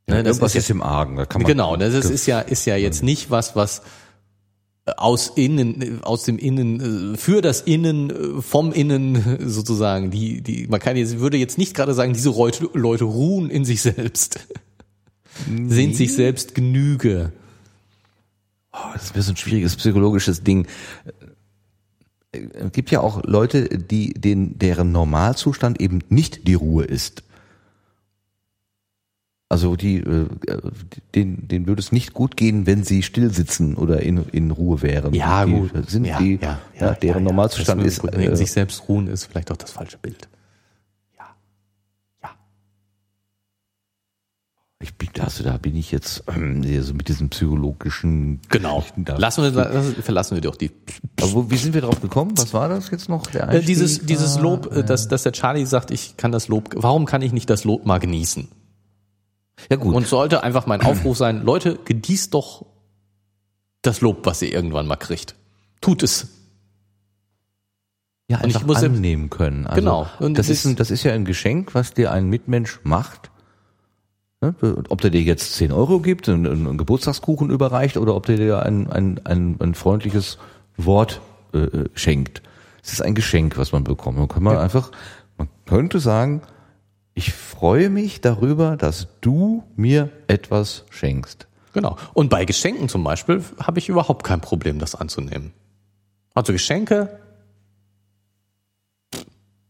Ne, 0.08 0.24
das 0.24 0.40
ist, 0.40 0.56
ist 0.56 0.70
im 0.70 0.82
Argen. 0.82 1.18
Da 1.18 1.26
kann 1.26 1.42
man 1.42 1.52
genau, 1.52 1.76
das 1.76 1.94
ist, 1.94 2.10
ist 2.10 2.26
ja 2.28 2.40
ist 2.40 2.66
ja 2.66 2.78
jetzt 2.78 3.04
nicht 3.04 3.30
was, 3.30 3.58
was 3.58 3.82
aus 4.96 5.34
innen 5.36 6.02
aus 6.04 6.24
dem 6.24 6.38
Innen 6.38 7.14
äh, 7.14 7.18
für 7.18 7.42
das 7.42 7.62
Innen 7.62 8.10
äh, 8.10 8.42
vom 8.42 8.72
Innen 8.72 9.40
sozusagen 9.50 10.12
die 10.12 10.42
die 10.42 10.68
man 10.68 10.80
kann 10.80 10.96
jetzt 10.96 11.20
würde 11.20 11.38
jetzt 11.38 11.58
nicht 11.58 11.76
gerade 11.76 11.94
sagen 11.94 12.14
diese 12.14 12.30
Leute, 12.30 12.70
Leute 12.74 13.04
ruhen 13.04 13.50
in 13.50 13.66
sich 13.66 13.82
selbst 13.82 14.40
nee. 15.46 15.68
sind 15.74 15.96
sich 15.96 16.14
selbst 16.14 16.56
Genüge 16.56 17.34
oh, 18.72 18.78
das 18.94 19.04
ist 19.04 19.10
ein 19.10 19.14
bisschen 19.16 19.34
ein 19.34 19.38
schwieriges 19.38 19.76
psychologisches 19.76 20.44
Ding 20.44 20.68
es 22.32 22.72
gibt 22.72 22.92
ja 22.92 23.00
auch 23.02 23.24
Leute 23.24 23.68
die 23.70 24.14
den 24.14 24.60
deren 24.60 24.92
Normalzustand 24.92 25.80
eben 25.82 26.02
nicht 26.10 26.48
die 26.48 26.56
Ruhe 26.56 26.84
ist 26.84 27.24
also 29.50 29.78
die, 29.78 29.98
äh, 30.00 30.28
den, 31.16 31.48
den 31.48 31.68
würde 31.68 31.80
es 31.80 31.94
nicht 31.94 32.14
gut 32.14 32.36
gehen, 32.36 32.66
wenn 32.66 32.84
sie 32.84 33.02
still 33.02 33.32
sitzen 33.32 33.76
oder 33.76 34.02
in, 34.02 34.26
in 34.30 34.52
Ruhe 34.52 34.82
wären. 34.82 35.14
Ja, 35.14 35.46
die 35.46 35.52
gut. 35.54 35.90
Sind 35.90 36.06
ja, 36.06 36.18
die, 36.20 36.38
ja, 36.42 36.60
ja, 36.78 36.94
deren 36.94 37.24
ja, 37.24 37.30
Normalzustand 37.32 37.82
ist. 37.84 38.04
Äh, 38.04 38.36
sich 38.36 38.52
selbst 38.52 38.90
ruhen 38.90 39.08
ist 39.08 39.26
vielleicht 39.26 39.50
auch 39.52 39.58
das 39.58 39.72
falsche 39.72 39.98
Bild. 39.98 40.28
Ja. 41.18 41.28
Ja. 42.22 42.32
Ich 44.80 44.94
bin, 44.94 45.10
also 45.20 45.44
da 45.44 45.58
bin 45.58 45.76
ich 45.76 45.92
jetzt 45.92 46.24
ähm, 46.28 46.62
so 46.84 46.94
mit 46.94 47.08
diesem 47.08 47.30
psychologischen. 47.30 48.42
Genau. 48.50 48.86
Lassen 49.18 49.44
wir, 49.44 49.52
lassen, 49.52 49.96
verlassen 50.04 50.36
wir 50.36 50.42
doch 50.42 50.56
die. 50.56 50.70
Aber 51.20 51.50
wie 51.50 51.58
sind 51.58 51.74
wir 51.74 51.82
drauf 51.82 52.00
gekommen? 52.00 52.34
Was 52.38 52.54
war 52.54 52.70
das 52.70 52.92
jetzt 52.92 53.10
noch? 53.10 53.26
Einstieg? 53.34 53.66
dieses, 53.66 54.06
dieses 54.06 54.38
Lob, 54.38 54.72
äh, 54.72 54.84
dass, 54.84 55.08
dass 55.08 55.24
der 55.24 55.32
Charlie 55.32 55.66
sagt, 55.66 55.90
ich 55.90 56.16
kann 56.16 56.32
das 56.32 56.48
Lob. 56.48 56.76
Warum 56.76 57.06
kann 57.06 57.24
ich 57.24 57.34
nicht 57.34 57.50
das 57.50 57.64
Lob 57.64 57.88
mal 57.88 57.98
genießen? 57.98 58.50
Ja 59.72 59.78
gut. 59.78 59.96
Und 59.96 60.06
sollte 60.06 60.44
einfach 60.44 60.68
mein 60.68 60.82
Aufruf 60.82 61.18
sein, 61.18 61.42
Leute, 61.42 61.80
genießt 61.84 62.36
doch 62.36 62.68
das 63.82 64.02
Lob, 64.02 64.28
was 64.28 64.44
ihr 64.44 64.54
irgendwann 64.54 64.86
mal 64.86 64.96
kriegt. 64.96 65.34
Tut 65.82 66.04
es. 66.04 66.28
Ja, 68.30 68.38
einfach 68.38 68.60
und 68.60 68.62
ich 68.62 68.68
muss 68.68 68.84
annehmen 68.84 69.32
können. 69.32 69.66
Also 69.66 69.82
genau. 69.82 70.08
Und 70.20 70.38
das 70.38 70.50
ist, 70.50 70.66
ein, 70.66 70.76
das 70.76 70.92
ist 70.92 71.04
ja 71.04 71.14
ein 71.14 71.26
Geschenk, 71.26 71.74
was 71.74 71.94
dir 71.94 72.12
ein 72.12 72.28
Mitmensch 72.28 72.80
macht. 72.84 73.32
Ne? 74.42 74.54
Ob 74.90 75.02
der 75.02 75.10
dir 75.10 75.22
jetzt 75.22 75.56
10 75.56 75.72
Euro 75.72 76.00
gibt, 76.00 76.30
einen, 76.30 76.46
einen 76.46 76.78
Geburtstagskuchen 76.78 77.50
überreicht 77.50 77.98
oder 77.98 78.16
ob 78.16 78.26
der 78.26 78.38
dir 78.38 78.64
ein, 78.64 78.90
ein, 78.90 79.20
ein, 79.26 79.58
ein 79.60 79.74
freundliches 79.74 80.38
Wort 80.78 81.22
äh, 81.54 81.58
äh 81.58 81.90
schenkt. 81.96 82.44
Es 82.84 82.94
ist 82.94 83.02
ein 83.02 83.16
Geschenk, 83.16 83.58
was 83.58 83.72
man 83.72 83.84
bekommt. 83.84 84.18
Man 84.18 84.28
kann 84.28 84.44
man 84.44 84.54
ja. 84.54 84.62
einfach, 84.62 84.92
man 85.38 85.50
könnte 85.66 86.00
sagen, 86.00 86.42
ich 87.16 87.34
freue 87.34 87.90
mich 87.90 88.22
darüber, 88.22 88.78
dass 88.78 89.08
du 89.22 89.64
mir 89.76 90.12
etwas 90.28 90.86
schenkst. 90.92 91.48
Genau. 91.74 91.98
Und 92.14 92.30
bei 92.30 92.46
Geschenken 92.46 92.90
zum 92.90 93.04
Beispiel 93.04 93.44
habe 93.60 93.80
ich 93.80 93.90
überhaupt 93.90 94.24
kein 94.24 94.40
Problem, 94.40 94.78
das 94.78 94.94
anzunehmen. 94.94 95.52
Also 96.36 96.54
Geschenke, 96.54 97.20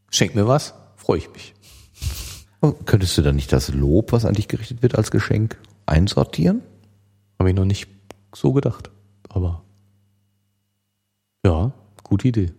schenk 0.10 0.36
mir 0.36 0.48
was, 0.48 0.74
freue 0.98 1.20
ich 1.20 1.32
mich. 1.32 1.54
Oh, 2.62 2.72
könntest 2.72 3.18
du 3.18 3.22
dann 3.22 3.36
nicht 3.36 3.54
das 3.54 3.70
Lob, 3.74 4.12
was 4.12 4.26
an 4.26 4.34
dich 4.34 4.48
gerichtet 4.48 4.82
wird, 4.82 4.96
als 4.96 5.12
Geschenk 5.12 5.58
einsortieren? 5.86 6.62
Habe 7.40 7.50
ich 7.50 7.56
noch 7.56 7.66
nicht 7.66 7.88
so 8.34 8.54
gedacht. 8.54 8.90
Aber 9.30 9.64
ja, 11.46 11.72
gute 12.04 12.28
Idee. 12.28 12.54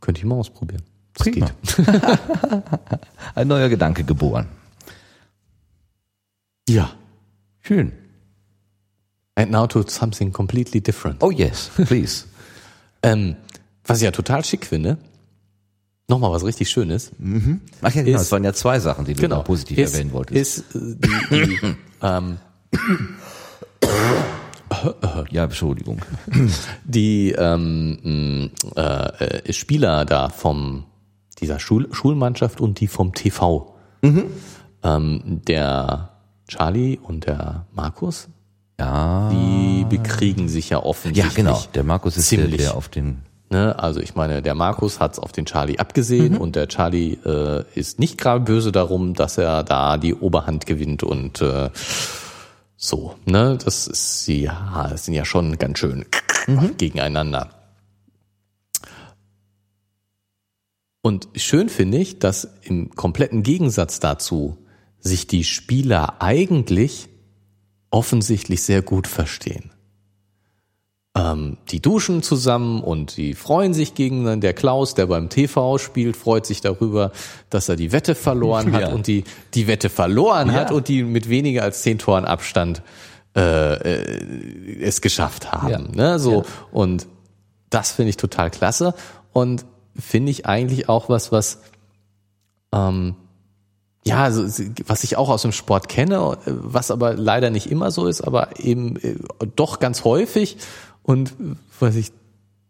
Könnte 0.00 0.20
ich 0.20 0.24
mal 0.24 0.36
ausprobieren. 0.36 0.82
Prima. 1.14 1.50
Ein 3.34 3.48
neuer 3.48 3.68
Gedanke 3.68 4.04
geboren. 4.04 4.48
Ja. 6.68 6.92
Schön. 7.60 7.92
And 9.34 9.50
now 9.50 9.66
to 9.66 9.82
something 9.86 10.32
completely 10.32 10.80
different. 10.80 11.22
Oh 11.22 11.30
yes, 11.30 11.70
please. 11.74 12.24
ähm, 13.02 13.36
was 13.84 13.98
ich 13.98 14.04
ja 14.04 14.10
total 14.10 14.44
schick 14.44 14.66
finde, 14.66 14.98
nochmal 16.08 16.32
was 16.32 16.44
richtig 16.44 16.70
Schönes. 16.70 17.12
Mhm. 17.18 17.60
Ach 17.82 17.94
ja, 17.94 18.02
genau, 18.02 18.18
es 18.18 18.32
waren 18.32 18.44
ja 18.44 18.52
zwei 18.52 18.80
Sachen, 18.80 19.04
die 19.04 19.14
du 19.14 19.22
genau, 19.22 19.42
positiv 19.42 19.78
ist, 19.78 19.94
erwähnen 19.94 20.12
wolltest. 20.12 20.58
Ist 20.58 20.74
äh, 20.74 20.96
die, 21.30 21.46
die 21.46 21.60
ähm, 22.02 22.38
ja, 25.30 25.44
Entschuldigung. 25.44 26.00
Die 26.84 27.32
ähm, 27.32 28.50
äh, 28.74 29.52
Spieler 29.52 30.04
da 30.04 30.28
vom 30.28 30.84
dieser 31.40 31.58
Schul 31.58 31.92
Schulmannschaft 31.92 32.60
und 32.60 32.80
die 32.80 32.86
vom 32.86 33.12
TV. 33.12 33.74
Mhm. 34.02 34.24
Ähm, 34.82 35.42
der 35.46 36.10
Charlie 36.48 36.98
und 36.98 37.26
der 37.26 37.66
Markus, 37.72 38.28
ja. 38.78 39.30
die 39.30 39.84
bekriegen 39.88 40.48
sich 40.48 40.70
ja 40.70 40.82
offensichtlich. 40.82 41.36
Ja, 41.36 41.52
genau. 41.52 41.62
Der 41.74 41.84
Markus 41.84 42.16
ist 42.16 42.28
ziemlich. 42.28 42.56
der, 42.56 42.68
der 42.68 42.76
auf 42.76 42.88
den 42.88 43.22
Ne, 43.48 43.78
also 43.78 44.00
ich 44.00 44.16
meine, 44.16 44.42
der 44.42 44.56
Markus 44.56 44.98
hat's 44.98 45.20
auf 45.20 45.30
den 45.30 45.46
Charlie 45.46 45.78
abgesehen 45.78 46.34
mhm. 46.34 46.40
und 46.40 46.56
der 46.56 46.66
Charlie 46.66 47.14
äh, 47.24 47.64
ist 47.76 48.00
nicht 48.00 48.18
gerade 48.18 48.40
böse 48.40 48.72
darum, 48.72 49.14
dass 49.14 49.38
er 49.38 49.62
da 49.62 49.98
die 49.98 50.14
Oberhand 50.14 50.66
gewinnt 50.66 51.04
und 51.04 51.40
äh, 51.42 51.70
so. 52.76 53.14
Ne, 53.24 53.56
das 53.64 53.86
ist 53.86 54.26
ja, 54.26 54.88
das 54.90 55.04
sind 55.04 55.14
ja 55.14 55.24
schon 55.24 55.58
ganz 55.58 55.78
schön 55.78 56.04
mhm. 56.48 56.76
gegeneinander. 56.76 57.50
Und 61.00 61.28
schön 61.36 61.68
finde 61.68 61.98
ich, 61.98 62.18
dass 62.18 62.48
im 62.62 62.90
kompletten 62.90 63.44
Gegensatz 63.44 64.00
dazu 64.00 64.58
sich 64.98 65.28
die 65.28 65.44
Spieler 65.44 66.20
eigentlich 66.20 67.08
offensichtlich 67.90 68.62
sehr 68.62 68.82
gut 68.82 69.06
verstehen. 69.06 69.70
Ähm, 71.16 71.56
die 71.68 71.80
duschen 71.80 72.22
zusammen 72.22 72.82
und 72.82 73.16
die 73.16 73.34
freuen 73.34 73.72
sich 73.72 73.94
gegen 73.94 74.40
der 74.40 74.52
Klaus, 74.52 74.94
der 74.94 75.06
beim 75.06 75.30
TV 75.30 75.78
spielt, 75.78 76.16
freut 76.16 76.44
sich 76.44 76.60
darüber, 76.60 77.10
dass 77.48 77.68
er 77.68 77.76
die 77.76 77.90
Wette 77.92 78.14
verloren 78.14 78.72
hat 78.74 78.82
ja. 78.82 78.88
und 78.92 79.06
die 79.06 79.24
die 79.54 79.66
Wette 79.66 79.88
verloren 79.88 80.48
ja. 80.48 80.54
hat 80.54 80.72
und 80.72 80.88
die 80.88 81.02
mit 81.04 81.28
weniger 81.30 81.62
als 81.62 81.82
zehn 81.82 81.98
Toren 81.98 82.26
Abstand 82.26 82.82
äh, 83.34 83.74
äh, 83.74 84.82
es 84.82 85.00
geschafft 85.00 85.52
haben. 85.52 85.94
Ja. 85.94 86.12
Ne? 86.12 86.18
So 86.18 86.44
und 86.70 87.06
das 87.70 87.92
finde 87.92 88.10
ich 88.10 88.16
total 88.16 88.50
klasse 88.50 88.94
und 89.32 89.64
finde 89.98 90.30
ich 90.30 90.44
eigentlich 90.44 90.88
auch 90.88 91.08
was, 91.08 91.32
was 91.32 91.60
ähm, 92.72 93.16
ja, 94.06 94.22
also, 94.22 94.44
was 94.86 95.02
ich 95.02 95.16
auch 95.16 95.28
aus 95.28 95.42
dem 95.42 95.50
Sport 95.50 95.88
kenne, 95.88 96.38
was 96.46 96.92
aber 96.92 97.14
leider 97.14 97.50
nicht 97.50 97.68
immer 97.70 97.90
so 97.90 98.06
ist, 98.06 98.20
aber 98.20 98.60
eben 98.60 98.96
äh, 99.02 99.16
doch 99.56 99.80
ganz 99.80 100.04
häufig 100.04 100.58
und 101.06 101.34
was 101.78 101.94
ich 101.94 102.10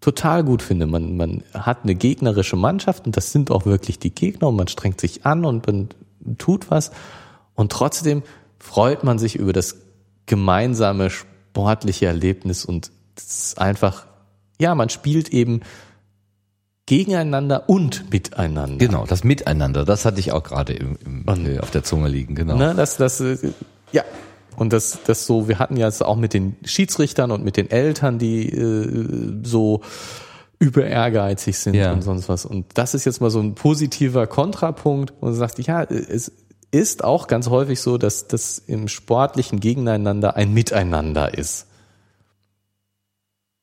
total 0.01 0.45
gut 0.45 0.63
finde. 0.63 0.87
Man, 0.87 1.17
man 1.17 1.43
hat 1.55 1.79
eine 1.83 1.95
gegnerische 1.95 2.57
Mannschaft 2.57 3.07
und 3.07 3.17
das 3.17 3.33
sind 3.33 3.51
auch 3.51 3.65
wirklich 3.65 3.99
die 3.99 4.15
Gegner 4.15 4.49
und 4.49 4.57
man 4.57 4.69
strengt 4.69 5.01
sich 5.01 5.25
an 5.25 5.45
und 5.45 5.67
man 5.67 5.89
tut 6.37 6.71
was 6.71 6.91
und 7.55 7.73
trotzdem 7.73 8.23
freut 8.59 9.05
man 9.05 9.19
sich 9.19 9.37
über 9.37 9.53
das 9.55 9.79
gemeinsame 10.27 11.09
sportliche 11.11 12.07
Erlebnis 12.07 12.65
und 12.67 12.93
es 13.17 13.25
ist 13.25 13.59
einfach, 13.59 14.07
ja, 14.61 14.75
man 14.75 14.91
spielt 14.91 15.31
eben 15.31 15.61
gegeneinander 16.85 17.69
und 17.69 18.13
miteinander. 18.13 18.77
Genau, 18.77 19.07
das 19.07 19.25
Miteinander, 19.25 19.87
das 19.87 20.05
hatte 20.05 20.21
ich 20.21 20.33
auch 20.33 20.43
gerade 20.43 20.75
im, 20.75 20.99
im, 21.05 21.61
auf 21.61 21.71
der 21.71 21.83
Zunge 21.83 22.09
liegen, 22.09 22.35
genau. 22.35 22.57
Ne, 22.57 22.75
das, 22.77 22.99
das, 22.99 23.21
äh, 23.21 23.53
ja. 23.93 24.05
Und 24.57 24.73
das, 24.73 24.99
das 25.07 25.27
so, 25.27 25.49
wir 25.49 25.59
hatten 25.59 25.77
ja 25.77 25.87
jetzt 25.87 26.05
auch 26.05 26.17
mit 26.17 26.33
den 26.33 26.57
Schiedsrichtern 26.65 27.31
und 27.31 27.45
mit 27.45 27.57
den 27.57 27.71
Eltern, 27.71 28.19
die 28.19 28.49
äh, 28.51 29.43
so 29.45 29.83
über 30.59 30.85
ehrgeizig 30.87 31.59
sind 31.59 31.75
ja. 31.75 31.93
und 31.93 32.03
sonst 32.03 32.29
was. 32.29 32.47
Und 32.47 32.67
das 32.75 32.95
ist 32.95 33.05
jetzt 33.05 33.21
mal 33.21 33.31
so 33.31 33.41
ein 33.41 33.55
positiver 33.55 34.27
Kontrapunkt, 34.27 35.13
wo 35.21 35.27
du 35.27 35.35
sagst, 35.35 35.59
ja, 35.59 35.83
es 35.83 36.33
ist 36.71 37.05
auch 37.05 37.27
ganz 37.27 37.49
häufig 37.49 37.81
so, 37.81 37.99
dass 37.99 38.27
das 38.29 38.59
im 38.59 38.89
sportlichen 38.89 39.61
Gegeneinander 39.61 40.37
ein 40.37 40.53
Miteinander 40.53 41.37
ist. 41.37 41.67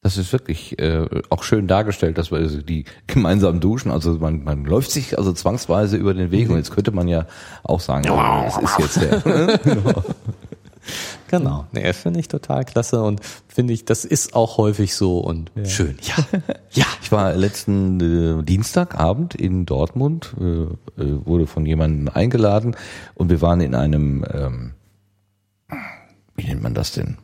Das 0.02 0.18
ist 0.18 0.34
wirklich 0.34 0.78
äh, 0.80 1.06
auch 1.30 1.44
schön 1.44 1.68
dargestellt, 1.68 2.18
dass 2.18 2.30
wir 2.30 2.38
also 2.38 2.62
die 2.62 2.84
gemeinsam 3.08 3.62
duschen. 3.62 3.90
Also 3.90 4.14
man, 4.20 4.44
man 4.44 4.66
läuft 4.66 4.92
sich 4.92 5.18
also 5.18 5.32
zwangsweise 5.32 5.96
über 5.96 6.14
den 6.14 6.30
Weg. 6.30 6.48
Mhm. 6.48 6.52
Und 6.52 6.58
jetzt 6.58 6.72
könnte 6.72 6.92
man 6.92 7.08
ja 7.08 7.26
auch 7.64 7.80
sagen, 7.80 8.06
es 8.48 8.58
ist 8.58 8.80
jetzt 8.80 9.02
der. 9.02 9.60
genau. 11.28 11.66
Genau. 11.74 11.86
Nee, 11.86 11.94
finde 11.94 12.20
ich 12.20 12.28
total 12.28 12.66
klasse 12.66 13.02
und 13.02 13.22
finde 13.48 13.74
ich, 13.74 13.86
das 13.86 14.06
ist 14.06 14.36
auch 14.36 14.58
häufig 14.58 14.96
so 14.96 15.20
und 15.20 15.52
ja. 15.56 15.66
schön. 15.66 15.98
Ja. 16.02 16.40
ja. 16.72 16.86
Ich 17.02 17.12
war 17.12 17.34
letzten 17.36 18.40
äh, 18.40 18.44
Dienstagabend 18.44 19.36
in 19.36 19.66
Dortmund, 19.66 20.34
äh, 20.40 20.44
äh, 20.44 21.26
wurde 21.26 21.48
von 21.48 21.66
jemandem 21.66 22.10
eingeladen 22.14 22.76
und 23.16 23.30
wir 23.30 23.42
waren 23.42 23.62
in 23.62 23.76
einem, 23.76 24.26
ähm, 24.32 24.74
wie 26.36 26.46
nennt 26.46 26.64
man 26.64 26.74
das 26.74 26.92
denn? 26.92 27.18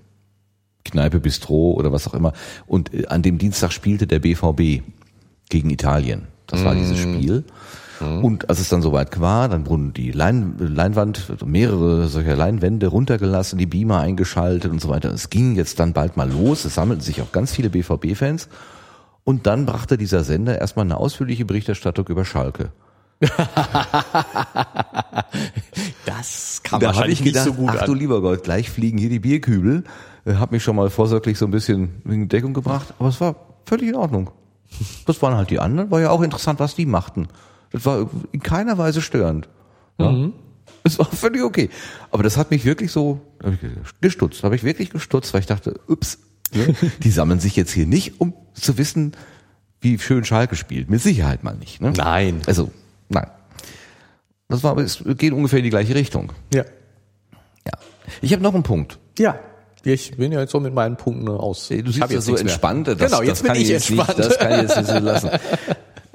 Kneipe, 0.86 1.19
Bistro 1.19 1.73
oder 1.73 1.91
was 1.91 2.07
auch 2.07 2.14
immer. 2.14 2.34
Und 2.68 2.94
äh, 2.94 3.07
an 3.07 3.22
dem 3.22 3.38
Dienstag 3.38 3.72
spielte 3.72 4.07
der 4.07 4.19
BVB 4.19 4.84
gegen 5.49 5.69
Italien. 5.69 6.27
Das 6.48 6.64
war 6.64 6.73
mm. 6.73 6.77
dieses 6.77 6.99
Spiel. 6.99 7.44
Mm. 7.99 8.23
Und 8.23 8.49
als 8.49 8.59
es 8.59 8.69
dann 8.69 8.81
soweit 8.81 9.19
war, 9.19 9.49
dann 9.49 9.67
wurden 9.67 9.93
die 9.93 10.11
Lein, 10.11 10.55
Leinwand, 10.57 11.45
mehrere 11.45 12.07
solcher 12.07 12.35
Leinwände 12.35 12.88
runtergelassen, 12.88 13.57
die 13.59 13.65
Beamer 13.65 13.99
eingeschaltet 13.99 14.71
und 14.71 14.81
so 14.81 14.89
weiter. 14.89 15.11
Es 15.13 15.30
ging 15.30 15.55
jetzt 15.55 15.80
dann 15.80 15.93
bald 15.93 16.17
mal 16.17 16.30
los. 16.30 16.65
Es 16.65 16.76
sammelten 16.76 17.03
sich 17.03 17.21
auch 17.21 17.31
ganz 17.31 17.51
viele 17.51 17.69
BVB-Fans. 17.69 18.49
Und 19.23 19.45
dann 19.47 19.65
brachte 19.65 19.97
dieser 19.97 20.23
Sender 20.23 20.59
erstmal 20.59 20.85
eine 20.85 20.97
ausführliche 20.97 21.45
Berichterstattung 21.45 22.07
über 22.07 22.26
Schalke. 22.26 22.71
das 26.05 26.61
kann 26.63 26.80
da 26.80 26.88
wahrscheinlich 26.88 27.21
gedacht, 27.21 27.45
nicht 27.45 27.55
so 27.55 27.61
gut 27.61 27.71
Ach 27.73 27.81
an. 27.81 27.85
du 27.85 27.93
lieber 27.93 28.21
Gott, 28.21 28.43
gleich 28.43 28.69
fliegen 28.69 28.97
hier 28.97 29.09
die 29.09 29.19
Bierkübel. 29.19 29.84
Äh, 30.26 30.35
Hab 30.35 30.51
mich 30.51 30.63
schon 30.63 30.77
mal 30.77 30.89
vorsorglich 30.89 31.38
so 31.38 31.45
ein 31.45 31.51
bisschen 31.51 32.01
in 32.05 32.30
Deckung 32.30 32.53
gebracht, 32.53 32.93
aber 32.97 33.09
es 33.09 33.19
war 33.19 33.35
völlig 33.65 33.89
in 33.89 33.95
Ordnung. 33.95 34.31
Das 35.05 35.21
waren 35.21 35.35
halt 35.35 35.49
die 35.49 35.59
anderen, 35.59 35.91
war 35.91 35.99
ja 35.99 36.11
auch 36.11 36.21
interessant, 36.21 36.59
was 36.59 36.76
die 36.76 36.85
machten. 36.85 37.27
Das 37.71 37.85
war 37.85 38.09
in 38.31 38.41
keiner 38.41 38.77
Weise 38.77 39.01
störend. 39.01 39.49
Ja? 39.97 40.11
Mhm. 40.11 40.33
Es 40.83 40.97
war 40.97 41.05
völlig 41.05 41.43
okay. 41.43 41.69
Aber 42.11 42.23
das 42.23 42.37
hat 42.37 42.51
mich 42.51 42.65
wirklich 42.65 42.91
so 42.91 43.21
hab 43.43 43.53
ich 43.53 43.59
gestutzt. 44.01 44.43
Habe 44.43 44.55
ich 44.55 44.63
wirklich 44.63 44.89
gestutzt, 44.89 45.33
weil 45.33 45.41
ich 45.41 45.47
dachte, 45.47 45.79
ups, 45.87 46.19
ne? 46.53 46.73
die 47.03 47.11
sammeln 47.11 47.39
sich 47.39 47.55
jetzt 47.55 47.71
hier 47.71 47.85
nicht, 47.85 48.19
um 48.19 48.33
zu 48.53 48.77
wissen, 48.77 49.13
wie 49.81 49.99
schön 49.99 50.25
Schalke 50.25 50.55
spielt. 50.55 50.89
Mit 50.89 51.01
Sicherheit 51.01 51.43
mal 51.43 51.55
nicht. 51.55 51.81
Ne? 51.81 51.91
Nein. 51.95 52.41
Also 52.45 52.71
Nein. 53.09 53.27
Das 54.47 54.63
war, 54.63 54.77
es 54.77 55.03
geht 55.17 55.33
ungefähr 55.33 55.59
in 55.59 55.65
die 55.65 55.69
gleiche 55.69 55.93
Richtung. 55.93 56.31
Ja. 56.53 56.63
Ja. 57.65 57.73
Ich 58.21 58.33
habe 58.33 58.41
noch 58.41 58.53
einen 58.53 58.63
Punkt. 58.63 58.97
Ja. 59.17 59.37
Ich 59.83 60.17
bin 60.17 60.31
ja 60.31 60.41
jetzt 60.41 60.51
so 60.51 60.59
mit 60.59 60.73
meinen 60.73 60.97
Punkten 60.97 61.27
aus. 61.29 61.69
Du 61.69 61.91
siehst 61.91 62.11
ja 62.11 62.21
so 62.21 62.35
entspannt. 62.35 62.87
Das, 62.87 62.97
genau, 62.97 63.21
jetzt 63.21 63.43
bin 63.43 63.55
ich 63.55 63.71
entspannt. 63.71 64.17
Nicht, 64.17 64.19
das 64.19 64.37
kann 64.37 64.51
ich 64.51 64.61
jetzt 64.61 64.77
nicht 64.77 64.89
so 64.89 64.97
lassen. 64.99 65.29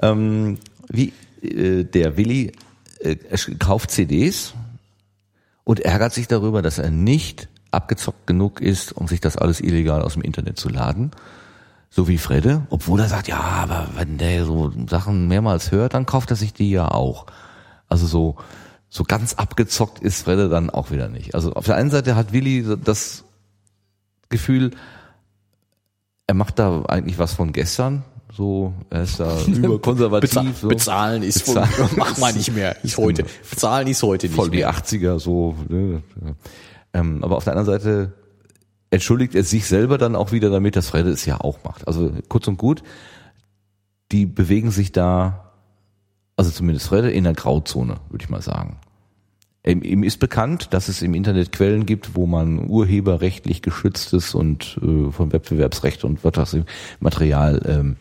ähm, 0.01 0.57
wie 0.89 1.13
äh, 1.47 1.83
der 1.83 2.17
Willi 2.17 2.51
äh, 2.99 3.15
kauft 3.59 3.91
CDs 3.91 4.53
und 5.63 5.79
ärgert 5.79 6.13
sich 6.13 6.27
darüber, 6.27 6.61
dass 6.61 6.77
er 6.77 6.91
nicht 6.91 7.47
abgezockt 7.71 8.27
genug 8.27 8.61
ist, 8.61 8.93
um 8.93 9.07
sich 9.07 9.19
das 9.21 9.37
alles 9.37 9.59
illegal 9.59 10.01
aus 10.01 10.13
dem 10.13 10.21
Internet 10.21 10.57
zu 10.57 10.69
laden 10.69 11.11
so 11.95 12.09
wie 12.09 12.17
Fredde, 12.17 12.67
obwohl 12.71 12.99
er 12.99 13.07
sagt, 13.07 13.29
ja, 13.29 13.39
aber 13.39 13.87
wenn 13.95 14.17
der 14.17 14.43
so 14.43 14.69
Sachen 14.89 15.29
mehrmals 15.29 15.71
hört, 15.71 15.93
dann 15.93 16.05
kauft 16.05 16.29
er 16.29 16.35
sich 16.35 16.51
die 16.51 16.69
ja 16.69 16.91
auch. 16.91 17.25
Also 17.87 18.05
so, 18.05 18.35
so 18.89 19.05
ganz 19.05 19.35
abgezockt 19.35 19.99
ist 19.99 20.23
Fredde 20.23 20.49
dann 20.49 20.69
auch 20.69 20.91
wieder 20.91 21.07
nicht. 21.07 21.35
Also 21.35 21.53
auf 21.53 21.65
der 21.65 21.77
einen 21.77 21.91
Seite 21.91 22.17
hat 22.17 22.33
Willi 22.33 22.65
das 22.83 23.23
Gefühl, 24.27 24.71
er 26.27 26.33
macht 26.33 26.59
da 26.59 26.83
eigentlich 26.83 27.17
was 27.17 27.33
von 27.33 27.53
gestern. 27.53 28.03
So, 28.35 28.73
er 28.89 29.03
ist 29.03 29.19
da 29.19 29.41
überkonservativ. 29.47 30.29
Bezahl, 30.29 30.53
so. 30.53 30.67
Bezahlen 30.67 31.23
ist 31.23 31.45
Bezahlen. 31.45 31.69
Voll, 31.69 31.89
mach 31.95 32.17
mal 32.17 32.33
nicht 32.33 32.53
mehr. 32.53 32.75
Ich 32.83 32.97
heute. 32.97 33.25
Bezahlen 33.49 33.87
ist 33.87 34.03
heute 34.03 34.27
nicht 34.27 34.35
Voll 34.35 34.49
mehr. 34.49 34.71
Die 34.71 34.97
80er, 34.97 35.19
so. 35.19 35.55
Ne? 35.69 36.03
Ähm, 36.93 37.23
aber 37.23 37.37
auf 37.37 37.45
der 37.45 37.53
anderen 37.55 37.79
Seite 37.79 38.13
entschuldigt 38.89 39.35
er 39.35 39.43
sich 39.43 39.67
selber 39.67 39.97
dann 39.97 40.15
auch 40.15 40.33
wieder 40.33 40.49
damit, 40.49 40.75
dass 40.75 40.89
Fredde 40.89 41.11
es 41.11 41.25
ja 41.25 41.39
auch 41.39 41.63
macht. 41.63 41.87
Also 41.87 42.11
kurz 42.27 42.47
und 42.47 42.57
gut, 42.57 42.83
die 44.11 44.25
bewegen 44.25 44.71
sich 44.71 44.91
da, 44.91 45.53
also 46.35 46.51
zumindest 46.51 46.87
Fredde, 46.87 47.11
in 47.11 47.23
der 47.23 47.33
Grauzone, 47.33 47.97
würde 48.09 48.23
ich 48.23 48.29
mal 48.29 48.41
sagen. 48.41 48.77
Ihm 49.65 50.03
ist 50.03 50.19
bekannt, 50.19 50.73
dass 50.73 50.89
es 50.89 51.01
im 51.01 51.15
Internet 51.15 51.51
Quellen 51.51 51.87
gibt, 51.87 52.15
wo 52.15 52.27
man 52.27 52.69
urheberrechtlich 52.69 53.63
geschütztes 53.63 54.35
und 54.35 54.79
äh, 54.83 55.11
von 55.11 55.31
Wettbewerbsrecht 55.31 56.03
und 56.03 56.23
was 56.23 56.55
Material 56.99 57.61
ähm, 57.65 57.95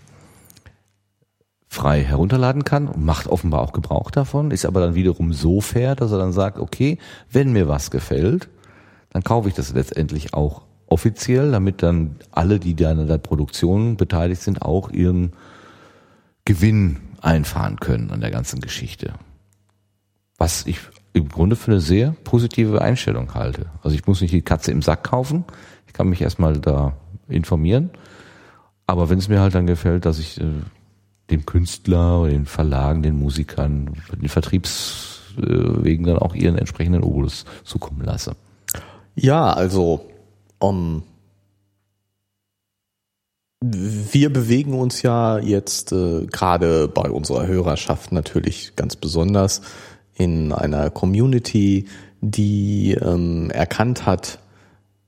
frei 1.74 2.02
herunterladen 2.02 2.64
kann 2.64 2.88
und 2.88 3.04
macht 3.04 3.26
offenbar 3.26 3.60
auch 3.60 3.72
Gebrauch 3.72 4.10
davon, 4.10 4.50
ist 4.50 4.64
aber 4.64 4.80
dann 4.80 4.94
wiederum 4.94 5.32
so 5.32 5.60
fair, 5.60 5.94
dass 5.94 6.12
er 6.12 6.18
dann 6.18 6.32
sagt, 6.32 6.58
okay, 6.58 6.98
wenn 7.30 7.52
mir 7.52 7.68
was 7.68 7.90
gefällt, 7.90 8.48
dann 9.10 9.22
kaufe 9.22 9.48
ich 9.48 9.54
das 9.54 9.72
letztendlich 9.74 10.32
auch 10.32 10.62
offiziell, 10.86 11.50
damit 11.50 11.82
dann 11.82 12.16
alle, 12.30 12.58
die 12.58 12.74
da 12.74 12.92
an 12.92 13.06
der 13.06 13.18
Produktion 13.18 13.96
beteiligt 13.96 14.42
sind, 14.42 14.62
auch 14.62 14.90
ihren 14.90 15.32
Gewinn 16.44 16.98
einfahren 17.20 17.80
können 17.80 18.10
an 18.10 18.20
der 18.20 18.30
ganzen 18.30 18.60
Geschichte. 18.60 19.14
Was 20.38 20.66
ich 20.66 20.78
im 21.12 21.28
Grunde 21.28 21.56
für 21.56 21.72
eine 21.72 21.80
sehr 21.80 22.14
positive 22.24 22.82
Einstellung 22.82 23.34
halte. 23.34 23.66
Also 23.82 23.96
ich 23.96 24.06
muss 24.06 24.20
nicht 24.20 24.34
die 24.34 24.42
Katze 24.42 24.72
im 24.72 24.82
Sack 24.82 25.04
kaufen, 25.04 25.44
ich 25.86 25.92
kann 25.92 26.08
mich 26.08 26.20
erstmal 26.20 26.58
da 26.58 26.96
informieren, 27.28 27.90
aber 28.86 29.08
wenn 29.10 29.18
es 29.18 29.28
mir 29.28 29.40
halt 29.40 29.54
dann 29.54 29.66
gefällt, 29.66 30.04
dass 30.06 30.18
ich 30.18 30.40
äh, 30.40 30.44
dem 31.30 31.46
Künstler 31.46 32.20
oder 32.20 32.30
den 32.30 32.46
Verlagen, 32.46 33.02
den 33.02 33.18
Musikern, 33.18 33.96
den 34.12 34.28
Vertriebswegen 34.28 36.06
dann 36.06 36.18
auch 36.18 36.34
ihren 36.34 36.58
entsprechenden 36.58 37.02
Obolus 37.02 37.44
zukommen 37.64 38.02
lasse. 38.04 38.36
Ja, 39.14 39.52
also 39.52 40.08
um, 40.58 41.02
wir 43.60 44.32
bewegen 44.32 44.74
uns 44.74 45.02
ja 45.02 45.38
jetzt 45.38 45.92
äh, 45.92 46.26
gerade 46.26 46.88
bei 46.88 47.08
unserer 47.10 47.46
Hörerschaft 47.46 48.12
natürlich 48.12 48.76
ganz 48.76 48.96
besonders 48.96 49.62
in 50.14 50.52
einer 50.52 50.90
Community, 50.90 51.86
die 52.20 52.92
ähm, 52.92 53.50
erkannt 53.50 54.06
hat, 54.06 54.38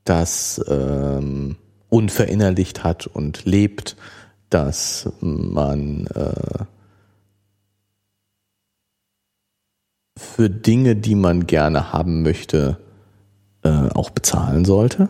dass 0.03 0.63
ähm, 0.67 1.57
unverinnerlicht 1.89 2.83
hat 2.83 3.07
und 3.07 3.45
lebt, 3.45 3.95
dass 4.49 5.09
man 5.19 6.07
äh, 6.07 6.65
für 10.17 10.49
Dinge, 10.49 10.95
die 10.95 11.15
man 11.15 11.47
gerne 11.47 11.93
haben 11.93 12.23
möchte, 12.23 12.79
äh, 13.63 13.89
auch 13.89 14.09
bezahlen 14.09 14.65
sollte. 14.65 15.09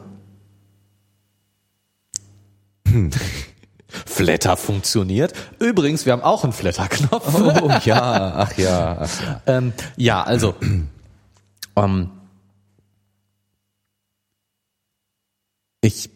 Flatter 4.05 4.57
funktioniert. 4.57 5.33
Übrigens, 5.59 6.05
wir 6.05 6.13
haben 6.13 6.21
auch 6.21 6.43
einen 6.43 6.53
Flatter-Knopf. 6.53 7.33
Oh 7.61 7.69
ja, 7.83 8.33
ach 8.35 8.57
ja, 8.57 8.97
ach 8.99 9.21
ja. 9.21 9.41
Ähm, 9.45 9.73
ja, 9.95 10.23
also 10.23 10.55
ähm, 11.75 12.09
ich 15.81 16.09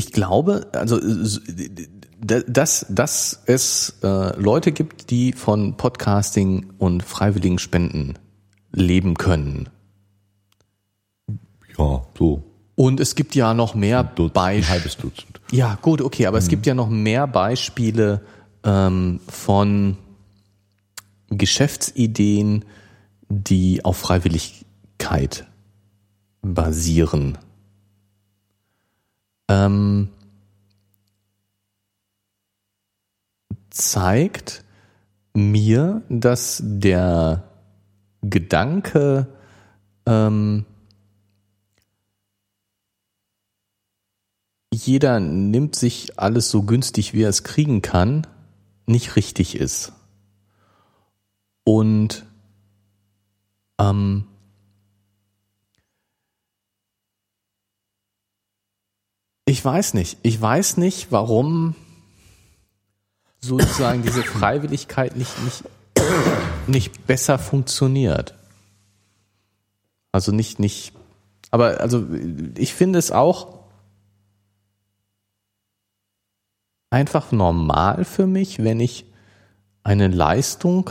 ich 0.00 0.12
glaube, 0.12 0.66
also 0.72 0.98
dass, 2.18 2.86
dass 2.88 3.42
es 3.44 3.98
äh, 4.02 4.40
Leute 4.40 4.72
gibt, 4.72 5.10
die 5.10 5.32
von 5.34 5.76
Podcasting 5.76 6.72
und 6.78 7.02
freiwilligen 7.02 7.58
Spenden 7.58 8.14
leben 8.72 9.14
können. 9.14 9.68
Ja, 11.76 12.02
so. 12.18 12.42
Und 12.76 12.98
es 12.98 13.14
gibt 13.14 13.34
ja 13.34 13.52
noch 13.52 13.74
mehr 13.74 14.02
Beispiele. 14.02 14.40
Ein 14.42 14.68
halbes 14.68 14.96
Dutzend. 14.96 15.38
Ja, 15.52 15.78
gut, 15.82 16.00
okay, 16.00 16.24
aber 16.24 16.38
mhm. 16.38 16.44
es 16.44 16.48
gibt 16.48 16.64
ja 16.64 16.72
noch 16.72 16.88
mehr 16.88 17.26
Beispiele 17.26 18.22
ähm, 18.64 19.20
von 19.28 19.98
Geschäftsideen, 21.28 22.64
die 23.28 23.84
auf 23.84 23.98
Freiwilligkeit 23.98 25.46
basieren. 26.40 27.36
Ähm, 29.50 30.10
zeigt 33.70 34.64
mir, 35.34 36.02
dass 36.08 36.62
der 36.64 37.42
Gedanke, 38.22 39.26
ähm, 40.06 40.66
jeder 44.72 45.18
nimmt 45.18 45.74
sich 45.74 46.16
alles 46.20 46.48
so 46.48 46.62
günstig, 46.62 47.12
wie 47.12 47.22
er 47.22 47.30
es 47.30 47.42
kriegen 47.42 47.82
kann, 47.82 48.28
nicht 48.86 49.16
richtig 49.16 49.56
ist. 49.56 49.92
Und 51.64 52.24
ähm, 53.80 54.29
ich 59.50 59.64
weiß 59.64 59.94
nicht, 59.94 60.18
ich 60.22 60.40
weiß 60.40 60.76
nicht, 60.76 61.10
warum 61.10 61.74
sozusagen 63.40 64.02
diese 64.02 64.22
Freiwilligkeit 64.38 65.16
nicht, 65.16 65.32
nicht, 65.42 65.64
nicht 66.68 67.06
besser 67.08 67.36
funktioniert. 67.36 68.34
Also 70.12 70.30
nicht, 70.30 70.60
nicht, 70.60 70.92
aber 71.50 71.80
also 71.80 72.06
ich 72.56 72.74
finde 72.74 73.00
es 73.00 73.10
auch 73.10 73.58
einfach 76.90 77.32
normal 77.32 78.04
für 78.04 78.28
mich, 78.28 78.62
wenn 78.62 78.78
ich 78.78 79.04
eine 79.82 80.06
Leistung 80.06 80.90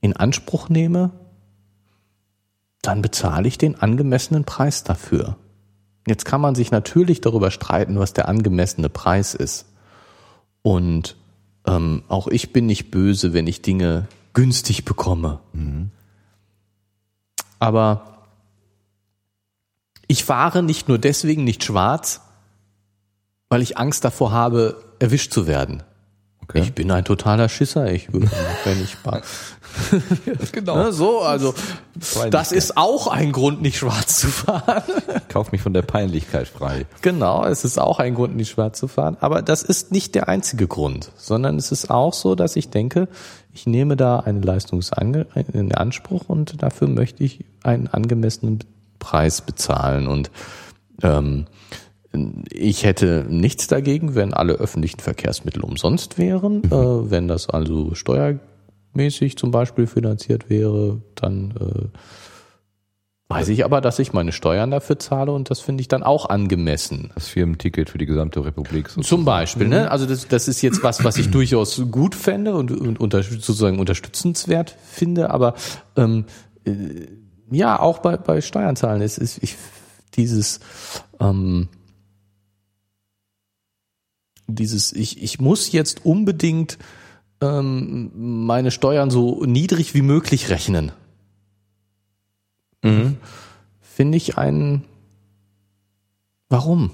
in 0.00 0.14
Anspruch 0.14 0.68
nehme, 0.68 1.10
dann 2.82 3.02
bezahle 3.02 3.48
ich 3.48 3.58
den 3.58 3.74
angemessenen 3.74 4.44
Preis 4.44 4.84
dafür. 4.84 5.36
Jetzt 6.06 6.24
kann 6.24 6.40
man 6.40 6.54
sich 6.54 6.70
natürlich 6.70 7.20
darüber 7.20 7.50
streiten, 7.50 7.98
was 7.98 8.12
der 8.12 8.28
angemessene 8.28 8.88
Preis 8.88 9.34
ist. 9.34 9.66
Und 10.62 11.16
ähm, 11.66 12.02
auch 12.08 12.28
ich 12.28 12.52
bin 12.52 12.66
nicht 12.66 12.90
böse, 12.90 13.32
wenn 13.32 13.46
ich 13.46 13.62
Dinge 13.62 14.08
günstig 14.32 14.84
bekomme. 14.84 15.40
Mhm. 15.52 15.90
Aber 17.58 18.24
ich 20.08 20.24
fahre 20.24 20.62
nicht 20.62 20.88
nur 20.88 20.98
deswegen 20.98 21.44
nicht 21.44 21.62
schwarz, 21.62 22.20
weil 23.48 23.62
ich 23.62 23.78
Angst 23.78 24.04
davor 24.04 24.32
habe, 24.32 24.82
erwischt 24.98 25.32
zu 25.32 25.46
werden. 25.46 25.82
Okay. 26.42 26.60
Ich 26.60 26.74
bin 26.74 26.90
ein 26.90 27.04
totaler 27.04 27.48
Schisser. 27.48 27.90
Ich 27.92 28.12
würde, 28.12 28.30
wenn 28.64 28.82
ich 28.82 28.96
mal. 29.04 29.22
genau. 30.52 30.76
Ne, 30.76 30.92
so, 30.92 31.20
also 31.20 31.54
das 32.30 32.52
ist 32.52 32.76
auch 32.76 33.06
ein 33.06 33.32
Grund, 33.32 33.62
nicht 33.62 33.78
schwarz 33.78 34.18
zu 34.18 34.28
fahren. 34.28 34.82
Kauf 35.28 35.52
mich 35.52 35.62
von 35.62 35.72
der 35.72 35.82
Peinlichkeit 35.82 36.48
frei. 36.48 36.84
Genau, 37.00 37.44
es 37.44 37.64
ist 37.64 37.78
auch 37.78 37.98
ein 37.98 38.14
Grund, 38.14 38.36
nicht 38.36 38.50
schwarz 38.50 38.78
zu 38.78 38.88
fahren. 38.88 39.16
Aber 39.20 39.40
das 39.40 39.62
ist 39.62 39.92
nicht 39.92 40.14
der 40.14 40.28
einzige 40.28 40.66
Grund, 40.66 41.10
sondern 41.16 41.56
es 41.56 41.72
ist 41.72 41.90
auch 41.90 42.12
so, 42.12 42.34
dass 42.34 42.56
ich 42.56 42.70
denke, 42.70 43.08
ich 43.54 43.66
nehme 43.66 43.96
da 43.96 44.20
eine 44.20 44.40
Leistung 44.40 44.82
in 45.52 45.74
Anspruch 45.74 46.24
und 46.28 46.62
dafür 46.62 46.88
möchte 46.88 47.22
ich 47.22 47.44
einen 47.62 47.86
angemessenen 47.86 48.60
Preis 48.98 49.42
bezahlen 49.42 50.08
und 50.08 50.30
ähm, 51.02 51.46
ich 52.50 52.84
hätte 52.84 53.26
nichts 53.28 53.66
dagegen, 53.68 54.14
wenn 54.14 54.34
alle 54.34 54.54
öffentlichen 54.54 55.00
Verkehrsmittel 55.00 55.62
umsonst 55.62 56.18
wären. 56.18 56.62
Mhm. 56.62 56.72
Äh, 56.72 57.10
wenn 57.10 57.28
das 57.28 57.48
also 57.48 57.94
steuermäßig 57.94 59.36
zum 59.36 59.50
Beispiel 59.50 59.86
finanziert 59.86 60.50
wäre, 60.50 61.00
dann 61.14 61.54
äh, 61.58 61.98
weiß 63.28 63.48
ich 63.48 63.64
aber, 63.64 63.80
dass 63.80 63.98
ich 63.98 64.12
meine 64.12 64.32
Steuern 64.32 64.70
dafür 64.70 64.98
zahle 64.98 65.32
und 65.32 65.48
das 65.48 65.60
finde 65.60 65.80
ich 65.80 65.88
dann 65.88 66.02
auch 66.02 66.28
angemessen. 66.28 67.10
Das 67.14 67.28
Firmenticket 67.28 67.88
für 67.88 67.96
die 67.96 68.06
gesamte 68.06 68.44
Republik. 68.44 68.88
Sozusagen. 68.88 69.08
Zum 69.08 69.24
Beispiel, 69.24 69.68
ne? 69.68 69.90
Also 69.90 70.04
das, 70.04 70.28
das 70.28 70.48
ist 70.48 70.60
jetzt 70.60 70.82
was, 70.82 71.04
was 71.04 71.16
ich 71.16 71.30
durchaus 71.30 71.82
gut 71.90 72.14
fände 72.14 72.54
und, 72.54 72.70
und 72.70 73.00
unter, 73.00 73.22
sozusagen 73.22 73.78
unterstützenswert 73.78 74.76
finde, 74.84 75.30
aber 75.30 75.54
ähm, 75.96 76.26
äh, 76.64 76.72
ja, 77.50 77.78
auch 77.78 77.98
bei, 77.98 78.16
bei 78.16 78.40
Steuern 78.40 78.76
zahlen 78.76 79.02
ist, 79.02 79.18
ist 79.18 79.42
ich, 79.42 79.56
dieses 80.14 80.60
ähm, 81.20 81.68
dieses, 84.54 84.92
ich, 84.92 85.22
ich 85.22 85.40
muss 85.40 85.72
jetzt 85.72 86.04
unbedingt 86.04 86.78
ähm, 87.40 88.10
meine 88.14 88.70
Steuern 88.70 89.10
so 89.10 89.44
niedrig 89.44 89.94
wie 89.94 90.02
möglich 90.02 90.48
rechnen. 90.50 90.92
Mhm. 92.82 93.16
Finde 93.80 94.16
ich 94.16 94.38
ein, 94.38 94.84
warum? 96.48 96.92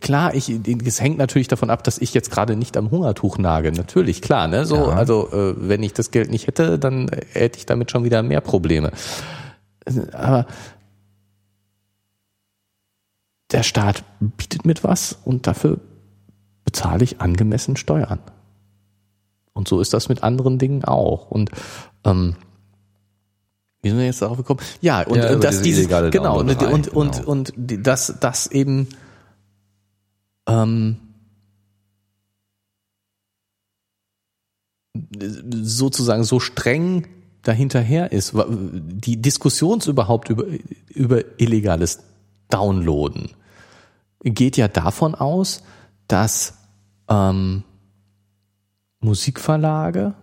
Klar, 0.00 0.34
ich, 0.34 0.50
es 0.84 1.00
hängt 1.00 1.18
natürlich 1.18 1.48
davon 1.48 1.70
ab, 1.70 1.82
dass 1.82 1.98
ich 1.98 2.12
jetzt 2.14 2.30
gerade 2.30 2.54
nicht 2.54 2.76
am 2.76 2.90
Hungertuch 2.90 3.38
nage. 3.38 3.72
Natürlich, 3.72 4.20
klar, 4.20 4.46
ne? 4.46 4.66
So, 4.66 4.76
ja. 4.76 4.88
also 4.88 5.32
äh, 5.32 5.54
wenn 5.56 5.82
ich 5.82 5.94
das 5.94 6.10
Geld 6.10 6.30
nicht 6.30 6.46
hätte, 6.46 6.78
dann 6.78 7.10
hätte 7.32 7.58
ich 7.58 7.66
damit 7.66 7.90
schon 7.90 8.04
wieder 8.04 8.22
mehr 8.22 8.40
Probleme. 8.40 8.92
Aber 10.12 10.46
der 13.52 13.62
Staat 13.62 14.04
bietet 14.20 14.64
mit 14.64 14.84
was 14.84 15.18
und 15.24 15.46
dafür 15.46 15.78
bezahle 16.76 17.04
ich 17.04 17.20
angemessen 17.22 17.76
Steuern. 17.76 18.18
Und 19.54 19.66
so 19.66 19.80
ist 19.80 19.94
das 19.94 20.10
mit 20.10 20.22
anderen 20.22 20.58
Dingen 20.58 20.84
auch. 20.84 21.30
Und 21.30 21.50
ähm, 22.04 22.36
wie 23.80 23.88
sind 23.88 23.98
wir 23.98 24.04
jetzt 24.04 24.20
darauf 24.20 24.36
gekommen? 24.36 24.60
Ja, 24.82 25.02
und, 25.02 25.16
ja, 25.16 25.32
und 25.32 25.42
dass 25.42 25.62
dieses 25.62 25.88
genau 25.88 26.40
und, 26.40 26.50
und, 26.50 26.62
und, 26.62 26.88
und, 26.88 27.16
genau. 27.16 27.30
und 27.30 27.52
dass 27.56 28.14
das 28.20 28.46
eben 28.48 28.88
ähm, 30.46 30.98
sozusagen 35.62 36.24
so 36.24 36.40
streng 36.40 37.06
dahinterher 37.42 38.12
ist, 38.12 38.34
die 38.48 39.22
Diskussions 39.22 39.86
überhaupt 39.86 40.28
über, 40.28 40.44
über 40.88 41.40
illegales 41.40 42.00
Downloaden 42.50 43.30
geht 44.22 44.56
ja 44.56 44.68
davon 44.68 45.14
aus, 45.14 45.62
dass 46.08 46.55
ähm, 47.08 47.64
Musikverlage 49.00 50.14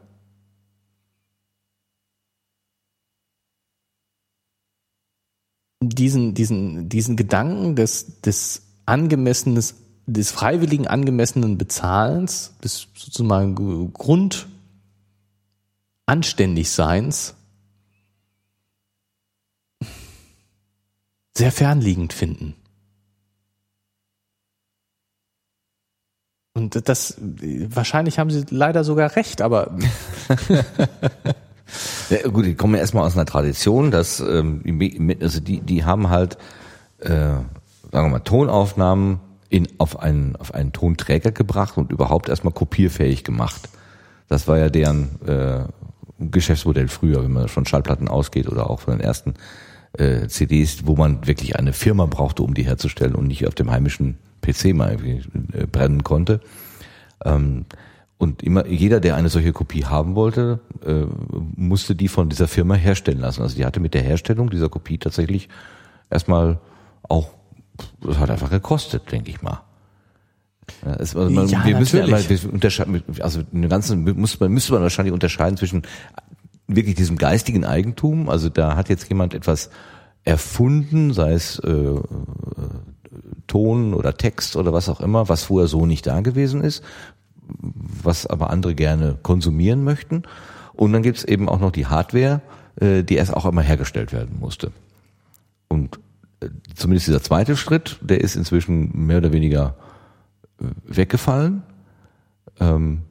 diesen, 5.89 6.33
diesen, 6.33 6.89
diesen 6.89 7.15
Gedanken 7.15 7.75
des, 7.75 8.21
des 8.21 8.63
angemessenes, 8.85 9.75
des 10.05 10.31
freiwilligen 10.31 10.87
angemessenen 10.87 11.57
Bezahlens, 11.57 12.53
des 12.63 12.87
sozusagen 12.95 13.93
Grundanständigseins 16.05 17.35
sehr 21.35 21.51
fernliegend 21.51 22.13
finden. 22.13 22.55
Und 26.55 26.87
das, 26.87 27.17
wahrscheinlich 27.19 28.19
haben 28.19 28.29
sie 28.29 28.45
leider 28.49 28.83
sogar 28.83 29.15
recht, 29.15 29.41
aber. 29.41 29.75
ja, 32.09 32.27
gut, 32.29 32.45
die 32.45 32.53
kommen 32.53 32.75
ja 32.75 32.81
erstmal 32.81 33.05
aus 33.05 33.15
einer 33.15 33.25
Tradition, 33.25 33.89
dass, 33.89 34.19
ähm, 34.19 34.61
also 35.19 35.39
die, 35.39 35.61
die 35.61 35.83
haben 35.83 36.09
halt, 36.09 36.37
äh, 36.99 37.09
sagen 37.09 37.45
wir 37.91 38.07
mal, 38.09 38.19
Tonaufnahmen 38.19 39.19
in, 39.49 39.67
auf 39.79 39.99
einen, 39.99 40.35
auf 40.35 40.53
einen 40.53 40.73
Tonträger 40.73 41.31
gebracht 41.31 41.77
und 41.77 41.91
überhaupt 41.91 42.29
erstmal 42.29 42.53
kopierfähig 42.53 43.23
gemacht. 43.23 43.69
Das 44.29 44.47
war 44.47 44.59
ja 44.59 44.69
deren 44.69 45.19
äh, 45.27 45.65
Geschäftsmodell 46.19 46.87
früher, 46.87 47.23
wenn 47.23 47.33
man 47.33 47.47
von 47.47 47.65
Schallplatten 47.65 48.07
ausgeht 48.07 48.47
oder 48.47 48.69
auch 48.69 48.81
von 48.81 48.97
den 48.97 49.01
ersten 49.01 49.33
äh, 49.97 50.27
CDs, 50.27 50.85
wo 50.85 50.95
man 50.95 51.25
wirklich 51.25 51.55
eine 51.55 51.73
Firma 51.73 52.05
brauchte, 52.05 52.43
um 52.43 52.53
die 52.53 52.65
herzustellen 52.65 53.15
und 53.15 53.27
nicht 53.27 53.47
auf 53.47 53.55
dem 53.55 53.71
heimischen 53.71 54.19
PC 54.43 54.75
mal 54.75 54.91
irgendwie 54.91 55.23
äh, 55.57 55.65
brennen 55.65 56.03
konnte. 56.03 56.41
Ähm, 57.25 57.65
und 58.17 58.43
immer 58.43 58.67
jeder, 58.67 58.99
der 58.99 59.15
eine 59.15 59.29
solche 59.29 59.51
Kopie 59.51 59.85
haben 59.85 60.15
wollte, 60.15 60.59
äh, 60.85 61.05
musste 61.55 61.95
die 61.95 62.07
von 62.07 62.29
dieser 62.29 62.47
Firma 62.47 62.75
herstellen 62.75 63.19
lassen. 63.19 63.41
Also 63.41 63.55
die 63.55 63.65
hatte 63.65 63.79
mit 63.79 63.93
der 63.93 64.03
Herstellung 64.03 64.49
dieser 64.49 64.69
Kopie 64.69 64.97
tatsächlich 64.97 65.49
erstmal 66.09 66.59
auch 67.09 67.31
das 68.01 68.17
hat 68.19 68.29
einfach 68.29 68.49
gekostet, 68.49 69.11
denke 69.11 69.29
ich 69.29 69.41
mal. 69.41 69.61
Ja, 70.85 70.93
es, 70.93 71.15
also 71.15 71.29
man, 71.29 71.47
Ja, 71.47 71.65
wir 71.65 71.77
müssen 71.77 71.97
ja 71.97 72.07
natürlich. 72.07 72.43
wir 72.43 72.53
unterscheiden, 72.53 73.03
also 73.19 73.41
eine 73.53 73.67
ganze, 73.67 73.95
muss 73.95 74.39
man, 74.39 74.51
müsste 74.51 74.73
man 74.73 74.81
wahrscheinlich 74.81 75.13
unterscheiden 75.13 75.57
zwischen 75.57 75.83
wirklich 76.67 76.95
diesem 76.95 77.17
geistigen 77.17 77.65
Eigentum, 77.65 78.29
also 78.29 78.49
da 78.49 78.75
hat 78.75 78.89
jetzt 78.89 79.09
jemand 79.09 79.33
etwas 79.33 79.69
erfunden, 80.23 81.13
sei 81.13 81.33
es 81.33 81.59
äh, 81.59 81.99
Ton 83.47 83.93
oder 83.93 84.17
Text 84.17 84.55
oder 84.55 84.73
was 84.73 84.89
auch 84.89 85.01
immer, 85.01 85.29
was 85.29 85.43
vorher 85.43 85.67
so 85.67 85.85
nicht 85.85 86.07
da 86.07 86.21
gewesen 86.21 86.61
ist, 86.61 86.83
was 87.47 88.25
aber 88.25 88.49
andere 88.49 88.75
gerne 88.75 89.17
konsumieren 89.21 89.83
möchten. 89.83 90.23
Und 90.73 90.93
dann 90.93 91.03
gibt's 91.03 91.23
eben 91.23 91.49
auch 91.49 91.59
noch 91.59 91.71
die 91.71 91.85
Hardware, 91.85 92.41
äh, 92.79 93.03
die 93.03 93.15
erst 93.15 93.33
auch 93.33 93.45
immer 93.45 93.61
hergestellt 93.61 94.11
werden 94.11 94.37
musste. 94.39 94.71
Und 95.67 95.99
äh, 96.39 96.49
zumindest 96.75 97.07
dieser 97.07 97.21
zweite 97.21 97.55
Schritt, 97.55 97.97
der 98.01 98.21
ist 98.21 98.35
inzwischen 98.35 99.05
mehr 99.05 99.17
oder 99.17 99.31
weniger 99.31 99.75
äh, 100.59 100.65
weggefallen. 100.85 101.63
Ähm, 102.59 103.01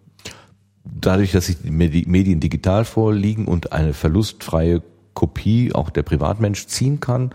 dadurch, 0.84 1.32
dass 1.32 1.46
sich 1.46 1.58
die 1.62 1.70
Medi- 1.70 2.08
Medien 2.08 2.40
digital 2.40 2.84
vorliegen 2.84 3.46
und 3.46 3.72
eine 3.72 3.92
verlustfreie 3.92 4.82
Kopie 5.14 5.72
auch 5.74 5.90
der 5.90 6.02
Privatmensch 6.02 6.66
ziehen 6.66 7.00
kann. 7.00 7.32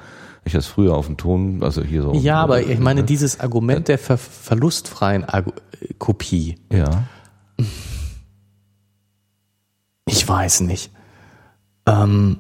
Ich 0.48 0.54
das 0.54 0.66
früher 0.68 0.96
auf 0.96 1.06
dem 1.08 1.18
Ton, 1.18 1.62
also 1.62 1.84
hier 1.84 2.02
so. 2.04 2.14
Ja, 2.14 2.42
aber 2.42 2.62
ich 2.62 2.80
meine, 2.80 3.02
äh, 3.02 3.04
dieses 3.04 3.40
Argument 3.40 3.88
der 3.88 3.98
ver 4.00 4.18
verlustfreien 4.18 5.24
Argu 5.26 5.52
äh, 5.82 5.94
Kopie, 5.98 6.56
Ja. 6.72 7.04
ich 10.08 10.28
weiß 10.28 10.62
nicht. 10.62 10.92
Ähm 11.86 12.38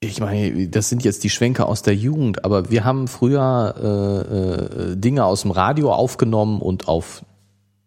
ich 0.00 0.20
meine, 0.20 0.68
das 0.68 0.88
sind 0.88 1.04
jetzt 1.04 1.22
die 1.24 1.30
Schwenker 1.30 1.68
aus 1.68 1.82
der 1.82 1.94
Jugend, 1.94 2.44
aber 2.44 2.70
wir 2.70 2.84
haben 2.84 3.06
früher 3.08 3.74
äh, 3.78 4.92
äh, 4.92 4.96
Dinge 4.96 5.24
aus 5.24 5.42
dem 5.42 5.50
Radio 5.52 5.92
aufgenommen 5.92 6.60
und 6.60 6.88
auf 6.88 7.24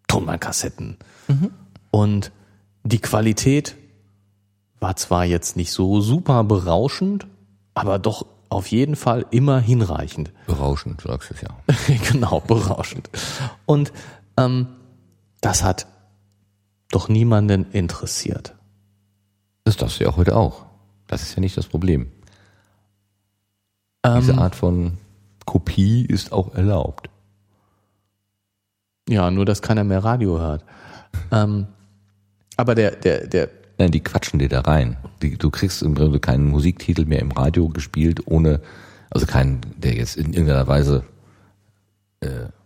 Tonbandkassetten. 0.07 0.97
Und 1.91 2.31
die 2.83 2.99
Qualität 2.99 3.75
war 4.85 4.95
zwar 4.97 5.25
jetzt 5.25 5.57
nicht 5.57 5.71
so 5.71 5.99
super 5.99 6.43
berauschend, 6.43 7.25
aber 7.73 7.97
doch 7.97 8.27
auf 8.49 8.67
jeden 8.67 8.95
Fall 8.95 9.25
immer 9.31 9.59
hinreichend. 9.59 10.31
Berauschend, 10.45 11.01
sagst 11.01 11.31
du 11.31 11.33
es 11.33 11.41
ja. 11.41 11.95
genau, 12.11 12.39
berauschend. 12.41 13.09
Und 13.65 13.91
ähm, 14.37 14.67
das 15.41 15.63
hat 15.63 15.87
doch 16.91 17.09
niemanden 17.09 17.65
interessiert. 17.71 18.53
Das 19.63 19.75
darfst 19.75 19.99
du 19.99 20.03
ja 20.03 20.15
heute 20.15 20.35
auch. 20.37 20.65
Das 21.07 21.23
ist 21.23 21.33
ja 21.33 21.39
nicht 21.41 21.57
das 21.57 21.65
Problem. 21.65 22.11
Diese 24.05 24.33
Ähm, 24.33 24.39
Art 24.39 24.55
von 24.55 24.99
Kopie 25.47 26.05
ist 26.05 26.31
auch 26.31 26.53
erlaubt. 26.53 27.09
ja, 29.09 29.31
nur 29.31 29.45
dass 29.45 29.63
keiner 29.63 29.83
mehr 29.83 30.03
Radio 30.03 30.37
hört. 30.39 30.63
ähm, 31.31 31.65
aber 32.55 32.75
der, 32.75 32.91
der, 32.91 33.25
der, 33.25 33.49
Nein, 33.77 33.91
die 33.91 34.01
quatschen 34.01 34.39
dir 34.39 34.49
da 34.49 34.61
rein. 34.61 34.97
Die, 35.21 35.37
du 35.37 35.49
kriegst 35.49 35.81
im 35.83 35.95
Grunde 35.95 36.19
keinen 36.19 36.49
Musiktitel 36.49 37.05
mehr 37.05 37.19
im 37.19 37.31
Radio 37.31 37.69
gespielt, 37.69 38.21
ohne, 38.25 38.61
also 39.09 39.25
keinen, 39.25 39.61
der 39.77 39.93
jetzt 39.95 40.15
in 40.17 40.33
irgendeiner 40.33 40.67
Weise 40.67 41.03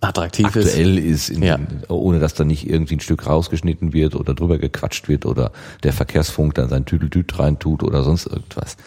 attraktiv 0.02 0.56
ist. 0.56 0.68
aktuell 0.68 0.98
ist, 0.98 1.30
in, 1.30 1.44
Ja. 1.44 1.60
ohne 1.90 2.20
dass 2.20 2.34
da 2.34 2.46
nicht 2.46 2.70
irgendwie 2.70 2.96
ein 2.96 3.00
Stück 3.02 3.26
rausgeschnitten 3.28 3.92
wird 3.92 4.16
oder 4.16 4.34
drüber 4.34 4.58
gequatscht 4.58 5.10
wird 5.10 5.26
oder 5.26 5.52
der 5.84 5.92
Verkehrsfunk 5.92 6.54
dann 6.54 6.70
sein 6.70 6.86
Tüdeltüt 6.86 7.38
reintut 7.38 7.84
oder 7.84 8.04
sonst 8.04 8.28
irgendwas. 8.28 8.78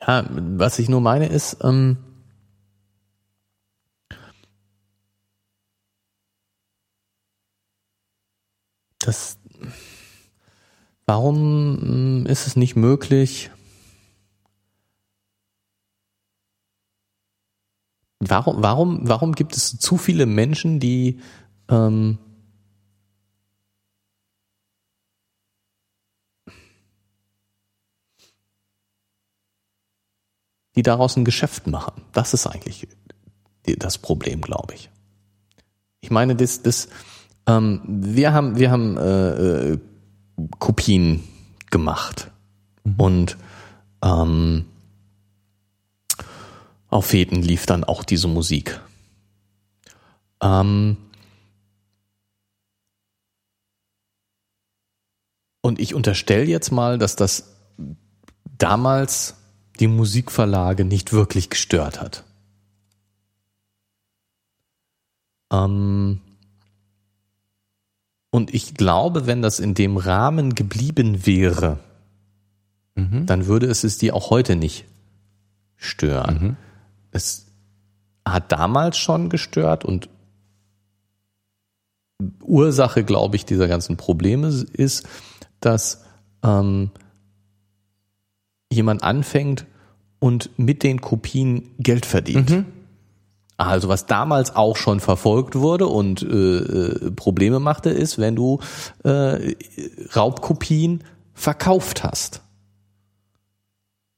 Ja, 0.00 0.24
was 0.30 0.78
ich 0.78 0.88
nur 0.88 1.00
meine 1.00 1.26
ist, 1.26 1.58
ähm, 1.62 1.96
das, 9.06 9.38
warum 11.06 12.22
mm, 12.22 12.26
ist 12.26 12.46
es 12.46 12.56
nicht 12.56 12.76
möglich, 12.76 13.50
warum, 18.20 18.62
warum, 18.62 19.08
warum 19.08 19.34
gibt 19.34 19.56
es 19.56 19.78
zu 19.78 19.96
viele 19.96 20.26
Menschen, 20.26 20.80
die 20.80 21.20
ähm, 21.68 22.18
die 30.76 30.82
daraus 30.82 31.16
ein 31.16 31.24
Geschäft 31.24 31.66
machen. 31.66 32.02
Das 32.12 32.34
ist 32.34 32.46
eigentlich 32.46 32.86
das 33.78 33.98
Problem, 33.98 34.42
glaube 34.42 34.74
ich. 34.74 34.90
Ich 36.00 36.10
meine, 36.10 36.36
das, 36.36 36.62
das, 36.62 36.88
ähm, 37.46 37.80
wir 37.86 38.32
haben, 38.32 38.56
wir 38.58 38.70
haben 38.70 38.96
äh, 38.96 39.72
äh, 39.72 39.78
Kopien 40.58 41.22
gemacht 41.70 42.30
und 42.98 43.36
ähm, 44.02 44.66
auf 46.88 47.06
Feten 47.06 47.42
lief 47.42 47.66
dann 47.66 47.84
auch 47.84 48.04
diese 48.04 48.28
Musik. 48.28 48.80
Ähm, 50.42 50.96
und 55.60 55.80
ich 55.80 55.94
unterstelle 55.94 56.44
jetzt 56.44 56.70
mal, 56.70 56.98
dass 56.98 57.16
das 57.16 57.56
damals 58.58 59.36
die 59.80 59.88
Musikverlage 59.88 60.84
nicht 60.84 61.12
wirklich 61.12 61.50
gestört 61.50 62.00
hat. 62.00 62.24
Ähm 65.52 66.20
und 68.36 68.52
ich 68.52 68.74
glaube, 68.74 69.26
wenn 69.26 69.40
das 69.40 69.60
in 69.60 69.72
dem 69.72 69.96
Rahmen 69.96 70.54
geblieben 70.54 71.24
wäre, 71.24 71.78
dann 73.26 73.46
würde 73.46 73.64
es 73.64 73.82
es 73.82 73.96
die 73.96 74.12
auch 74.12 74.28
heute 74.28 74.56
nicht 74.56 74.84
stören. 75.76 76.58
Es 77.12 77.46
hat 78.26 78.52
damals 78.52 78.98
schon 78.98 79.30
gestört 79.30 79.86
und 79.86 80.10
Ursache, 82.42 83.04
glaube 83.04 83.36
ich, 83.36 83.46
dieser 83.46 83.68
ganzen 83.68 83.96
Probleme 83.96 84.48
ist, 84.48 85.08
dass 85.60 86.04
ähm, 86.42 86.90
jemand 88.70 89.02
anfängt 89.02 89.64
und 90.18 90.50
mit 90.58 90.82
den 90.82 91.00
Kopien 91.00 91.70
Geld 91.78 92.04
verdient. 92.04 92.50
Also 93.56 93.88
was 93.88 94.06
damals 94.06 94.54
auch 94.54 94.76
schon 94.76 95.00
verfolgt 95.00 95.54
wurde 95.54 95.86
und 95.86 96.22
äh, 96.22 96.26
äh, 96.26 97.10
Probleme 97.12 97.58
machte, 97.58 97.90
ist, 97.90 98.18
wenn 98.18 98.36
du 98.36 98.60
äh, 99.02 99.54
Raubkopien 100.14 101.04
verkauft 101.32 102.04
hast. 102.04 102.42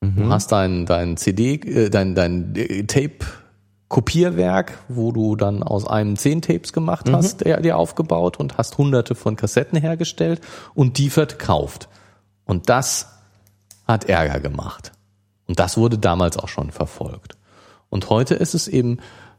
Du 0.00 0.28
hast 0.30 0.52
dein, 0.52 0.86
dein 0.86 1.16
CD, 1.16 1.54
äh, 1.54 1.90
dein, 1.90 2.14
dein 2.14 2.54
äh, 2.54 2.84
Tape-Kopierwerk, 2.84 4.78
wo 4.88 5.10
du 5.10 5.34
dann 5.34 5.64
aus 5.64 5.86
einem 5.86 6.16
zehn 6.16 6.40
Tapes 6.40 6.72
gemacht 6.72 7.10
hast, 7.10 7.44
der, 7.44 7.60
dir 7.60 7.76
aufgebaut 7.76 8.38
und 8.38 8.58
hast 8.58 8.78
hunderte 8.78 9.16
von 9.16 9.34
Kassetten 9.34 9.78
hergestellt 9.80 10.40
und 10.74 10.98
die 10.98 11.10
verkauft. 11.10 11.88
Und 12.44 12.68
das 12.68 13.08
hat 13.88 14.04
Ärger 14.04 14.38
gemacht. 14.38 14.92
Und 15.48 15.58
das 15.58 15.76
wurde 15.76 15.98
damals 15.98 16.36
auch 16.36 16.48
schon 16.48 16.70
verfolgt. 16.70 17.36
Und 17.88 18.08
heute 18.08 18.34
ist 18.34 18.54
es 18.54 18.68
eben 18.68 18.98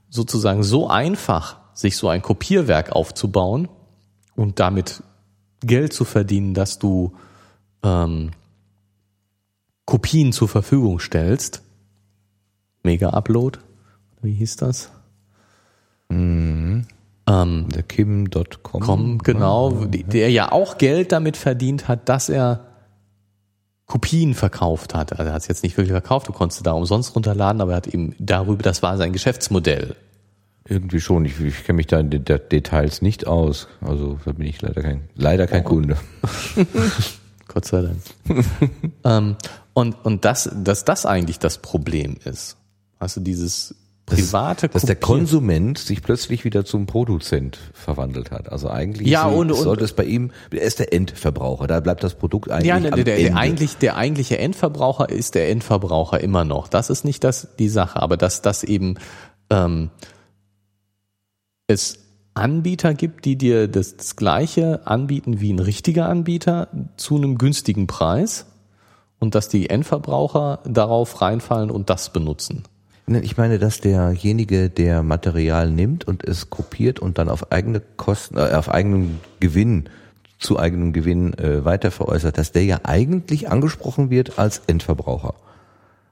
sozusagen 0.10 0.64
so 0.64 0.88
einfach, 0.88 1.58
sich 1.74 1.96
so 1.98 2.10
ein 2.10 2.22
Kopierwerk 2.22 2.92
aufzubauen 2.92 3.68
und 4.36 4.60
damit 4.60 5.04
Geld 5.62 5.94
zu 5.94 6.06
verdienen, 6.06 6.54
dass 6.54 6.80
du 6.80 7.14
ähm, 7.84 8.32
Kopien 9.86 10.34
zur 10.34 10.48
Verfügung 10.48 11.00
stellst. 11.00 11.62
Mega 12.84 13.10
Upload, 13.10 13.60
wie 14.22 14.34
hieß 14.34 14.58
das? 14.58 14.92
Ähm, 17.28 17.68
Der 17.70 17.84
Kim.com. 17.84 19.18
Genau, 19.20 19.72
der 19.86 20.32
ja 20.32 20.52
auch 20.52 20.78
Geld 20.78 21.12
damit 21.12 21.38
verdient 21.38 21.88
hat, 21.88 22.10
dass 22.10 22.30
er 22.30 22.69
Kopien 23.90 24.36
verkauft 24.36 24.94
hat. 24.94 25.14
Also 25.14 25.24
er 25.24 25.34
hat 25.34 25.42
es 25.42 25.48
jetzt 25.48 25.64
nicht 25.64 25.76
wirklich 25.76 25.92
verkauft, 25.92 26.28
du 26.28 26.32
konntest 26.32 26.66
da 26.66 26.74
umsonst 26.74 27.16
runterladen, 27.16 27.60
aber 27.60 27.72
er 27.72 27.78
hat 27.78 27.88
eben 27.88 28.16
darüber, 28.20 28.62
das 28.62 28.84
war 28.84 28.96
sein 28.98 29.12
Geschäftsmodell. 29.12 29.96
Irgendwie 30.68 31.02
schon. 31.02 31.26
Ich, 31.26 31.40
ich 31.40 31.64
kenne 31.64 31.78
mich 31.78 31.88
da 31.88 32.00
in 32.00 32.12
den 32.12 32.24
De 32.24 32.38
Details 32.38 33.02
nicht 33.02 33.26
aus. 33.26 33.68
Also 33.82 34.20
da 34.24 34.34
bin 34.34 34.46
ich 34.46 34.62
leider 34.62 34.84
kein, 34.84 35.10
leider 35.16 35.48
kein 35.48 35.64
Kunde. 35.64 35.98
Gott 37.48 37.66
sei 37.66 37.82
Dank. 37.82 37.98
ähm, 39.04 39.36
und 39.74 39.96
und 40.06 40.24
das, 40.24 40.52
dass 40.54 40.86
das 40.86 41.08
eigentlich 41.08 41.40
das 41.40 41.58
Problem 41.58 42.18
ist. 42.24 42.58
Also 43.00 43.22
dieses, 43.22 43.74
private 44.10 44.68
dass, 44.68 44.82
dass 44.82 44.88
der 44.88 44.96
Konsument 44.96 45.78
sich 45.78 46.02
plötzlich 46.02 46.44
wieder 46.44 46.66
zum 46.66 46.86
Produzent 46.86 47.58
verwandelt 47.74 48.32
hat. 48.32 48.52
Also 48.52 48.70
eigentlich 48.70 49.08
Ja, 49.08 49.30
so- 49.30 49.36
und- 49.38 49.52
und- 49.52 49.58
sollte 49.58 49.84
es 49.86 49.94
bei 49.94 50.04
ihm, 50.06 50.32
er 50.52 50.62
ist 50.62 50.80
der 50.80 50.92
Endverbraucher, 50.94 51.68
da 51.68 51.80
bleibt 51.80 52.04
das 52.04 52.16
Produkt 52.16 52.50
eigentlich 52.52 52.68
Ja, 52.68 52.80
der, 52.80 52.94
am 52.94 53.04
der, 53.04 53.16
Ende. 53.18 53.30
der, 53.30 53.38
eigentlich, 53.38 53.78
der 53.78 53.96
eigentliche 53.98 54.38
Endverbraucher 54.40 55.10
ist 55.10 55.36
der 55.36 55.50
Endverbraucher 55.50 56.20
immer 56.22 56.44
noch. 56.44 56.68
Das 56.68 56.90
ist 56.90 57.06
nicht 57.06 57.24
das, 57.24 57.56
die 57.58 57.70
Sache, 57.70 58.02
aber 58.02 58.18
dass 58.18 58.42
das 58.42 58.64
eben 58.64 58.96
ähm, 59.50 59.90
es 61.68 62.00
Anbieter 62.34 62.94
gibt, 62.94 63.26
die 63.26 63.36
dir 63.38 63.68
das, 63.68 63.98
das 63.98 64.16
gleiche 64.16 64.86
anbieten 64.88 65.42
wie 65.42 65.52
ein 65.52 65.60
richtiger 65.60 66.08
Anbieter 66.08 66.68
zu 66.96 67.16
einem 67.18 67.38
günstigen 67.38 67.86
Preis 67.88 68.46
und 69.20 69.36
dass 69.36 69.50
die 69.50 69.70
Endverbraucher 69.70 70.60
darauf 70.66 71.22
reinfallen 71.22 71.70
und 71.70 71.90
das 71.90 72.14
benutzen. 72.14 72.64
Ne, 73.10 73.22
Ich 73.22 73.38
meine, 73.38 73.58
dass 73.58 73.82
derjenige, 73.82 74.70
der 74.70 75.02
Material 75.02 75.72
nimmt 75.72 76.08
und 76.08 76.24
es 76.24 76.52
kopiert 76.52 77.00
und 77.00 77.18
dann 77.18 77.28
auf 77.28 77.52
eigene 77.52 77.82
Kosten, 77.98 78.38
äh, 78.38 78.52
auf 78.54 78.70
eigenen 78.70 79.20
Gewinn, 79.40 79.90
zu 80.38 80.60
eigenem 80.60 80.94
Gewinn 80.94 81.34
äh, 81.40 81.66
weiter 81.66 81.90
veräußert, 81.90 82.38
dass 82.38 82.52
der 82.52 82.64
ja 82.66 82.82
eigentlich 82.84 83.50
angesprochen 83.50 84.12
wird 84.12 84.38
als 84.38 84.62
Endverbraucher. 84.68 85.34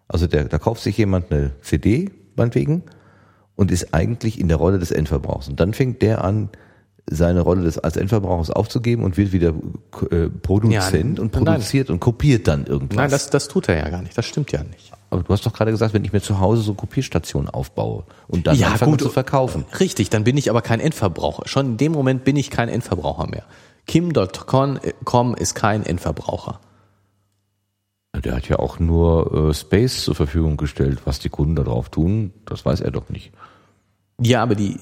Also 0.07 0.26
der, 0.26 0.45
da 0.45 0.57
kauft 0.57 0.82
sich 0.82 0.98
jemand 0.98 1.32
eine 1.32 1.52
CD, 1.61 2.10
meinetwegen, 2.36 2.82
und 3.56 3.72
ist 3.72 3.94
eigentlich 3.94 4.40
in 4.40 4.48
der 4.48 4.57
Rolle 4.57 4.80
des 4.80 4.90
Endverbrauchers. 4.91 5.49
Und 5.49 5.60
dann 5.60 5.74
fängt 5.76 6.02
der 6.02 6.24
an, 6.24 6.49
seine 7.10 7.41
Rolle 7.41 7.61
des, 7.61 7.78
als 7.78 7.95
Endverbrauchers 7.95 8.49
aufzugeben 8.49 9.03
und 9.03 9.18
wird 9.18 9.32
wieder 9.32 9.53
äh, 10.10 10.30
Produzent 10.30 11.19
Ja, 11.19 11.24
und 11.24 11.34
nein. 11.34 11.45
produziert 11.45 11.90
und 11.91 11.99
kopiert 11.99 12.48
dann 12.48 12.65
irgendwas. 12.65 12.98
Nein, 12.98 13.10
das, 13.11 13.30
das 13.30 13.48
tut 13.48 13.69
er 13.69 13.78
ja 13.78 13.90
gar 13.90 14.02
nicht. 14.02 14.18
Das 14.18 14.26
stimmt 14.26 14.52
ja 14.52 14.64
nicht. 14.64 14.91
Aber 15.09 15.23
du 15.23 15.31
hast 15.34 15.45
doch 15.45 15.53
gerade 15.53 15.71
gesagt, 15.71 15.93
wenn 15.93 16.03
ich 16.03 16.11
mir 16.11 16.21
zu 16.21 16.39
Hause 16.39 16.61
so 16.61 16.73
Kopierstationen 16.73 17.49
aufbaue 17.49 18.03
und 18.27 18.45
dann 18.47 18.57
Ja, 18.57 18.71
anfange 18.71 18.91
gut. 18.91 19.01
zu 19.01 19.09
verkaufen. 19.09 19.65
Richtig, 19.79 20.09
dann 20.09 20.23
bin 20.25 20.35
ich 20.38 20.49
aber 20.49 20.61
kein 20.61 20.79
Endverbraucher. 20.81 21.47
Schon 21.47 21.65
in 21.67 21.77
dem 21.77 21.91
Moment 21.93 22.23
bin 22.25 22.35
ich 22.35 22.49
kein 22.49 22.67
Endverbraucher 22.67 23.27
mehr. 23.27 23.43
Kim.com 23.85 24.79
com 25.05 25.35
ist 25.35 25.55
kein 25.55 25.85
Endverbraucher. 25.85 26.59
Der 28.23 28.35
hat 28.35 28.49
ja 28.49 28.57
auch 28.59 28.79
nur 28.79 29.49
äh, 29.49 29.53
Space 29.53 30.03
zur 30.03 30.15
Verfügung 30.15 30.57
gestellt. 30.57 30.99
Was 31.05 31.19
die 31.19 31.29
Kunden 31.29 31.55
da 31.55 31.63
drauf 31.63 31.89
tun, 31.89 32.34
das 32.45 32.65
weiß 32.65 32.81
er 32.81 32.91
doch 32.91 33.09
nicht. 33.09 33.31
Ja, 34.19 34.41
aber 34.43 34.55
die. 34.55 34.77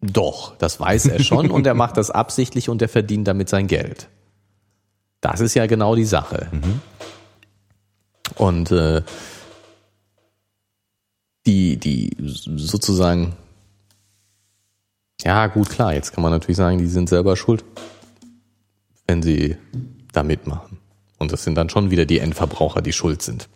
Doch, 0.00 0.56
das 0.56 0.80
weiß 0.80 1.06
er 1.06 1.22
schon 1.22 1.50
und 1.50 1.66
er 1.66 1.74
macht 1.74 1.96
das 1.96 2.10
absichtlich 2.10 2.68
und 2.68 2.82
er 2.82 2.88
verdient 2.88 3.28
damit 3.28 3.48
sein 3.48 3.68
Geld. 3.68 4.08
Das 5.20 5.40
ist 5.40 5.54
ja 5.54 5.66
genau 5.66 5.94
die 5.94 6.04
Sache. 6.06 6.48
Und 8.36 8.70
äh, 8.70 9.02
die, 11.46 11.76
die 11.76 12.16
sozusagen, 12.20 13.34
ja 15.22 15.46
gut, 15.48 15.70
klar, 15.70 15.94
jetzt 15.94 16.12
kann 16.12 16.22
man 16.22 16.32
natürlich 16.32 16.56
sagen, 16.56 16.78
die 16.78 16.86
sind 16.86 17.08
selber 17.08 17.36
schuld, 17.36 17.64
wenn 19.06 19.22
sie 19.22 19.56
da 20.12 20.22
mitmachen. 20.22 20.78
Und 21.18 21.32
das 21.32 21.44
sind 21.44 21.54
dann 21.54 21.68
schon 21.68 21.90
wieder 21.90 22.04
die 22.04 22.18
Endverbraucher, 22.18 22.82
die 22.82 22.92
schuld 22.92 23.22
sind. 23.22 23.48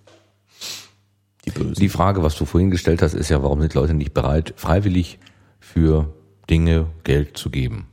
Die 1.44 1.50
Bösen. 1.50 1.74
Die 1.74 1.88
Frage, 1.88 2.22
was 2.22 2.36
du 2.36 2.44
vorhin 2.44 2.70
gestellt 2.70 3.02
hast, 3.02 3.14
ist 3.14 3.28
ja, 3.28 3.42
warum 3.42 3.60
sind 3.60 3.74
Leute 3.74 3.94
nicht 3.94 4.14
bereit, 4.14 4.54
freiwillig 4.56 5.18
für 5.60 6.12
Dinge 6.48 6.86
Geld 7.04 7.36
zu 7.36 7.50
geben? 7.50 7.88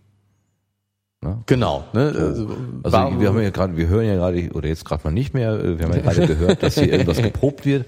Genau. 1.45 1.83
Ne? 1.93 2.01
Also, 2.15 2.23
Also 2.23 2.47
warum- 2.83 3.19
wir 3.21 3.29
haben 3.29 3.41
ja 3.41 3.49
gerade, 3.49 3.75
wir 3.77 3.87
hören 3.87 4.05
ja 4.05 4.15
gerade, 4.15 4.49
oder 4.53 4.67
jetzt 4.67 4.85
gerade 4.85 5.01
mal 5.03 5.11
nicht 5.11 5.33
mehr, 5.33 5.53
äh, 5.53 5.79
wir 5.79 5.85
haben 5.85 5.93
ja 5.93 6.01
gerade 6.01 6.27
gehört, 6.27 6.63
dass 6.63 6.75
hier 6.75 6.91
irgendwas 6.91 7.17
geprobt 7.21 7.65
wird. 7.65 7.85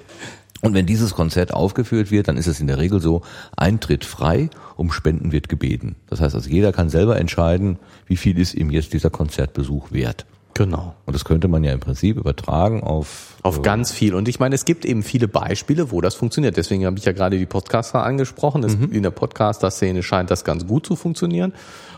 Und 0.61 0.73
wenn 0.73 0.85
dieses 0.85 1.13
Konzert 1.13 1.53
aufgeführt 1.53 2.09
wird, 2.11 2.27
dann 2.27 2.37
ist 2.37 2.47
es 2.47 2.59
in 2.59 2.67
der 2.67 2.77
Regel 2.79 2.99
so, 2.99 3.21
Eintritt 3.55 4.03
frei, 4.05 4.49
um 4.77 4.91
Spenden 4.91 5.31
wird 5.31 5.47
gebeten. 5.49 5.95
Das 6.09 6.21
heißt 6.21 6.33
also, 6.33 6.49
jeder 6.49 6.71
kann 6.71 6.89
selber 6.89 7.17
entscheiden, 7.19 7.77
wie 8.07 8.17
viel 8.17 8.39
ist 8.39 8.55
ihm 8.55 8.71
jetzt 8.71 8.93
dieser 8.93 9.09
Konzertbesuch 9.11 9.91
wert. 9.91 10.25
Genau. 10.57 10.95
Und 11.05 11.13
das 11.13 11.25
könnte 11.25 11.49
man 11.49 11.65
ja 11.65 11.73
im 11.73 11.81
Prinzip 11.81 12.15
übertragen 12.15 12.81
auf, 12.81 13.35
Auf 13.43 13.61
ganz 13.61 13.91
viel. 13.91 14.15
Und 14.15 14.29
ich 14.29 14.39
meine, 14.39 14.55
es 14.55 14.63
gibt 14.63 14.85
eben 14.85 15.03
viele 15.03 15.27
Beispiele, 15.27 15.91
wo 15.91 15.99
das 15.99 16.15
funktioniert. 16.15 16.55
Deswegen 16.55 16.85
habe 16.85 16.97
ich 16.97 17.03
ja 17.03 17.11
gerade 17.11 17.37
die 17.37 17.45
Podcaster 17.45 18.03
angesprochen. 18.03 18.63
Es, 18.63 18.77
Mhm. 18.77 18.93
In 18.93 19.03
der 19.03 19.09
Podcaster-Szene 19.11 20.01
scheint 20.01 20.31
das 20.31 20.45
ganz 20.45 20.65
gut 20.65 20.85
zu 20.85 20.95
funktionieren. 20.95 21.53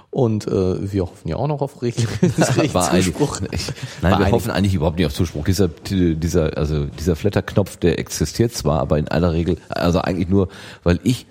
Und 0.09 0.47
äh, 0.47 0.91
wir 0.91 1.03
hoffen 1.03 1.27
ja 1.27 1.35
auch 1.35 1.47
noch 1.47 1.61
auf 1.61 1.81
regelmäßigen 1.81 2.71
Zuspruch. 3.03 3.41
nein, 3.41 3.51
War 4.01 4.19
wir 4.19 4.31
hoffen 4.31 4.51
eigentlich 4.51 4.73
überhaupt 4.73 4.97
nicht 4.97 5.05
auf 5.05 5.13
Zuspruch. 5.13 5.45
Dieser, 5.45 5.67
dieser, 5.67 6.57
also 6.57 6.85
dieser 6.85 7.15
Flatterknopf, 7.15 7.77
der 7.77 7.99
existiert 7.99 8.53
zwar, 8.53 8.79
aber 8.79 8.97
in 8.97 9.07
aller 9.07 9.33
Regel, 9.33 9.57
also 9.69 9.99
eigentlich 9.99 10.29
nur, 10.29 10.49
weil 10.83 10.99
ich 11.03 11.27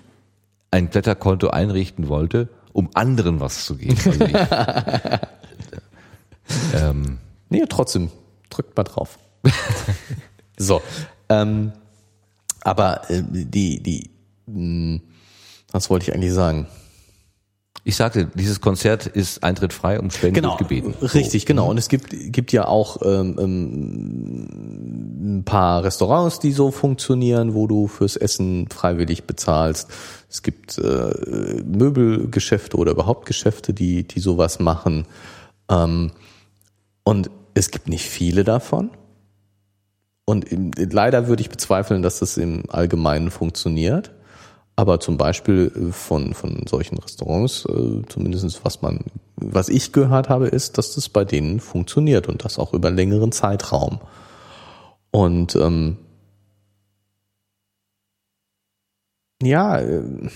ein 0.71 0.89
Flatterkonto 0.91 1.49
einrichten 1.49 2.07
wollte, 2.07 2.49
um 2.71 2.89
anderen 2.93 3.39
was 3.39 3.65
zu 3.65 3.77
geben. 3.77 3.97
Also 4.05 4.25
ich, 4.25 4.33
ähm, 6.81 7.17
Nee, 7.49 7.63
trotzdem, 7.69 8.11
drückt 8.49 8.75
mal 8.75 8.83
drauf. 8.83 9.17
so. 10.57 10.81
Ähm, 11.29 11.71
aber 12.61 13.09
äh, 13.09 13.23
die, 13.25 13.81
die, 13.81 14.09
mh, 14.47 14.99
was 15.71 15.89
wollte 15.89 16.09
ich 16.09 16.13
eigentlich 16.13 16.33
sagen? 16.33 16.67
Ich 17.87 17.95
sagte, 17.95 18.27
dieses 18.33 18.59
Konzert 18.59 19.05
ist 19.07 19.45
Eintritt 19.45 19.71
frei, 19.71 19.97
um 19.97 20.11
Spenden 20.11 20.35
Genau, 20.35 20.57
gebeten. 20.57 20.93
richtig, 21.01 21.45
genau. 21.45 21.69
Und 21.69 21.77
es 21.77 21.87
gibt, 21.87 22.09
gibt 22.33 22.51
ja 22.51 22.67
auch 22.67 22.97
ähm, 23.01 23.37
ähm, 23.39 25.37
ein 25.37 25.43
paar 25.45 25.85
Restaurants, 25.85 26.39
die 26.39 26.51
so 26.51 26.71
funktionieren, 26.71 27.53
wo 27.53 27.65
du 27.65 27.87
fürs 27.87 28.17
Essen 28.17 28.67
freiwillig 28.67 29.23
bezahlst. 29.23 29.89
Es 30.29 30.43
gibt 30.43 30.77
äh, 30.79 31.63
Möbelgeschäfte 31.63 32.75
oder 32.75 32.91
überhaupt 32.91 33.25
Geschäfte, 33.25 33.73
die, 33.73 34.03
die 34.05 34.19
sowas 34.19 34.59
machen. 34.59 35.05
Ähm, 35.71 36.11
und 37.05 37.29
es 37.53 37.71
gibt 37.71 37.87
nicht 37.87 38.03
viele 38.03 38.43
davon. 38.43 38.89
Und 40.25 40.43
im, 40.51 40.71
leider 40.77 41.29
würde 41.29 41.39
ich 41.39 41.49
bezweifeln, 41.49 42.01
dass 42.01 42.19
das 42.19 42.35
im 42.35 42.63
Allgemeinen 42.67 43.31
funktioniert. 43.31 44.11
Aber 44.77 44.99
zum 44.99 45.17
Beispiel 45.17 45.71
äh, 45.75 45.91
von, 45.91 46.33
von 46.35 46.65
solchen 46.67 46.99
Restaurants, 46.99 47.65
äh, 47.65 48.03
zumindest 48.07 48.63
was 48.63 48.81
man, 48.83 48.99
was 49.35 49.69
ich 49.69 49.91
gehört 49.91 50.29
habe, 50.29 50.47
ist, 50.47 50.77
dass 50.77 50.93
das 50.93 51.09
bei 51.09 51.25
denen 51.25 51.59
funktioniert 51.59 52.29
und 52.29 52.45
das 52.45 52.59
auch 52.59 52.73
über 52.73 52.87
einen 52.87 52.97
längeren 52.97 53.31
Zeitraum. 53.31 53.99
Und 55.09 55.55
ähm, 55.55 55.97
ja, 59.41 59.79
äh, 59.79 60.29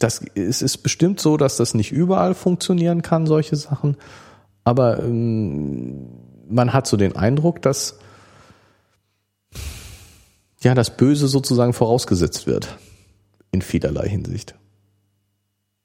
das 0.00 0.24
es 0.34 0.62
ist 0.62 0.78
bestimmt 0.78 1.20
so, 1.20 1.36
dass 1.36 1.56
das 1.56 1.74
nicht 1.74 1.92
überall 1.92 2.34
funktionieren 2.34 3.02
kann, 3.02 3.26
solche 3.26 3.54
Sachen. 3.54 3.96
Aber 4.64 4.98
ähm, 5.04 6.08
man 6.48 6.72
hat 6.72 6.88
so 6.88 6.96
den 6.96 7.14
Eindruck, 7.14 7.62
dass 7.62 7.99
ja 10.62 10.74
das 10.74 10.96
Böse 10.96 11.28
sozusagen 11.28 11.72
vorausgesetzt 11.72 12.46
wird 12.46 12.76
in 13.52 13.62
vielerlei 13.62 14.08
Hinsicht. 14.08 14.54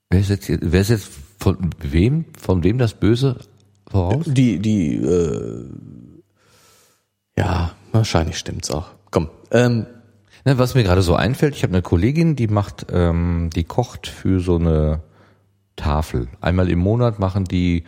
Wer 0.10 0.20
ist 0.20 0.30
jetzt, 0.30 0.50
wer 0.50 0.82
ist 0.82 0.90
jetzt 0.90 1.10
von 1.40 1.72
wem, 1.80 2.26
von 2.40 2.64
wem 2.64 2.78
das 2.78 2.94
Böse 2.94 3.38
voraus? 3.88 4.26
Die 4.28 4.60
die 4.60 4.96
äh, 4.98 5.66
ja 7.38 7.72
wahrscheinlich 7.92 8.38
stimmt's 8.38 8.72
auch. 8.72 8.88
Komm, 9.12 9.30
ähm, 9.52 9.88
Ne, 10.48 10.60
was 10.60 10.76
mir 10.76 10.84
gerade 10.84 11.02
so 11.02 11.16
einfällt, 11.16 11.56
ich 11.56 11.64
habe 11.64 11.74
eine 11.74 11.82
Kollegin, 11.82 12.36
die 12.36 12.48
macht, 12.48 12.86
ähm, 12.92 13.50
die 13.56 13.64
kocht 13.64 14.06
für 14.06 14.40
so 14.40 14.58
eine 14.58 15.02
Tafel. 15.76 16.28
Einmal 16.40 16.70
im 16.70 16.78
Monat 16.78 17.18
machen 17.18 17.46
die, 17.46 17.84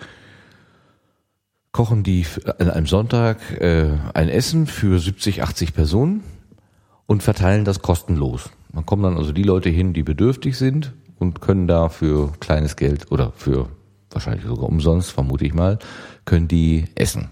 kochen 1.72 2.02
die 2.02 2.26
an 2.58 2.72
einem 2.72 2.88
Sonntag 2.88 3.38
äh, 3.62 3.92
ein 4.16 4.28
Essen 4.28 4.66
für 4.66 4.98
70, 4.98 5.44
80 5.44 5.76
Personen 5.76 6.24
und 7.08 7.24
verteilen 7.24 7.66
das 7.66 7.82
kostenlos. 7.82 8.52
Man 8.72 8.86
kommen 8.86 9.04
dann 9.04 9.18
also 9.18 9.32
die 9.32 9.44
Leute 9.44 9.70
hin, 9.70 9.94
die 9.94 10.04
bedürftig 10.04 10.58
sind 10.58 10.94
und 11.18 11.42
können 11.42 11.68
da 11.68 11.90
für 11.90 12.32
kleines 12.40 12.76
Geld 12.76 13.12
oder 13.12 13.32
für 13.36 13.70
wahrscheinlich 14.12 14.46
sogar 14.46 14.70
umsonst, 14.70 15.12
vermute 15.12 15.46
ich 15.46 15.54
mal, 15.54 15.80
können 16.26 16.48
die 16.48 16.86
essen. 16.96 17.30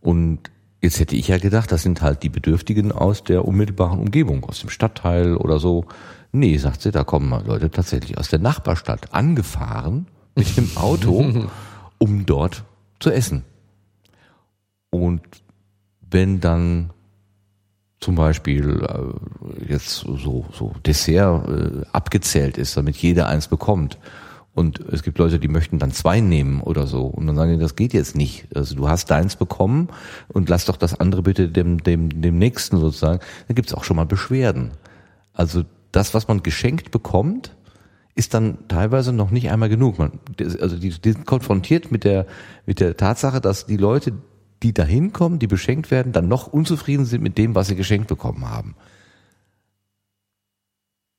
Und 0.00 0.40
jetzt 0.80 0.98
hätte 0.98 1.14
ich 1.14 1.28
ja 1.28 1.38
gedacht, 1.38 1.70
das 1.70 1.82
sind 1.82 2.02
halt 2.02 2.22
die 2.22 2.28
Bedürftigen 2.28 2.90
aus 2.90 3.22
der 3.22 3.46
unmittelbaren 3.46 4.00
Umgebung, 4.00 4.44
aus 4.44 4.60
dem 4.60 4.70
Stadtteil 4.70 5.36
oder 5.36 5.58
so. 5.58 5.86
Nee, 6.32 6.56
sagt 6.56 6.82
sie, 6.82 6.90
da 6.90 7.04
kommen 7.04 7.30
Leute 7.46 7.70
tatsächlich 7.70 8.18
aus 8.18 8.28
der 8.28 8.40
Nachbarstadt 8.40 9.14
angefahren 9.14 10.06
mit 10.34 10.56
dem 10.56 10.76
Auto, 10.76 11.48
um 11.98 12.26
dort 12.26 12.64
zu 12.98 13.10
essen. 13.10 13.44
Und 14.90 15.22
wenn 16.10 16.40
dann 16.40 16.90
zum 18.02 18.16
Beispiel 18.16 18.84
äh, 18.84 19.72
jetzt 19.72 20.00
so, 20.00 20.44
so 20.52 20.72
Dessert 20.84 21.48
äh, 21.48 21.86
abgezählt 21.92 22.58
ist, 22.58 22.76
damit 22.76 22.96
jeder 22.96 23.28
eins 23.28 23.48
bekommt 23.48 23.98
Und 24.54 24.80
es 24.80 25.02
gibt 25.02 25.18
Leute, 25.18 25.38
die 25.38 25.48
möchten 25.48 25.78
dann 25.78 25.92
zwei 25.92 26.20
nehmen 26.20 26.60
oder 26.60 26.86
so. 26.86 27.06
Und 27.06 27.26
dann 27.26 27.36
sagen 27.36 27.52
die, 27.52 27.58
das 27.58 27.74
geht 27.76 27.94
jetzt 27.94 28.16
nicht. 28.16 28.46
Also 28.54 28.74
du 28.74 28.88
hast 28.88 29.10
deins 29.10 29.36
bekommen 29.36 29.88
und 30.28 30.48
lass 30.48 30.66
doch 30.66 30.76
das 30.76 30.98
andere 30.98 31.22
bitte 31.22 31.48
dem, 31.48 31.82
dem, 31.82 32.20
dem 32.20 32.38
nächsten 32.38 32.78
sozusagen. 32.78 33.20
Da 33.48 33.54
gibt's 33.54 33.72
auch 33.72 33.84
schon 33.84 33.96
mal 33.96 34.04
Beschwerden. 34.04 34.72
Also 35.32 35.62
das, 35.92 36.12
was 36.12 36.28
man 36.28 36.42
geschenkt 36.42 36.90
bekommt, 36.90 37.56
ist 38.14 38.34
dann 38.34 38.58
teilweise 38.68 39.12
noch 39.12 39.30
nicht 39.30 39.50
einmal 39.50 39.70
genug. 39.70 39.98
Man, 39.98 40.18
also 40.60 40.76
die, 40.76 40.90
die 40.90 41.12
sind 41.12 41.24
konfrontiert 41.24 41.90
mit 41.90 42.04
der, 42.04 42.26
mit 42.66 42.80
der 42.80 42.96
Tatsache, 42.96 43.40
dass 43.40 43.64
die 43.64 43.78
Leute, 43.78 44.12
die 44.62 44.72
da 44.72 44.84
hinkommen, 44.84 45.38
die 45.38 45.46
beschenkt 45.46 45.90
werden, 45.90 46.12
dann 46.12 46.28
noch 46.28 46.46
unzufrieden 46.46 47.04
sind 47.04 47.22
mit 47.22 47.38
dem, 47.38 47.54
was 47.54 47.68
sie 47.68 47.76
geschenkt 47.76 48.08
bekommen 48.08 48.48
haben. 48.48 48.76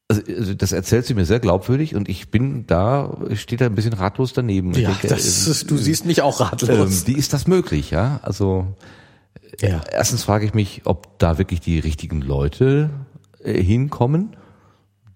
Also, 0.09 0.21
also 0.27 0.53
das 0.53 0.71
erzählt 0.71 1.05
sie 1.05 1.13
mir 1.13 1.25
sehr 1.25 1.39
glaubwürdig 1.39 1.95
und 1.95 2.09
ich 2.09 2.29
bin 2.29 2.67
da, 2.67 3.17
ich 3.29 3.41
stehe 3.41 3.57
da 3.57 3.65
ein 3.65 3.75
bisschen 3.75 3.93
ratlos 3.93 4.33
daneben. 4.33 4.73
Ja, 4.73 4.89
denke, 4.89 5.07
das 5.07 5.47
ist, 5.47 5.69
du 5.69 5.77
siehst 5.77 6.05
mich 6.05 6.21
auch 6.21 6.39
ratlos. 6.39 6.69
Ähm, 6.69 7.07
wie 7.07 7.17
ist 7.17 7.33
das 7.33 7.47
möglich, 7.47 7.91
ja? 7.91 8.19
Also 8.23 8.75
ja. 9.59 9.81
erstens 9.91 10.23
frage 10.23 10.45
ich 10.45 10.53
mich, 10.53 10.81
ob 10.85 11.19
da 11.19 11.37
wirklich 11.37 11.61
die 11.61 11.79
richtigen 11.79 12.21
Leute 12.21 12.89
äh, 13.43 13.61
hinkommen, 13.61 14.35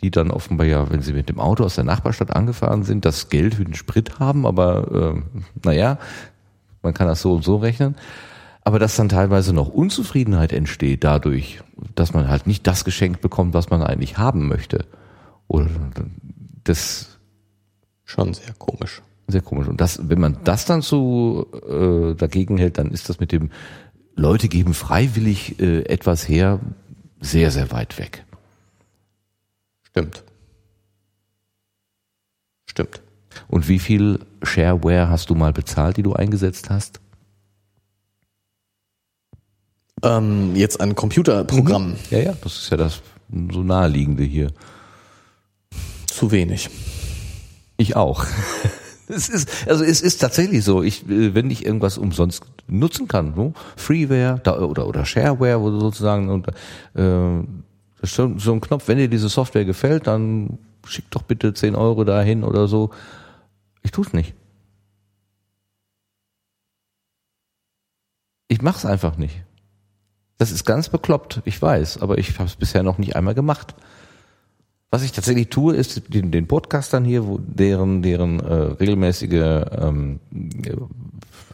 die 0.02 0.12
dann 0.12 0.32
offenbar 0.32 0.68
ja, 0.68 0.90
wenn 0.90 1.02
sie 1.02 1.14
mit 1.14 1.30
dem 1.30 1.40
Auto 1.40 1.64
aus 1.64 1.76
der 1.76 1.84
Nachbarstadt 1.84 2.36
angefahren 2.36 2.84
sind, 2.84 3.06
das 3.06 3.30
Geld 3.30 3.56
für 3.56 3.66
den 3.66 3.74
Sprit 3.74 4.20
haben, 4.20 4.46
aber 4.46 5.16
äh, 5.16 5.42
naja, 5.64 6.00
man 6.82 6.94
kann 6.94 7.08
das 7.08 7.22
so 7.22 7.34
und 7.34 7.44
so 7.44 7.58
rechnen. 7.58 7.96
Aber 8.64 8.80
dass 8.80 8.98
dann 8.98 9.08
teilweise 9.08 9.54
noch 9.54 9.70
Unzufriedenheit 9.70 10.52
entsteht 10.52 11.04
dadurch, 11.04 11.62
dass 11.96 12.14
man 12.14 12.28
halt 12.28 12.48
nicht 12.48 12.68
das 12.68 12.84
geschenkt 12.84 13.22
bekommt, 13.22 13.54
was 13.54 13.70
man 13.70 13.82
eigentlich 13.82 14.18
haben 14.18 14.48
möchte. 14.48 14.86
Oder 15.48 15.70
das 16.66 17.18
schon 18.04 18.34
sehr 18.34 18.54
komisch. 18.58 19.02
Sehr 19.28 19.42
komisch. 19.42 19.68
Und 19.68 19.80
das, 19.80 20.10
wenn 20.10 20.20
man 20.20 20.40
das 20.44 20.66
dann 20.66 20.82
so 20.82 21.48
äh, 21.70 22.16
dagegen 22.16 22.58
hält, 22.58 22.78
dann 22.78 22.92
ist 22.92 23.10
das 23.10 23.20
mit 23.20 23.32
dem 23.32 23.52
Leute 24.16 24.48
geben 24.48 24.74
freiwillig 24.74 25.60
äh, 25.60 25.84
etwas 25.84 26.28
her 26.28 26.60
sehr, 27.20 27.52
sehr 27.52 27.72
weit 27.72 27.98
weg. 27.98 28.26
Stimmt. 29.84 30.24
Stimmt. 32.70 33.02
Und 33.48 33.68
wie 33.68 33.80
viel 33.80 34.20
Shareware 34.44 35.10
hast 35.10 35.30
du 35.30 35.36
mal 35.36 35.54
bezahlt, 35.54 35.98
die 35.98 36.04
du 36.04 36.14
eingesetzt 36.14 36.70
hast? 36.70 37.00
Ähm, 40.04 40.56
jetzt 40.56 40.80
ein 40.80 40.96
Computerprogramm. 40.96 41.90
Mhm. 41.90 41.96
Ja, 42.12 42.20
ja, 42.20 42.34
das 42.42 42.58
ist 42.58 42.70
ja 42.70 42.78
das 42.78 43.02
so 43.52 43.64
naheliegende 43.64 44.24
hier. 44.24 44.52
Zu 46.08 46.32
wenig. 46.32 46.70
Ich 47.78 47.96
auch. 47.96 48.26
Es 49.10 49.30
ist, 49.30 49.70
also 49.70 49.86
es 49.86 50.02
ist 50.02 50.18
tatsächlich 50.18 50.66
so. 50.66 50.84
Ich, 50.84 51.10
äh, 51.10 51.34
wenn 51.34 51.50
ich 51.50 51.66
irgendwas 51.66 51.98
umsonst 51.98 52.44
nutzen 52.68 53.08
kann, 53.08 53.34
no? 53.36 53.54
Freeware 53.78 54.42
da, 54.44 54.60
oder 54.60 54.86
oder 54.86 55.06
Shareware 55.06 55.60
oder 55.60 55.80
sozusagen 55.80 56.30
und 56.30 56.48
äh, 56.48 57.44
so, 58.02 58.38
so 58.38 58.52
ein 58.52 58.60
Knopf, 58.62 58.88
wenn 58.88 58.98
dir 58.98 59.08
diese 59.08 59.30
Software 59.30 59.64
gefällt, 59.64 60.08
dann 60.08 60.58
schick 60.86 61.10
doch 61.10 61.22
bitte 61.22 61.54
10 61.54 61.76
Euro 61.76 62.04
dahin 62.04 62.44
oder 62.44 62.68
so. 62.68 62.90
Ich 63.88 63.92
tue 63.92 64.06
es 64.06 64.12
nicht. 64.12 64.34
Ich 68.50 68.62
mach's 68.62 68.86
einfach 68.86 69.16
nicht. 69.16 69.46
Das 70.38 70.52
ist 70.52 70.66
ganz 70.66 70.90
bekloppt, 70.90 71.42
ich 71.46 71.62
weiß, 71.62 72.02
aber 72.02 72.18
ich 72.18 72.38
habe 72.38 72.50
es 72.50 72.58
bisher 72.58 72.84
noch 72.84 72.98
nicht 72.98 73.16
einmal 73.16 73.34
gemacht. 73.34 73.76
Was 74.92 75.04
ich 75.04 75.14
tatsächlich 75.14 75.48
tue, 75.48 75.74
ist 75.74 76.14
den, 76.14 76.32
den 76.32 76.48
Podcastern 76.48 77.06
hier, 77.06 77.28
wo 77.28 77.38
deren 77.38 78.02
deren 78.02 78.42
äh, 78.42 78.54
regelmäßige 78.54 79.64
ähm, 79.72 80.20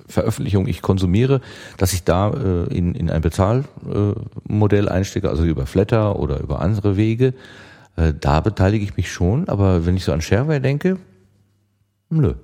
Veröffentlichung 0.07 0.67
ich 0.67 0.81
konsumiere, 0.81 1.39
dass 1.77 1.93
ich 1.93 2.03
da 2.03 2.31
äh, 2.31 2.75
in, 2.75 2.95
in 2.95 3.11
ein 3.11 3.21
Bezahlmodell 3.21 4.87
äh, 4.87 4.89
einstecke, 4.89 5.29
also 5.29 5.43
über 5.43 5.67
Flatter 5.67 6.17
oder 6.17 6.39
über 6.39 6.61
andere 6.61 6.97
Wege. 6.97 7.35
Äh, 7.95 8.15
da 8.19 8.39
beteilige 8.39 8.83
ich 8.83 8.97
mich 8.97 9.11
schon, 9.11 9.47
aber 9.49 9.85
wenn 9.85 9.95
ich 9.95 10.03
so 10.03 10.13
an 10.13 10.21
Shareware 10.21 10.61
denke, 10.61 10.97
nö. 12.21 12.35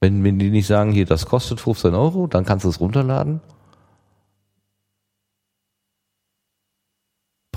Wenn, 0.00 0.24
wenn 0.24 0.38
die 0.38 0.50
nicht 0.50 0.66
sagen, 0.66 0.92
hier, 0.92 1.06
das 1.06 1.26
kostet 1.26 1.60
15 1.60 1.94
Euro, 1.94 2.26
dann 2.26 2.44
kannst 2.44 2.64
du 2.64 2.68
es 2.68 2.80
runterladen, 2.80 3.40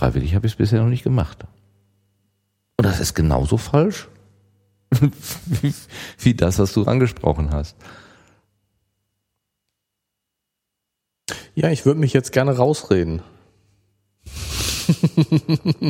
Freiwillig 0.03 0.35
habe 0.35 0.47
ich 0.47 0.51
es 0.51 0.57
bisher 0.57 0.81
noch 0.81 0.89
nicht 0.89 1.03
gemacht. 1.03 1.45
Und 2.75 2.85
das 2.85 2.99
ist 2.99 3.13
genauso 3.13 3.55
falsch 3.55 4.09
wie 6.19 6.33
das, 6.33 6.59
was 6.59 6.73
du 6.73 6.83
angesprochen 6.83 7.51
hast. 7.51 7.77
Ja, 11.55 11.69
ich 11.69 11.85
würde 11.85 12.01
mich 12.01 12.11
jetzt 12.11 12.33
gerne 12.33 12.57
rausreden. 12.57 13.21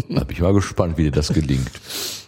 da 0.10 0.24
bin 0.26 0.30
ich 0.30 0.42
mal 0.42 0.54
gespannt, 0.54 0.98
wie 0.98 1.06
dir 1.06 1.12
das 1.12 1.30
gelingt. 1.30 1.72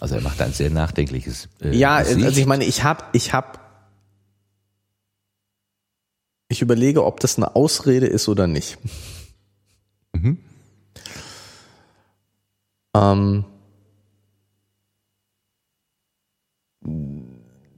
Also 0.00 0.16
er 0.16 0.20
macht 0.20 0.40
ein 0.42 0.52
sehr 0.52 0.70
nachdenkliches. 0.70 1.48
Äh, 1.60 1.76
ja, 1.76 2.00
Gesicht. 2.00 2.24
also 2.24 2.40
ich 2.40 2.46
meine, 2.46 2.64
ich 2.64 2.84
habe 2.84 3.04
ich 3.12 3.32
hab 3.32 3.66
ich 6.48 6.62
überlege, 6.62 7.04
ob 7.04 7.20
das 7.20 7.36
eine 7.36 7.56
Ausrede 7.56 8.06
ist 8.06 8.28
oder 8.28 8.46
nicht. 8.46 8.78
Mhm. 10.12 10.38
Ähm, 12.94 13.44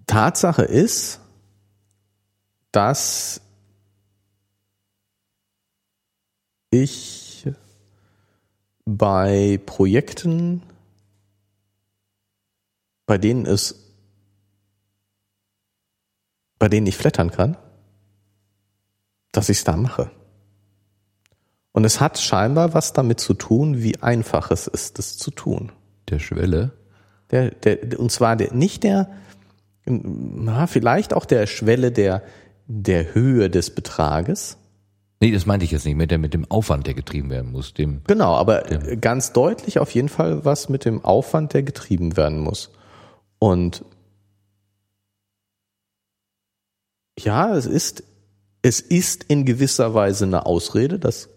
Tatsache 0.06 0.62
ist, 0.62 1.20
dass 2.72 3.40
ich 6.70 7.46
bei 8.84 9.60
Projekten, 9.64 10.62
bei 13.08 13.16
denen 13.16 13.46
es, 13.46 13.74
bei 16.58 16.68
denen 16.68 16.86
ich 16.86 16.96
flattern 16.96 17.30
kann, 17.30 17.56
dass 19.32 19.48
ich 19.48 19.58
es 19.58 19.64
da 19.64 19.78
mache. 19.78 20.10
Und 21.72 21.86
es 21.86 22.02
hat 22.02 22.18
scheinbar 22.18 22.74
was 22.74 22.92
damit 22.92 23.18
zu 23.18 23.32
tun, 23.32 23.82
wie 23.82 23.96
einfach 24.02 24.50
es 24.50 24.66
ist, 24.66 24.98
das 24.98 25.16
zu 25.16 25.30
tun. 25.30 25.72
Der 26.10 26.18
Schwelle? 26.18 26.72
Der, 27.30 27.50
der, 27.50 27.98
und 27.98 28.12
zwar 28.12 28.36
der, 28.36 28.52
nicht 28.52 28.82
der, 28.82 29.10
na, 29.86 30.66
vielleicht 30.66 31.14
auch 31.14 31.24
der 31.24 31.46
Schwelle 31.46 31.90
der, 31.92 32.22
der 32.66 33.14
Höhe 33.14 33.48
des 33.48 33.70
Betrages. 33.74 34.58
Nee, 35.20 35.30
das 35.30 35.46
meinte 35.46 35.64
ich 35.64 35.70
jetzt 35.70 35.86
nicht, 35.86 35.96
mit, 35.96 36.10
der, 36.10 36.18
mit 36.18 36.34
dem 36.34 36.50
Aufwand, 36.50 36.86
der 36.86 36.92
getrieben 36.92 37.30
werden 37.30 37.52
muss. 37.52 37.72
Dem, 37.72 38.02
genau, 38.06 38.34
aber 38.34 38.60
dem. 38.62 39.00
ganz 39.00 39.32
deutlich 39.32 39.78
auf 39.78 39.92
jeden 39.92 40.10
Fall 40.10 40.44
was 40.44 40.68
mit 40.68 40.84
dem 40.84 41.02
Aufwand, 41.02 41.54
der 41.54 41.62
getrieben 41.62 42.18
werden 42.18 42.40
muss. 42.40 42.70
Und 43.38 43.84
ja, 47.18 47.54
es 47.56 47.66
ist 47.66 48.02
es 48.62 48.80
ist 48.80 49.24
in 49.24 49.44
gewisser 49.44 49.94
Weise 49.94 50.24
eine 50.24 50.46
Ausrede, 50.46 50.98
das 50.98 51.28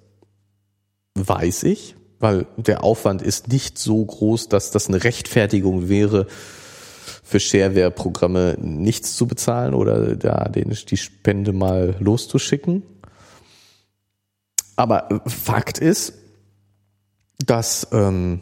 weiß 1.15 1.63
ich, 1.63 1.95
weil 2.19 2.47
der 2.57 2.83
Aufwand 2.83 3.21
ist 3.21 3.47
nicht 3.47 3.77
so 3.77 4.03
groß, 4.03 4.49
dass 4.49 4.71
das 4.71 4.87
eine 4.87 5.03
Rechtfertigung 5.03 5.89
wäre, 5.89 6.27
für 7.23 7.39
Shareware-Programme 7.39 8.57
nichts 8.59 9.15
zu 9.15 9.25
bezahlen 9.25 9.73
oder 9.73 10.15
da 10.15 10.49
den, 10.49 10.75
die 10.89 10.97
Spende 10.97 11.53
mal 11.53 11.95
loszuschicken. 11.99 12.83
Aber 14.75 15.21
Fakt 15.27 15.77
ist, 15.77 16.13
dass 17.45 17.87
ähm, 17.91 18.41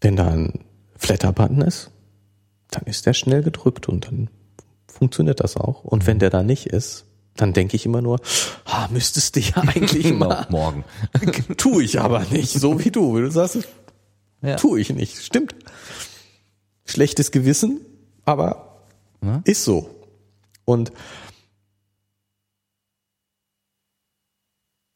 wenn 0.00 0.16
da 0.16 0.28
ein 0.28 0.64
Flatter-Button 0.96 1.62
ist, 1.62 1.90
dann 2.70 2.84
ist 2.84 3.06
der 3.06 3.14
schnell 3.14 3.42
gedrückt 3.42 3.88
und 3.88 4.06
dann 4.06 4.30
funktioniert 4.86 5.40
das 5.40 5.56
auch. 5.56 5.84
Und 5.84 6.06
wenn 6.06 6.18
der 6.18 6.30
da 6.30 6.42
nicht 6.42 6.66
ist, 6.66 7.04
dann 7.36 7.52
denke 7.52 7.76
ich 7.76 7.86
immer 7.86 8.02
nur, 8.02 8.20
ah, 8.64 8.88
müsstest 8.90 9.36
du 9.36 9.40
ja 9.40 9.56
eigentlich 9.56 10.12
mal. 10.12 10.46
Morgen. 10.48 10.84
tu 11.56 11.80
ich 11.80 12.00
aber 12.00 12.20
nicht, 12.30 12.52
so 12.52 12.82
wie 12.84 12.90
du. 12.90 13.18
Du 13.18 13.30
sagst, 13.30 13.68
ja. 14.42 14.56
tu 14.56 14.76
ich 14.76 14.90
nicht. 14.90 15.22
Stimmt. 15.22 15.54
Schlechtes 16.86 17.30
Gewissen, 17.30 17.80
aber 18.24 18.84
ja. 19.22 19.42
ist 19.44 19.64
so. 19.64 19.90
Und 20.64 20.92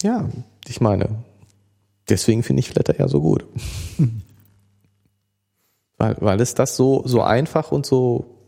ja, 0.03 0.29
ich 0.67 0.81
meine, 0.81 1.25
deswegen 2.09 2.43
finde 2.43 2.61
ich 2.61 2.71
Flatter 2.71 2.99
ja 2.99 3.09
so 3.09 3.21
gut. 3.21 3.45
Weil, 6.01 6.17
weil 6.21 6.41
es 6.41 6.55
das 6.55 6.77
so, 6.77 7.03
so 7.05 7.21
einfach 7.21 7.73
und 7.73 7.85
so, 7.85 8.39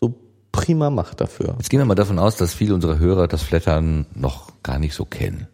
so 0.00 0.14
prima 0.52 0.88
macht 0.88 1.20
dafür. 1.20 1.54
Jetzt 1.58 1.68
gehen 1.68 1.80
wir 1.80 1.84
mal 1.84 1.94
davon 1.94 2.18
aus, 2.18 2.36
dass 2.36 2.54
viele 2.54 2.72
unserer 2.72 2.98
Hörer 2.98 3.28
das 3.28 3.42
Flattern 3.42 4.06
noch 4.14 4.50
gar 4.62 4.78
nicht 4.78 4.94
so 4.94 5.04
kennen. 5.04 5.48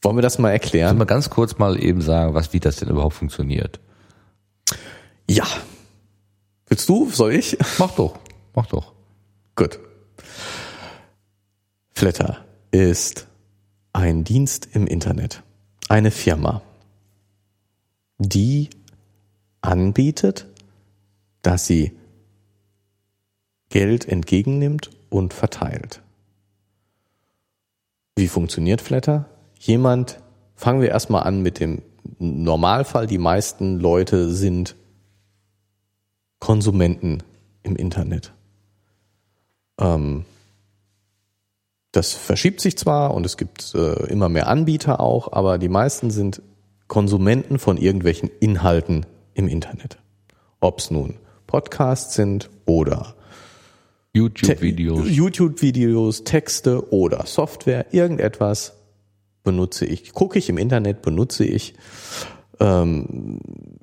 Wollen 0.00 0.16
wir 0.16 0.22
das 0.22 0.38
mal 0.38 0.52
erklären? 0.52 0.88
Sollen 0.88 1.00
wir 1.00 1.04
ganz 1.04 1.28
kurz 1.28 1.58
mal 1.58 1.78
eben 1.78 2.00
sagen, 2.00 2.32
was, 2.32 2.54
wie 2.54 2.60
das 2.60 2.76
denn 2.76 2.88
überhaupt 2.88 3.12
funktioniert? 3.12 3.78
Ja. 5.28 5.44
Willst 6.66 6.88
du? 6.88 7.10
Soll 7.10 7.34
ich? 7.34 7.58
Mach 7.78 7.94
doch. 7.94 8.18
Mach 8.54 8.68
doch. 8.68 8.94
Gut. 9.54 9.78
Flatter 11.92 12.38
ist 12.70 13.26
ein 13.92 14.24
Dienst 14.24 14.66
im 14.72 14.86
Internet. 14.86 15.42
Eine 15.90 16.10
Firma, 16.10 16.62
die 18.16 18.70
anbietet, 19.60 20.46
dass 21.42 21.66
sie 21.66 21.92
Geld 23.68 24.06
entgegennimmt 24.06 24.90
und 25.08 25.32
verteilt. 25.32 26.02
Wie 28.16 28.28
funktioniert 28.28 28.80
Flatter? 28.80 29.26
Jemand, 29.58 30.20
fangen 30.56 30.80
wir 30.82 30.88
erstmal 30.88 31.22
an 31.22 31.40
mit 31.40 31.60
dem 31.60 31.82
Normalfall. 32.18 33.06
Die 33.06 33.18
meisten 33.18 33.78
Leute 33.78 34.30
sind 34.32 34.76
Konsumenten 36.38 37.22
im 37.62 37.76
Internet. 37.76 38.32
Ähm, 39.78 40.24
das 41.92 42.12
verschiebt 42.12 42.60
sich 42.60 42.76
zwar 42.78 43.14
und 43.14 43.26
es 43.26 43.36
gibt 43.36 43.74
äh, 43.74 44.06
immer 44.06 44.28
mehr 44.28 44.48
Anbieter 44.48 45.00
auch, 45.00 45.32
aber 45.32 45.58
die 45.58 45.68
meisten 45.68 46.10
sind 46.10 46.42
Konsumenten 46.88 47.58
von 47.58 47.76
irgendwelchen 47.76 48.30
Inhalten 48.40 49.06
im 49.40 49.48
Internet. 49.48 49.98
Ob 50.60 50.78
es 50.78 50.90
nun 50.90 51.16
Podcasts 51.46 52.14
sind 52.14 52.50
oder 52.66 53.16
YouTube-Videos. 54.12 55.08
YouTube-Videos, 55.08 56.24
Texte 56.24 56.92
oder 56.92 57.26
Software, 57.26 57.86
irgendetwas 57.92 58.74
benutze 59.42 59.86
ich, 59.86 60.12
gucke 60.12 60.38
ich 60.38 60.48
im 60.48 60.58
Internet, 60.58 61.00
benutze 61.00 61.44
ich, 61.44 61.74
ähm, 62.60 63.40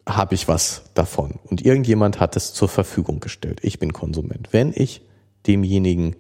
habe 0.08 0.36
ich 0.36 0.48
was 0.48 0.84
davon. 0.94 1.40
Und 1.44 1.66
irgendjemand 1.66 2.20
hat 2.20 2.36
es 2.36 2.54
zur 2.54 2.70
Verfügung 2.70 3.20
gestellt. 3.20 3.60
Ich 3.64 3.80
bin 3.80 3.92
Konsument. 3.92 4.50
Wenn 4.52 4.72
ich 4.76 5.02
demjenigen 5.48 6.16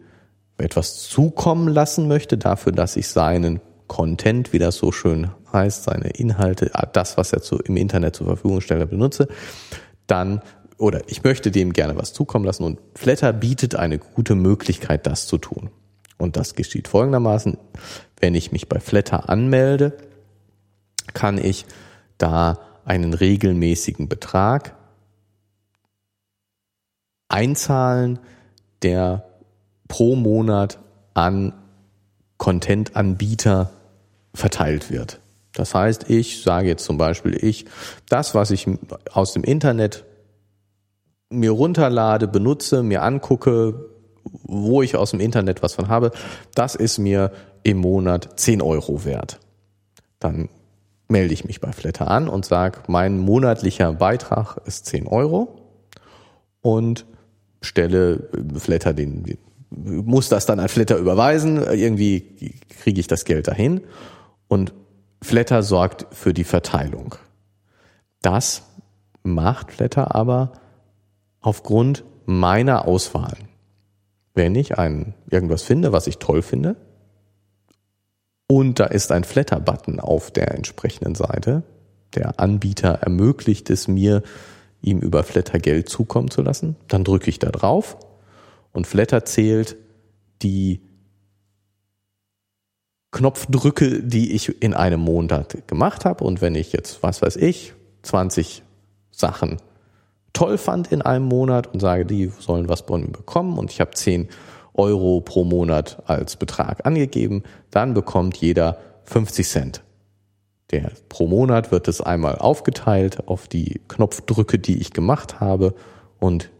etwas 0.57 1.03
zukommen 1.03 1.67
lassen 1.67 2.07
möchte, 2.07 2.37
dafür, 2.37 2.71
dass 2.71 2.95
ich 2.95 3.07
seinen 3.07 3.61
Content, 3.87 4.53
wie 4.53 4.59
das 4.59 4.75
so 4.75 4.91
schön 4.91 5.31
heißt, 5.51 5.83
seine 5.83 6.09
Inhalte, 6.09 6.71
das, 6.93 7.17
was 7.17 7.33
er 7.33 7.41
zu, 7.41 7.57
im 7.59 7.77
Internet 7.77 8.15
zur 8.15 8.27
Verfügung 8.27 8.61
stellt, 8.61 8.89
benutze, 8.89 9.27
dann 10.07 10.41
oder 10.77 11.01
ich 11.07 11.23
möchte 11.23 11.49
dem 11.49 11.73
gerne 11.73 11.97
was 11.97 12.13
zukommen 12.13 12.45
lassen 12.45 12.63
und 12.63 12.79
Flatter 12.95 13.33
bietet 13.33 13.75
eine 13.75 13.97
gute 13.97 14.35
Möglichkeit, 14.35 15.07
das 15.07 15.25
zu 15.25 15.37
tun. 15.37 15.71
Und 16.17 16.37
das 16.37 16.55
geschieht 16.55 16.87
folgendermaßen. 16.87 17.57
Wenn 18.19 18.35
ich 18.35 18.51
mich 18.51 18.69
bei 18.69 18.79
Flatter 18.79 19.29
anmelde, 19.29 19.97
kann 21.13 21.37
ich 21.37 21.65
da 22.17 22.59
einen 22.85 23.13
regelmäßigen 23.13 24.07
Betrag 24.07 24.75
einzahlen, 27.27 28.19
der 28.81 29.25
pro 29.87 30.15
Monat 30.15 30.79
an 31.13 31.53
Content-Anbieter 32.37 33.71
verteilt 34.37 34.91
wird. 34.91 35.19
Das 35.53 35.73
heißt, 35.73 36.09
ich 36.09 36.43
sage 36.43 36.67
jetzt 36.67 36.85
zum 36.85 36.97
Beispiel, 36.97 37.43
ich, 37.43 37.65
das, 38.07 38.35
was 38.35 38.51
ich 38.51 38.67
aus 39.11 39.33
dem 39.33 39.43
Internet 39.43 40.05
mir 41.29 41.51
runterlade, 41.51 42.27
benutze, 42.27 42.83
mir 42.83 43.01
angucke, 43.01 43.89
wo 44.43 44.81
ich 44.81 44.95
aus 44.95 45.11
dem 45.11 45.19
Internet 45.19 45.63
was 45.63 45.73
von 45.73 45.87
habe, 45.87 46.11
das 46.53 46.75
ist 46.75 46.99
mir 46.99 47.31
im 47.63 47.77
Monat 47.77 48.39
10 48.39 48.61
Euro 48.61 49.03
wert. 49.03 49.39
Dann 50.19 50.49
melde 51.07 51.33
ich 51.33 51.43
mich 51.45 51.59
bei 51.59 51.71
Flatter 51.71 52.09
an 52.09 52.29
und 52.29 52.45
sage, 52.45 52.81
mein 52.87 53.17
monatlicher 53.17 53.93
Beitrag 53.93 54.57
ist 54.65 54.85
10 54.85 55.07
Euro 55.07 55.59
und 56.61 57.05
stelle 57.61 58.29
Flatter 58.57 58.93
den, 58.93 59.37
muss 59.69 60.29
das 60.29 60.45
dann 60.45 60.59
an 60.59 60.69
Flatter 60.69 60.97
überweisen, 60.97 61.57
irgendwie 61.57 62.53
kriege 62.81 62.99
ich 62.99 63.07
das 63.07 63.25
Geld 63.25 63.47
dahin 63.47 63.81
und 64.47 64.73
Flatter 65.21 65.63
sorgt 65.63 66.07
für 66.11 66.33
die 66.33 66.43
Verteilung. 66.43 67.15
Das 68.21 68.63
macht 69.23 69.71
Flatter 69.71 70.15
aber 70.15 70.53
aufgrund 71.41 72.03
meiner 72.25 72.87
Auswahl. 72.87 73.37
Wenn 74.33 74.55
ich 74.55 74.77
ein, 74.77 75.15
irgendwas 75.29 75.63
finde, 75.63 75.91
was 75.91 76.07
ich 76.07 76.17
toll 76.17 76.41
finde, 76.41 76.75
und 78.47 78.79
da 78.79 78.85
ist 78.85 79.11
ein 79.11 79.25
Flatter-Button 79.25 79.99
auf 79.99 80.31
der 80.31 80.53
entsprechenden 80.55 81.15
Seite, 81.15 81.63
der 82.15 82.39
Anbieter 82.39 82.93
ermöglicht 83.01 83.69
es 83.69 83.87
mir, 83.87 84.23
ihm 84.81 84.99
über 84.99 85.23
Flatter 85.23 85.59
Geld 85.59 85.89
zukommen 85.89 86.31
zu 86.31 86.41
lassen, 86.41 86.77
dann 86.87 87.03
drücke 87.03 87.29
ich 87.29 87.39
da 87.39 87.49
drauf 87.49 87.97
und 88.71 88.87
Flatter 88.87 89.25
zählt 89.25 89.75
die 90.41 90.81
Knopfdrücke, 93.11 94.03
die 94.03 94.33
ich 94.33 94.61
in 94.61 94.73
einem 94.73 94.99
Monat 94.99 95.67
gemacht 95.67 96.05
habe. 96.05 96.23
Und 96.23 96.41
wenn 96.41 96.55
ich 96.55 96.73
jetzt, 96.73 97.03
was 97.03 97.21
weiß 97.21 97.37
ich, 97.37 97.73
20 98.03 98.63
Sachen 99.11 99.57
toll 100.33 100.57
fand 100.57 100.91
in 100.91 101.01
einem 101.01 101.25
Monat 101.25 101.73
und 101.73 101.79
sage, 101.79 102.05
die 102.05 102.31
sollen 102.39 102.69
was 102.69 102.81
von 102.81 103.01
mir 103.01 103.07
bekommen 103.07 103.57
und 103.57 103.71
ich 103.71 103.81
habe 103.81 103.91
10 103.91 104.29
Euro 104.73 105.21
pro 105.21 105.43
Monat 105.43 106.03
als 106.05 106.35
Betrag 106.35 106.85
angegeben, 106.85 107.43
dann 107.71 107.95
bekommt 107.95 108.37
jeder 108.37 108.77
50 109.05 109.47
Cent. 109.47 109.83
Der, 110.69 110.91
pro 111.09 111.27
Monat 111.27 111.71
wird 111.71 111.87
es 111.87 112.01
einmal 112.01 112.35
aufgeteilt 112.35 113.27
auf 113.27 113.47
die 113.47 113.81
Knopfdrücke, 113.87 114.59
die 114.59 114.79
ich 114.79 114.91
gemacht 114.91 115.39
habe 115.39 115.73
und 116.19 116.51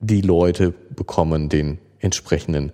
die 0.00 0.20
Leute 0.20 0.72
bekommen 0.90 1.48
den 1.48 1.78
entsprechenden 1.98 2.72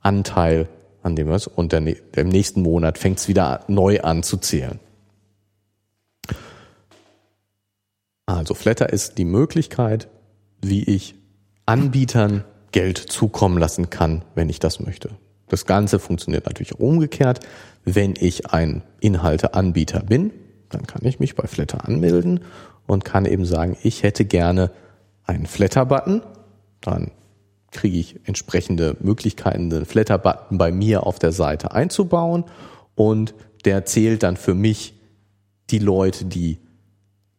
Anteil 0.00 0.68
an 1.08 1.16
dem 1.16 1.28
was 1.28 1.46
und 1.46 1.72
der, 1.72 1.82
im 2.16 2.28
nächsten 2.28 2.62
Monat 2.62 2.98
fängt 2.98 3.18
es 3.18 3.28
wieder 3.28 3.64
neu 3.66 4.00
an 4.00 4.22
zu 4.22 4.36
zählen. 4.36 4.78
Also 8.26 8.54
Flatter 8.54 8.92
ist 8.92 9.18
die 9.18 9.24
Möglichkeit, 9.24 10.08
wie 10.60 10.84
ich 10.84 11.14
Anbietern 11.66 12.44
Geld 12.72 12.98
zukommen 12.98 13.58
lassen 13.58 13.90
kann, 13.90 14.22
wenn 14.34 14.50
ich 14.50 14.60
das 14.60 14.80
möchte. 14.80 15.10
Das 15.48 15.64
Ganze 15.64 15.98
funktioniert 15.98 16.44
natürlich 16.44 16.74
auch 16.74 16.80
umgekehrt. 16.80 17.40
Wenn 17.84 18.14
ich 18.18 18.50
ein 18.50 18.82
Inhalteanbieter 19.00 20.00
bin, 20.00 20.32
dann 20.68 20.86
kann 20.86 21.04
ich 21.06 21.20
mich 21.20 21.34
bei 21.34 21.46
Flatter 21.46 21.88
anmelden 21.88 22.40
und 22.86 23.04
kann 23.04 23.24
eben 23.24 23.46
sagen, 23.46 23.78
ich 23.82 24.02
hätte 24.02 24.26
gerne 24.26 24.70
einen 25.24 25.46
Flatter-Button. 25.46 26.22
Dann 26.82 27.12
kriege 27.70 27.98
ich 27.98 28.20
entsprechende 28.24 28.96
Möglichkeiten, 29.00 29.70
den 29.70 29.84
Flatter-Button 29.84 30.58
bei 30.58 30.72
mir 30.72 31.06
auf 31.06 31.18
der 31.18 31.32
Seite 31.32 31.72
einzubauen 31.72 32.44
und 32.94 33.34
der 33.64 33.84
zählt 33.84 34.22
dann 34.22 34.36
für 34.36 34.54
mich 34.54 34.94
die 35.70 35.78
Leute, 35.78 36.24
die 36.24 36.58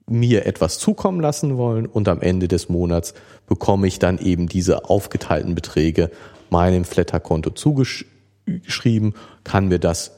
mir 0.07 0.45
etwas 0.45 0.79
zukommen 0.79 1.19
lassen 1.19 1.57
wollen 1.57 1.85
und 1.85 2.07
am 2.07 2.21
Ende 2.21 2.47
des 2.47 2.69
Monats 2.69 3.13
bekomme 3.47 3.87
ich 3.87 3.99
dann 3.99 4.17
eben 4.17 4.47
diese 4.47 4.89
aufgeteilten 4.89 5.55
Beträge 5.55 6.09
meinem 6.49 6.83
Flatter-Konto 6.83 7.51
zugeschrieben, 7.51 9.13
kann 9.43 9.67
mir 9.67 9.79
das 9.79 10.11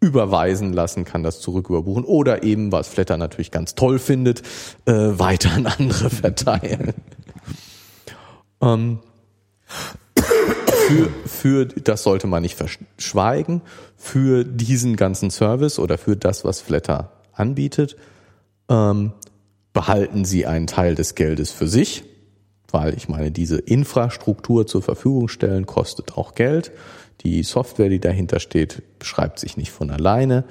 überweisen 0.00 0.72
lassen, 0.72 1.04
kann 1.04 1.22
das 1.22 1.40
zurück 1.40 1.70
überbuchen 1.70 2.04
oder 2.04 2.42
eben, 2.42 2.70
was 2.70 2.88
Flatter 2.88 3.16
natürlich 3.16 3.50
ganz 3.50 3.74
toll 3.74 3.98
findet, 3.98 4.42
äh, 4.84 4.92
weiter 4.92 5.52
an 5.52 5.66
andere 5.66 6.10
verteilen. 6.10 6.92
ähm, 8.60 9.00
für, 10.88 11.08
für, 11.26 11.66
das 11.66 12.02
sollte 12.02 12.26
man 12.26 12.42
nicht 12.42 12.56
verschweigen, 12.56 13.62
für 13.96 14.44
diesen 14.44 14.96
ganzen 14.96 15.30
Service 15.30 15.78
oder 15.78 15.98
für 15.98 16.16
das, 16.16 16.44
was 16.44 16.60
Flatter 16.60 17.12
anbietet, 17.32 17.96
ähm, 18.68 19.12
behalten 19.72 20.24
sie 20.24 20.46
einen 20.46 20.66
Teil 20.66 20.94
des 20.94 21.14
Geldes 21.14 21.50
für 21.50 21.68
sich, 21.68 22.04
weil 22.70 22.94
ich 22.94 23.08
meine, 23.08 23.30
diese 23.30 23.58
Infrastruktur 23.58 24.66
zur 24.66 24.82
Verfügung 24.82 25.28
stellen 25.28 25.66
kostet 25.66 26.16
auch 26.16 26.34
Geld. 26.34 26.72
Die 27.22 27.42
Software, 27.42 27.88
die 27.88 28.00
dahinter 28.00 28.40
steht, 28.40 28.82
beschreibt 28.98 29.38
sich 29.38 29.56
nicht 29.56 29.70
von 29.70 29.90
alleine. 29.90 30.44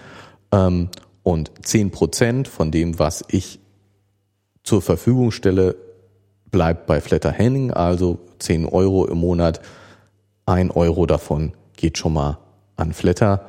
Ähm, 0.52 0.89
und 1.23 1.52
zehn 1.61 1.91
Prozent 1.91 2.48
von 2.48 2.72
dem, 2.72 2.99
was 2.99 3.23
ich 3.27 3.60
zur 4.64 4.81
Verfügung 4.81 5.31
stelle, 5.31 5.76
bleibt 6.52 6.86
bei 6.86 7.02
Flatter 7.02 7.32
Henning, 7.32 7.72
also 7.72 8.19
zehn 8.40 8.65
Euro 8.65 9.06
im 9.06 9.18
Monat. 9.18 9.61
Ein 10.45 10.72
Euro 10.72 11.06
davon 11.06 11.53
geht 11.76 11.98
schon 11.98 12.14
mal 12.14 12.40
an 12.76 12.94
Flatter. 12.94 13.48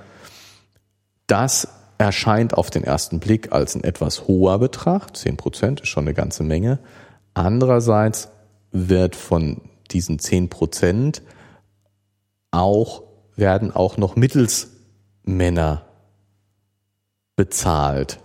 Das 1.27 1.69
erscheint 1.99 2.55
auf 2.55 2.71
den 2.71 2.85
ersten 2.85 3.21
Blick 3.21 3.53
als 3.53 3.75
ein 3.75 3.85
etwas 3.85 4.27
hoher 4.27 4.59
Betrag. 4.59 5.17
Zehn 5.17 5.37
Prozent 5.37 5.81
ist 5.81 5.89
schon 5.89 6.05
eine 6.05 6.15
ganze 6.15 6.43
Menge. 6.43 6.79
Andererseits 7.35 8.29
wird 8.71 9.17
von 9.17 9.61
diesen 9.91 10.19
zehn 10.19 10.49
Prozent 10.49 11.23
auch, 12.51 13.03
werden 13.37 13.73
auch 13.75 13.97
noch 13.97 14.17
Mittelsmänner 14.17 15.83
bezahlt. 17.37 18.21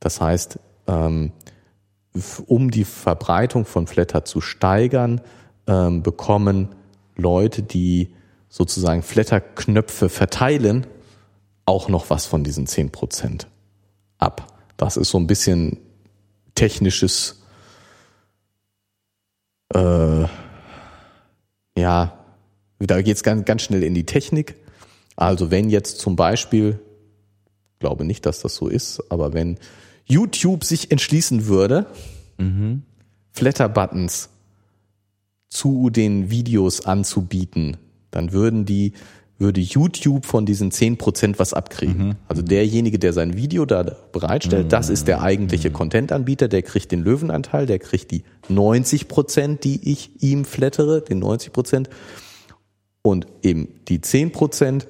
Das 0.00 0.20
heißt, 0.20 0.58
ähm, 0.86 1.32
um 2.46 2.70
die 2.70 2.84
Verbreitung 2.84 3.64
von 3.64 3.86
Flatter 3.86 4.24
zu 4.24 4.40
steigern, 4.40 5.20
ähm, 5.66 6.02
bekommen 6.02 6.68
Leute, 7.16 7.62
die 7.62 8.14
sozusagen 8.48 9.02
Flatter-Knöpfe 9.02 10.08
verteilen, 10.08 10.86
auch 11.64 11.88
noch 11.88 12.10
was 12.10 12.26
von 12.26 12.44
diesen 12.44 12.66
zehn 12.66 12.90
Prozent 12.90 13.48
ab. 14.18 14.52
Das 14.76 14.96
ist 14.96 15.10
so 15.10 15.18
ein 15.18 15.26
bisschen 15.26 15.78
technisches, 16.54 17.42
äh, 19.74 20.24
ja, 21.76 22.18
da 22.78 23.02
geht's 23.02 23.22
ganz, 23.22 23.44
ganz 23.44 23.62
schnell 23.62 23.82
in 23.82 23.94
die 23.94 24.06
Technik. 24.06 24.56
Also 25.16 25.50
wenn 25.50 25.70
jetzt 25.70 25.98
zum 25.98 26.14
Beispiel, 26.14 26.78
glaube 27.78 28.04
nicht, 28.04 28.26
dass 28.26 28.40
das 28.40 28.54
so 28.54 28.68
ist, 28.68 29.02
aber 29.10 29.32
wenn 29.32 29.58
YouTube 30.06 30.64
sich 30.64 30.90
entschließen 30.90 31.46
würde, 31.46 31.86
mhm. 32.38 32.82
Flatter-Buttons 33.32 34.30
zu 35.48 35.90
den 35.90 36.30
Videos 36.30 36.86
anzubieten, 36.86 37.76
dann 38.10 38.32
würden 38.32 38.64
die, 38.64 38.92
würde 39.38 39.60
YouTube 39.60 40.24
von 40.24 40.46
diesen 40.46 40.70
zehn 40.70 40.96
Prozent 40.96 41.38
was 41.38 41.52
abkriegen. 41.52 42.08
Mhm. 42.08 42.14
Also 42.28 42.42
derjenige, 42.42 42.98
der 42.98 43.12
sein 43.12 43.36
Video 43.36 43.66
da 43.66 43.82
bereitstellt, 44.12 44.66
mhm. 44.66 44.70
das 44.70 44.88
ist 44.88 45.08
der 45.08 45.22
eigentliche 45.22 45.70
mhm. 45.70 45.74
Content-Anbieter, 45.74 46.48
der 46.48 46.62
kriegt 46.62 46.92
den 46.92 47.02
Löwenanteil, 47.02 47.66
der 47.66 47.78
kriegt 47.78 48.10
die 48.10 48.22
90 48.48 49.08
Prozent, 49.08 49.64
die 49.64 49.90
ich 49.90 50.22
ihm 50.22 50.44
flattere, 50.44 51.02
den 51.02 51.18
90 51.18 51.52
Prozent. 51.52 51.90
Und 53.02 53.26
eben 53.42 53.68
die 53.88 54.00
10 54.00 54.32
Prozent 54.32 54.88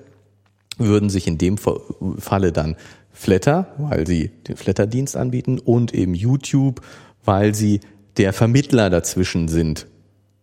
würden 0.79 1.11
sich 1.11 1.27
in 1.27 1.39
dem 1.39 1.57
Falle 1.59 2.53
dann 2.53 2.77
Flatter, 3.17 3.67
weil 3.79 4.07
sie 4.07 4.29
den 4.47 4.57
Flatter-Dienst 4.57 5.17
anbieten 5.17 5.59
und 5.59 5.95
eben 5.95 6.15
YouTube, 6.15 6.83
weil 7.25 7.55
sie 7.55 7.81
der 8.19 8.35
Vermittler 8.35 8.91
dazwischen 8.91 9.49
sind, 9.49 9.87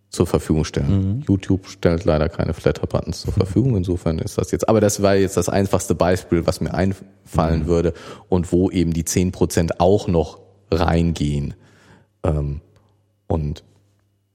zur 0.10 0.26
Verfügung 0.26 0.66
stellen. 0.66 1.18
Mhm. 1.18 1.24
YouTube 1.28 1.68
stellt 1.68 2.04
leider 2.04 2.30
keine 2.30 2.54
Flatter-Buttons 2.54 3.22
zur 3.22 3.34
Verfügung. 3.34 3.78
Insofern 3.78 4.18
ist 4.18 4.40
das 4.40 4.50
jetzt, 4.50 4.68
aber 4.68 4.82
das 4.82 5.04
war 5.04 5.16
jetzt 5.16 5.38
das 5.38 5.50
einfachste 5.50 5.94
Beispiel, 5.94 6.48
was 6.48 6.62
mir 6.62 6.74
einfallen 6.74 7.62
mhm. 7.62 7.68
würde 7.68 7.94
und 8.28 8.52
wo 8.52 8.72
eben 8.72 8.92
die 8.92 9.06
zehn 9.06 9.32
Prozent 9.32 9.80
auch 9.80 10.08
noch 10.08 10.40
reingehen. 10.72 11.54
Ähm, 12.24 12.62
und 13.28 13.64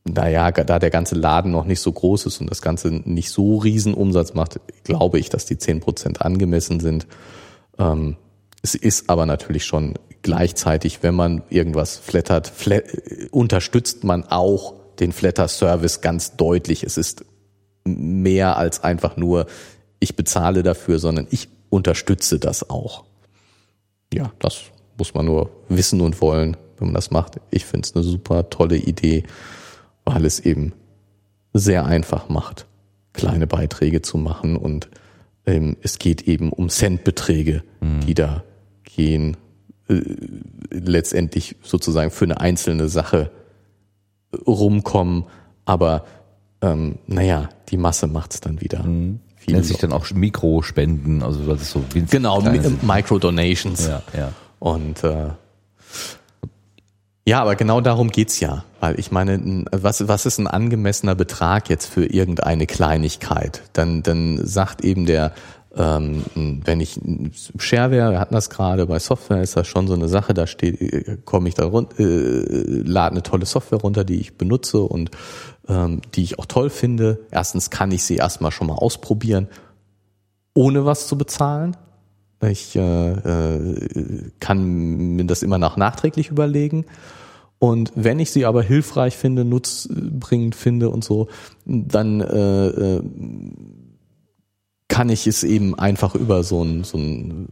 naja, 0.05 0.53
da 0.53 0.79
der 0.79 0.91
ganze 0.91 1.17
Laden 1.17 1.51
noch 1.51 1.65
nicht 1.65 1.81
so 1.81 1.91
groß 1.93 2.27
ist 2.27 2.41
und 2.41 2.51
das 2.51 2.63
Ganze 2.63 2.89
nicht 2.89 3.31
so 3.31 3.57
riesen 3.59 3.95
Umsatz 3.95 4.33
macht, 4.35 4.61
glaube 4.85 5.19
ich, 5.19 5.29
dass 5.29 5.45
die 5.45 5.59
zehn 5.59 5.81
Prozent 5.81 6.23
angemessen 6.23 6.79
sind. 6.79 7.09
Ähm, 7.79 8.17
es 8.63 8.75
ist 8.75 9.09
aber 9.09 9.27
natürlich 9.27 9.65
schon 9.65 9.95
gleichzeitig, 10.23 11.03
wenn 11.03 11.15
man 11.15 11.43
irgendwas 11.49 11.97
flattert, 11.97 12.49
flat, 12.49 12.85
unterstützt 13.31 14.05
man 14.05 14.25
auch 14.25 14.75
den 14.99 15.13
Flatter-Service 15.13 16.01
ganz 16.01 16.37
deutlich. 16.37 16.83
Es 16.83 16.97
ist 16.97 17.25
mehr 17.85 18.57
als 18.57 18.83
einfach 18.83 19.17
nur, 19.17 19.47
ich 20.01 20.17
bezahle 20.17 20.63
dafür, 20.63 20.99
sondern 20.99 21.27
ich 21.31 21.49
unterstütze 21.71 22.39
das 22.39 22.69
auch. 22.69 23.05
Ja, 24.13 24.33
das 24.39 24.65
muss 24.97 25.15
man 25.15 25.27
nur 25.27 25.51
wissen 25.69 26.01
und 26.01 26.21
wollen, 26.21 26.57
wenn 26.79 26.89
man 26.89 26.95
das 26.95 27.11
macht. 27.11 27.41
Ich 27.51 27.65
finde 27.65 27.87
es 27.87 27.95
eine 27.95 28.05
super 28.05 28.51
tolle 28.51 28.77
Idee, 28.77 29.25
weil 30.05 30.25
es 30.25 30.41
eben 30.41 30.73
sehr 31.53 31.87
einfach 31.87 32.29
macht, 32.29 32.67
kleine 33.13 33.47
Beiträge 33.47 34.03
zu 34.03 34.19
machen 34.19 34.57
und 34.57 34.89
es 35.83 35.99
geht 35.99 36.23
eben 36.23 36.53
um 36.53 36.69
Centbeträge, 36.69 37.63
mhm. 37.81 38.01
die 38.01 38.15
da 38.15 38.45
gehen, 38.85 39.37
äh, 39.89 40.01
letztendlich 40.71 41.57
sozusagen 41.63 42.11
für 42.11 42.25
eine 42.25 42.41
einzelne 42.41 42.89
Sache 42.89 43.31
rumkommen, 44.47 45.25
aber 45.65 46.05
ähm, 46.61 46.99
naja, 47.07 47.49
die 47.71 47.77
Masse 47.77 48.07
macht's 48.07 48.41
dann 48.41 48.61
wieder. 48.61 48.83
Mhm. 48.83 49.21
Nennt 49.47 49.65
sich 49.65 49.79
dann 49.79 49.93
auch 49.93 50.11
Mikrospenden, 50.11 51.23
also 51.23 51.41
das 51.47 51.63
ist 51.63 51.71
so 51.71 51.83
winzig 51.95 52.11
Genau, 52.11 52.43
Micro-Donations. 52.83 53.87
Ja, 53.87 54.03
ja. 54.15 54.33
Und 54.59 55.03
äh, 55.05 55.29
ja, 57.29 57.43
aber 57.43 57.57
genau 57.57 57.83
darum 57.83 58.11
geht's 58.11 58.41
ja. 58.41 58.65
Weil 58.81 58.99
ich 58.99 59.11
meine, 59.11 59.65
was, 59.71 60.09
was 60.09 60.25
ist 60.25 60.39
ein 60.39 60.47
angemessener 60.47 61.15
Betrag 61.15 61.69
jetzt 61.69 61.87
für 61.87 62.07
irgendeine 62.07 62.67
Kleinigkeit? 62.67 63.63
Dann, 63.75 64.03
dann 64.03 64.41
sagt 64.47 64.83
eben 64.83 65.05
der 65.05 65.33
ähm, 65.77 66.25
wenn 66.65 66.81
ich 66.81 66.99
Shareware, 67.59 68.13
wir 68.13 68.19
hatten 68.19 68.35
das 68.35 68.49
gerade 68.49 68.87
bei 68.87 68.99
Software, 68.99 69.43
ist 69.43 69.57
das 69.57 69.67
schon 69.67 69.87
so 69.87 69.93
eine 69.93 70.09
Sache, 70.09 70.33
da 70.33 70.47
steht, 70.47 71.27
komme 71.27 71.49
ich 71.51 71.55
da 71.55 71.67
runter, 71.67 72.01
äh, 72.01 72.83
lade 72.83 73.13
eine 73.13 73.23
tolle 73.23 73.45
Software 73.45 73.79
runter, 73.79 74.05
die 74.05 74.19
ich 74.19 74.39
benutze 74.39 74.81
und 74.81 75.11
ähm, 75.69 76.01
die 76.15 76.23
ich 76.23 76.39
auch 76.39 76.47
toll 76.47 76.71
finde. 76.71 77.21
Erstens 77.31 77.69
kann 77.69 77.93
ich 77.93 78.03
sie 78.05 78.17
erstmal 78.17 78.51
schon 78.51 78.69
mal 78.69 78.77
ausprobieren, 78.77 79.49
ohne 80.55 80.87
was 80.87 81.07
zu 81.07 81.19
bezahlen. 81.19 81.77
Ich 82.43 82.77
äh, 82.77 83.11
äh, 83.11 84.31
kann 84.39 85.17
mir 85.17 85.25
das 85.25 85.43
immer 85.43 85.59
nach 85.59 85.77
nachträglich 85.77 86.31
überlegen. 86.31 86.85
Und 87.59 87.93
wenn 87.97 88.21
ich 88.21 88.31
sie 88.31 88.45
aber 88.45 88.63
hilfreich 88.63 89.17
finde, 89.17 89.45
nutzbringend 89.45 90.55
finde 90.55 90.91
und 90.91 91.03
so, 91.03 91.29
dann 91.65 92.21
äh, 92.21 92.69
äh, 92.69 93.03
kann 94.87 95.09
ich 95.09 95.27
es 95.27 95.43
eben 95.43 95.77
einfach 95.77 96.15
über 96.15 96.45
so 96.45 96.63
ein, 96.63 96.85
so 96.85 96.99
ein 96.99 97.49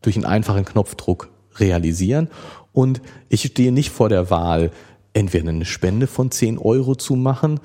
durch 0.00 0.16
einen 0.16 0.24
einfachen 0.24 0.64
Knopfdruck 0.64 1.28
realisieren. 1.56 2.28
Und 2.72 3.02
ich 3.28 3.42
stehe 3.42 3.72
nicht 3.72 3.90
vor 3.90 4.08
der 4.08 4.30
Wahl, 4.30 4.70
entweder 5.12 5.50
eine 5.50 5.64
Spende 5.64 6.06
von 6.06 6.30
10 6.30 6.58
Euro 6.58 6.94
zu 6.94 7.16
machen, 7.16 7.60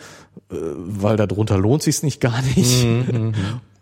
äh, 0.51 0.55
weil 0.55 1.15
darunter 1.15 1.57
lohnt 1.57 1.83
sich 1.83 2.03
nicht 2.03 2.19
gar 2.19 2.41
nicht. 2.41 2.83
Mhm, 2.83 3.05
mhm, 3.11 3.27
mhm. 3.27 3.33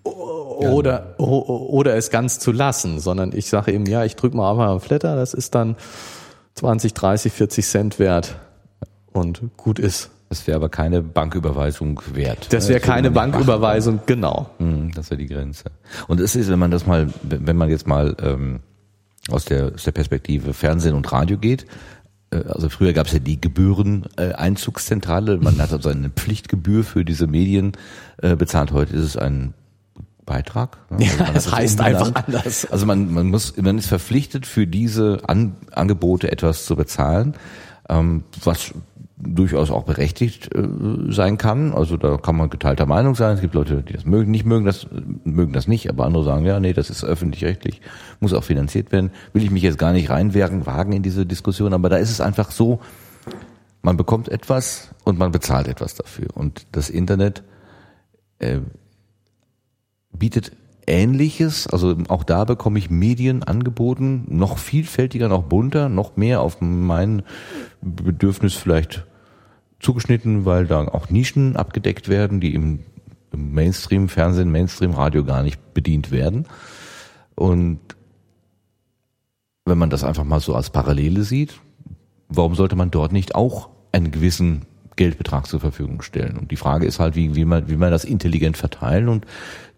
oder, 0.58 1.16
oder 1.20 1.96
es 1.96 2.10
ganz 2.10 2.40
zu 2.40 2.52
lassen, 2.52 3.00
sondern 3.00 3.32
ich 3.34 3.48
sage 3.48 3.72
eben, 3.72 3.86
ja, 3.86 4.04
ich 4.04 4.16
drücke 4.16 4.36
mal 4.38 4.52
einfach 4.52 4.70
einen 4.70 4.80
Flatter, 4.80 5.16
das 5.16 5.34
ist 5.34 5.56
dann 5.56 5.76
20, 6.56 6.94
30, 6.94 7.34
40 7.34 7.66
Cent 7.66 8.00
wert 8.00 8.36
und 9.12 9.42
gut 9.58 9.80
ist. 9.80 10.10
Das 10.30 10.48
wäre 10.48 10.56
aber 10.56 10.70
keine 10.70 11.04
Banküberweisung 11.04 12.02
wert. 12.14 12.52
Das 12.52 12.68
wäre 12.68 12.80
keine 12.80 13.12
Banküberweisung, 13.12 14.00
genau. 14.08 14.50
Hm, 14.58 14.92
das 14.94 15.12
wäre 15.12 15.20
die 15.20 15.28
Grenze. 15.28 15.66
Und 16.08 16.20
es 16.20 16.36
ist, 16.36 16.50
wenn 16.50 16.58
man 16.58 16.72
das 16.72 16.88
mal, 16.88 17.08
wenn 17.22 17.56
man 17.56 17.70
jetzt 17.70 17.86
mal 17.86 18.16
ähm, 18.20 18.62
aus, 19.30 19.46
der, 19.46 19.74
aus 19.76 19.84
der 19.84 19.92
Perspektive 19.92 20.54
Fernsehen 20.54 20.96
und 20.96 21.12
Radio 21.12 21.38
geht, 21.38 21.68
äh, 22.32 22.38
also 22.48 22.70
früher 22.70 22.94
gab 22.94 23.06
es 23.08 23.14
ja 23.14 23.20
die 23.20 23.40
Gebühreneinzugszentrale, 23.40 25.38
man 25.38 25.62
hat 25.62 25.72
also 25.72 25.90
eine 25.90 26.10
Pflichtgebühr 26.10 26.84
für 26.84 27.06
diese 27.06 27.28
Medien 27.28 27.74
äh, 28.18 28.36
bezahlt. 28.36 28.72
Heute 28.72 28.96
ist 28.96 29.04
es 29.04 29.18
ein 29.18 29.54
Beitrag. 30.34 30.78
Ne? 30.90 31.06
Also 31.06 31.24
ja, 31.24 31.32
es 31.36 31.52
heißt 31.52 31.82
einfach 31.82 32.12
anders. 32.16 32.66
Also 32.66 32.88
man, 32.88 33.14
man 33.14 33.30
muss, 33.30 33.56
man 33.58 33.78
ist 33.78 33.88
verpflichtet, 33.88 34.48
für 34.48 34.66
diese 34.66 35.20
An 35.28 35.56
Angebote 35.72 36.32
etwas 36.32 36.66
zu 36.66 36.76
bezahlen, 36.76 37.36
ähm, 37.88 38.24
was 38.44 38.74
durchaus 39.16 39.70
auch 39.70 39.84
berechtigt 39.84 40.50
äh, 40.56 40.68
sein 41.10 41.38
kann. 41.38 41.72
Also 41.72 41.98
da 41.98 42.18
kann 42.18 42.36
man 42.36 42.50
geteilter 42.50 42.88
Meinung 42.88 43.14
sein. 43.14 43.36
Es 43.36 43.42
gibt 43.42 43.54
Leute, 43.54 43.84
die 43.84 43.94
das 43.94 44.06
mögen, 44.06 44.32
nicht 44.32 44.46
mögen 44.46 44.66
das, 44.66 44.88
mögen 45.24 45.54
das 45.54 45.68
nicht, 45.68 45.88
aber 45.88 46.06
andere 46.06 46.24
sagen, 46.24 46.46
ja, 46.46 46.60
nee, 46.60 46.74
das 46.74 46.90
ist 46.90 47.04
öffentlich-rechtlich, 47.04 47.82
muss 48.20 48.34
auch 48.34 48.44
finanziert 48.44 48.92
werden. 48.92 49.12
Will 49.34 49.44
ich 49.44 49.52
mich 49.52 49.64
jetzt 49.64 49.78
gar 49.78 49.94
nicht 49.94 50.10
reinwerken, 50.10 50.66
wagen 50.66 50.94
in 50.94 51.04
diese 51.04 51.28
Diskussion, 51.28 51.74
aber 51.74 51.90
da 51.90 51.98
ist 51.98 52.10
es 52.10 52.22
einfach 52.22 52.50
so, 52.50 52.80
man 53.84 53.98
bekommt 53.98 54.30
etwas 54.30 54.90
und 55.04 55.20
man 55.20 55.32
bezahlt 55.32 55.68
etwas 55.68 55.94
dafür. 55.94 56.28
Und 56.34 56.66
das 56.72 56.90
Internet 56.90 57.44
äh, 58.40 58.62
bietet 60.18 60.52
Ähnliches, 60.86 61.68
also 61.68 61.98
auch 62.10 62.24
da 62.24 62.44
bekomme 62.44 62.78
ich 62.78 62.90
Medien 62.90 63.44
angeboten, 63.44 64.26
noch 64.28 64.58
vielfältiger, 64.58 65.30
noch 65.30 65.44
bunter, 65.44 65.88
noch 65.90 66.18
mehr 66.18 66.42
auf 66.42 66.58
mein 66.60 67.24
Bedürfnis 67.82 68.54
vielleicht 68.54 69.06
zugeschnitten, 69.80 70.46
weil 70.46 70.68
da 70.68 70.86
auch 70.88 71.10
Nischen 71.10 71.56
abgedeckt 71.56 72.10
werden, 72.10 72.40
die 72.40 72.54
im, 72.54 72.80
im 73.32 73.54
Mainstream 73.54 74.10
Fernsehen, 74.10 74.52
Mainstream 74.52 74.92
Radio 74.92 75.24
gar 75.24 75.44
nicht 75.44 75.74
bedient 75.74 76.12
werden. 76.12 76.48
Und 77.36 77.80
wenn 79.66 79.78
man 79.78 79.90
das 79.90 80.04
einfach 80.04 80.26
mal 80.26 80.40
so 80.40 80.56
als 80.56 80.70
Parallele 80.70 81.24
sieht, 81.24 81.60
warum 82.28 82.56
sollte 82.56 82.76
man 82.76 82.92
dort 82.92 83.14
nicht 83.14 83.36
auch 83.36 83.70
einen 83.92 84.12
gewissen 84.12 84.66
Geldbetrag 84.96 85.48
zur 85.48 85.60
Verfügung 85.60 86.02
stellen. 86.02 86.38
Und 86.38 86.52
die 86.52 86.56
Frage 86.56 86.86
ist 86.86 87.00
halt, 87.00 87.16
wie, 87.16 87.36
wie, 87.36 87.46
man, 87.46 87.70
wie 87.70 87.76
man 87.76 87.92
das 87.92 88.04
intelligent 88.04 88.58
verteilen. 88.58 89.10
Und 89.10 89.26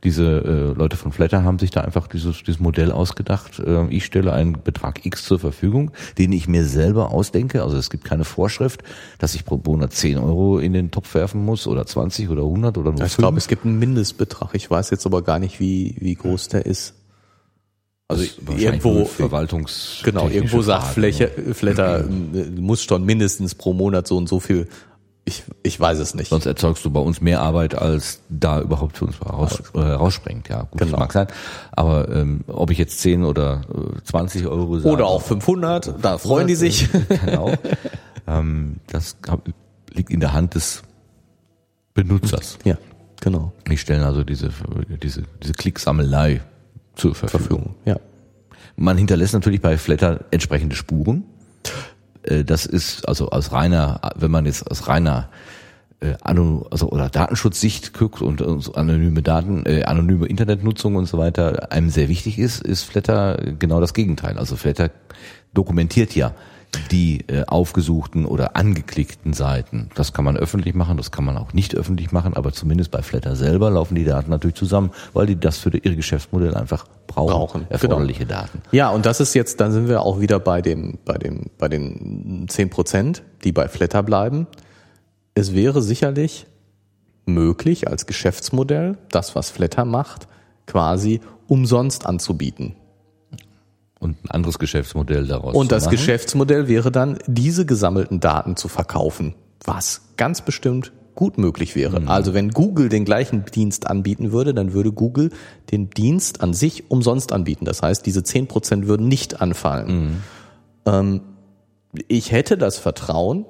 diese 0.03 0.23
äh, 0.23 0.77
Leute 0.77 0.97
von 0.97 1.11
Flatter 1.11 1.43
haben 1.43 1.57
sich 1.57 1.71
da 1.71 1.81
einfach 1.81 2.07
dieses, 2.07 2.43
dieses 2.43 2.59
Modell 2.59 2.91
ausgedacht. 2.91 3.59
Äh, 3.59 3.87
ich 3.89 4.05
stelle 4.05 4.33
einen 4.33 4.61
Betrag 4.63 5.05
X 5.05 5.25
zur 5.25 5.39
Verfügung, 5.39 5.91
den 6.17 6.31
ich 6.31 6.47
mir 6.47 6.63
selber 6.63 7.11
ausdenke. 7.11 7.63
Also 7.63 7.77
es 7.77 7.89
gibt 7.89 8.03
keine 8.03 8.23
Vorschrift, 8.23 8.83
dass 9.17 9.33
ich 9.35 9.45
pro 9.45 9.59
Monat 9.65 9.93
10 9.93 10.17
Euro 10.17 10.59
in 10.59 10.73
den 10.73 10.91
Topf 10.91 11.15
werfen 11.15 11.43
muss 11.43 11.65
oder 11.65 11.85
20 11.85 12.29
oder 12.29 12.43
100 12.43 12.77
oder 12.77 12.91
nur 12.91 13.03
Ich 13.03 13.17
glaube, 13.17 13.37
es 13.37 13.47
gibt 13.47 13.65
einen 13.65 13.79
Mindestbetrag. 13.79 14.49
Ich 14.53 14.69
weiß 14.69 14.91
jetzt 14.91 15.05
aber 15.05 15.23
gar 15.23 15.39
nicht, 15.39 15.59
wie, 15.59 15.95
wie 15.99 16.13
groß 16.13 16.49
der 16.49 16.65
ist. 16.65 16.93
Also 18.07 18.23
irgendwo 18.55 19.05
Verwaltungs 19.05 20.01
genau 20.03 20.29
irgendwo 20.29 20.61
sagt 20.61 20.93
Fläche, 20.93 21.27
Flatter 21.53 22.03
mhm. 22.03 22.57
muss 22.59 22.83
schon 22.83 23.03
mindestens 23.03 23.55
pro 23.55 23.73
Monat 23.73 24.05
so 24.05 24.15
und 24.15 24.29
so 24.29 24.39
viel 24.39 24.67
ich, 25.27 25.43
ich 25.63 25.79
weiß 25.79 25.97
es 25.97 26.13
nicht. 26.13 26.29
Sonst 26.29 26.45
erzeugst 26.45 26.85
du 26.85 26.91
bei 26.91 26.99
uns 26.99 27.19
mehr 27.19 27.41
Arbeit, 27.41 27.73
als 27.73 28.21
da 28.29 28.61
überhaupt 28.61 28.97
für 28.97 29.05
uns 29.05 29.19
raus, 29.25 29.61
äh, 29.73 29.79
rausspringt. 29.79 30.49
Ja, 30.49 30.61
gut, 30.61 30.79
genau. 30.79 30.91
das 30.91 30.99
mag 30.99 31.13
sein. 31.13 31.27
Aber 31.71 32.09
ähm, 32.09 32.41
ob 32.47 32.69
ich 32.69 32.77
jetzt 32.77 32.99
10 32.99 33.23
oder 33.23 33.61
äh, 33.73 34.01
20 34.03 34.45
Euro 34.45 34.77
sage, 34.77 34.93
Oder 34.93 35.07
auch 35.07 35.23
500, 35.23 35.95
da 35.99 36.19
freuen 36.19 36.45
die 36.45 36.53
sich. 36.53 36.87
genau. 37.25 37.51
ähm, 38.27 38.75
das 38.85 39.17
liegt 39.91 40.11
in 40.11 40.19
der 40.19 40.33
Hand 40.33 40.53
des 40.53 40.83
Benutzers. 41.95 42.59
Ja, 42.63 42.77
genau. 43.19 43.51
Ich 43.67 43.81
stelle 43.81 44.05
also 44.05 44.23
diese, 44.23 44.51
diese, 45.01 45.23
diese 45.41 45.53
Klicksammelei 45.53 46.41
zur 46.95 47.15
Verfügung. 47.15 47.47
Verfügung. 47.47 47.75
Ja. 47.85 47.99
Man 48.75 48.97
hinterlässt 48.97 49.33
natürlich 49.33 49.61
bei 49.61 49.77
Flatter 49.79 50.25
entsprechende 50.29 50.75
Spuren. 50.75 51.23
Äh, 52.25 52.43
das 52.43 52.65
ist 52.65 53.07
also 53.07 53.29
aus 53.29 53.51
reiner, 53.51 54.01
wenn 54.15 54.31
man 54.31 54.45
jetzt 54.45 54.69
aus 54.69 54.87
reiner 54.87 55.29
äh, 56.01 56.15
also 56.23 56.89
oder 56.89 57.09
Datenschutzsicht 57.09 57.93
guckt 57.93 58.21
und, 58.21 58.41
anonyme 58.75 59.21
Daten, 59.21 59.65
äh, 59.65 59.83
anonyme 59.83 60.27
Internetnutzung 60.27 60.95
und 60.95 61.05
so 61.05 61.17
weiter 61.17 61.71
einem 61.71 61.89
sehr 61.89 62.09
wichtig 62.09 62.39
ist, 62.39 62.61
ist 62.61 62.83
Flatter 62.83 63.37
genau 63.57 63.79
das 63.79 63.93
Gegenteil. 63.93 64.37
Also 64.37 64.55
Flatter 64.55 64.91
dokumentiert 65.53 66.15
ja 66.15 66.33
die 66.91 67.21
äh, 67.27 67.45
aufgesuchten 67.45 68.25
oder 68.25 68.55
angeklickten 68.55 69.33
Seiten. 69.33 69.89
Das 69.95 70.13
kann 70.13 70.25
man 70.25 70.37
öffentlich 70.37 70.75
machen, 70.75 70.97
das 70.97 71.11
kann 71.11 71.25
man 71.25 71.37
auch 71.37 71.53
nicht 71.53 71.75
öffentlich 71.75 72.11
machen, 72.11 72.35
aber 72.35 72.51
zumindest 72.53 72.91
bei 72.91 73.01
Flatter 73.01 73.35
selber 73.35 73.69
laufen 73.69 73.95
die 73.95 74.03
Daten 74.03 74.29
natürlich 74.29 74.55
zusammen, 74.55 74.91
weil 75.13 75.25
die 75.25 75.39
das 75.39 75.57
für 75.57 75.75
ihr 75.75 75.95
Geschäftsmodell 75.95 76.55
einfach 76.55 76.85
brauchen, 77.07 77.31
brauchen 77.31 77.61
genau. 77.61 77.71
erforderliche 77.71 78.25
genau. 78.25 78.41
Daten. 78.41 78.61
Ja, 78.71 78.89
und 78.89 79.05
das 79.05 79.19
ist 79.19 79.33
jetzt, 79.33 79.59
dann 79.59 79.71
sind 79.71 79.87
wir 79.87 80.01
auch 80.01 80.19
wieder 80.19 80.39
bei 80.39 80.61
dem, 80.61 80.97
bei 81.05 81.17
dem, 81.17 81.45
bei 81.57 81.67
den 81.67 82.47
zehn 82.47 82.69
Prozent, 82.69 83.23
die 83.43 83.51
bei 83.51 83.67
Flatter 83.67 84.03
bleiben. 84.03 84.47
Es 85.33 85.53
wäre 85.53 85.81
sicherlich 85.81 86.47
möglich 87.25 87.87
als 87.87 88.05
Geschäftsmodell, 88.05 88.97
das 89.09 89.35
was 89.35 89.49
Flatter 89.49 89.85
macht, 89.85 90.27
quasi 90.65 91.21
umsonst 91.47 92.05
anzubieten. 92.05 92.75
Und 94.05 94.23
ein 94.23 94.31
anderes 94.31 94.59
Geschäftsmodell 94.59 95.25
daraus. 95.25 95.55
Und 95.55 95.71
das 95.71 95.85
machen. 95.85 95.97
Geschäftsmodell 95.97 96.67
wäre 96.67 96.91
dann, 96.91 97.17
diese 97.25 97.65
gesammelten 97.65 98.19
Daten 98.19 98.55
zu 98.55 98.67
verkaufen, 98.67 99.33
was 99.63 100.01
ganz 100.15 100.41
bestimmt 100.41 100.91
gut 101.15 101.39
möglich 101.39 101.75
wäre. 101.75 102.01
Mhm. 102.01 102.07
Also 102.07 102.33
wenn 102.35 102.51
Google 102.51 102.89
den 102.89 103.03
gleichen 103.03 103.45
Dienst 103.45 103.87
anbieten 103.87 104.31
würde, 104.31 104.53
dann 104.53 104.73
würde 104.73 104.91
Google 104.91 105.31
den 105.71 105.89
Dienst 105.89 106.41
an 106.41 106.53
sich 106.53 106.91
umsonst 106.91 107.31
anbieten. 107.31 107.65
Das 107.65 107.81
heißt, 107.81 108.05
diese 108.05 108.21
zehn 108.23 108.47
Prozent 108.47 108.85
würden 108.87 109.07
nicht 109.07 109.41
anfallen. 109.41 109.87
Mhm. 109.87 110.23
Ähm, 110.85 111.21
ich 112.07 112.31
hätte 112.31 112.57
das 112.57 112.77
Vertrauen, 112.77 113.45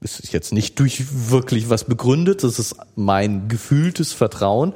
ist 0.00 0.32
jetzt 0.32 0.52
nicht 0.52 0.78
durch 0.78 1.04
wirklich 1.30 1.68
was 1.68 1.84
begründet, 1.84 2.44
das 2.44 2.58
ist 2.58 2.76
mein 2.96 3.48
gefühltes 3.48 4.12
Vertrauen, 4.12 4.72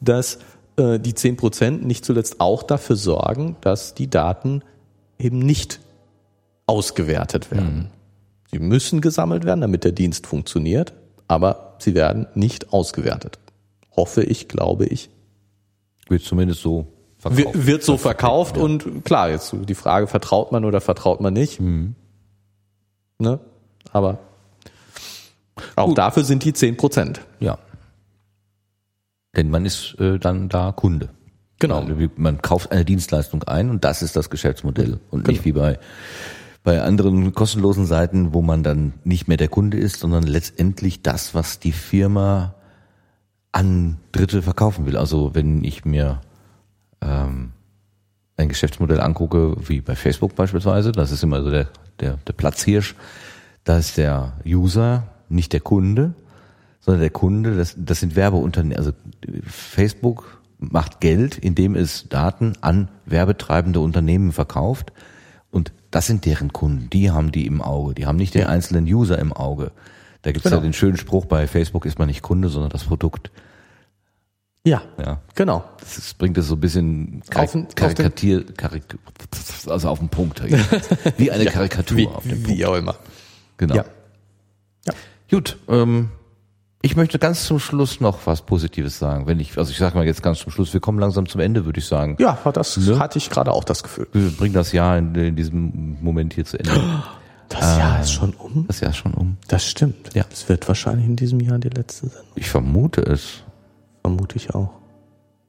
dass 0.00 0.38
äh, 0.80 0.98
die 0.98 1.14
zehn 1.14 1.36
Prozent 1.36 1.84
nicht 1.84 2.04
zuletzt 2.04 2.40
auch 2.40 2.62
dafür 2.62 2.96
sorgen, 2.96 3.56
dass 3.60 3.94
die 3.94 4.10
Daten 4.10 4.62
eben 5.18 5.38
nicht 5.38 5.80
ausgewertet 6.66 7.50
werden. 7.50 7.76
Mhm. 7.76 7.86
Sie 8.50 8.58
müssen 8.58 9.00
gesammelt 9.00 9.44
werden, 9.44 9.60
damit 9.60 9.84
der 9.84 9.92
Dienst 9.92 10.26
funktioniert, 10.26 10.92
aber 11.28 11.76
sie 11.78 11.94
werden 11.94 12.26
nicht 12.34 12.72
ausgewertet. 12.72 13.38
Hoffe 13.96 14.22
ich, 14.22 14.48
glaube 14.48 14.86
ich. 14.86 15.10
Wird 16.08 16.22
zumindest 16.22 16.62
so 16.62 16.88
verkauft. 17.18 17.54
Wird, 17.54 17.66
wird 17.66 17.82
so 17.84 17.96
verkauft 17.96 18.56
ja. 18.56 18.62
und 18.62 19.04
klar, 19.04 19.30
jetzt 19.30 19.54
die 19.68 19.74
Frage, 19.74 20.06
vertraut 20.06 20.50
man 20.50 20.64
oder 20.64 20.80
vertraut 20.80 21.20
man 21.20 21.34
nicht? 21.34 21.60
Mhm. 21.60 21.94
Ne? 23.18 23.38
Aber 23.92 24.18
auch 25.76 25.88
Gut. 25.88 25.98
dafür 25.98 26.24
sind 26.24 26.44
die 26.44 26.52
zehn 26.52 26.76
Prozent. 26.76 27.20
Ja. 27.38 27.58
Denn 29.36 29.50
man 29.50 29.64
ist 29.64 29.96
äh, 30.00 30.18
dann 30.18 30.48
da 30.48 30.72
Kunde. 30.72 31.10
Genau. 31.60 31.82
Man, 31.82 32.10
man, 32.16 32.42
kauft 32.42 32.72
eine 32.72 32.84
Dienstleistung 32.84 33.42
ein 33.44 33.70
und 33.70 33.84
das 33.84 34.02
ist 34.02 34.16
das 34.16 34.30
Geschäftsmodell. 34.30 34.98
Und 35.10 35.24
genau. 35.24 35.32
nicht 35.32 35.44
wie 35.44 35.52
bei, 35.52 35.78
bei 36.62 36.82
anderen 36.82 37.32
kostenlosen 37.32 37.86
Seiten, 37.86 38.32
wo 38.34 38.42
man 38.42 38.62
dann 38.62 38.94
nicht 39.04 39.28
mehr 39.28 39.36
der 39.36 39.48
Kunde 39.48 39.78
ist, 39.78 40.00
sondern 40.00 40.24
letztendlich 40.24 41.02
das, 41.02 41.34
was 41.34 41.58
die 41.58 41.72
Firma 41.72 42.54
an 43.52 43.98
Dritte 44.12 44.42
verkaufen 44.42 44.86
will. 44.86 44.96
Also 44.96 45.34
wenn 45.34 45.62
ich 45.64 45.84
mir 45.84 46.20
ähm, 47.02 47.52
ein 48.36 48.48
Geschäftsmodell 48.48 49.00
angucke, 49.00 49.56
wie 49.68 49.80
bei 49.80 49.94
Facebook 49.94 50.34
beispielsweise, 50.34 50.92
das 50.92 51.12
ist 51.12 51.22
immer 51.22 51.42
so 51.42 51.50
der, 51.50 51.68
der, 52.00 52.16
der 52.26 52.32
Platzhirsch, 52.32 52.94
da 53.64 53.76
ist 53.76 53.98
der 53.98 54.32
User, 54.46 55.08
nicht 55.28 55.52
der 55.52 55.60
Kunde, 55.60 56.14
sondern 56.80 57.00
der 57.00 57.10
Kunde, 57.10 57.56
das, 57.56 57.74
das 57.78 58.00
sind 58.00 58.16
Werbeunternehmen. 58.16 58.78
Also 58.78 58.92
Facebook 59.46 60.40
macht 60.58 61.00
Geld, 61.00 61.38
indem 61.38 61.74
es 61.74 62.08
Daten 62.08 62.54
an 62.60 62.88
werbetreibende 63.06 63.80
Unternehmen 63.80 64.32
verkauft. 64.32 64.92
Und 65.50 65.72
das 65.90 66.06
sind 66.06 66.24
deren 66.26 66.52
Kunden. 66.52 66.90
Die 66.90 67.10
haben 67.10 67.32
die 67.32 67.46
im 67.46 67.62
Auge. 67.62 67.94
Die 67.94 68.06
haben 68.06 68.16
nicht 68.16 68.34
den 68.34 68.46
einzelnen 68.46 68.84
User 68.84 69.18
im 69.18 69.32
Auge. 69.32 69.72
Da 70.22 70.32
gibt's 70.32 70.44
genau. 70.44 70.56
ja 70.56 70.62
den 70.62 70.72
schönen 70.72 70.96
Spruch, 70.96 71.24
bei 71.24 71.46
Facebook 71.46 71.86
ist 71.86 71.98
man 71.98 72.08
nicht 72.08 72.22
Kunde, 72.22 72.48
sondern 72.48 72.70
das 72.70 72.84
Produkt. 72.84 73.30
Ja, 74.64 74.82
ja, 74.98 75.20
genau. 75.34 75.64
Das, 75.80 75.94
das 75.94 76.14
bringt 76.14 76.36
es 76.36 76.46
so 76.46 76.54
ein 76.54 76.60
bisschen 76.60 77.22
karik 77.30 77.74
karikatier, 77.74 78.44
karik 78.44 78.82
also 79.66 79.88
auf 79.88 79.98
den 80.00 80.10
Punkt. 80.10 80.42
Wie 81.16 81.30
eine 81.30 81.44
ja, 81.44 81.50
Karikatur 81.50 81.96
wie, 81.96 82.06
auf 82.06 82.22
den 82.24 82.42
Punkt. 82.42 82.48
Wie 82.48 82.66
auch 82.66 82.76
immer. 82.76 82.96
Genau. 83.56 83.76
Ja. 83.76 83.84
ja. 84.86 84.92
Gut, 85.30 85.56
ähm, 85.68 86.10
ich 86.82 86.96
möchte 86.96 87.18
ganz 87.18 87.44
zum 87.44 87.58
Schluss 87.58 88.00
noch 88.00 88.26
was 88.26 88.42
Positives 88.42 88.98
sagen. 88.98 89.26
Wenn 89.26 89.38
ich, 89.38 89.58
also 89.58 89.70
ich 89.70 89.78
sage 89.78 89.96
mal 89.96 90.06
jetzt 90.06 90.22
ganz 90.22 90.38
zum 90.38 90.50
Schluss, 90.50 90.72
wir 90.72 90.80
kommen 90.80 90.98
langsam 90.98 91.28
zum 91.28 91.40
Ende, 91.40 91.66
würde 91.66 91.78
ich 91.78 91.86
sagen. 91.86 92.16
Ja, 92.18 92.38
das 92.52 92.76
ne? 92.78 92.98
hatte 92.98 93.18
ich 93.18 93.28
gerade 93.28 93.52
auch 93.52 93.64
das 93.64 93.82
Gefühl. 93.82 94.08
Wir 94.12 94.30
bringen 94.30 94.54
das 94.54 94.72
Jahr 94.72 94.96
in, 94.96 95.14
in 95.14 95.36
diesem 95.36 95.98
Moment 96.00 96.32
hier 96.32 96.46
zu 96.46 96.58
Ende. 96.58 96.80
Das 97.50 97.78
Jahr 97.78 97.98
äh, 97.98 98.02
ist 98.02 98.12
schon 98.12 98.32
um? 98.34 98.66
Das 98.66 98.80
Jahr 98.80 98.92
ist 98.92 98.96
schon 98.96 99.12
um. 99.12 99.36
Das 99.48 99.66
stimmt. 99.66 100.14
Ja. 100.14 100.24
Es 100.30 100.48
wird 100.48 100.66
wahrscheinlich 100.68 101.06
in 101.06 101.16
diesem 101.16 101.40
Jahr 101.40 101.58
die 101.58 101.68
letzte 101.68 102.08
sein. 102.08 102.22
Ich 102.34 102.48
vermute 102.48 103.02
es. 103.02 103.42
Vermute 104.02 104.36
ich 104.36 104.54
auch. 104.54 104.70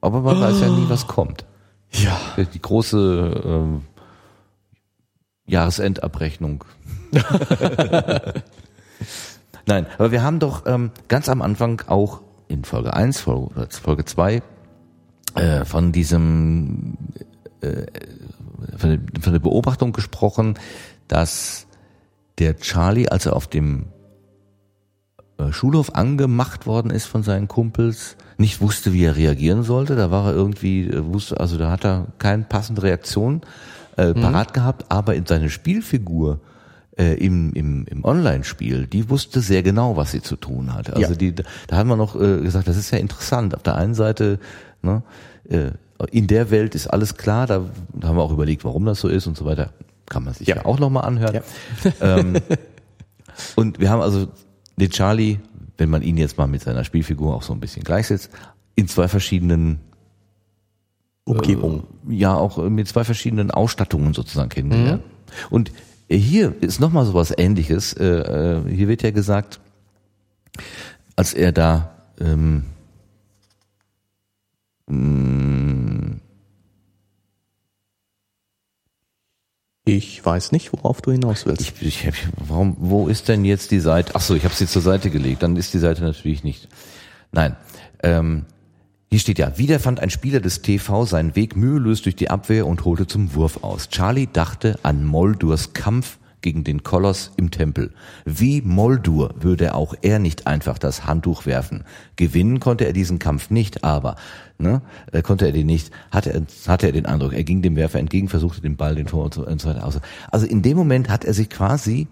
Aber 0.02 0.20
man 0.20 0.40
weiß 0.40 0.60
ja 0.60 0.68
nie, 0.68 0.84
was 0.88 1.06
kommt. 1.06 1.46
Ja. 1.92 2.18
Die 2.52 2.60
große 2.60 3.42
ähm, 3.44 3.82
Jahresendabrechnung. 5.46 6.64
Nein, 9.66 9.86
aber 9.98 10.10
wir 10.10 10.22
haben 10.22 10.38
doch 10.38 10.66
ähm, 10.66 10.90
ganz 11.08 11.28
am 11.28 11.42
Anfang 11.42 11.82
auch 11.86 12.20
in 12.48 12.64
Folge 12.64 12.94
1, 12.94 13.20
Folge, 13.20 13.68
Folge 13.70 14.04
2 14.04 14.42
äh, 15.34 15.64
von 15.64 15.92
diesem 15.92 16.96
äh, 17.60 17.86
von, 18.76 19.32
der 19.32 19.38
Beobachtung 19.38 19.92
gesprochen, 19.92 20.58
dass 21.08 21.66
der 22.38 22.58
Charlie, 22.58 23.08
als 23.08 23.26
er 23.26 23.36
auf 23.36 23.46
dem 23.46 23.86
äh, 25.38 25.52
Schulhof 25.52 25.94
angemacht 25.94 26.66
worden 26.66 26.90
ist 26.90 27.06
von 27.06 27.22
seinen 27.22 27.48
Kumpels, 27.48 28.16
nicht 28.38 28.60
wusste, 28.60 28.92
wie 28.92 29.04
er 29.04 29.16
reagieren 29.16 29.62
sollte. 29.62 29.96
Da 29.96 30.10
war 30.10 30.26
er 30.26 30.34
irgendwie, 30.34 30.86
äh, 30.86 31.04
wusste, 31.04 31.38
also 31.38 31.58
da 31.58 31.70
hat 31.70 31.84
er 31.84 32.08
keine 32.18 32.44
passende 32.44 32.82
Reaktion 32.82 33.42
äh, 33.96 34.14
parat 34.14 34.50
mhm. 34.50 34.54
gehabt, 34.54 34.86
aber 34.88 35.14
in 35.14 35.26
seine 35.26 35.50
Spielfigur 35.50 36.40
äh, 36.96 37.14
im, 37.14 37.52
im, 37.54 37.86
im 37.86 38.04
Online-Spiel, 38.04 38.86
die 38.86 39.08
wusste 39.08 39.40
sehr 39.40 39.62
genau, 39.62 39.96
was 39.96 40.12
sie 40.12 40.22
zu 40.22 40.36
tun 40.36 40.74
hatte. 40.74 40.94
Also 40.94 41.12
ja. 41.12 41.16
die, 41.16 41.34
da 41.34 41.76
haben 41.76 41.88
wir 41.88 41.96
noch 41.96 42.16
äh, 42.16 42.40
gesagt, 42.40 42.68
das 42.68 42.76
ist 42.76 42.90
ja 42.90 42.98
interessant. 42.98 43.54
Auf 43.54 43.62
der 43.62 43.76
einen 43.76 43.94
Seite, 43.94 44.38
ne, 44.82 45.02
äh, 45.48 45.70
in 46.10 46.26
der 46.26 46.50
Welt 46.50 46.74
ist 46.74 46.88
alles 46.88 47.16
klar, 47.16 47.46
da, 47.46 47.64
da 47.94 48.08
haben 48.08 48.16
wir 48.16 48.22
auch 48.22 48.32
überlegt, 48.32 48.64
warum 48.64 48.84
das 48.84 49.00
so 49.00 49.08
ist 49.08 49.26
und 49.26 49.36
so 49.36 49.44
weiter. 49.44 49.72
Kann 50.06 50.24
man 50.24 50.34
sich 50.34 50.48
ja, 50.48 50.56
ja 50.56 50.64
auch 50.64 50.78
nochmal 50.78 51.04
anhören. 51.04 51.34
Ja. 51.34 51.42
Ähm, 52.00 52.36
und 53.56 53.80
wir 53.80 53.88
haben 53.88 54.02
also 54.02 54.28
den 54.76 54.90
Charlie, 54.90 55.38
wenn 55.78 55.88
man 55.88 56.02
ihn 56.02 56.16
jetzt 56.16 56.36
mal 56.36 56.46
mit 56.46 56.62
seiner 56.62 56.84
Spielfigur 56.84 57.34
auch 57.34 57.42
so 57.42 57.52
ein 57.52 57.60
bisschen 57.60 57.84
gleichsetzt, 57.84 58.30
in 58.74 58.88
zwei 58.88 59.08
verschiedenen 59.08 59.80
Umgebungen. 61.24 61.84
Äh, 62.08 62.14
ja, 62.14 62.34
auch 62.34 62.58
mit 62.58 62.88
zwei 62.88 63.04
verschiedenen 63.04 63.50
Ausstattungen 63.50 64.12
sozusagen 64.12 64.48
kennengelernt. 64.48 65.02
Mhm. 65.04 65.46
Und 65.50 65.72
hier 66.18 66.54
ist 66.60 66.80
nochmal 66.80 67.06
sowas 67.06 67.32
ähnliches. 67.36 67.92
Äh, 67.94 68.04
äh, 68.04 68.74
hier 68.74 68.88
wird 68.88 69.02
ja 69.02 69.10
gesagt, 69.10 69.60
als 71.16 71.34
er 71.34 71.52
da 71.52 71.96
ähm, 72.20 72.64
mh, 74.86 75.42
Ich 79.84 80.24
weiß 80.24 80.52
nicht, 80.52 80.72
worauf 80.72 81.02
du 81.02 81.10
hinaus 81.10 81.44
willst. 81.44 81.72
Ich, 81.80 81.82
ich 81.82 82.12
warum, 82.36 82.76
wo 82.78 83.08
ist 83.08 83.28
denn 83.28 83.44
jetzt 83.44 83.72
die 83.72 83.80
Seite? 83.80 84.12
Ach 84.14 84.20
so, 84.20 84.34
ich 84.36 84.44
habe 84.44 84.54
sie 84.54 84.68
zur 84.68 84.80
Seite 84.80 85.10
gelegt. 85.10 85.42
Dann 85.42 85.56
ist 85.56 85.74
die 85.74 85.80
Seite 85.80 86.02
natürlich 86.02 86.44
nicht. 86.44 86.68
Nein. 87.32 87.56
Ähm, 88.02 88.46
hier 89.12 89.18
steht 89.18 89.38
ja, 89.38 89.58
wieder 89.58 89.78
fand 89.78 90.00
ein 90.00 90.08
Spieler 90.08 90.40
des 90.40 90.62
TV 90.62 91.04
seinen 91.04 91.36
Weg 91.36 91.54
mühelos 91.54 92.00
durch 92.00 92.16
die 92.16 92.30
Abwehr 92.30 92.66
und 92.66 92.86
holte 92.86 93.06
zum 93.06 93.34
Wurf 93.34 93.62
aus. 93.62 93.90
Charlie 93.90 94.26
dachte 94.26 94.78
an 94.84 95.04
Moldurs 95.04 95.74
Kampf 95.74 96.16
gegen 96.40 96.64
den 96.64 96.82
Koloss 96.82 97.30
im 97.36 97.50
Tempel. 97.50 97.92
Wie 98.24 98.62
Moldur 98.62 99.34
würde 99.38 99.74
auch 99.74 99.92
er 100.00 100.18
nicht 100.18 100.46
einfach 100.46 100.78
das 100.78 101.04
Handtuch 101.04 101.44
werfen. 101.44 101.84
Gewinnen 102.16 102.58
konnte 102.58 102.86
er 102.86 102.94
diesen 102.94 103.18
Kampf 103.18 103.50
nicht, 103.50 103.84
aber 103.84 104.16
ne, 104.56 104.80
äh, 105.12 105.20
konnte 105.20 105.44
er 105.44 105.52
den 105.52 105.66
nicht, 105.66 105.90
hatte 106.10 106.32
er, 106.32 106.42
hatte 106.66 106.86
er 106.86 106.92
den 106.92 107.04
Eindruck, 107.04 107.34
er 107.34 107.44
ging 107.44 107.60
dem 107.60 107.76
Werfer 107.76 107.98
entgegen, 107.98 108.30
versuchte 108.30 108.62
den 108.62 108.78
Ball, 108.78 108.94
den 108.94 109.08
Tor 109.08 109.24
und 109.26 109.34
so, 109.34 109.46
und 109.46 109.60
so 109.60 109.68
weiter 109.68 109.86
aus. 109.86 110.00
Also 110.30 110.46
in 110.46 110.62
dem 110.62 110.78
Moment 110.78 111.10
hat 111.10 111.26
er 111.26 111.34
sich 111.34 111.50
quasi 111.50 112.08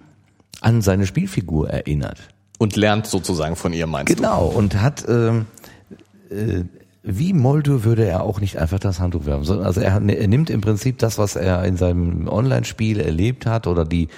an 0.60 0.82
seine 0.82 1.06
Spielfigur 1.06 1.70
erinnert. 1.70 2.18
Und 2.58 2.76
lernt 2.76 3.06
sozusagen 3.06 3.56
von 3.56 3.72
ihr, 3.72 3.86
meinst 3.86 4.14
genau, 4.14 4.40
du? 4.40 4.48
Genau, 4.48 4.58
und 4.58 4.82
hat 4.82 5.08
ähm, 5.08 5.46
äh, 6.30 6.64
wie 7.02 7.32
Moldo 7.32 7.84
würde 7.84 8.04
er 8.04 8.22
auch 8.22 8.40
nicht 8.40 8.58
einfach 8.58 8.78
das 8.78 9.00
Handtuch 9.00 9.24
werfen, 9.24 9.44
sondern 9.44 9.66
also 9.66 9.80
er, 9.80 9.94
er 9.94 10.28
nimmt 10.28 10.50
im 10.50 10.60
Prinzip 10.60 10.98
das, 10.98 11.18
was 11.18 11.36
er 11.36 11.64
in 11.64 11.76
seinem 11.76 12.28
Online-Spiel 12.28 13.00
erlebt 13.00 13.46
hat 13.46 13.66
oder 13.66 13.84
die, 13.84 14.08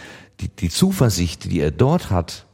die, 0.40 0.48
die 0.48 0.68
Zuversicht, 0.68 1.44
die 1.44 1.60
er 1.60 1.70
dort 1.70 2.10
hat, 2.10 2.46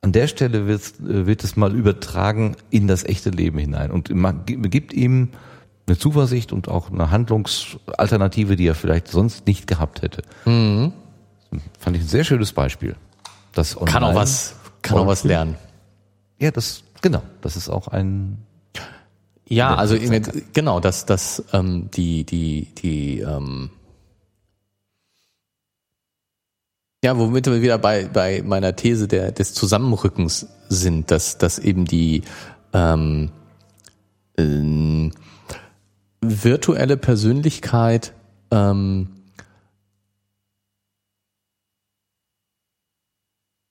an 0.00 0.12
der 0.12 0.28
Stelle 0.28 0.68
wird, 0.68 0.94
wird 1.00 1.42
es 1.42 1.56
mal 1.56 1.74
übertragen 1.74 2.56
in 2.70 2.86
das 2.86 3.04
echte 3.04 3.30
Leben 3.30 3.58
hinein 3.58 3.90
und 3.90 4.14
man 4.14 4.44
gibt 4.46 4.92
ihm 4.92 5.30
eine 5.88 5.98
Zuversicht 5.98 6.52
und 6.52 6.68
auch 6.68 6.90
eine 6.90 7.10
Handlungsalternative, 7.10 8.54
die 8.54 8.66
er 8.66 8.74
vielleicht 8.74 9.08
sonst 9.08 9.46
nicht 9.46 9.66
gehabt 9.66 10.02
hätte. 10.02 10.22
Mhm. 10.44 10.92
Fand 11.78 11.96
ich 11.96 12.02
ein 12.02 12.08
sehr 12.08 12.24
schönes 12.24 12.52
Beispiel. 12.52 12.94
Das 13.52 13.76
kann 13.86 14.04
auch 14.04 14.14
was, 14.14 14.54
kann 14.82 14.98
auch 14.98 15.06
was 15.06 15.24
lernen. 15.24 15.56
Ja, 16.38 16.50
das 16.50 16.84
genau. 17.00 17.22
Das 17.40 17.56
ist 17.56 17.68
auch 17.68 17.88
ein 17.88 18.38
ja, 19.48 19.74
also 19.74 19.96
genau, 20.52 20.78
dass 20.80 21.06
dass 21.06 21.42
ähm, 21.52 21.90
die 21.94 22.24
die 22.24 22.68
die 22.76 23.20
ähm, 23.20 23.70
ja, 27.02 27.16
womit 27.16 27.46
wir 27.46 27.62
wieder 27.62 27.78
bei 27.78 28.04
bei 28.04 28.42
meiner 28.44 28.76
These 28.76 29.08
der 29.08 29.32
des 29.32 29.54
Zusammenrückens 29.54 30.46
sind, 30.68 31.10
dass 31.10 31.38
dass 31.38 31.58
eben 31.58 31.86
die 31.86 32.22
ähm, 32.74 33.30
äh, 34.36 35.10
virtuelle 36.20 36.96
Persönlichkeit 36.96 38.12
ähm, 38.50 39.17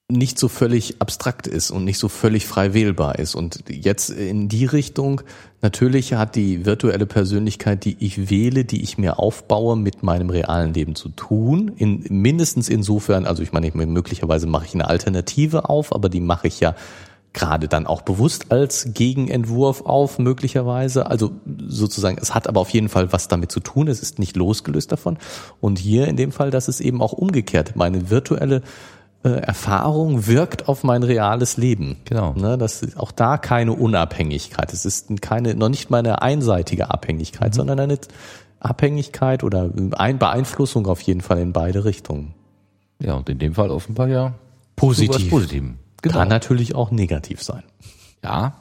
nicht 0.09 0.39
so 0.39 0.47
völlig 0.47 1.01
abstrakt 1.01 1.47
ist 1.47 1.69
und 1.69 1.83
nicht 1.83 1.99
so 1.99 2.07
völlig 2.07 2.47
frei 2.47 2.73
wählbar 2.73 3.19
ist. 3.19 3.35
Und 3.35 3.65
jetzt 3.69 4.09
in 4.09 4.47
die 4.47 4.63
Richtung, 4.63 5.21
natürlich 5.61 6.13
hat 6.13 6.35
die 6.35 6.65
virtuelle 6.65 7.05
Persönlichkeit, 7.05 7.83
die 7.83 7.97
ich 7.99 8.29
wähle, 8.29 8.63
die 8.63 8.83
ich 8.83 8.97
mir 8.97 9.19
aufbaue, 9.19 9.75
mit 9.75 10.03
meinem 10.03 10.29
realen 10.29 10.73
Leben 10.73 10.95
zu 10.95 11.09
tun. 11.09 11.73
In, 11.75 12.05
mindestens 12.07 12.69
insofern, 12.69 13.25
also 13.25 13.43
ich 13.43 13.51
meine, 13.51 13.69
möglicherweise 13.73 14.47
mache 14.47 14.65
ich 14.65 14.73
eine 14.75 14.87
Alternative 14.87 15.67
auf, 15.67 15.93
aber 15.93 16.07
die 16.07 16.21
mache 16.21 16.47
ich 16.47 16.61
ja 16.61 16.73
gerade 17.33 17.67
dann 17.67 17.85
auch 17.85 18.01
bewusst 18.01 18.49
als 18.49 18.93
Gegenentwurf 18.93 19.81
auf, 19.81 20.19
möglicherweise. 20.19 21.07
Also 21.07 21.31
sozusagen, 21.67 22.17
es 22.19 22.33
hat 22.33 22.47
aber 22.47 22.61
auf 22.61 22.69
jeden 22.69 22.87
Fall 22.87 23.11
was 23.11 23.27
damit 23.27 23.51
zu 23.51 23.59
tun. 23.59 23.89
Es 23.89 24.01
ist 24.01 24.19
nicht 24.19 24.37
losgelöst 24.37 24.89
davon. 24.89 25.17
Und 25.59 25.79
hier 25.79 26.07
in 26.07 26.15
dem 26.15 26.31
Fall, 26.31 26.49
dass 26.49 26.69
es 26.69 26.79
eben 26.79 27.01
auch 27.01 27.11
umgekehrt 27.11 27.75
meine 27.75 28.09
virtuelle 28.09 28.61
Erfahrung 29.35 30.27
wirkt 30.27 30.67
auf 30.67 30.83
mein 30.83 31.03
reales 31.03 31.57
Leben. 31.57 31.97
Genau. 32.05 32.33
Ne, 32.33 32.57
das 32.57 32.81
ist 32.83 32.97
auch 32.97 33.11
da 33.11 33.37
keine 33.37 33.73
Unabhängigkeit. 33.73 34.73
Es 34.73 34.85
ist 34.85 35.21
keine, 35.21 35.55
noch 35.55 35.69
nicht 35.69 35.89
mal 35.89 35.99
eine 35.99 36.21
einseitige 36.21 36.91
Abhängigkeit, 36.91 37.53
mhm. 37.53 37.55
sondern 37.55 37.79
eine 37.79 37.99
Abhängigkeit 38.59 39.43
oder 39.43 39.69
eine 39.97 40.17
Beeinflussung 40.17 40.87
auf 40.87 41.01
jeden 41.01 41.21
Fall 41.21 41.39
in 41.39 41.53
beide 41.53 41.85
Richtungen. 41.85 42.33
Ja, 42.99 43.13
und 43.13 43.29
in 43.29 43.39
dem 43.39 43.53
Fall 43.53 43.69
offenbar 43.69 44.07
ja 44.07 44.33
positiv. 44.75 45.29
Positivem. 45.29 45.77
Genau. 46.01 46.17
Kann 46.17 46.27
natürlich 46.27 46.75
auch 46.75 46.91
negativ 46.91 47.43
sein. 47.43 47.63
Ja, 48.23 48.55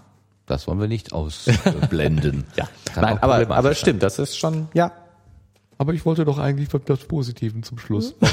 das 0.46 0.66
wollen 0.66 0.80
wir 0.80 0.88
nicht 0.88 1.12
ausblenden. 1.12 2.44
ja, 2.56 2.68
Nein, 2.94 3.18
aber, 3.20 3.50
aber 3.54 3.74
stimmt, 3.74 4.02
das 4.02 4.18
ist 4.18 4.38
schon, 4.38 4.68
ja. 4.74 4.92
Aber 5.78 5.92
ich 5.92 6.06
wollte 6.06 6.24
doch 6.24 6.38
eigentlich 6.38 6.68
das 6.86 7.00
Positiven 7.00 7.62
zum 7.62 7.78
Schluss. 7.78 8.14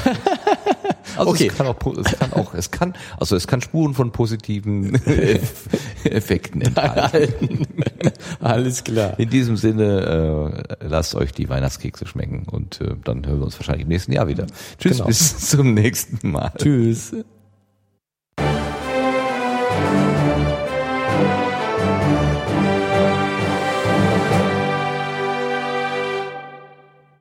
Also 1.16 1.30
okay. 1.30 1.48
es 1.48 1.56
kann 1.56 1.66
auch, 1.66 1.76
es 1.96 2.18
kann 2.18 2.32
auch, 2.32 2.54
es 2.54 2.70
kann, 2.70 2.94
also 3.18 3.36
es 3.36 3.46
kann 3.46 3.60
Spuren 3.60 3.94
von 3.94 4.12
positiven 4.12 4.94
Effekten 6.04 6.60
enthalten. 6.60 7.66
Alles 8.40 8.84
klar. 8.84 9.18
In 9.18 9.30
diesem 9.30 9.56
Sinne, 9.56 10.66
äh, 10.80 10.86
lasst 10.86 11.14
euch 11.14 11.32
die 11.32 11.48
Weihnachtskekse 11.48 12.06
schmecken 12.06 12.46
und 12.50 12.80
äh, 12.80 12.94
dann 13.04 13.26
hören 13.26 13.40
wir 13.40 13.44
uns 13.44 13.58
wahrscheinlich 13.58 13.82
im 13.82 13.88
nächsten 13.88 14.12
Jahr 14.12 14.28
wieder. 14.28 14.46
Tschüss, 14.78 14.98
genau. 14.98 15.06
bis 15.06 15.48
zum 15.50 15.74
nächsten 15.74 16.30
Mal. 16.30 16.52
Tschüss. 16.56 17.12